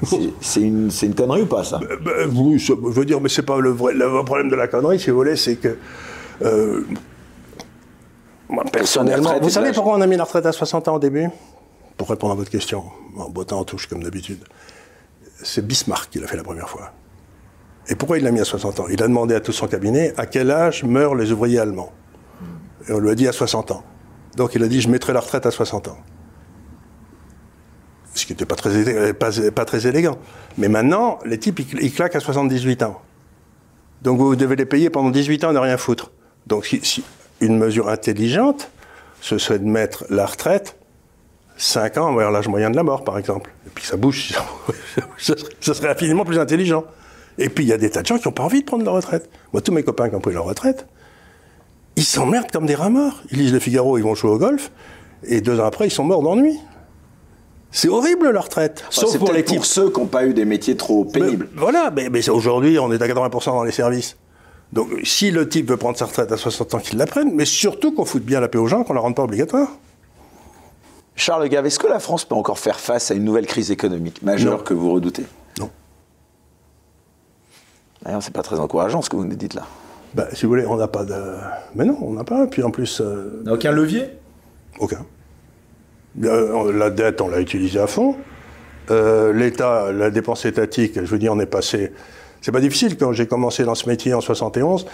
C'est 0.41 0.61
une, 0.61 0.89
une, 1.01 1.15
connerie 1.15 1.43
ou 1.43 1.47
pas 1.47 1.63
ça? 1.63 1.79
Ben, 2.03 2.29
Oui, 2.35 2.59
je 2.59 2.73
veux 2.73 3.05
dire, 3.05 3.21
mais 3.21 3.29
c'est 3.29 3.43
pas 3.43 3.59
le 3.59 3.71
vrai, 3.71 3.93
le 3.93 4.05
vrai 4.05 4.23
problème 4.23 4.49
de 4.49 4.55
la 4.55 4.67
connerie, 4.67 4.99
si 4.99 5.09
vous 5.09 5.17
voulez, 5.17 5.35
c'est 5.35 5.55
que 5.55 5.77
euh, 6.41 6.85
moi, 8.49 8.63
personnellement, 8.71 9.39
vous 9.41 9.49
savez 9.49 9.71
pourquoi 9.71 9.95
on 9.95 10.01
a 10.01 10.07
mis 10.07 10.17
la 10.17 10.23
retraite 10.23 10.45
à 10.45 10.51
60 10.51 10.87
ans 10.87 10.95
au 10.95 10.99
début? 10.99 11.29
Pour 11.97 12.09
répondre 12.09 12.33
à 12.33 12.35
votre 12.35 12.51
question, 12.51 12.83
en 13.17 13.29
bottant 13.29 13.59
en 13.59 13.63
touche 13.63 13.87
comme 13.87 14.03
d'habitude. 14.03 14.43
C'est 15.43 15.65
Bismarck 15.65 16.11
qui 16.11 16.19
l'a 16.19 16.27
fait 16.27 16.37
la 16.37 16.43
première 16.43 16.69
fois. 16.69 16.91
Et 17.87 17.95
pourquoi 17.95 18.17
il 18.17 18.23
l'a 18.23 18.31
mis 18.31 18.39
à 18.39 18.45
60 18.45 18.79
ans? 18.79 18.85
Il 18.89 19.01
a 19.01 19.07
demandé 19.07 19.35
à 19.35 19.39
tout 19.39 19.51
son 19.51 19.67
cabinet 19.67 20.13
à 20.17 20.25
quel 20.25 20.51
âge 20.51 20.83
meurent 20.83 21.15
les 21.15 21.31
ouvriers 21.31 21.59
allemands? 21.59 21.91
Et 22.87 22.91
on 22.91 22.99
lui 22.99 23.09
a 23.09 23.15
dit 23.15 23.27
à 23.27 23.31
60 23.31 23.71
ans. 23.71 23.83
Donc 24.35 24.55
il 24.55 24.63
a 24.63 24.67
dit 24.67 24.81
je 24.81 24.89
mettrai 24.89 25.13
la 25.13 25.19
retraite 25.19 25.45
à 25.45 25.51
60 25.51 25.87
ans. 25.87 25.97
Ce 28.13 28.25
qui 28.25 28.31
n'était 28.31 28.45
pas 28.45 28.55
très, 28.55 29.13
pas, 29.13 29.65
très 29.65 29.87
élégant. 29.87 30.17
Mais 30.57 30.69
maintenant, 30.69 31.19
les 31.25 31.37
types, 31.37 31.59
ils, 31.59 31.83
ils 31.83 31.93
claquent 31.93 32.15
à 32.15 32.21
78 32.21 32.83
ans. 32.83 33.01
Donc 34.01 34.19
vous 34.19 34.35
devez 34.35 34.55
les 34.55 34.65
payer 34.65 34.89
pendant 34.89 35.09
18 35.09 35.43
ans 35.43 35.51
et 35.51 35.53
ne 35.53 35.59
rien 35.59 35.77
foutre. 35.77 36.11
Donc, 36.47 36.65
si, 36.65 37.03
une 37.41 37.57
mesure 37.57 37.89
intelligente, 37.89 38.69
ce 39.21 39.37
serait 39.37 39.59
de 39.59 39.65
mettre 39.65 40.05
la 40.09 40.25
retraite 40.25 40.77
5 41.57 41.97
ans 41.97 42.15
vers 42.15 42.31
l'âge 42.31 42.47
moyen 42.47 42.69
de 42.69 42.75
la 42.75 42.83
mort, 42.83 43.03
par 43.03 43.17
exemple. 43.17 43.51
Et 43.65 43.69
puis 43.73 43.85
ça 43.85 43.97
bouge, 43.97 44.37
ce 45.17 45.73
serait 45.73 45.89
infiniment 45.89 46.25
plus 46.25 46.39
intelligent. 46.39 46.83
Et 47.37 47.49
puis 47.49 47.63
il 47.65 47.67
y 47.67 47.73
a 47.73 47.77
des 47.77 47.89
tas 47.89 48.01
de 48.01 48.07
gens 48.07 48.17
qui 48.17 48.27
n'ont 48.27 48.33
pas 48.33 48.43
envie 48.43 48.61
de 48.61 48.65
prendre 48.65 48.83
leur 48.83 48.93
retraite. 48.93 49.29
Moi, 49.53 49.61
tous 49.61 49.71
mes 49.71 49.83
copains 49.83 50.09
qui 50.09 50.15
ont 50.15 50.21
pris 50.21 50.33
leur 50.33 50.45
retraite, 50.45 50.87
ils 51.95 52.05
s'emmerdent 52.05 52.51
comme 52.51 52.65
des 52.65 52.75
rats 52.75 52.89
morts. 52.89 53.21
Ils 53.31 53.39
lisent 53.39 53.53
le 53.53 53.59
Figaro, 53.59 53.97
ils 53.97 54.03
vont 54.03 54.15
jouer 54.15 54.31
au 54.31 54.37
golf, 54.37 54.71
et 55.23 55.41
deux 55.41 55.59
ans 55.59 55.65
après, 55.65 55.87
ils 55.87 55.91
sont 55.91 56.03
morts 56.03 56.23
d'ennui. 56.23 56.57
C'est 57.71 57.89
horrible 57.89 58.29
la 58.31 58.41
retraite. 58.41 58.85
Sauf 58.89 59.17
pour 59.17 59.33
les 59.33 59.43
types. 59.43 59.57
Pour 59.57 59.65
ceux 59.65 59.89
qui 59.89 59.99
n'ont 59.99 60.05
pas 60.05 60.25
eu 60.25 60.33
des 60.33 60.45
métiers 60.45 60.77
trop 60.77 61.03
pénibles. 61.03 61.49
voilà, 61.55 61.91
mais, 61.93 62.09
mais 62.09 62.29
aujourd'hui, 62.29 62.79
on 62.79 62.91
est 62.91 63.01
à 63.01 63.07
80% 63.07 63.45
dans 63.47 63.63
les 63.63 63.71
services. 63.71 64.15
Donc, 64.75 64.89
si 65.03 65.31
le 65.31 65.47
type 65.47 65.69
veut 65.69 65.77
prendre 65.77 65.97
sa 65.97 66.05
retraite 66.05 66.29
à 66.33 66.37
60 66.37 66.73
ans, 66.73 66.79
qu'il 66.79 66.99
la 66.99 67.07
prenne, 67.07 67.33
mais 67.33 67.45
surtout 67.45 67.93
qu'on 67.93 68.03
foute 68.03 68.23
bien 68.23 68.41
la 68.41 68.49
paix 68.49 68.57
aux 68.57 68.67
gens, 68.67 68.83
qu'on 68.83 68.91
ne 68.91 68.97
la 68.97 69.01
rende 69.01 69.15
pas 69.15 69.23
obligatoire. 69.23 69.69
Charles 71.15 71.47
Gave, 71.47 71.65
est-ce 71.65 71.79
que 71.79 71.87
la 71.87 71.99
France 71.99 72.25
peut 72.25 72.35
encore 72.35 72.59
faire 72.59 72.77
face 72.77 73.09
à 73.09 73.13
une 73.13 73.23
nouvelle 73.23 73.47
crise 73.47 73.71
économique 73.71 74.21
majeure 74.21 74.65
que 74.65 74.73
vous 74.73 74.91
redoutez 74.91 75.23
Non. 75.61 75.69
D'ailleurs, 78.03 78.21
c'est 78.21 78.33
pas 78.33 78.43
très 78.43 78.59
encourageant 78.59 79.01
ce 79.01 79.09
que 79.09 79.15
vous 79.15 79.23
nous 79.23 79.37
dites 79.37 79.53
là. 79.53 79.65
Ben, 80.13 80.27
si 80.33 80.43
vous 80.43 80.49
voulez, 80.49 80.65
on 80.65 80.75
n'a 80.75 80.89
pas 80.89 81.05
de. 81.05 81.15
Mais 81.75 81.85
non, 81.85 81.97
on 82.01 82.11
n'a 82.11 82.25
pas. 82.25 82.45
Puis 82.45 82.61
en 82.61 82.69
plus. 82.69 82.99
Euh... 82.99 83.43
Aucun 83.49 83.71
levier? 83.71 84.09
Aucun. 84.79 85.05
Euh, 86.21 86.73
la 86.73 86.89
dette, 86.89 87.21
on 87.21 87.29
l'a 87.29 87.39
utilisée 87.39 87.79
à 87.79 87.87
fond. 87.87 88.17
Euh, 88.91 89.31
L'État, 89.31 89.93
la 89.93 90.09
dépense 90.09 90.43
étatique, 90.43 90.95
je 90.95 91.09
veux 91.09 91.17
dire, 91.17 91.31
on 91.31 91.39
est 91.39 91.45
passé. 91.45 91.93
C'est 92.45 92.51
pas 92.51 92.61
difficile. 92.61 92.95
Quand 92.95 93.11
j'ai 93.11 93.25
commencé 93.25 93.63
dans 93.63 93.73
ce 93.73 93.89
métier 93.89 94.13
en 94.13 94.21
71, 94.21 94.85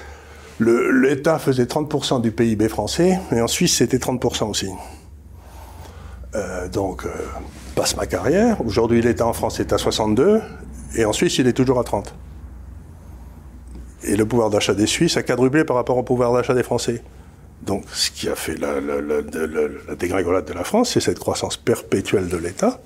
l'État 0.61 1.38
faisait 1.38 1.65
30% 1.65 2.22
du 2.22 2.32
PIB 2.32 2.69
français, 2.69 3.19
et 3.30 3.41
en 3.41 3.48
Suisse, 3.48 3.76
c'était 3.76 3.98
30% 3.98 4.45
aussi. 4.45 4.69
Euh, 6.34 6.69
donc, 6.69 7.06
passe 7.76 7.98
ma 7.98 8.06
carrière. 8.06 8.65
Aujourd'hui, 8.65 9.02
l'État 9.02 9.28
en 9.28 9.34
France 9.34 9.60
est 9.60 9.73
à 9.73 9.78
62, 9.78 10.41
et 10.95 11.03
en 11.03 11.11
Suisse, 11.11 11.40
il 11.40 11.48
est 11.48 11.52
toujours 11.52 11.78
à 11.78 11.84
30. 11.84 12.15
Et 14.06 14.15
le 14.15 14.26
pouvoir 14.26 14.49
d'achat 14.49 14.73
des 14.73 14.88
Suisses 14.88 15.18
a 15.18 15.22
quadruplé 15.22 15.65
par 15.65 15.76
rapport 15.76 15.98
au 15.98 16.03
pouvoir 16.03 16.32
d'achat 16.32 16.53
des 16.53 16.64
Français. 16.64 17.03
Donc, 17.64 17.84
ce 17.91 18.11
qui 18.11 18.30
a 18.30 18.36
fait 18.36 18.56
la, 18.56 18.76
dégringolade 19.98 20.45
de 20.45 20.53
la 20.53 20.64
France, 20.64 20.91
c'est 20.91 21.02
cette 21.02 21.19
croissance 21.19 21.57
perpétuelle 21.57 22.30
de 22.30 22.38
l'État, 22.38 22.80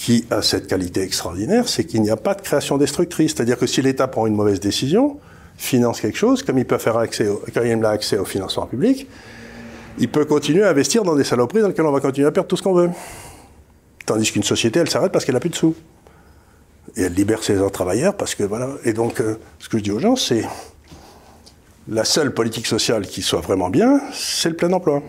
qui 0.00 0.24
a 0.30 0.40
cette 0.40 0.66
qualité 0.66 1.02
extraordinaire, 1.02 1.68
c'est 1.68 1.84
qu'il 1.84 2.00
n'y 2.00 2.08
a 2.08 2.16
pas 2.16 2.32
de 2.32 2.40
création 2.40 2.78
destructrice. 2.78 3.34
C'est-à-dire 3.34 3.58
que 3.58 3.66
si 3.66 3.82
l'État 3.82 4.08
prend 4.08 4.26
une 4.26 4.34
mauvaise 4.34 4.58
décision, 4.58 5.18
finance 5.58 6.00
quelque 6.00 6.16
chose, 6.16 6.42
comme 6.42 6.56
il 6.56 6.64
peut 6.64 6.78
faire 6.78 6.96
accès 6.96 7.28
au, 7.28 7.42
quand 7.52 7.60
il 7.62 7.84
a 7.84 7.90
accès 7.90 8.16
au 8.16 8.24
financement 8.24 8.64
public, 8.64 9.06
il 9.98 10.08
peut 10.08 10.24
continuer 10.24 10.62
à 10.62 10.70
investir 10.70 11.02
dans 11.02 11.14
des 11.14 11.24
saloperies 11.24 11.60
dans 11.60 11.68
lesquelles 11.68 11.84
on 11.84 11.92
va 11.92 12.00
continuer 12.00 12.26
à 12.26 12.32
perdre 12.32 12.48
tout 12.48 12.56
ce 12.56 12.62
qu'on 12.62 12.72
veut. 12.72 12.88
Tandis 14.06 14.32
qu'une 14.32 14.42
société, 14.42 14.80
elle 14.80 14.88
s'arrête 14.88 15.12
parce 15.12 15.26
qu'elle 15.26 15.34
n'a 15.34 15.40
plus 15.40 15.50
de 15.50 15.56
sous. 15.56 15.74
Et 16.96 17.02
elle 17.02 17.12
libère 17.12 17.42
ses 17.42 17.58
travailleurs 17.70 18.16
parce 18.16 18.34
que 18.34 18.42
voilà. 18.42 18.70
Et 18.86 18.94
donc, 18.94 19.20
euh, 19.20 19.34
ce 19.58 19.68
que 19.68 19.76
je 19.76 19.82
dis 19.82 19.90
aux 19.90 19.98
gens, 19.98 20.16
c'est 20.16 20.46
la 21.88 22.06
seule 22.06 22.32
politique 22.32 22.66
sociale 22.66 23.06
qui 23.06 23.20
soit 23.20 23.42
vraiment 23.42 23.68
bien, 23.68 24.00
c'est 24.14 24.48
le 24.48 24.56
plein 24.56 24.72
emploi. 24.72 25.02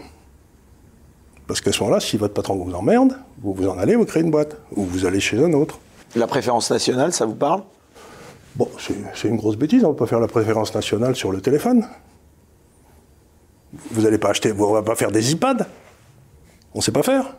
Parce 1.52 1.60
qu'à 1.60 1.73
ce 1.73 1.84
moment-là, 1.84 1.99
si 1.99 2.15
votre 2.15 2.34
patron 2.34 2.56
vous 2.56 2.73
emmerde, 2.73 3.18
vous 3.44 3.53
vous 3.53 3.68
en 3.68 3.78
allez, 3.78 3.98
vous 3.98 4.06
créez 4.06 4.23
une 4.23 4.32
boîte, 4.32 4.56
ou 4.73 4.86
vous 4.86 5.06
allez 5.06 5.19
chez 5.19 5.38
un 5.38 5.52
autre. 5.52 5.80
La 6.15 6.26
préférence 6.26 6.72
nationale, 6.72 7.11
ça 7.11 7.26
vous 7.26 7.36
parle? 7.36 7.64
Bon, 8.56 8.69
c'est 8.78 9.28
une 9.28 9.36
grosse 9.36 9.57
bêtise, 9.57 9.84
on 9.84 9.90
ne 9.90 9.94
peut 9.94 10.06
pas 10.06 10.07
faire 10.07 10.22
la 10.22 10.30
préférence 10.30 10.73
nationale 10.73 11.14
sur 11.14 11.30
le 11.30 11.41
téléphone. 11.41 11.86
Vous 13.91 14.03
n'allez 14.03 14.18
pas 14.18 14.30
acheter, 14.30 14.53
vous 14.53 14.78
ne 14.78 14.80
pas 14.80 14.95
faire 14.95 15.11
des 15.11 15.34
iPads. 15.34 15.68
On 16.73 16.78
ne 16.78 16.84
sait 16.84 16.94
pas 16.94 17.03
faire. 17.03 17.36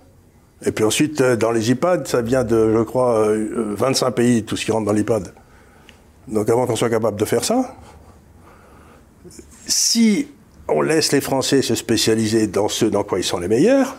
Et 0.62 0.72
puis 0.72 0.84
ensuite, 0.84 1.22
euh, 1.22 1.34
dans 1.34 1.50
les 1.50 1.70
iPads, 1.70 2.04
ça 2.04 2.20
vient 2.20 2.44
de, 2.44 2.70
je 2.76 2.82
crois, 2.82 3.28
25 3.28 4.06
euh, 4.06 4.10
pays, 4.10 4.44
tout 4.44 4.58
ce 4.58 4.66
qui 4.66 4.72
rentre 4.72 4.84
dans 4.84 4.92
l'iPad. 4.92 5.32
Donc 6.28 6.50
avant 6.50 6.66
qu'on 6.66 6.76
soit 6.76 6.90
capable 6.90 7.18
de 7.18 7.24
faire 7.24 7.44
ça, 7.44 7.76
si 9.66 10.28
on 10.68 10.80
laisse 10.82 11.12
les 11.12 11.20
Français 11.20 11.62
se 11.62 11.74
spécialiser 11.74 12.46
dans 12.46 12.68
ce 12.68 12.84
dans 12.84 13.04
quoi 13.04 13.18
ils 13.18 13.24
sont 13.24 13.38
les 13.38 13.48
meilleurs, 13.48 13.96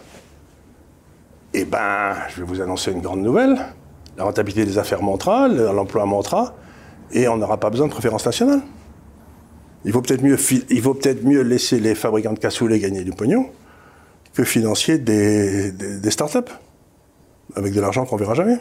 eh 1.54 1.66
ben, 1.66 2.16
je 2.30 2.42
vais 2.42 2.48
vous 2.48 2.62
annoncer 2.62 2.92
une 2.92 3.02
grande 3.02 3.22
nouvelle. 3.22 3.58
La 4.18 4.24
rentabilité 4.24 4.66
des 4.66 4.78
affaires 4.78 5.02
montera, 5.02 5.48
l'emploi 5.48 6.06
montera, 6.06 6.56
et 7.12 7.28
on 7.28 7.38
n'aura 7.38 7.60
pas 7.60 7.70
besoin 7.70 7.88
de 7.88 7.92
préférence 7.92 8.26
nationale. 8.26 8.62
Il 9.86 9.92
vaut 9.92 10.02
peut-être 10.02 10.24
mieux, 10.24 11.42
laisser 11.42 11.80
les 11.80 11.94
fabricants 11.94 12.34
de 12.34 12.40
cassoulets 12.40 12.80
gagner 12.80 13.04
du 13.04 13.12
pognon 13.12 13.48
que 14.34 14.44
financer 14.44 14.98
des, 14.98 15.72
des, 15.72 16.00
des 16.00 16.12
start-up 16.12 16.50
avec 17.56 17.74
de 17.74 17.82
l'argent 17.82 18.06
qu'on 18.06 18.16
verra 18.16 18.34
jamais. 18.34 18.58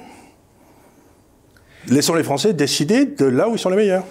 Laissons 1.89 2.15
les 2.15 2.24
Français 2.24 2.53
décider 2.53 3.07
de 3.07 3.24
là 3.24 3.49
où 3.49 3.55
ils 3.55 3.59
sont 3.59 3.70
les 3.70 3.77
meilleurs. 3.77 4.05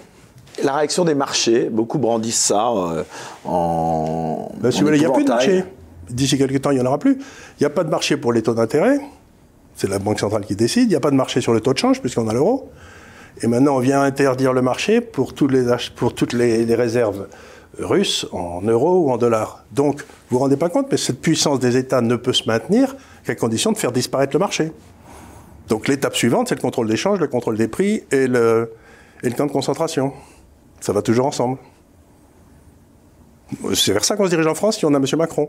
La 0.62 0.74
réaction 0.74 1.04
des 1.04 1.14
marchés, 1.14 1.68
beaucoup 1.70 1.98
brandissent 1.98 2.44
ça 2.44 2.68
euh, 2.68 3.04
en. 3.44 4.50
Ben, 4.60 4.70
il 4.70 4.92
n'y 4.92 5.04
a 5.04 5.10
plus 5.10 5.24
de 5.24 5.28
marché. 5.28 5.64
D'ici 6.10 6.36
quelques 6.36 6.60
temps, 6.60 6.70
il 6.70 6.78
n'y 6.78 6.82
en 6.82 6.86
aura 6.86 6.98
plus. 6.98 7.14
Il 7.14 7.62
n'y 7.62 7.66
a 7.66 7.70
pas 7.70 7.84
de 7.84 7.90
marché 7.90 8.16
pour 8.16 8.32
les 8.32 8.42
taux 8.42 8.54
d'intérêt. 8.54 9.00
C'est 9.76 9.88
la 9.88 9.98
Banque 9.98 10.20
centrale 10.20 10.44
qui 10.44 10.54
décide. 10.54 10.84
Il 10.84 10.88
n'y 10.88 10.94
a 10.94 11.00
pas 11.00 11.10
de 11.10 11.16
marché 11.16 11.40
sur 11.40 11.54
le 11.54 11.60
taux 11.60 11.72
de 11.72 11.78
change, 11.78 12.00
puisqu'on 12.00 12.28
a 12.28 12.34
l'euro. 12.34 12.70
Et 13.40 13.46
maintenant, 13.46 13.76
on 13.76 13.80
vient 13.80 14.02
interdire 14.02 14.52
le 14.52 14.60
marché 14.60 15.00
pour, 15.00 15.32
toutes 15.32 15.52
les, 15.52 15.64
pour 15.96 16.14
toutes 16.14 16.34
les, 16.34 16.66
les 16.66 16.74
réserves 16.74 17.28
russes 17.78 18.26
en 18.32 18.60
euros 18.62 19.06
ou 19.06 19.10
en 19.10 19.16
dollars. 19.16 19.64
Donc, 19.72 20.00
vous 20.00 20.36
vous 20.36 20.38
rendez 20.38 20.58
pas 20.58 20.68
compte, 20.68 20.88
mais 20.90 20.98
cette 20.98 21.20
puissance 21.20 21.58
des 21.58 21.78
États 21.78 22.02
ne 22.02 22.16
peut 22.16 22.34
se 22.34 22.46
maintenir 22.46 22.94
qu'à 23.24 23.34
condition 23.34 23.72
de 23.72 23.78
faire 23.78 23.92
disparaître 23.92 24.34
le 24.34 24.40
marché. 24.40 24.72
Donc, 25.68 25.88
l'étape 25.88 26.14
suivante, 26.14 26.48
c'est 26.48 26.54
le 26.54 26.60
contrôle 26.60 26.88
des 26.88 26.96
changes, 26.96 27.18
le 27.18 27.28
contrôle 27.28 27.56
des 27.56 27.68
prix 27.68 28.02
et 28.10 28.26
le, 28.26 28.72
et 29.22 29.30
le 29.30 29.34
camp 29.34 29.46
de 29.46 29.52
concentration. 29.52 30.12
Ça 30.82 30.92
va 30.92 31.00
toujours 31.00 31.26
ensemble. 31.26 31.58
C'est 33.74 33.92
vers 33.92 34.04
ça 34.04 34.16
qu'on 34.16 34.24
se 34.24 34.30
dirige 34.30 34.46
en 34.46 34.54
France 34.54 34.78
si 34.78 34.84
on 34.84 34.92
a 34.94 34.96
M. 34.96 35.04
Macron. 35.16 35.48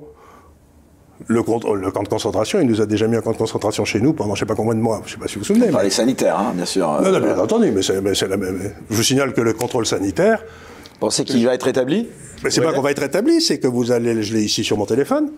Le, 1.28 1.42
camp 1.42 2.04
de 2.04 2.08
concentration, 2.08 2.60
il 2.60 2.68
nous 2.68 2.82
a 2.82 2.86
déjà 2.86 3.08
mis 3.08 3.16
un 3.16 3.22
camp 3.22 3.32
de 3.32 3.38
concentration 3.38 3.86
chez 3.86 4.00
nous 4.00 4.14
pendant 4.14 4.36
je 4.36 4.44
ne 4.44 4.46
sais 4.46 4.46
pas 4.46 4.56
combien 4.56 4.76
de 4.76 4.80
mois. 4.80 5.02
Je 5.06 5.10
ne 5.10 5.14
sais 5.14 5.20
pas 5.20 5.28
si 5.28 5.36
vous 5.36 5.40
vous 5.42 5.46
souvenez. 5.46 5.72
les 5.84 5.90
sanitaires, 5.90 6.38
hein, 6.38 6.52
bien 6.54 6.66
sûr. 6.66 6.88
Non, 7.02 7.12
non, 7.12 7.20
bien 7.20 7.38
entendu, 7.40 7.72
mais 7.72 7.82
c'est 7.82 8.28
la 8.28 8.38
même. 8.38 8.74
Je 8.90 8.96
vous 8.96 9.04
signale 9.04 9.34
que 9.34 9.42
le 9.42 9.54
contrôle 9.54 9.86
sanitaire. 9.86 10.44
Vous 10.94 11.00
pensez 11.00 11.24
qu'il 11.24 11.44
va 11.46 11.56
être 11.56 11.68
établi? 11.68 12.10
Mais 12.44 12.52
c'est 12.52 12.62
pas 12.62 12.74
qu'on 12.74 12.82
va 12.82 12.92
être 12.92 13.04
établi, 13.04 13.42
c'est 13.42 13.60
que 13.60 13.68
vous 13.68 13.92
allez, 13.92 14.22
je 14.22 14.34
l'ai 14.34 14.44
ici 14.44 14.64
sur 14.64 14.78
mon 14.78 14.86
téléphone, 14.86 15.32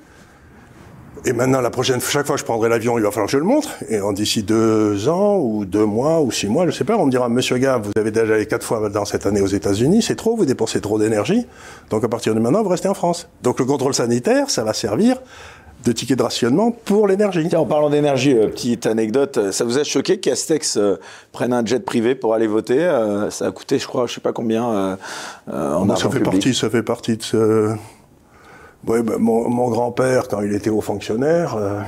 et 1.26 1.34
maintenant, 1.34 1.60
la 1.60 1.72
prochaine, 1.72 1.99
chaque 2.02 2.27
fois 2.27 2.35
que 2.35 2.41
je 2.41 2.45
prendrai 2.45 2.69
l'avion, 2.69 2.99
il 2.99 3.03
va 3.03 3.10
falloir 3.10 3.26
que 3.26 3.31
je 3.31 3.38
le 3.38 3.43
montre. 3.43 3.69
Et 3.89 3.99
en 3.99 4.14
d'ici 4.14 4.43
deux 4.43 5.10
ans, 5.10 5.38
ou 5.38 5.65
deux 5.65 5.85
mois, 5.85 6.22
ou 6.22 6.31
six 6.31 6.47
mois, 6.47 6.68
je 6.68 6.72
sais 6.72 6.84
pas, 6.84 6.97
on 6.97 7.07
me 7.07 7.11
dira, 7.11 7.30
Monsieur 7.30 7.57
Gave, 7.57 7.81
vous 7.84 7.99
avez 7.99 8.11
déjà 8.11 8.35
allé 8.35 8.45
quatre 8.45 8.65
fois 8.65 8.89
dans 8.89 9.06
cette 9.06 9.26
année 9.26 9.41
aux 9.41 9.47
États-Unis, 9.47 10.03
c'est 10.03 10.15
trop, 10.15 10.35
vous 10.35 10.45
dépensez 10.45 10.81
trop 10.81 10.99
d'énergie. 10.99 11.47
Donc 11.89 12.03
à 12.03 12.07
partir 12.07 12.35
de 12.35 12.39
maintenant, 12.39 12.61
vous 12.61 12.69
restez 12.69 12.89
en 12.89 12.93
France. 12.93 13.27
Donc 13.41 13.60
le 13.60 13.65
contrôle 13.65 13.95
sanitaire, 13.95 14.52
ça 14.52 14.64
va 14.64 14.73
servir 14.73 15.18
de 15.84 15.91
ticket 15.91 16.15
de 16.15 16.23
rationnement 16.23 16.72
pour 16.72 17.07
l'énergie. 17.07 17.47
Tiens, 17.47 17.60
en 17.60 17.65
parlant 17.65 17.89
d'énergie, 17.89 18.35
euh, 18.35 18.47
petite 18.47 18.85
anecdote, 18.85 19.52
ça 19.52 19.64
vous 19.64 19.77
a 19.77 19.84
choqué 19.84 20.18
que 20.18 20.30
Castex 20.30 20.77
euh, 20.77 20.97
prenne 21.31 21.53
un 21.53 21.65
jet 21.65 21.80
privé 21.80 22.15
pour 22.15 22.34
aller 22.34 22.47
voter 22.47 22.80
euh, 22.80 23.30
Ça 23.30 23.47
a 23.47 23.52
coûté, 23.52 23.77
je 23.77 23.88
crois, 23.88 24.07
je 24.07 24.14
sais 24.14 24.22
pas 24.22 24.34
combien 24.34 24.97
en 25.47 25.95
ça 25.95 26.10
fait 26.10 26.19
partie, 26.19 26.53
Ça 26.53 26.69
fait 26.69 26.84
partie 26.84 27.18
de 27.18 27.23
ce 27.23 27.76
oui, 28.87 29.01
ben, 29.01 29.17
mon, 29.17 29.69
grand-père, 29.69 30.27
quand 30.27 30.41
il 30.41 30.53
était 30.53 30.69
haut 30.69 30.81
fonctionnaire, 30.81 31.55
euh, 31.55 31.81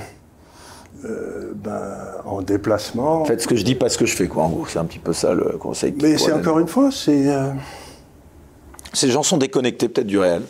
euh, 1.06 1.54
ben, 1.56 1.94
en 2.26 2.42
déplacement. 2.42 3.26
Faites 3.26 3.42
ce 3.42 3.48
que 3.48 3.56
je 3.56 3.64
dis, 3.64 3.76
pas 3.76 3.90
ce 3.90 3.98
que 3.98 4.06
je 4.06 4.16
fais, 4.16 4.28
quoi. 4.28 4.44
En 4.44 4.50
gros, 4.50 4.66
c'est 4.68 4.80
un 4.80 4.86
petit 4.86 5.00
peu 5.00 5.14
ça 5.14 5.34
le 5.34 5.58
conseil. 5.58 5.94
Mais 6.02 6.18
c'est 6.18 6.34
encore 6.34 6.60
une 6.60 6.68
fois, 6.68 6.90
c'est. 6.92 7.30
Euh, 7.30 7.52
Ces 8.94 9.10
gens 9.10 9.24
sont 9.24 9.38
déconnectés 9.38 9.90
peut-être 9.90 10.08
du 10.08 10.18
réel. 10.18 10.44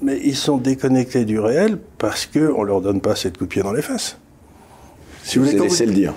Mais 0.00 0.20
ils 0.22 0.36
sont 0.36 0.58
déconnectés 0.58 1.24
du 1.24 1.38
réel 1.38 1.78
parce 1.98 2.26
qu'on 2.26 2.62
ne 2.62 2.66
leur 2.66 2.80
donne 2.80 3.00
pas 3.00 3.14
cette 3.14 3.38
coup 3.38 3.44
de 3.44 3.48
pied 3.48 3.62
dans 3.62 3.72
les 3.72 3.82
fesses. 3.82 4.16
Si 5.22 5.38
vous, 5.38 5.44
voulez 5.44 5.58
laisser 5.58 5.86
le 5.86 5.92
dire. 5.92 6.12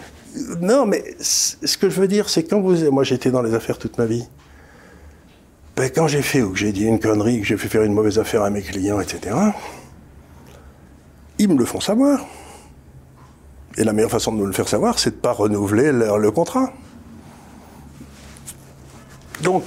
Non, 0.59 0.87
mais 0.87 1.15
ce 1.19 1.77
que 1.77 1.89
je 1.89 2.01
veux 2.01 2.07
dire, 2.07 2.29
c'est 2.29 2.43
quand 2.43 2.59
vous. 2.61 2.91
Moi, 2.91 3.03
j'étais 3.03 3.31
dans 3.31 3.41
les 3.41 3.53
affaires 3.53 3.77
toute 3.77 3.97
ma 3.97 4.05
vie. 4.05 4.25
Ben, 5.75 5.89
quand 5.93 6.07
j'ai 6.07 6.21
fait 6.21 6.41
ou 6.41 6.51
que 6.51 6.57
j'ai 6.57 6.71
dit 6.71 6.85
une 6.85 6.99
connerie, 6.99 7.41
que 7.41 7.45
j'ai 7.45 7.57
fait 7.57 7.67
faire 7.67 7.83
une 7.83 7.93
mauvaise 7.93 8.17
affaire 8.17 8.43
à 8.43 8.49
mes 8.49 8.61
clients, 8.61 9.01
etc., 9.01 9.35
ils 11.37 11.49
me 11.49 11.57
le 11.57 11.65
font 11.65 11.81
savoir. 11.81 12.25
Et 13.77 13.83
la 13.83 13.91
meilleure 13.91 14.11
façon 14.11 14.31
de 14.31 14.37
nous 14.37 14.45
le 14.45 14.53
faire 14.53 14.69
savoir, 14.69 14.99
c'est 14.99 15.09
de 15.09 15.15
ne 15.15 15.21
pas 15.21 15.33
renouveler 15.33 15.91
le, 15.91 16.31
contrat. 16.31 16.71
Donc, 19.43 19.65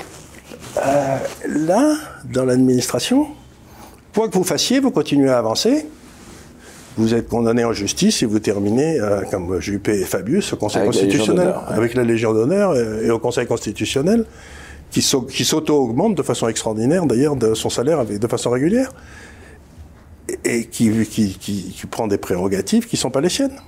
euh, 0.79 1.19
là, 1.47 1.95
dans 2.25 2.47
l'administration, 2.47 3.27
quoi 4.15 4.29
que 4.29 4.35
vous 4.35 4.45
fassiez, 4.45 4.81
vous 4.81 4.91
continuez 4.91 5.29
à 5.29 5.37
avancer. 5.37 5.87
Vous 6.97 7.13
êtes 7.13 7.29
condamné 7.29 7.65
en 7.65 7.75
justice 7.75 8.23
et 8.23 8.27
vous 8.27 8.39
terminez, 8.39 8.99
euh, 8.99 9.21
comme 9.31 9.61
Juppé 9.61 10.01
et 10.01 10.05
Fabius, 10.05 10.55
au 10.55 10.57
Conseil 10.57 10.87
constitutionnel, 10.87 11.55
avec 11.67 11.93
la 11.93 12.03
Légion 12.03 12.33
d'honneur 12.33 12.75
et 12.75 13.11
au 13.11 13.19
Conseil 13.19 13.47
constitutionnel 13.47 14.25
qui 14.91 15.03
s'auto-augmente 15.03 16.15
de 16.15 16.23
façon 16.23 16.49
extraordinaire, 16.49 17.07
d'ailleurs, 17.07 17.37
de 17.37 17.55
son 17.55 17.71
salaire 17.71 18.01
avec, 18.01 18.19
de 18.19 18.27
façon 18.27 18.51
régulière, 18.51 18.91
et 20.45 20.67
qui, 20.67 21.07
qui, 21.07 21.39
qui, 21.39 21.87
prend 21.87 22.07
des 22.07 22.19
prérogatives 22.19 22.87
qui 22.87 22.97
ne 22.97 23.01
sont 23.01 23.11
pas 23.11 23.21
les 23.21 23.29
siennes. 23.29 23.59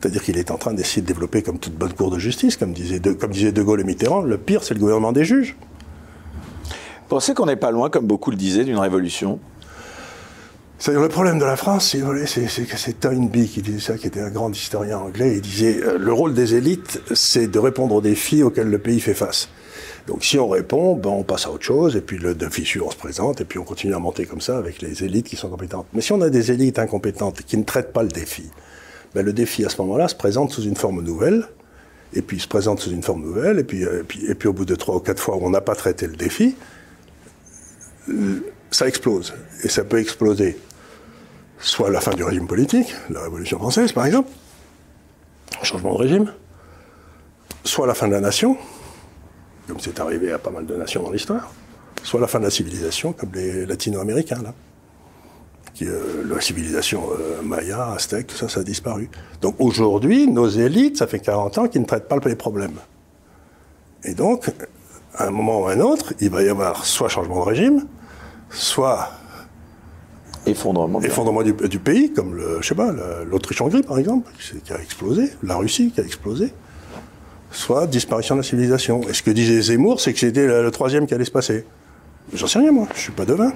C'est-à-dire 0.00 0.22
qu'il 0.22 0.36
est 0.38 0.50
en 0.50 0.58
train 0.58 0.74
d'essayer 0.74 1.02
de 1.02 1.06
développer 1.06 1.42
comme 1.42 1.58
toute 1.58 1.74
bonne 1.74 1.92
cour 1.92 2.10
de 2.10 2.18
justice, 2.18 2.56
comme 2.56 2.72
disait 2.72 3.00
de, 3.00 3.12
comme 3.12 3.30
disait 3.30 3.52
de 3.52 3.62
Gaulle 3.62 3.80
et 3.80 3.84
Mitterrand, 3.84 4.20
le 4.20 4.38
pire, 4.38 4.62
c'est 4.62 4.74
le 4.74 4.80
gouvernement 4.80 5.12
des 5.12 5.24
juges. 5.24 5.56
Vous 6.68 7.08
pensez 7.08 7.34
qu'on 7.34 7.46
n'est 7.46 7.56
pas 7.56 7.70
loin, 7.70 7.88
comme 7.88 8.06
beaucoup 8.06 8.30
le 8.30 8.36
disaient, 8.36 8.64
d'une 8.64 8.78
révolution? 8.78 9.38
C'est-à-dire 10.78 11.00
le 11.00 11.08
problème 11.08 11.38
de 11.38 11.44
la 11.44 11.56
France, 11.56 11.90
si 11.90 12.00
vous 12.00 12.06
voulez, 12.06 12.26
c'est 12.26 12.46
que 12.46 12.76
c'est 12.76 13.00
Toynbee 13.00 13.48
qui 13.48 13.62
disait 13.62 13.80
ça, 13.80 13.96
qui 13.96 14.06
était 14.06 14.20
un 14.20 14.30
grand 14.30 14.50
historien 14.50 14.98
anglais. 14.98 15.36
Il 15.36 15.40
disait 15.40 15.80
euh, 15.82 15.98
le 15.98 16.12
rôle 16.12 16.34
des 16.34 16.54
élites, 16.54 17.00
c'est 17.14 17.46
de 17.46 17.58
répondre 17.58 17.94
aux 17.94 18.00
défis 18.02 18.42
auxquels 18.42 18.68
le 18.68 18.78
pays 18.78 19.00
fait 19.00 19.14
face. 19.14 19.48
Donc 20.06 20.24
si 20.24 20.38
on 20.38 20.48
répond, 20.48 20.94
ben, 20.94 21.10
on 21.10 21.24
passe 21.24 21.46
à 21.46 21.50
autre 21.50 21.64
chose, 21.64 21.96
et 21.96 22.00
puis 22.00 22.18
le 22.18 22.34
défi 22.34 22.64
suivant 22.64 22.90
se 22.90 22.96
présente, 22.96 23.40
et 23.40 23.44
puis 23.44 23.58
on 23.58 23.64
continue 23.64 23.94
à 23.94 23.98
monter 23.98 24.24
comme 24.24 24.40
ça 24.40 24.56
avec 24.56 24.80
les 24.80 25.02
élites 25.02 25.26
qui 25.26 25.36
sont 25.36 25.48
compétentes. 25.48 25.86
Mais 25.92 26.00
si 26.00 26.12
on 26.12 26.20
a 26.20 26.30
des 26.30 26.52
élites 26.52 26.78
incompétentes 26.78 27.42
qui 27.42 27.56
ne 27.56 27.64
traitent 27.64 27.92
pas 27.92 28.02
le 28.02 28.08
défi, 28.08 28.44
ben, 29.14 29.24
le 29.24 29.32
défi 29.32 29.64
à 29.64 29.68
ce 29.68 29.80
moment-là 29.82 30.08
se 30.08 30.14
présente 30.14 30.52
sous 30.52 30.62
une 30.62 30.76
forme 30.76 31.02
nouvelle, 31.02 31.48
et 32.12 32.22
puis 32.22 32.36
il 32.36 32.40
se 32.40 32.48
présente 32.48 32.80
sous 32.80 32.90
une 32.90 33.02
forme 33.02 33.22
nouvelle, 33.22 33.58
et 33.58 33.64
puis, 33.64 33.84
euh, 33.84 34.00
et 34.00 34.04
puis, 34.04 34.24
et 34.26 34.34
puis 34.34 34.48
au 34.48 34.52
bout 34.52 34.64
de 34.64 34.76
trois 34.76 34.96
ou 34.96 35.00
quatre 35.00 35.20
fois 35.20 35.36
où 35.36 35.44
on 35.44 35.50
n'a 35.50 35.60
pas 35.60 35.74
traité 35.74 36.06
le 36.06 36.16
défi, 36.16 36.54
ça 38.70 38.86
explose. 38.86 39.34
Et 39.64 39.68
ça 39.68 39.82
peut 39.82 39.98
exploser 39.98 40.56
soit 41.58 41.90
la 41.90 42.00
fin 42.00 42.12
du 42.12 42.22
régime 42.22 42.46
politique, 42.46 42.94
la 43.10 43.22
Révolution 43.22 43.58
française 43.58 43.92
par 43.92 44.06
exemple, 44.06 44.30
changement 45.62 45.94
de 45.94 45.98
régime, 45.98 46.32
soit 47.64 47.86
la 47.86 47.94
fin 47.94 48.06
de 48.06 48.12
la 48.12 48.20
nation, 48.20 48.56
comme 49.66 49.80
c'est 49.80 49.98
arrivé 50.00 50.32
à 50.32 50.38
pas 50.38 50.50
mal 50.50 50.66
de 50.66 50.76
nations 50.76 51.02
dans 51.02 51.10
l'histoire, 51.10 51.52
soit 52.02 52.20
la 52.20 52.26
fin 52.26 52.38
de 52.38 52.44
la 52.44 52.50
civilisation, 52.50 53.12
comme 53.12 53.30
les 53.34 53.66
latino-américains, 53.66 54.42
là. 54.42 54.54
Qui, 55.74 55.86
euh, 55.86 56.24
la 56.26 56.40
civilisation 56.40 57.02
euh, 57.10 57.42
maya, 57.42 57.92
aztèque, 57.92 58.28
tout 58.28 58.36
ça, 58.36 58.48
ça 58.48 58.60
a 58.60 58.62
disparu. 58.62 59.10
Donc 59.42 59.56
aujourd'hui, 59.58 60.26
nos 60.26 60.48
élites, 60.48 60.96
ça 60.96 61.06
fait 61.06 61.18
40 61.18 61.58
ans 61.58 61.68
qu'ils 61.68 61.82
ne 61.82 61.86
traitent 61.86 62.08
pas 62.08 62.18
les 62.24 62.34
problèmes. 62.34 62.78
Et 64.04 64.14
donc, 64.14 64.50
à 65.14 65.26
un 65.26 65.30
moment 65.30 65.60
ou 65.60 65.66
à 65.66 65.72
un 65.72 65.80
autre, 65.80 66.14
il 66.20 66.30
va 66.30 66.42
y 66.42 66.48
avoir 66.48 66.86
soit 66.86 67.08
changement 67.08 67.44
de 67.44 67.50
régime, 67.50 67.86
soit 68.48 69.10
effondrement, 70.46 71.02
effondrement 71.02 71.42
du, 71.42 71.78
pays, 71.78 72.12
comme 72.12 72.36
le, 72.36 72.62
je 72.62 72.68
sais 72.68 72.74
pas, 72.74 72.94
l'Autriche-Hongrie 73.24 73.82
par 73.82 73.98
exemple, 73.98 74.30
qui 74.64 74.72
a 74.72 74.80
explosé, 74.80 75.30
la 75.42 75.56
Russie 75.56 75.90
qui 75.90 76.00
a 76.00 76.04
explosé 76.04 76.52
soit 77.50 77.86
disparition 77.86 78.34
de 78.34 78.40
la 78.40 78.46
civilisation. 78.46 79.00
Et 79.08 79.14
ce 79.14 79.22
que 79.22 79.30
disait 79.30 79.60
Zemmour, 79.60 80.00
c'est 80.00 80.12
que 80.12 80.18
c'était 80.18 80.46
le, 80.46 80.70
troisième 80.70 81.06
qui 81.06 81.14
allait 81.14 81.24
se 81.24 81.30
passer. 81.30 81.64
J'en 82.32 82.46
sais 82.46 82.58
rien, 82.58 82.72
moi. 82.72 82.88
Je 82.94 83.00
suis 83.00 83.12
pas 83.12 83.24
devin. 83.24 83.52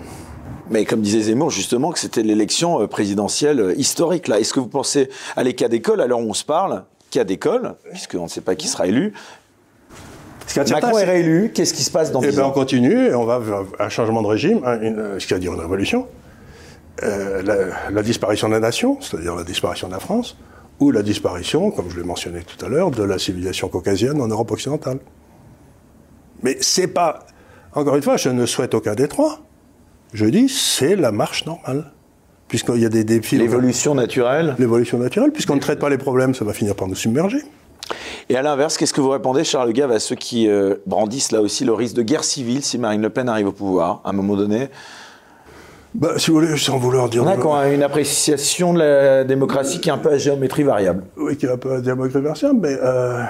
Mais 0.70 0.84
comme 0.84 1.00
disait 1.00 1.20
Zemmour, 1.20 1.50
justement, 1.50 1.90
que 1.90 1.98
c'était 1.98 2.22
l'élection 2.22 2.80
euh, 2.80 2.86
présidentielle 2.86 3.60
euh, 3.60 3.74
historique. 3.76 4.28
Là, 4.28 4.38
est-ce 4.38 4.52
que 4.52 4.60
vous 4.60 4.68
pensez 4.68 5.08
à 5.36 5.42
les 5.42 5.54
cas 5.54 5.68
d'école, 5.68 6.00
alors 6.00 6.20
on 6.20 6.34
se 6.34 6.44
parle, 6.44 6.84
cas 7.10 7.24
d'école, 7.24 7.74
puisqu'on 7.90 8.24
ne 8.24 8.28
sait 8.28 8.40
pas 8.40 8.54
qui 8.54 8.68
sera 8.68 8.86
élu. 8.86 9.12
Macron 10.56 10.98
est 10.98 11.04
réélu, 11.04 11.52
qu'est-ce 11.54 11.74
qui 11.74 11.84
se 11.84 11.90
passe 11.90 12.10
dans 12.10 12.22
Eh 12.22 12.28
bien, 12.28 12.44
on 12.44 12.50
continue, 12.50 13.06
et 13.06 13.14
on 13.14 13.24
va 13.24 13.38
vers 13.38 13.62
un 13.78 13.88
changement 13.88 14.20
de 14.22 14.26
régime, 14.26 14.60
ce 15.18 15.24
qui 15.24 15.34
a 15.34 15.38
dire 15.38 15.52
une 15.54 15.60
révolution. 15.60 16.08
Euh, 17.02 17.42
la, 17.42 17.90
la, 17.90 18.02
disparition 18.02 18.48
de 18.48 18.52
la 18.52 18.60
nation, 18.60 18.98
c'est-à-dire 19.00 19.34
la 19.34 19.44
disparition 19.44 19.88
de 19.88 19.92
la 19.94 20.00
France, 20.00 20.36
ou 20.80 20.90
la 20.90 21.02
disparition, 21.02 21.70
comme 21.70 21.90
je 21.90 21.96
l'ai 21.96 22.06
mentionné 22.06 22.40
tout 22.42 22.64
à 22.64 22.68
l'heure, 22.68 22.90
de 22.90 23.02
la 23.02 23.18
civilisation 23.18 23.68
caucasienne 23.68 24.20
en 24.20 24.26
Europe 24.26 24.50
occidentale. 24.50 24.98
Mais 26.42 26.56
c'est 26.60 26.88
pas. 26.88 27.20
Encore 27.74 27.96
une 27.96 28.02
fois, 28.02 28.16
je 28.16 28.30
ne 28.30 28.46
souhaite 28.46 28.74
aucun 28.74 28.94
des 28.94 29.06
trois. 29.06 29.40
Je 30.12 30.24
dis, 30.24 30.48
c'est 30.48 30.96
la 30.96 31.12
marche 31.12 31.46
normale. 31.46 31.92
Puisqu'il 32.48 32.80
y 32.80 32.86
a 32.86 32.88
des 32.88 33.04
défis. 33.04 33.36
L'évolution 33.36 33.94
naturelle 33.94 34.56
L'évolution 34.58 34.98
naturelle. 34.98 35.30
Puisqu'on 35.30 35.54
ne 35.54 35.60
traite 35.60 35.78
pas 35.78 35.90
les 35.90 35.98
problèmes, 35.98 36.34
ça 36.34 36.44
va 36.44 36.52
finir 36.52 36.74
par 36.74 36.88
nous 36.88 36.96
submerger. 36.96 37.42
Et 38.28 38.36
à 38.36 38.42
l'inverse, 38.42 38.76
qu'est-ce 38.76 38.94
que 38.94 39.00
vous 39.00 39.10
répondez, 39.10 39.44
Charles 39.44 39.72
Gave, 39.72 39.92
à 39.92 40.00
ceux 40.00 40.16
qui 40.16 40.48
euh, 40.48 40.76
brandissent 40.86 41.30
là 41.30 41.42
aussi 41.42 41.64
le 41.64 41.72
risque 41.74 41.94
de 41.94 42.02
guerre 42.02 42.24
civile 42.24 42.62
si 42.62 42.78
Marine 42.78 43.02
Le 43.02 43.10
Pen 43.10 43.28
arrive 43.28 43.48
au 43.48 43.52
pouvoir, 43.52 44.00
à 44.04 44.10
un 44.10 44.12
moment 44.12 44.36
donné 44.36 44.68
bah, 45.94 46.12
si 46.18 46.30
vous 46.30 46.40
voulez, 46.40 46.56
sans 46.56 46.78
vouloir 46.78 47.08
dire. 47.08 47.24
On 47.24 47.54
a 47.54 47.68
une 47.68 47.82
appréciation 47.82 48.72
de 48.72 48.78
la 48.78 49.24
démocratie 49.24 49.80
qui 49.80 49.88
est 49.88 49.92
un 49.92 49.98
peu 49.98 50.10
à 50.10 50.18
géométrie 50.18 50.62
variable. 50.62 51.04
Oui, 51.16 51.36
qui 51.36 51.46
est 51.46 51.50
un 51.50 51.56
peu 51.56 51.72
à 51.72 51.82
géométrie 51.82 52.20
variable, 52.20 52.60
mais. 52.62 52.76
Euh, 52.80 53.22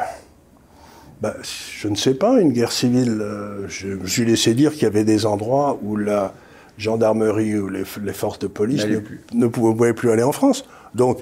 bah, 1.20 1.35
je 1.43 1.89
ne 1.89 1.95
sais 1.95 2.15
pas, 2.15 2.41
une 2.41 2.53
guerre 2.53 2.73
civile. 2.73 3.19
Euh, 3.20 3.66
je 3.69 3.89
me 3.89 4.07
suis 4.07 4.24
laissé 4.24 4.55
dire 4.55 4.73
qu'il 4.73 4.82
y 4.82 4.87
avait 4.87 5.05
des 5.05 5.27
endroits 5.27 5.78
où 5.82 5.97
la 5.97 6.32
gendarmerie 6.78 7.59
ou 7.59 7.69
les, 7.69 7.85
forces 8.12 8.39
de 8.39 8.47
police 8.47 8.87
ne, 9.35 9.47
pouvaient 9.47 9.93
plus 9.93 10.11
aller 10.11 10.23
en 10.23 10.32
France. 10.32 10.65
Donc, 10.95 11.19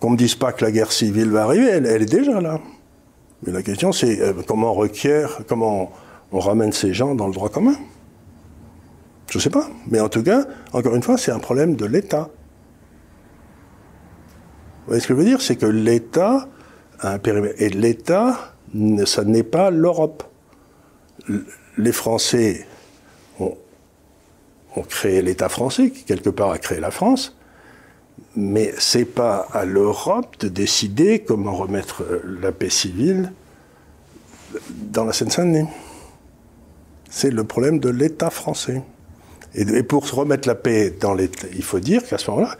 qu'on 0.00 0.08
ne 0.08 0.12
me 0.12 0.18
dise 0.18 0.34
pas 0.34 0.52
que 0.52 0.64
la 0.64 0.70
guerre 0.70 0.92
civile 0.92 1.30
va 1.30 1.44
arriver, 1.44 1.66
elle, 1.66 1.86
est 1.86 2.04
déjà 2.04 2.40
là. 2.40 2.60
Mais 3.44 3.52
la 3.52 3.62
question, 3.62 3.92
c'est 3.92 4.20
euh, 4.20 4.32
comment 4.46 4.72
on 4.72 4.74
requiert, 4.74 5.40
comment 5.48 5.92
on 6.30 6.40
ramène 6.40 6.72
ces 6.72 6.92
gens 6.92 7.14
dans 7.14 7.26
le 7.26 7.32
droit 7.32 7.48
commun? 7.48 7.74
Je 9.28 9.38
ne 9.38 9.42
sais 9.42 9.50
pas. 9.50 9.68
Mais 9.86 10.00
en 10.00 10.08
tout 10.08 10.22
cas, 10.22 10.46
encore 10.72 10.94
une 10.94 11.02
fois, 11.02 11.18
c'est 11.18 11.30
un 11.30 11.38
problème 11.38 11.76
de 11.76 11.84
l'État. 11.84 12.30
Vous 14.80 14.92
voyez 14.92 15.00
ce 15.00 15.08
que 15.08 15.14
je 15.14 15.18
veux 15.18 15.24
dire? 15.24 15.42
C'est 15.42 15.56
que 15.56 15.66
l'État 15.66 16.48
a 17.00 17.12
un 17.12 17.18
périmètre. 17.18 17.60
Et 17.60 17.68
l'État, 17.68 18.54
ça 19.04 19.24
n'est 19.24 19.42
pas 19.42 19.70
l'Europe. 19.70 20.24
Les 21.76 21.92
Français 21.92 22.66
ont, 23.38 23.56
créé 24.88 25.20
l'État 25.22 25.48
français, 25.48 25.90
qui 25.90 26.04
quelque 26.04 26.30
part 26.30 26.50
a 26.50 26.58
créé 26.58 26.80
la 26.80 26.90
France. 26.90 27.36
Mais 28.34 28.72
c'est 28.78 29.04
pas 29.04 29.46
à 29.52 29.64
l'Europe 29.64 30.36
de 30.40 30.48
décider 30.48 31.18
comment 31.20 31.54
remettre 31.54 32.04
la 32.24 32.52
paix 32.52 32.70
civile 32.70 33.32
dans 34.70 35.04
la 35.04 35.12
Seine-Saint-Denis. 35.12 35.68
C'est 37.10 37.30
le 37.30 37.44
problème 37.44 37.78
de 37.78 37.90
l'État 37.90 38.30
français. 38.30 38.82
Et, 39.54 39.82
pour 39.82 40.06
se 40.06 40.14
remettre 40.14 40.46
la 40.46 40.54
paix 40.54 40.94
dans 41.00 41.14
l'État, 41.14 41.46
il 41.54 41.62
faut 41.62 41.80
dire 41.80 42.02
qu'à 42.06 42.18
ce 42.18 42.30
moment-là, 42.30 42.56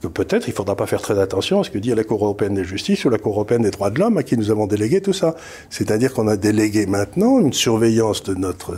que 0.00 0.06
peut-être 0.06 0.46
il 0.46 0.50
ne 0.50 0.56
faudra 0.56 0.76
pas 0.76 0.86
faire 0.86 1.02
très 1.02 1.18
attention 1.18 1.60
à 1.60 1.64
ce 1.64 1.70
que 1.70 1.78
dit 1.78 1.94
la 1.94 2.04
Cour 2.04 2.24
européenne 2.24 2.54
de 2.54 2.62
justice 2.62 3.04
ou 3.04 3.10
la 3.10 3.18
Cour 3.18 3.34
européenne 3.34 3.62
des 3.62 3.70
droits 3.70 3.90
de 3.90 3.98
l'homme 3.98 4.16
à 4.16 4.22
qui 4.22 4.36
nous 4.36 4.50
avons 4.50 4.66
délégué 4.66 5.00
tout 5.02 5.12
ça. 5.12 5.36
C'est-à-dire 5.68 6.14
qu'on 6.14 6.28
a 6.28 6.36
délégué 6.36 6.86
maintenant 6.86 7.38
une 7.38 7.52
surveillance 7.52 8.22
de 8.22 8.34
notre 8.34 8.76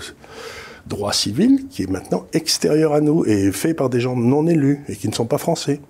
droit 0.87 1.13
civil 1.13 1.69
qui 1.71 1.85
est 1.85 1.91
maintenant 1.91 2.27
extérieur 2.33 2.93
à 2.93 3.01
nous 3.01 3.25
et 3.25 3.53
fait 3.53 3.73
par 3.73 3.89
des 3.89 4.01
gens 4.01 4.17
non 4.17 4.49
élus 4.49 4.81
et 4.89 4.97
qui 4.97 5.09
ne 5.09 5.15
sont 5.15 5.27
pas 5.27 5.39
français. 5.39 5.81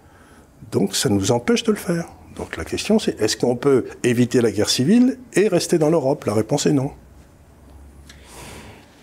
Donc 0.70 0.94
ça 0.94 1.08
nous 1.08 1.32
empêche 1.32 1.62
de 1.62 1.72
le 1.72 1.78
faire. 1.78 2.08
Donc 2.36 2.58
la 2.58 2.64
question 2.64 2.98
c'est 2.98 3.18
est-ce 3.20 3.38
qu'on 3.38 3.56
peut 3.56 3.86
éviter 4.04 4.42
la 4.42 4.50
guerre 4.50 4.68
civile 4.68 5.18
et 5.32 5.48
rester 5.48 5.78
dans 5.78 5.88
l'Europe? 5.88 6.24
La 6.26 6.34
réponse 6.34 6.66
est 6.66 6.72
non. 6.72 6.90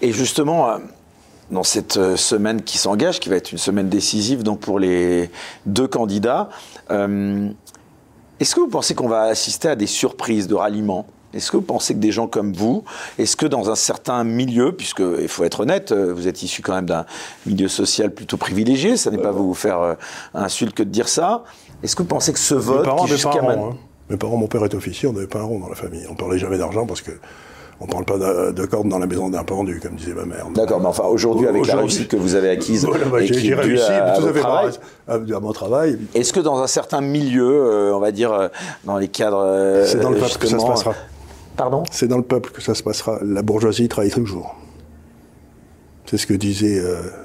Et 0.01 0.13
justement, 0.13 0.69
euh, 0.69 0.77
dans 1.51 1.63
cette 1.63 1.97
euh, 1.97 2.15
semaine 2.15 2.61
qui 2.61 2.77
s'engage, 2.77 3.19
qui 3.19 3.29
va 3.29 3.35
être 3.35 3.51
une 3.51 3.57
semaine 3.57 3.89
décisive 3.89 4.43
donc 4.43 4.59
pour 4.59 4.79
les 4.79 5.29
deux 5.65 5.87
candidats. 5.87 6.49
Euh, 6.91 7.49
est-ce 8.39 8.55
que 8.55 8.61
vous 8.61 8.67
pensez 8.67 8.95
qu'on 8.95 9.07
va 9.07 9.23
assister 9.23 9.67
à 9.67 9.75
des 9.75 9.87
surprises 9.87 10.47
de 10.47 10.55
ralliement? 10.55 11.07
Est-ce 11.33 11.51
que 11.51 11.57
vous 11.57 11.63
pensez 11.63 11.93
que 11.93 11.99
des 11.99 12.11
gens 12.11 12.27
comme 12.27 12.53
vous, 12.53 12.83
est-ce 13.19 13.35
que 13.35 13.45
dans 13.45 13.69
un 13.69 13.75
certain 13.75 14.23
milieu, 14.23 14.71
puisque 14.71 15.03
il 15.21 15.27
faut 15.27 15.43
être 15.43 15.59
honnête, 15.59 15.91
euh, 15.91 16.11
vous 16.11 16.27
êtes 16.27 16.41
issu 16.41 16.63
quand 16.63 16.73
même 16.73 16.87
d'un 16.87 17.05
milieu 17.45 17.67
social 17.67 18.11
plutôt 18.11 18.37
privilégié, 18.37 18.97
ça 18.97 19.11
n'est 19.11 19.19
pas 19.19 19.31
vous 19.31 19.53
faire 19.53 19.97
insulte 20.33 20.73
que 20.73 20.81
de 20.81 20.89
dire 20.89 21.07
ça, 21.07 21.43
est-ce 21.83 21.95
que 21.95 22.01
vous 22.01 22.07
pensez 22.07 22.33
que 22.33 22.39
ce 22.39 22.55
vote, 22.55 22.79
mes 22.79 23.17
parents, 23.21 23.69
hein. 23.71 23.77
mes 24.09 24.17
parents, 24.17 24.37
mon 24.37 24.47
père 24.47 24.63
est 24.65 24.73
officier, 24.73 25.07
on 25.07 25.13
n'avait 25.13 25.27
pas 25.27 25.39
un 25.39 25.43
rond 25.43 25.59
dans 25.59 25.69
la 25.69 25.75
famille, 25.75 26.05
on 26.09 26.15
parlait 26.15 26.39
jamais 26.39 26.57
d'argent 26.57 26.87
parce 26.87 27.01
que 27.01 27.11
on 27.81 27.85
ne 27.85 27.91
parle 27.91 28.05
pas 28.05 28.17
de, 28.51 28.65
cordes 28.65 28.89
dans 28.89 28.99
la 28.99 29.05
maison 29.05 29.29
d'un 29.29 29.43
pendu, 29.43 29.79
comme 29.79 29.95
disait 29.95 30.13
ma 30.13 30.25
mère. 30.25 30.47
D'accord, 30.53 30.81
mais 30.81 30.87
enfin, 30.87 31.05
aujourd'hui, 31.05 31.47
avec 31.47 31.65
la 31.65 31.77
réussite 31.77 32.09
que 32.09 32.17
vous 32.17 32.35
avez 32.35 32.49
acquise, 32.49 32.85
bah, 32.85 33.19
j'ai 33.21 33.55
réussi, 33.55 33.83
à, 33.83 34.17
tout 34.19 34.25
à, 34.25 34.33
fait 34.33 34.39
travail, 34.39 34.71
à, 35.07 35.39
mon 35.39 35.53
travail. 35.53 35.97
Est-ce 36.13 36.33
que 36.33 36.41
dans 36.41 36.61
un 36.61 36.67
certain 36.67 36.99
milieu, 36.99 37.49
euh, 37.49 37.95
on 37.95 37.99
va 37.99 38.11
dire, 38.11 38.33
euh, 38.33 38.47
dans 38.83 38.97
les 38.97 39.07
cadres. 39.07 39.41
Euh, 39.45 39.85
c'est 39.85 39.99
dans 39.99 40.09
le 40.09 40.17
peuple 40.17 40.37
que 40.37 40.47
ça 40.47 40.59
se 40.59 40.65
passera. 40.65 40.93
Pardon? 41.55 41.83
C'est 41.89 42.07
dans 42.07 42.17
le 42.17 42.23
peuple 42.23 42.51
que 42.51 42.61
ça 42.61 42.75
se 42.75 42.83
passera. 42.83 43.19
La 43.23 43.43
bourgeoisie 43.43 43.87
travaille 43.87 44.11
toujours. 44.11 44.55
C'est 46.05 46.17
ce 46.17 46.25
que 46.25 46.33
disait 46.33 46.81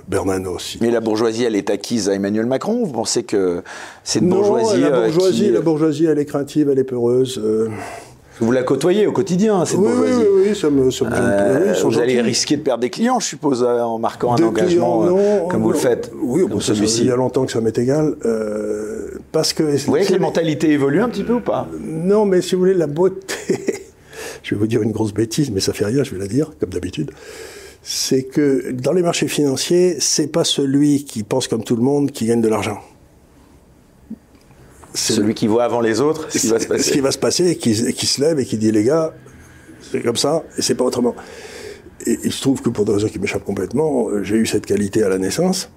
Bernano 0.09 0.57
aussi. 0.57 0.79
Mais 0.83 0.91
la 0.91 1.01
bourgeoisie, 1.01 1.45
elle 1.45 1.57
est 1.57 1.71
acquise 1.71 2.11
à 2.11 2.15
Emmanuel 2.15 2.45
Macron? 2.45 2.85
Vous 2.85 2.93
pensez 2.93 3.23
que 3.23 3.63
c'est 4.03 4.19
une 4.19 4.29
bourgeoisie 4.29 4.83
la 4.83 4.91
bourgeoisie, 4.91 5.51
la 5.51 5.61
bourgeoisie, 5.63 6.05
elle 6.05 6.19
est 6.19 6.27
craintive, 6.27 6.69
elle 6.69 6.79
est 6.79 6.85
peureuse. 6.85 7.41
Vous 8.41 8.51
la 8.51 8.65
côtoyez 8.65 9.07
au 9.07 9.13
quotidien, 9.13 9.65
cette 9.65 9.79
oui, 9.79 9.87
bourgeoisie. 9.87 10.25
Oui, 10.33 10.43
oui, 10.49 10.57
ça 10.57 10.69
me, 10.69 10.91
ça 10.91 11.05
euh, 11.05 11.75
Vous 11.85 11.99
allez 11.99 12.21
risquer 12.21 12.57
de 12.57 12.63
perdre 12.63 12.81
des 12.81 12.91
clients, 12.91 13.21
je 13.21 13.27
suppose, 13.27 13.63
euh, 13.63 13.81
en 13.81 13.99
marquant 13.99 14.35
un 14.35 14.43
engagement 14.43 15.05
euh, 15.05 15.47
comme 15.49 15.63
vous 15.63 15.71
le 15.71 15.79
faites. 15.79 16.11
Oui, 16.21 16.43
bon, 16.49 16.59
celui-ci. 16.59 17.03
Il 17.03 17.07
y 17.07 17.13
a 17.13 17.17
longtemps 17.17 17.47
que 17.47 17.53
ça 17.53 17.61
m'est 17.61 17.77
égal. 17.79 18.17
parce 19.31 19.53
que. 19.53 19.63
Vous 19.63 19.79
voyez 19.87 20.07
que 20.07 20.13
les 20.13 20.19
mentalités 20.19 20.71
évoluent 20.71 21.03
un 21.03 21.09
petit 21.09 21.25
peu 21.25 21.35
ou 21.35 21.41
pas? 21.41 21.69
Non, 21.81 22.25
mais 22.25 22.43
si 22.43 22.55
vous 22.55 22.63
voulez, 22.63 22.75
la 22.75 22.89
beauté. 22.89 23.35
je 24.43 24.55
vais 24.55 24.59
vous 24.59 24.67
dire 24.67 24.83
une 24.83 24.93
grosse 24.93 25.15
bêtise, 25.15 25.51
mais 25.51 25.61
ça 25.61 25.73
fait 25.73 25.85
rien, 25.85 26.03
je 26.03 26.13
vais 26.13 26.21
la 26.21 26.27
dire, 26.27 26.51
comme 26.59 26.71
d'habitude. 26.71 27.13
c'est 27.83 28.25
que 28.25 28.73
dans 28.73 28.93
les 28.93 29.03
marchés 29.03 29.29
financiers, 29.29 29.97
c'est 30.01 30.29
pas 30.29 30.45
celui 30.45 31.05
qui 31.05 31.23
pense 31.23 31.47
comme 31.47 31.63
tout 31.63 31.77
le 31.77 31.83
monde 31.83 32.11
qui 32.11 32.27
gagne 32.27 32.41
de 32.41 32.49
l'argent. 32.49 32.79
Celui 34.95 35.35
qui 35.35 35.49
voit 35.49 35.65
avant 35.65 35.81
les 35.81 36.01
autres 36.01 36.31
ce 36.31 36.39
qui 36.39 36.47
va 36.49 36.61
se 36.61 36.67
passer. 36.67 36.83
Ce 36.85 36.93
qui 36.93 37.01
va 37.01 37.11
se 37.11 37.19
passer, 37.19 37.57
qui, 37.57 37.93
qui 37.93 38.07
se 38.07 38.21
lève 38.21 38.39
et 38.39 38.45
qui 38.45 38.57
dit 38.57 38.71
les 38.71 38.85
gars, 38.85 39.13
c'est 39.91 40.03
comme 40.03 40.17
ça 40.17 40.45
et 40.57 40.63
c'est 40.63 40.75
pas 40.75 40.85
autrement. 40.85 41.15
Et 42.07 42.19
il 42.25 42.33
se 42.33 42.41
trouve 42.41 42.63
que 42.63 42.69
pour 42.69 42.85
des 42.85 42.93
raisons 42.93 43.09
qui 43.09 43.19
m'échappent 43.19 43.45
complètement, 43.45 44.09
j'ai 44.23 44.37
eu 44.37 44.47
cette 44.47 44.67
qualité 44.67 45.03
à 45.03 45.09
la 45.09 45.19
naissance. 45.19 45.71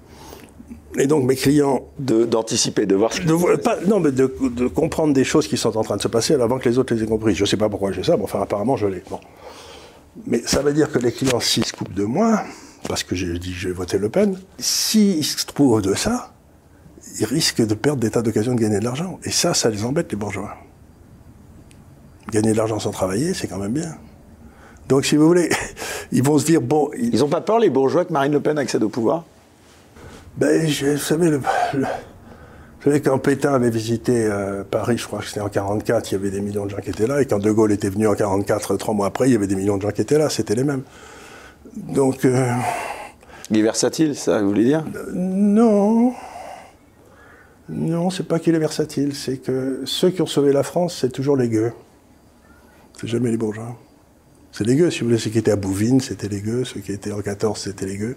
Et 0.96 1.06
donc 1.06 1.24
mes 1.24 1.36
clients... 1.36 1.88
D'anticiper, 1.98 2.86
de, 2.86 2.94
voir 2.94 3.12
ce 3.12 3.20
qui 3.20 3.26
de, 3.26 3.56
pas, 3.56 3.78
Non, 3.86 4.00
mais 4.00 4.10
de, 4.10 4.26
comprendre 4.68 5.12
des 5.12 5.24
choses 5.24 5.46
qui 5.46 5.56
sont 5.56 5.76
en 5.76 5.82
train 5.82 5.96
de 5.96 6.02
se 6.02 6.08
passer 6.08 6.34
avant 6.34 6.58
que 6.58 6.68
les 6.68 6.78
autres 6.78 6.94
les 6.94 7.02
aient 7.02 7.06
comprises. 7.06 7.36
Je 7.36 7.42
ne 7.42 7.46
sais 7.46 7.56
pas 7.56 7.68
pourquoi 7.68 7.92
j'ai 7.92 8.02
ça, 8.02 8.16
mais 8.16 8.24
enfin 8.24 8.40
apparemment 8.40 8.76
je 8.76 8.86
l'ai. 8.86 9.02
Bon. 9.10 9.20
Mais 10.26 10.42
ça 10.44 10.62
veut 10.62 10.72
dire 10.72 10.90
que 10.90 10.98
les 10.98 11.12
clients, 11.12 11.40
s'ils 11.40 11.64
se 11.64 11.72
coupent 11.72 11.94
de 11.94 12.04
moi, 12.04 12.42
parce 12.88 13.02
que 13.02 13.14
j'ai 13.14 13.38
dit 13.38 13.52
je 13.52 13.68
vais 13.68 13.74
voter 13.74 13.98
Le 13.98 14.08
Pen, 14.08 14.36
s'ils 14.58 15.24
se 15.24 15.46
trouvent 15.46 15.82
de 15.82 15.94
ça, 15.94 16.32
ils 17.18 17.26
risquent 17.26 17.66
de 17.66 17.74
perdre 17.74 18.00
des 18.00 18.10
tas 18.10 18.22
d'occasions 18.22 18.54
de 18.54 18.60
gagner 18.60 18.78
de 18.78 18.84
l'argent. 18.84 19.18
Et 19.24 19.30
ça, 19.30 19.54
ça 19.54 19.70
les 19.70 19.84
embête, 19.84 20.10
les 20.10 20.16
bourgeois. 20.16 20.56
Gagner 22.30 22.52
de 22.52 22.56
l'argent 22.56 22.78
sans 22.78 22.90
travailler, 22.90 23.34
c'est 23.34 23.48
quand 23.48 23.58
même 23.58 23.72
bien. 23.72 23.96
Donc, 24.88 25.04
si 25.04 25.16
vous 25.16 25.26
voulez, 25.26 25.50
ils 26.12 26.22
vont 26.22 26.38
se 26.38 26.46
dire, 26.46 26.60
bon... 26.60 26.90
Ils 26.96 27.18
n'ont 27.18 27.28
pas 27.28 27.40
peur, 27.40 27.58
les 27.58 27.70
bourgeois, 27.70 28.04
que 28.04 28.12
Marine 28.12 28.32
Le 28.32 28.40
Pen 28.40 28.58
accède 28.58 28.82
au 28.82 28.88
pouvoir? 28.88 29.24
Ben, 30.36 30.64
vous 30.66 30.98
savez, 30.98 31.30
le, 31.30 31.38
vous 31.38 32.84
savez, 32.84 33.00
quand 33.00 33.18
Pétain 33.18 33.54
avait 33.54 33.70
visité 33.70 34.24
euh, 34.24 34.62
Paris, 34.62 34.98
je 34.98 35.04
crois 35.04 35.18
que 35.18 35.26
c'était 35.26 35.40
en 35.40 35.48
44, 35.48 36.12
il 36.12 36.14
y 36.14 36.16
avait 36.16 36.30
des 36.30 36.40
millions 36.40 36.64
de 36.64 36.70
gens 36.70 36.76
qui 36.76 36.90
étaient 36.90 37.08
là, 37.08 37.20
et 37.20 37.26
quand 37.26 37.40
De 37.40 37.50
Gaulle 37.50 37.72
était 37.72 37.88
venu 37.88 38.06
en 38.06 38.14
44, 38.14 38.76
trois 38.76 38.94
mois 38.94 39.08
après, 39.08 39.28
il 39.28 39.32
y 39.32 39.34
avait 39.34 39.48
des 39.48 39.56
millions 39.56 39.76
de 39.78 39.82
gens 39.82 39.90
qui 39.90 40.00
étaient 40.00 40.18
là, 40.18 40.28
c'était 40.30 40.54
les 40.54 40.62
mêmes. 40.62 40.82
Donc... 41.76 42.24
Euh, 42.24 42.52
il 43.50 43.58
est 43.58 43.62
versatile, 43.62 44.14
ça, 44.14 44.40
vous 44.40 44.48
voulez 44.48 44.64
dire? 44.64 44.84
Non. 45.12 46.12
Non, 47.68 48.08
c'est 48.08 48.26
pas 48.26 48.38
qu'il 48.38 48.54
est 48.54 48.58
versatile, 48.58 49.14
c'est 49.14 49.38
que 49.38 49.82
ceux 49.84 50.10
qui 50.10 50.22
ont 50.22 50.26
sauvé 50.26 50.52
la 50.52 50.62
France, 50.62 50.96
c'est 51.00 51.12
toujours 51.12 51.36
les 51.36 51.48
gueux. 51.48 51.72
C'est 52.98 53.08
jamais 53.08 53.30
les 53.30 53.36
bourgeois. 53.36 53.76
C'est 54.52 54.64
les 54.66 54.74
gueux, 54.74 54.90
si 54.90 55.00
vous 55.00 55.06
voulez. 55.06 55.18
Ceux 55.18 55.30
qui 55.30 55.38
étaient 55.38 55.50
à 55.50 55.56
Bouvines, 55.56 56.00
c'était 56.00 56.28
les 56.28 56.40
gueux. 56.40 56.64
Ceux 56.64 56.80
qui 56.80 56.92
étaient 56.92 57.12
en 57.12 57.20
14, 57.20 57.60
c'était 57.60 57.86
les 57.86 57.98
gueux. 57.98 58.16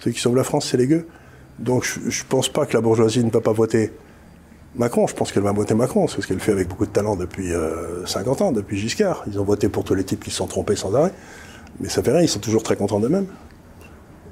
Ceux 0.00 0.10
qui 0.10 0.20
sauvent 0.20 0.36
la 0.36 0.44
France, 0.44 0.68
c'est 0.70 0.76
les 0.76 0.88
gueux. 0.88 1.06
Donc 1.58 1.84
je 1.84 2.00
ne 2.00 2.28
pense 2.28 2.48
pas 2.48 2.66
que 2.66 2.74
la 2.74 2.80
bourgeoisie 2.80 3.22
ne 3.22 3.30
va 3.30 3.40
pas 3.40 3.52
voter 3.52 3.92
Macron. 4.74 5.06
Je 5.06 5.14
pense 5.14 5.30
qu'elle 5.30 5.42
va 5.42 5.52
voter 5.52 5.74
Macron. 5.74 6.08
C'est 6.08 6.20
ce 6.20 6.26
qu'elle 6.26 6.40
fait 6.40 6.52
avec 6.52 6.68
beaucoup 6.68 6.86
de 6.86 6.90
talent 6.90 7.16
depuis 7.16 7.52
50 8.06 8.40
euh, 8.40 8.44
ans, 8.44 8.52
depuis 8.52 8.76
Giscard. 8.76 9.24
Ils 9.28 9.38
ont 9.38 9.44
voté 9.44 9.68
pour 9.68 9.84
tous 9.84 9.94
les 9.94 10.04
types 10.04 10.24
qui 10.24 10.30
se 10.30 10.36
sont 10.36 10.46
trompés 10.46 10.76
sans 10.76 10.94
arrêt. 10.94 11.12
Mais 11.78 11.88
ça 11.88 12.02
fait 12.02 12.12
rien, 12.12 12.22
ils 12.22 12.28
sont 12.28 12.40
toujours 12.40 12.62
très 12.62 12.76
contents 12.76 12.98
d'eux-mêmes 12.98 13.26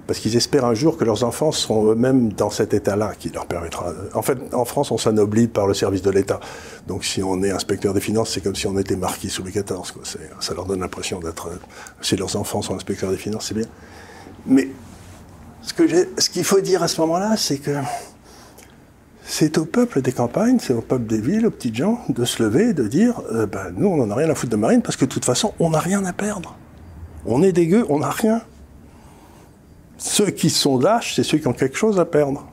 parce 0.09 0.21
qu'ils 0.21 0.37
espèrent 0.37 0.65
un 0.65 0.73
jour 0.73 0.97
que 0.97 1.05
leurs 1.05 1.23
enfants 1.23 1.53
seront 1.53 1.93
eux-mêmes 1.93 2.33
dans 2.33 2.49
cet 2.49 2.73
état-là, 2.73 3.13
qui 3.19 3.29
leur 3.29 3.45
permettra. 3.45 3.93
En 4.15 4.23
fait, 4.23 4.39
en 4.55 4.65
France, 4.65 4.91
on 4.91 4.97
s'anoblit 4.97 5.49
par 5.49 5.67
le 5.67 5.75
service 5.75 6.01
de 6.01 6.11
l'État. 6.11 6.41
Donc, 6.87 7.05
si 7.05 7.23
on 7.23 7.43
est 7.43 7.51
inspecteur 7.51 7.93
des 7.93 8.01
finances, 8.01 8.31
c'est 8.31 8.41
comme 8.41 8.57
si 8.57 8.67
on 8.67 8.79
était 8.79 8.97
marquis 8.97 9.29
sous 9.29 9.45
XIV. 9.45 9.65
Quoi. 9.67 10.03
Ça 10.41 10.55
leur 10.55 10.65
donne 10.65 10.81
l'impression 10.81 11.21
d'être. 11.21 11.51
Si 12.01 12.17
leurs 12.17 12.37
enfants 12.37 12.63
sont 12.63 12.75
inspecteurs 12.75 13.11
des 13.11 13.19
finances, 13.19 13.49
c'est 13.49 13.55
bien. 13.55 13.67
Mais 14.47 14.71
ce 15.61 16.31
qu'il 16.31 16.45
faut 16.45 16.61
dire 16.63 16.83
à 16.83 16.89
ce 16.89 17.03
moment-là, 17.03 17.37
c'est 17.37 17.59
que 17.59 17.77
c'est 19.27 19.59
au 19.59 19.67
peuple 19.67 20.01
des 20.01 20.13
campagnes, 20.13 20.59
c'est 20.59 20.73
au 20.73 20.81
peuple 20.81 21.05
des 21.05 21.21
villes, 21.21 21.47
aux 21.47 21.51
petites 21.51 21.77
gens, 21.77 22.01
de 22.09 22.25
se 22.25 22.43
lever 22.43 22.71
et 22.71 22.73
de 22.73 22.89
dire 22.89 23.21
euh, 23.31 23.45
ben, 23.45 23.75
nous, 23.77 23.89
on 23.89 23.99
n'en 23.99 24.11
a 24.11 24.15
rien 24.15 24.31
à 24.31 24.35
foutre 24.35 24.53
de 24.53 24.57
Marine, 24.57 24.81
parce 24.81 24.97
que 24.97 25.05
de 25.05 25.11
toute 25.11 25.27
façon, 25.27 25.53
on 25.59 25.69
n'a 25.69 25.81
rien 25.81 26.03
à 26.07 26.15
perdre. 26.15 26.57
On 27.27 27.43
est 27.43 27.53
dégueu, 27.53 27.85
on 27.91 27.99
n'a 27.99 28.09
rien. 28.09 28.41
Ceux 29.99 30.31
qui 30.31 30.49
sont 30.49 30.79
lâches, 30.79 31.15
c'est 31.17 31.25
ceux 31.25 31.39
qui 31.39 31.49
ont 31.49 31.53
quelque 31.53 31.77
chose 31.77 31.99
à 31.99 32.05
perdre. 32.05 32.47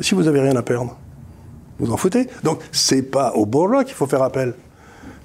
si 0.00 0.14
vous 0.14 0.22
n'avez 0.22 0.40
rien 0.40 0.56
à 0.56 0.62
perdre, 0.62 0.96
vous 1.78 1.92
en 1.92 1.96
foutez. 1.96 2.28
Donc, 2.42 2.60
c'est 2.72 3.02
pas 3.02 3.32
aux 3.34 3.46
bourgeois 3.46 3.84
qu'il 3.84 3.94
faut 3.94 4.06
faire 4.06 4.22
appel. 4.22 4.54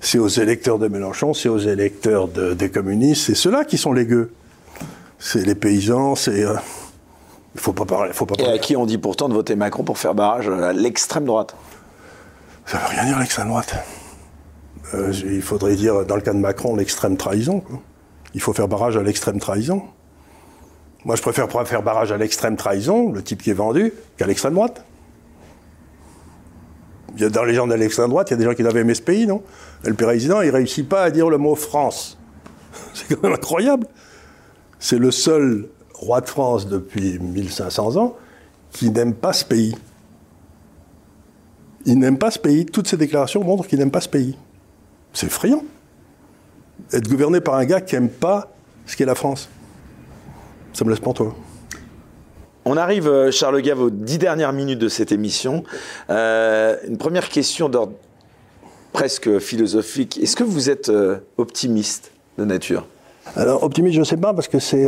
C'est 0.01 0.19
aux 0.19 0.27
électeurs 0.27 0.77
de 0.77 0.89
Mélenchon, 0.89 1.33
c'est 1.33 1.47
aux 1.47 1.59
électeurs 1.59 2.27
des 2.27 2.69
communistes, 2.69 3.23
c'est 3.27 3.35
ceux-là 3.35 3.63
qui 3.63 3.77
sont 3.77 3.93
les 3.93 4.05
gueux. 4.05 4.33
C'est 5.17 5.45
les 5.45 5.55
paysans, 5.55 6.15
c'est. 6.15 6.39
Il 6.39 6.43
euh, 6.43 6.55
il 7.55 7.61
faut 7.61 7.71
pas 7.71 7.85
parler. 7.85 8.11
Faut 8.11 8.25
pas 8.25 8.35
Et 8.39 8.45
à 8.45 8.57
qui 8.57 8.75
on 8.75 8.85
dit 8.85 8.97
pourtant 8.97 9.29
de 9.29 9.33
voter 9.33 9.55
Macron 9.55 9.83
pour 9.83 9.97
faire 9.97 10.13
barrage 10.13 10.49
à 10.49 10.73
l'extrême 10.73 11.23
droite 11.23 11.55
Ça 12.65 12.79
veut 12.79 12.87
rien 12.89 13.05
dire 13.05 13.19
l'extrême 13.19 13.47
droite. 13.47 13.75
Euh, 14.93 15.13
il 15.23 15.41
faudrait 15.41 15.75
dire, 15.75 16.05
dans 16.05 16.15
le 16.15 16.21
cas 16.21 16.33
de 16.33 16.39
Macron, 16.39 16.75
l'extrême 16.75 17.15
trahison. 17.15 17.63
Il 18.33 18.41
faut 18.41 18.51
faire 18.51 18.67
barrage 18.67 18.97
à 18.97 19.03
l'extrême 19.03 19.39
trahison. 19.39 19.83
Moi, 21.05 21.15
je 21.15 21.21
préfère 21.21 21.49
faire 21.67 21.83
barrage 21.83 22.11
à 22.11 22.17
l'extrême 22.17 22.55
trahison, 22.55 23.11
le 23.11 23.21
type 23.21 23.41
qui 23.41 23.49
est 23.49 23.55
vendu, 23.55 23.93
qu'à 24.17 24.25
l'extrême 24.25 24.53
droite. 24.53 24.85
Dans 27.17 27.43
les 27.43 27.53
gens 27.53 27.67
de 27.67 27.75
l'extrême 27.75 28.09
droite, 28.09 28.29
il 28.29 28.31
y 28.31 28.35
a 28.35 28.37
des 28.37 28.45
gens 28.45 28.53
qui 28.53 28.63
doivent 28.63 28.77
aimer 28.77 28.95
ce 28.95 29.01
pays, 29.01 29.27
non? 29.27 29.43
Le 29.83 29.93
président, 29.93 30.41
il 30.41 30.49
réussit 30.49 30.87
pas 30.87 31.03
à 31.03 31.11
dire 31.11 31.29
le 31.29 31.37
mot 31.37 31.55
France. 31.55 32.17
C'est 32.93 33.13
quand 33.13 33.23
même 33.23 33.33
incroyable. 33.33 33.85
C'est 34.79 34.97
le 34.97 35.11
seul 35.11 35.67
roi 35.93 36.21
de 36.21 36.27
France 36.27 36.67
depuis 36.67 37.19
1500 37.19 37.97
ans 37.97 38.15
qui 38.71 38.89
n'aime 38.89 39.13
pas 39.13 39.33
ce 39.33 39.45
pays. 39.45 39.75
Il 41.85 41.99
n'aime 41.99 42.17
pas 42.17 42.31
ce 42.31 42.39
pays. 42.39 42.65
Toutes 42.65 42.87
ces 42.87 42.97
déclarations 42.97 43.43
montrent 43.43 43.67
qu'il 43.67 43.79
n'aime 43.79 43.91
pas 43.91 44.01
ce 44.01 44.09
pays. 44.09 44.37
C'est 45.11 45.27
effrayant. 45.27 45.63
Être 46.91 47.07
gouverné 47.07 47.41
par 47.41 47.55
un 47.55 47.65
gars 47.65 47.81
qui 47.81 47.95
n'aime 47.95 48.09
pas 48.09 48.51
ce 48.85 48.95
qu'est 48.95 49.05
la 49.05 49.15
France. 49.15 49.49
Ça 50.73 50.83
me 50.83 50.89
laisse 50.89 51.01
toi. 51.01 51.35
On 52.65 52.77
arrive, 52.77 53.07
euh, 53.07 53.29
Charles 53.29 53.61
Gave, 53.61 53.81
aux 53.81 53.89
dix 53.89 54.17
dernières 54.17 54.53
minutes 54.53 54.79
de 54.79 54.87
cette 54.87 55.11
émission. 55.11 55.63
Euh, 56.09 56.77
une 56.87 56.97
première 56.97 57.29
question 57.29 57.69
d'ordre 57.69 57.93
presque 58.91 59.39
philosophique. 59.39 60.19
Est-ce 60.21 60.35
que 60.35 60.43
vous 60.43 60.69
êtes 60.69 60.89
euh, 60.89 61.17
optimiste 61.37 62.11
de 62.37 62.45
nature? 62.45 62.87
Alors, 63.35 63.63
optimiste, 63.63 63.95
je 63.95 63.99
ne 63.99 64.05
sais 64.05 64.17
pas, 64.17 64.33
parce 64.33 64.47
que 64.47 64.59
c'est. 64.59 64.87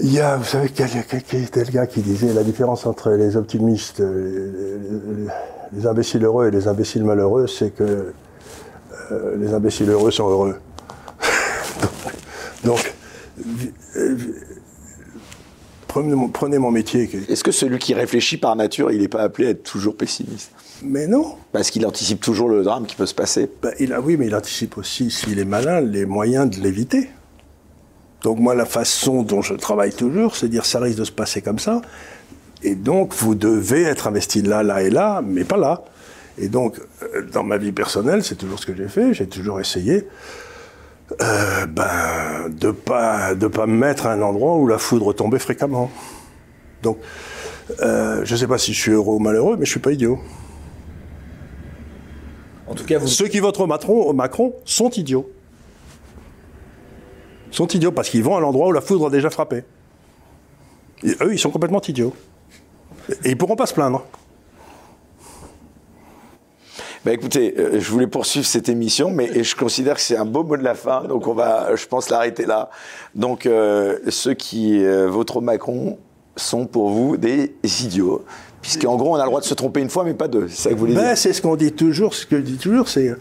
Il 0.00 0.12
y, 0.12 0.20
a, 0.20 0.36
vous 0.36 0.44
savez, 0.44 0.68
quel, 0.68 1.70
gars 1.72 1.86
qui 1.88 2.02
disait 2.02 2.32
la 2.32 2.44
différence 2.44 2.86
entre 2.86 3.10
les 3.10 3.36
optimistes, 3.36 4.00
les, 4.00 5.86
imbéciles 5.86 6.24
heureux 6.24 6.46
et 6.46 6.50
les 6.52 6.68
imbéciles 6.68 7.02
malheureux, 7.02 7.48
c'est 7.48 7.70
que 7.70 8.12
les 9.10 9.52
imbéciles 9.52 9.90
heureux 9.90 10.12
sont 10.12 10.28
heureux. 10.28 10.56
donc 12.64 12.94
Prenez 15.88 16.58
mon, 16.58 16.70
métier. 16.70 17.08
Est-ce 17.28 17.42
que 17.42 17.50
celui 17.50 17.78
qui 17.78 17.94
réfléchit 17.94 18.36
par 18.36 18.54
nature, 18.54 18.92
il 18.92 19.00
n'est 19.00 19.08
pas 19.08 19.22
appelé 19.22 19.48
à 19.48 19.50
être 19.50 19.62
toujours 19.62 19.96
pessimiste? 19.96 20.52
Mais 20.82 21.06
non. 21.06 21.36
Parce 21.50 21.70
qu'il 21.70 21.84
anticipe 21.86 22.20
toujours 22.20 22.48
le 22.48 22.62
drame 22.62 22.86
qui 22.86 22.94
peut 22.94 23.06
se 23.06 23.14
passer. 23.14 23.50
Ben, 23.62 23.72
il 23.80 23.92
a, 23.92 24.00
oui, 24.00 24.16
mais 24.16 24.26
il 24.26 24.34
anticipe 24.34 24.76
aussi, 24.76 25.10
s'il 25.10 25.38
est 25.38 25.46
malin, 25.46 25.80
les 25.80 26.04
moyens 26.04 26.48
de 26.48 26.60
l'éviter. 26.60 27.08
Donc 28.22 28.38
moi, 28.38 28.54
la 28.54 28.66
façon 28.66 29.22
dont 29.22 29.42
je 29.42 29.54
travaille 29.54 29.92
toujours, 29.92 30.36
c'est 30.36 30.48
dire 30.48 30.66
ça 30.66 30.78
risque 30.78 30.98
de 30.98 31.04
se 31.04 31.12
passer 31.12 31.40
comme 31.40 31.58
ça. 31.58 31.80
Et 32.62 32.74
donc, 32.74 33.14
vous 33.14 33.34
devez 33.34 33.82
être 33.82 34.08
investi 34.08 34.42
là, 34.42 34.62
là 34.62 34.82
et 34.82 34.90
là, 34.90 35.22
mais 35.24 35.44
pas 35.44 35.56
là. 35.56 35.84
Et 36.36 36.48
donc, 36.48 36.80
euh, 37.02 37.22
dans 37.32 37.44
ma 37.44 37.56
vie 37.56 37.72
personnelle, 37.72 38.22
c'est 38.22 38.36
toujours 38.36 38.58
ce 38.58 38.66
que 38.66 38.76
j'ai 38.76 38.88
fait. 38.88 39.14
J'ai 39.14 39.26
toujours 39.26 39.58
essayé 39.58 40.06
euh, 41.20 41.66
ben, 41.66 42.48
de 42.50 42.70
pas 42.70 43.34
de 43.34 43.46
pas 43.46 43.66
me 43.66 43.76
mettre 43.76 44.06
à 44.06 44.12
un 44.12 44.20
endroit 44.20 44.56
où 44.56 44.66
la 44.66 44.78
foudre 44.78 45.12
tombait 45.14 45.38
fréquemment. 45.38 45.90
Donc, 46.82 46.98
euh, 47.80 48.24
je 48.24 48.32
ne 48.32 48.38
sais 48.38 48.46
pas 48.46 48.58
si 48.58 48.72
je 48.72 48.80
suis 48.80 48.92
heureux 48.92 49.14
ou 49.14 49.18
malheureux, 49.18 49.56
mais 49.58 49.64
je 49.64 49.70
suis 49.70 49.80
pas 49.80 49.92
idiot. 49.92 50.18
En 52.66 52.74
tout 52.74 52.84
cas, 52.84 53.00
ceux 53.06 53.28
qui 53.28 53.40
votent 53.40 53.66
Macron, 53.66 54.12
Macron 54.12 54.54
sont 54.64 54.90
idiots. 54.90 55.30
Sont 57.50 57.66
idiots 57.68 57.92
parce 57.92 58.10
qu'ils 58.10 58.22
vont 58.22 58.36
à 58.36 58.40
l'endroit 58.40 58.68
où 58.68 58.72
la 58.72 58.82
foudre 58.82 59.06
a 59.06 59.10
déjà 59.10 59.30
frappé. 59.30 59.64
eux, 61.04 61.32
ils 61.32 61.38
sont 61.38 61.50
complètement 61.50 61.80
idiots. 61.80 62.14
Et 63.24 63.30
ils 63.30 63.38
pourront 63.38 63.56
pas 63.56 63.66
se 63.66 63.72
plaindre. 63.72 64.04
Bah 67.08 67.14
écoutez, 67.14 67.54
euh, 67.56 67.80
je 67.80 67.90
voulais 67.90 68.06
poursuivre 68.06 68.44
cette 68.44 68.68
émission, 68.68 69.10
mais 69.10 69.42
je 69.42 69.56
considère 69.56 69.94
que 69.94 70.00
c'est 70.02 70.18
un 70.18 70.26
beau 70.26 70.44
mot 70.44 70.58
de 70.58 70.62
la 70.62 70.74
fin, 70.74 71.04
donc 71.04 71.26
on 71.26 71.32
va, 71.32 71.74
je 71.74 71.86
pense, 71.86 72.10
l'arrêter 72.10 72.44
là. 72.44 72.68
Donc 73.14 73.46
euh, 73.46 73.96
ceux 74.10 74.34
qui 74.34 74.84
euh, 74.84 75.08
voteront 75.08 75.40
Macron 75.40 75.96
sont 76.36 76.66
pour 76.66 76.90
vous 76.90 77.16
des 77.16 77.54
idiots. 77.64 78.26
Puisqu'en 78.60 78.96
gros, 78.96 79.12
on 79.12 79.14
a 79.14 79.22
le 79.22 79.24
droit 79.24 79.40
de 79.40 79.46
se 79.46 79.54
tromper 79.54 79.80
une 79.80 79.88
fois, 79.88 80.04
mais 80.04 80.12
pas 80.12 80.28
deux. 80.28 80.48
C'est 80.48 80.64
ça 80.64 80.68
que 80.68 80.74
vous 80.74 80.80
voulez 80.80 80.92
ben, 80.96 81.04
dire 81.04 81.16
C'est 81.16 81.32
ce 81.32 81.40
qu'on 81.40 81.56
dit 81.56 81.72
toujours. 81.72 82.12
Ce 82.12 82.26
que 82.26 82.36
je 82.36 82.42
dis 82.42 82.58
toujours, 82.58 82.90
c'est. 82.90 83.14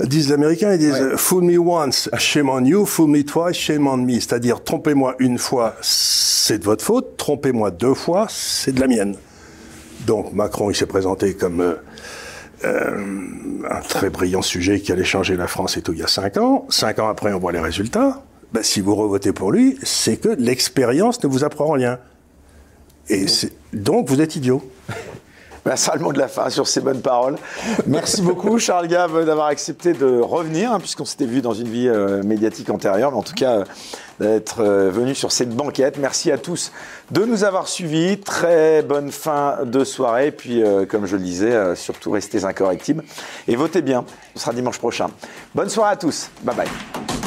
Disent 0.00 0.26
les 0.26 0.32
Américains, 0.32 0.72
ils 0.72 0.78
disent 0.80 1.14
Fool 1.14 1.44
me 1.44 1.58
once, 1.58 2.10
shame 2.18 2.48
on 2.48 2.64
you. 2.64 2.84
Fool 2.86 3.08
me 3.08 3.22
twice, 3.22 3.56
shame 3.56 3.86
on 3.86 3.98
me. 3.98 4.14
C'est-à-dire, 4.14 4.64
trompez-moi 4.64 5.14
une 5.20 5.38
fois, 5.38 5.76
c'est 5.80 6.58
de 6.58 6.64
votre 6.64 6.84
faute. 6.84 7.16
Trompez-moi 7.16 7.70
deux 7.70 7.94
fois, 7.94 8.26
c'est 8.28 8.72
de 8.72 8.80
la 8.80 8.88
mienne. 8.88 9.14
Donc, 10.08 10.32
Macron, 10.32 10.70
il 10.70 10.74
s'est 10.74 10.86
présenté 10.86 11.34
comme 11.34 11.60
euh, 11.60 11.74
un 12.64 13.80
très 13.88 14.10
brillant 14.10 14.42
sujet 14.42 14.80
qui 14.80 14.92
allait 14.92 15.04
changer 15.04 15.36
la 15.36 15.46
France 15.46 15.76
et 15.76 15.82
tout 15.82 15.92
il 15.92 15.98
y 15.98 16.02
a 16.02 16.08
cinq 16.08 16.36
ans. 16.36 16.66
Cinq 16.68 16.98
ans 16.98 17.08
après, 17.08 17.32
on 17.32 17.38
voit 17.38 17.52
les 17.52 17.60
résultats. 17.60 18.22
ben, 18.52 18.62
si 18.62 18.80
vous 18.80 18.94
revotez 18.94 19.32
pour 19.32 19.52
lui, 19.52 19.78
c'est 19.82 20.16
que 20.16 20.28
l'expérience 20.28 21.22
ne 21.22 21.28
vous 21.28 21.44
apprend 21.44 21.70
rien. 21.70 21.98
Et 23.08 23.26
donc 23.72 24.08
vous 24.08 24.20
êtes 24.20 24.36
idiot. 24.36 24.62
Ben, 25.66 25.74
ça 25.74 25.94
le 25.96 26.00
mot 26.00 26.12
de 26.12 26.18
la 26.20 26.28
fin 26.28 26.48
sur 26.48 26.68
ces 26.68 26.80
bonnes 26.80 27.00
paroles. 27.00 27.34
Merci 27.88 28.22
beaucoup, 28.22 28.56
Charles 28.60 28.86
Gave, 28.86 29.24
d'avoir 29.24 29.48
accepté 29.48 29.94
de 29.94 30.20
revenir, 30.20 30.70
hein, 30.70 30.78
puisqu'on 30.78 31.04
s'était 31.04 31.26
vu 31.26 31.42
dans 31.42 31.54
une 31.54 31.66
vie 31.66 31.88
euh, 31.88 32.22
médiatique 32.22 32.70
antérieure, 32.70 33.10
mais 33.10 33.18
en 33.18 33.24
tout 33.24 33.34
cas, 33.34 33.56
euh, 33.56 33.64
d'être 34.20 34.60
euh, 34.60 34.90
venu 34.92 35.16
sur 35.16 35.32
cette 35.32 35.50
banquette. 35.50 35.98
Merci 35.98 36.30
à 36.30 36.38
tous 36.38 36.70
de 37.10 37.24
nous 37.24 37.42
avoir 37.42 37.66
suivis. 37.66 38.20
Très 38.20 38.82
bonne 38.82 39.10
fin 39.10 39.64
de 39.64 39.82
soirée. 39.82 40.30
Puis, 40.30 40.62
comme 40.88 41.06
je 41.06 41.16
le 41.16 41.22
disais, 41.22 41.74
surtout 41.74 42.12
restez 42.12 42.44
incorrectibles 42.44 43.02
et 43.48 43.56
votez 43.56 43.82
bien. 43.82 44.04
Ce 44.34 44.42
sera 44.42 44.52
dimanche 44.52 44.78
prochain. 44.78 45.08
Bonne 45.52 45.68
soirée 45.68 45.94
à 45.94 45.96
tous. 45.96 46.30
Bye 46.44 46.54
bye. 46.54 47.25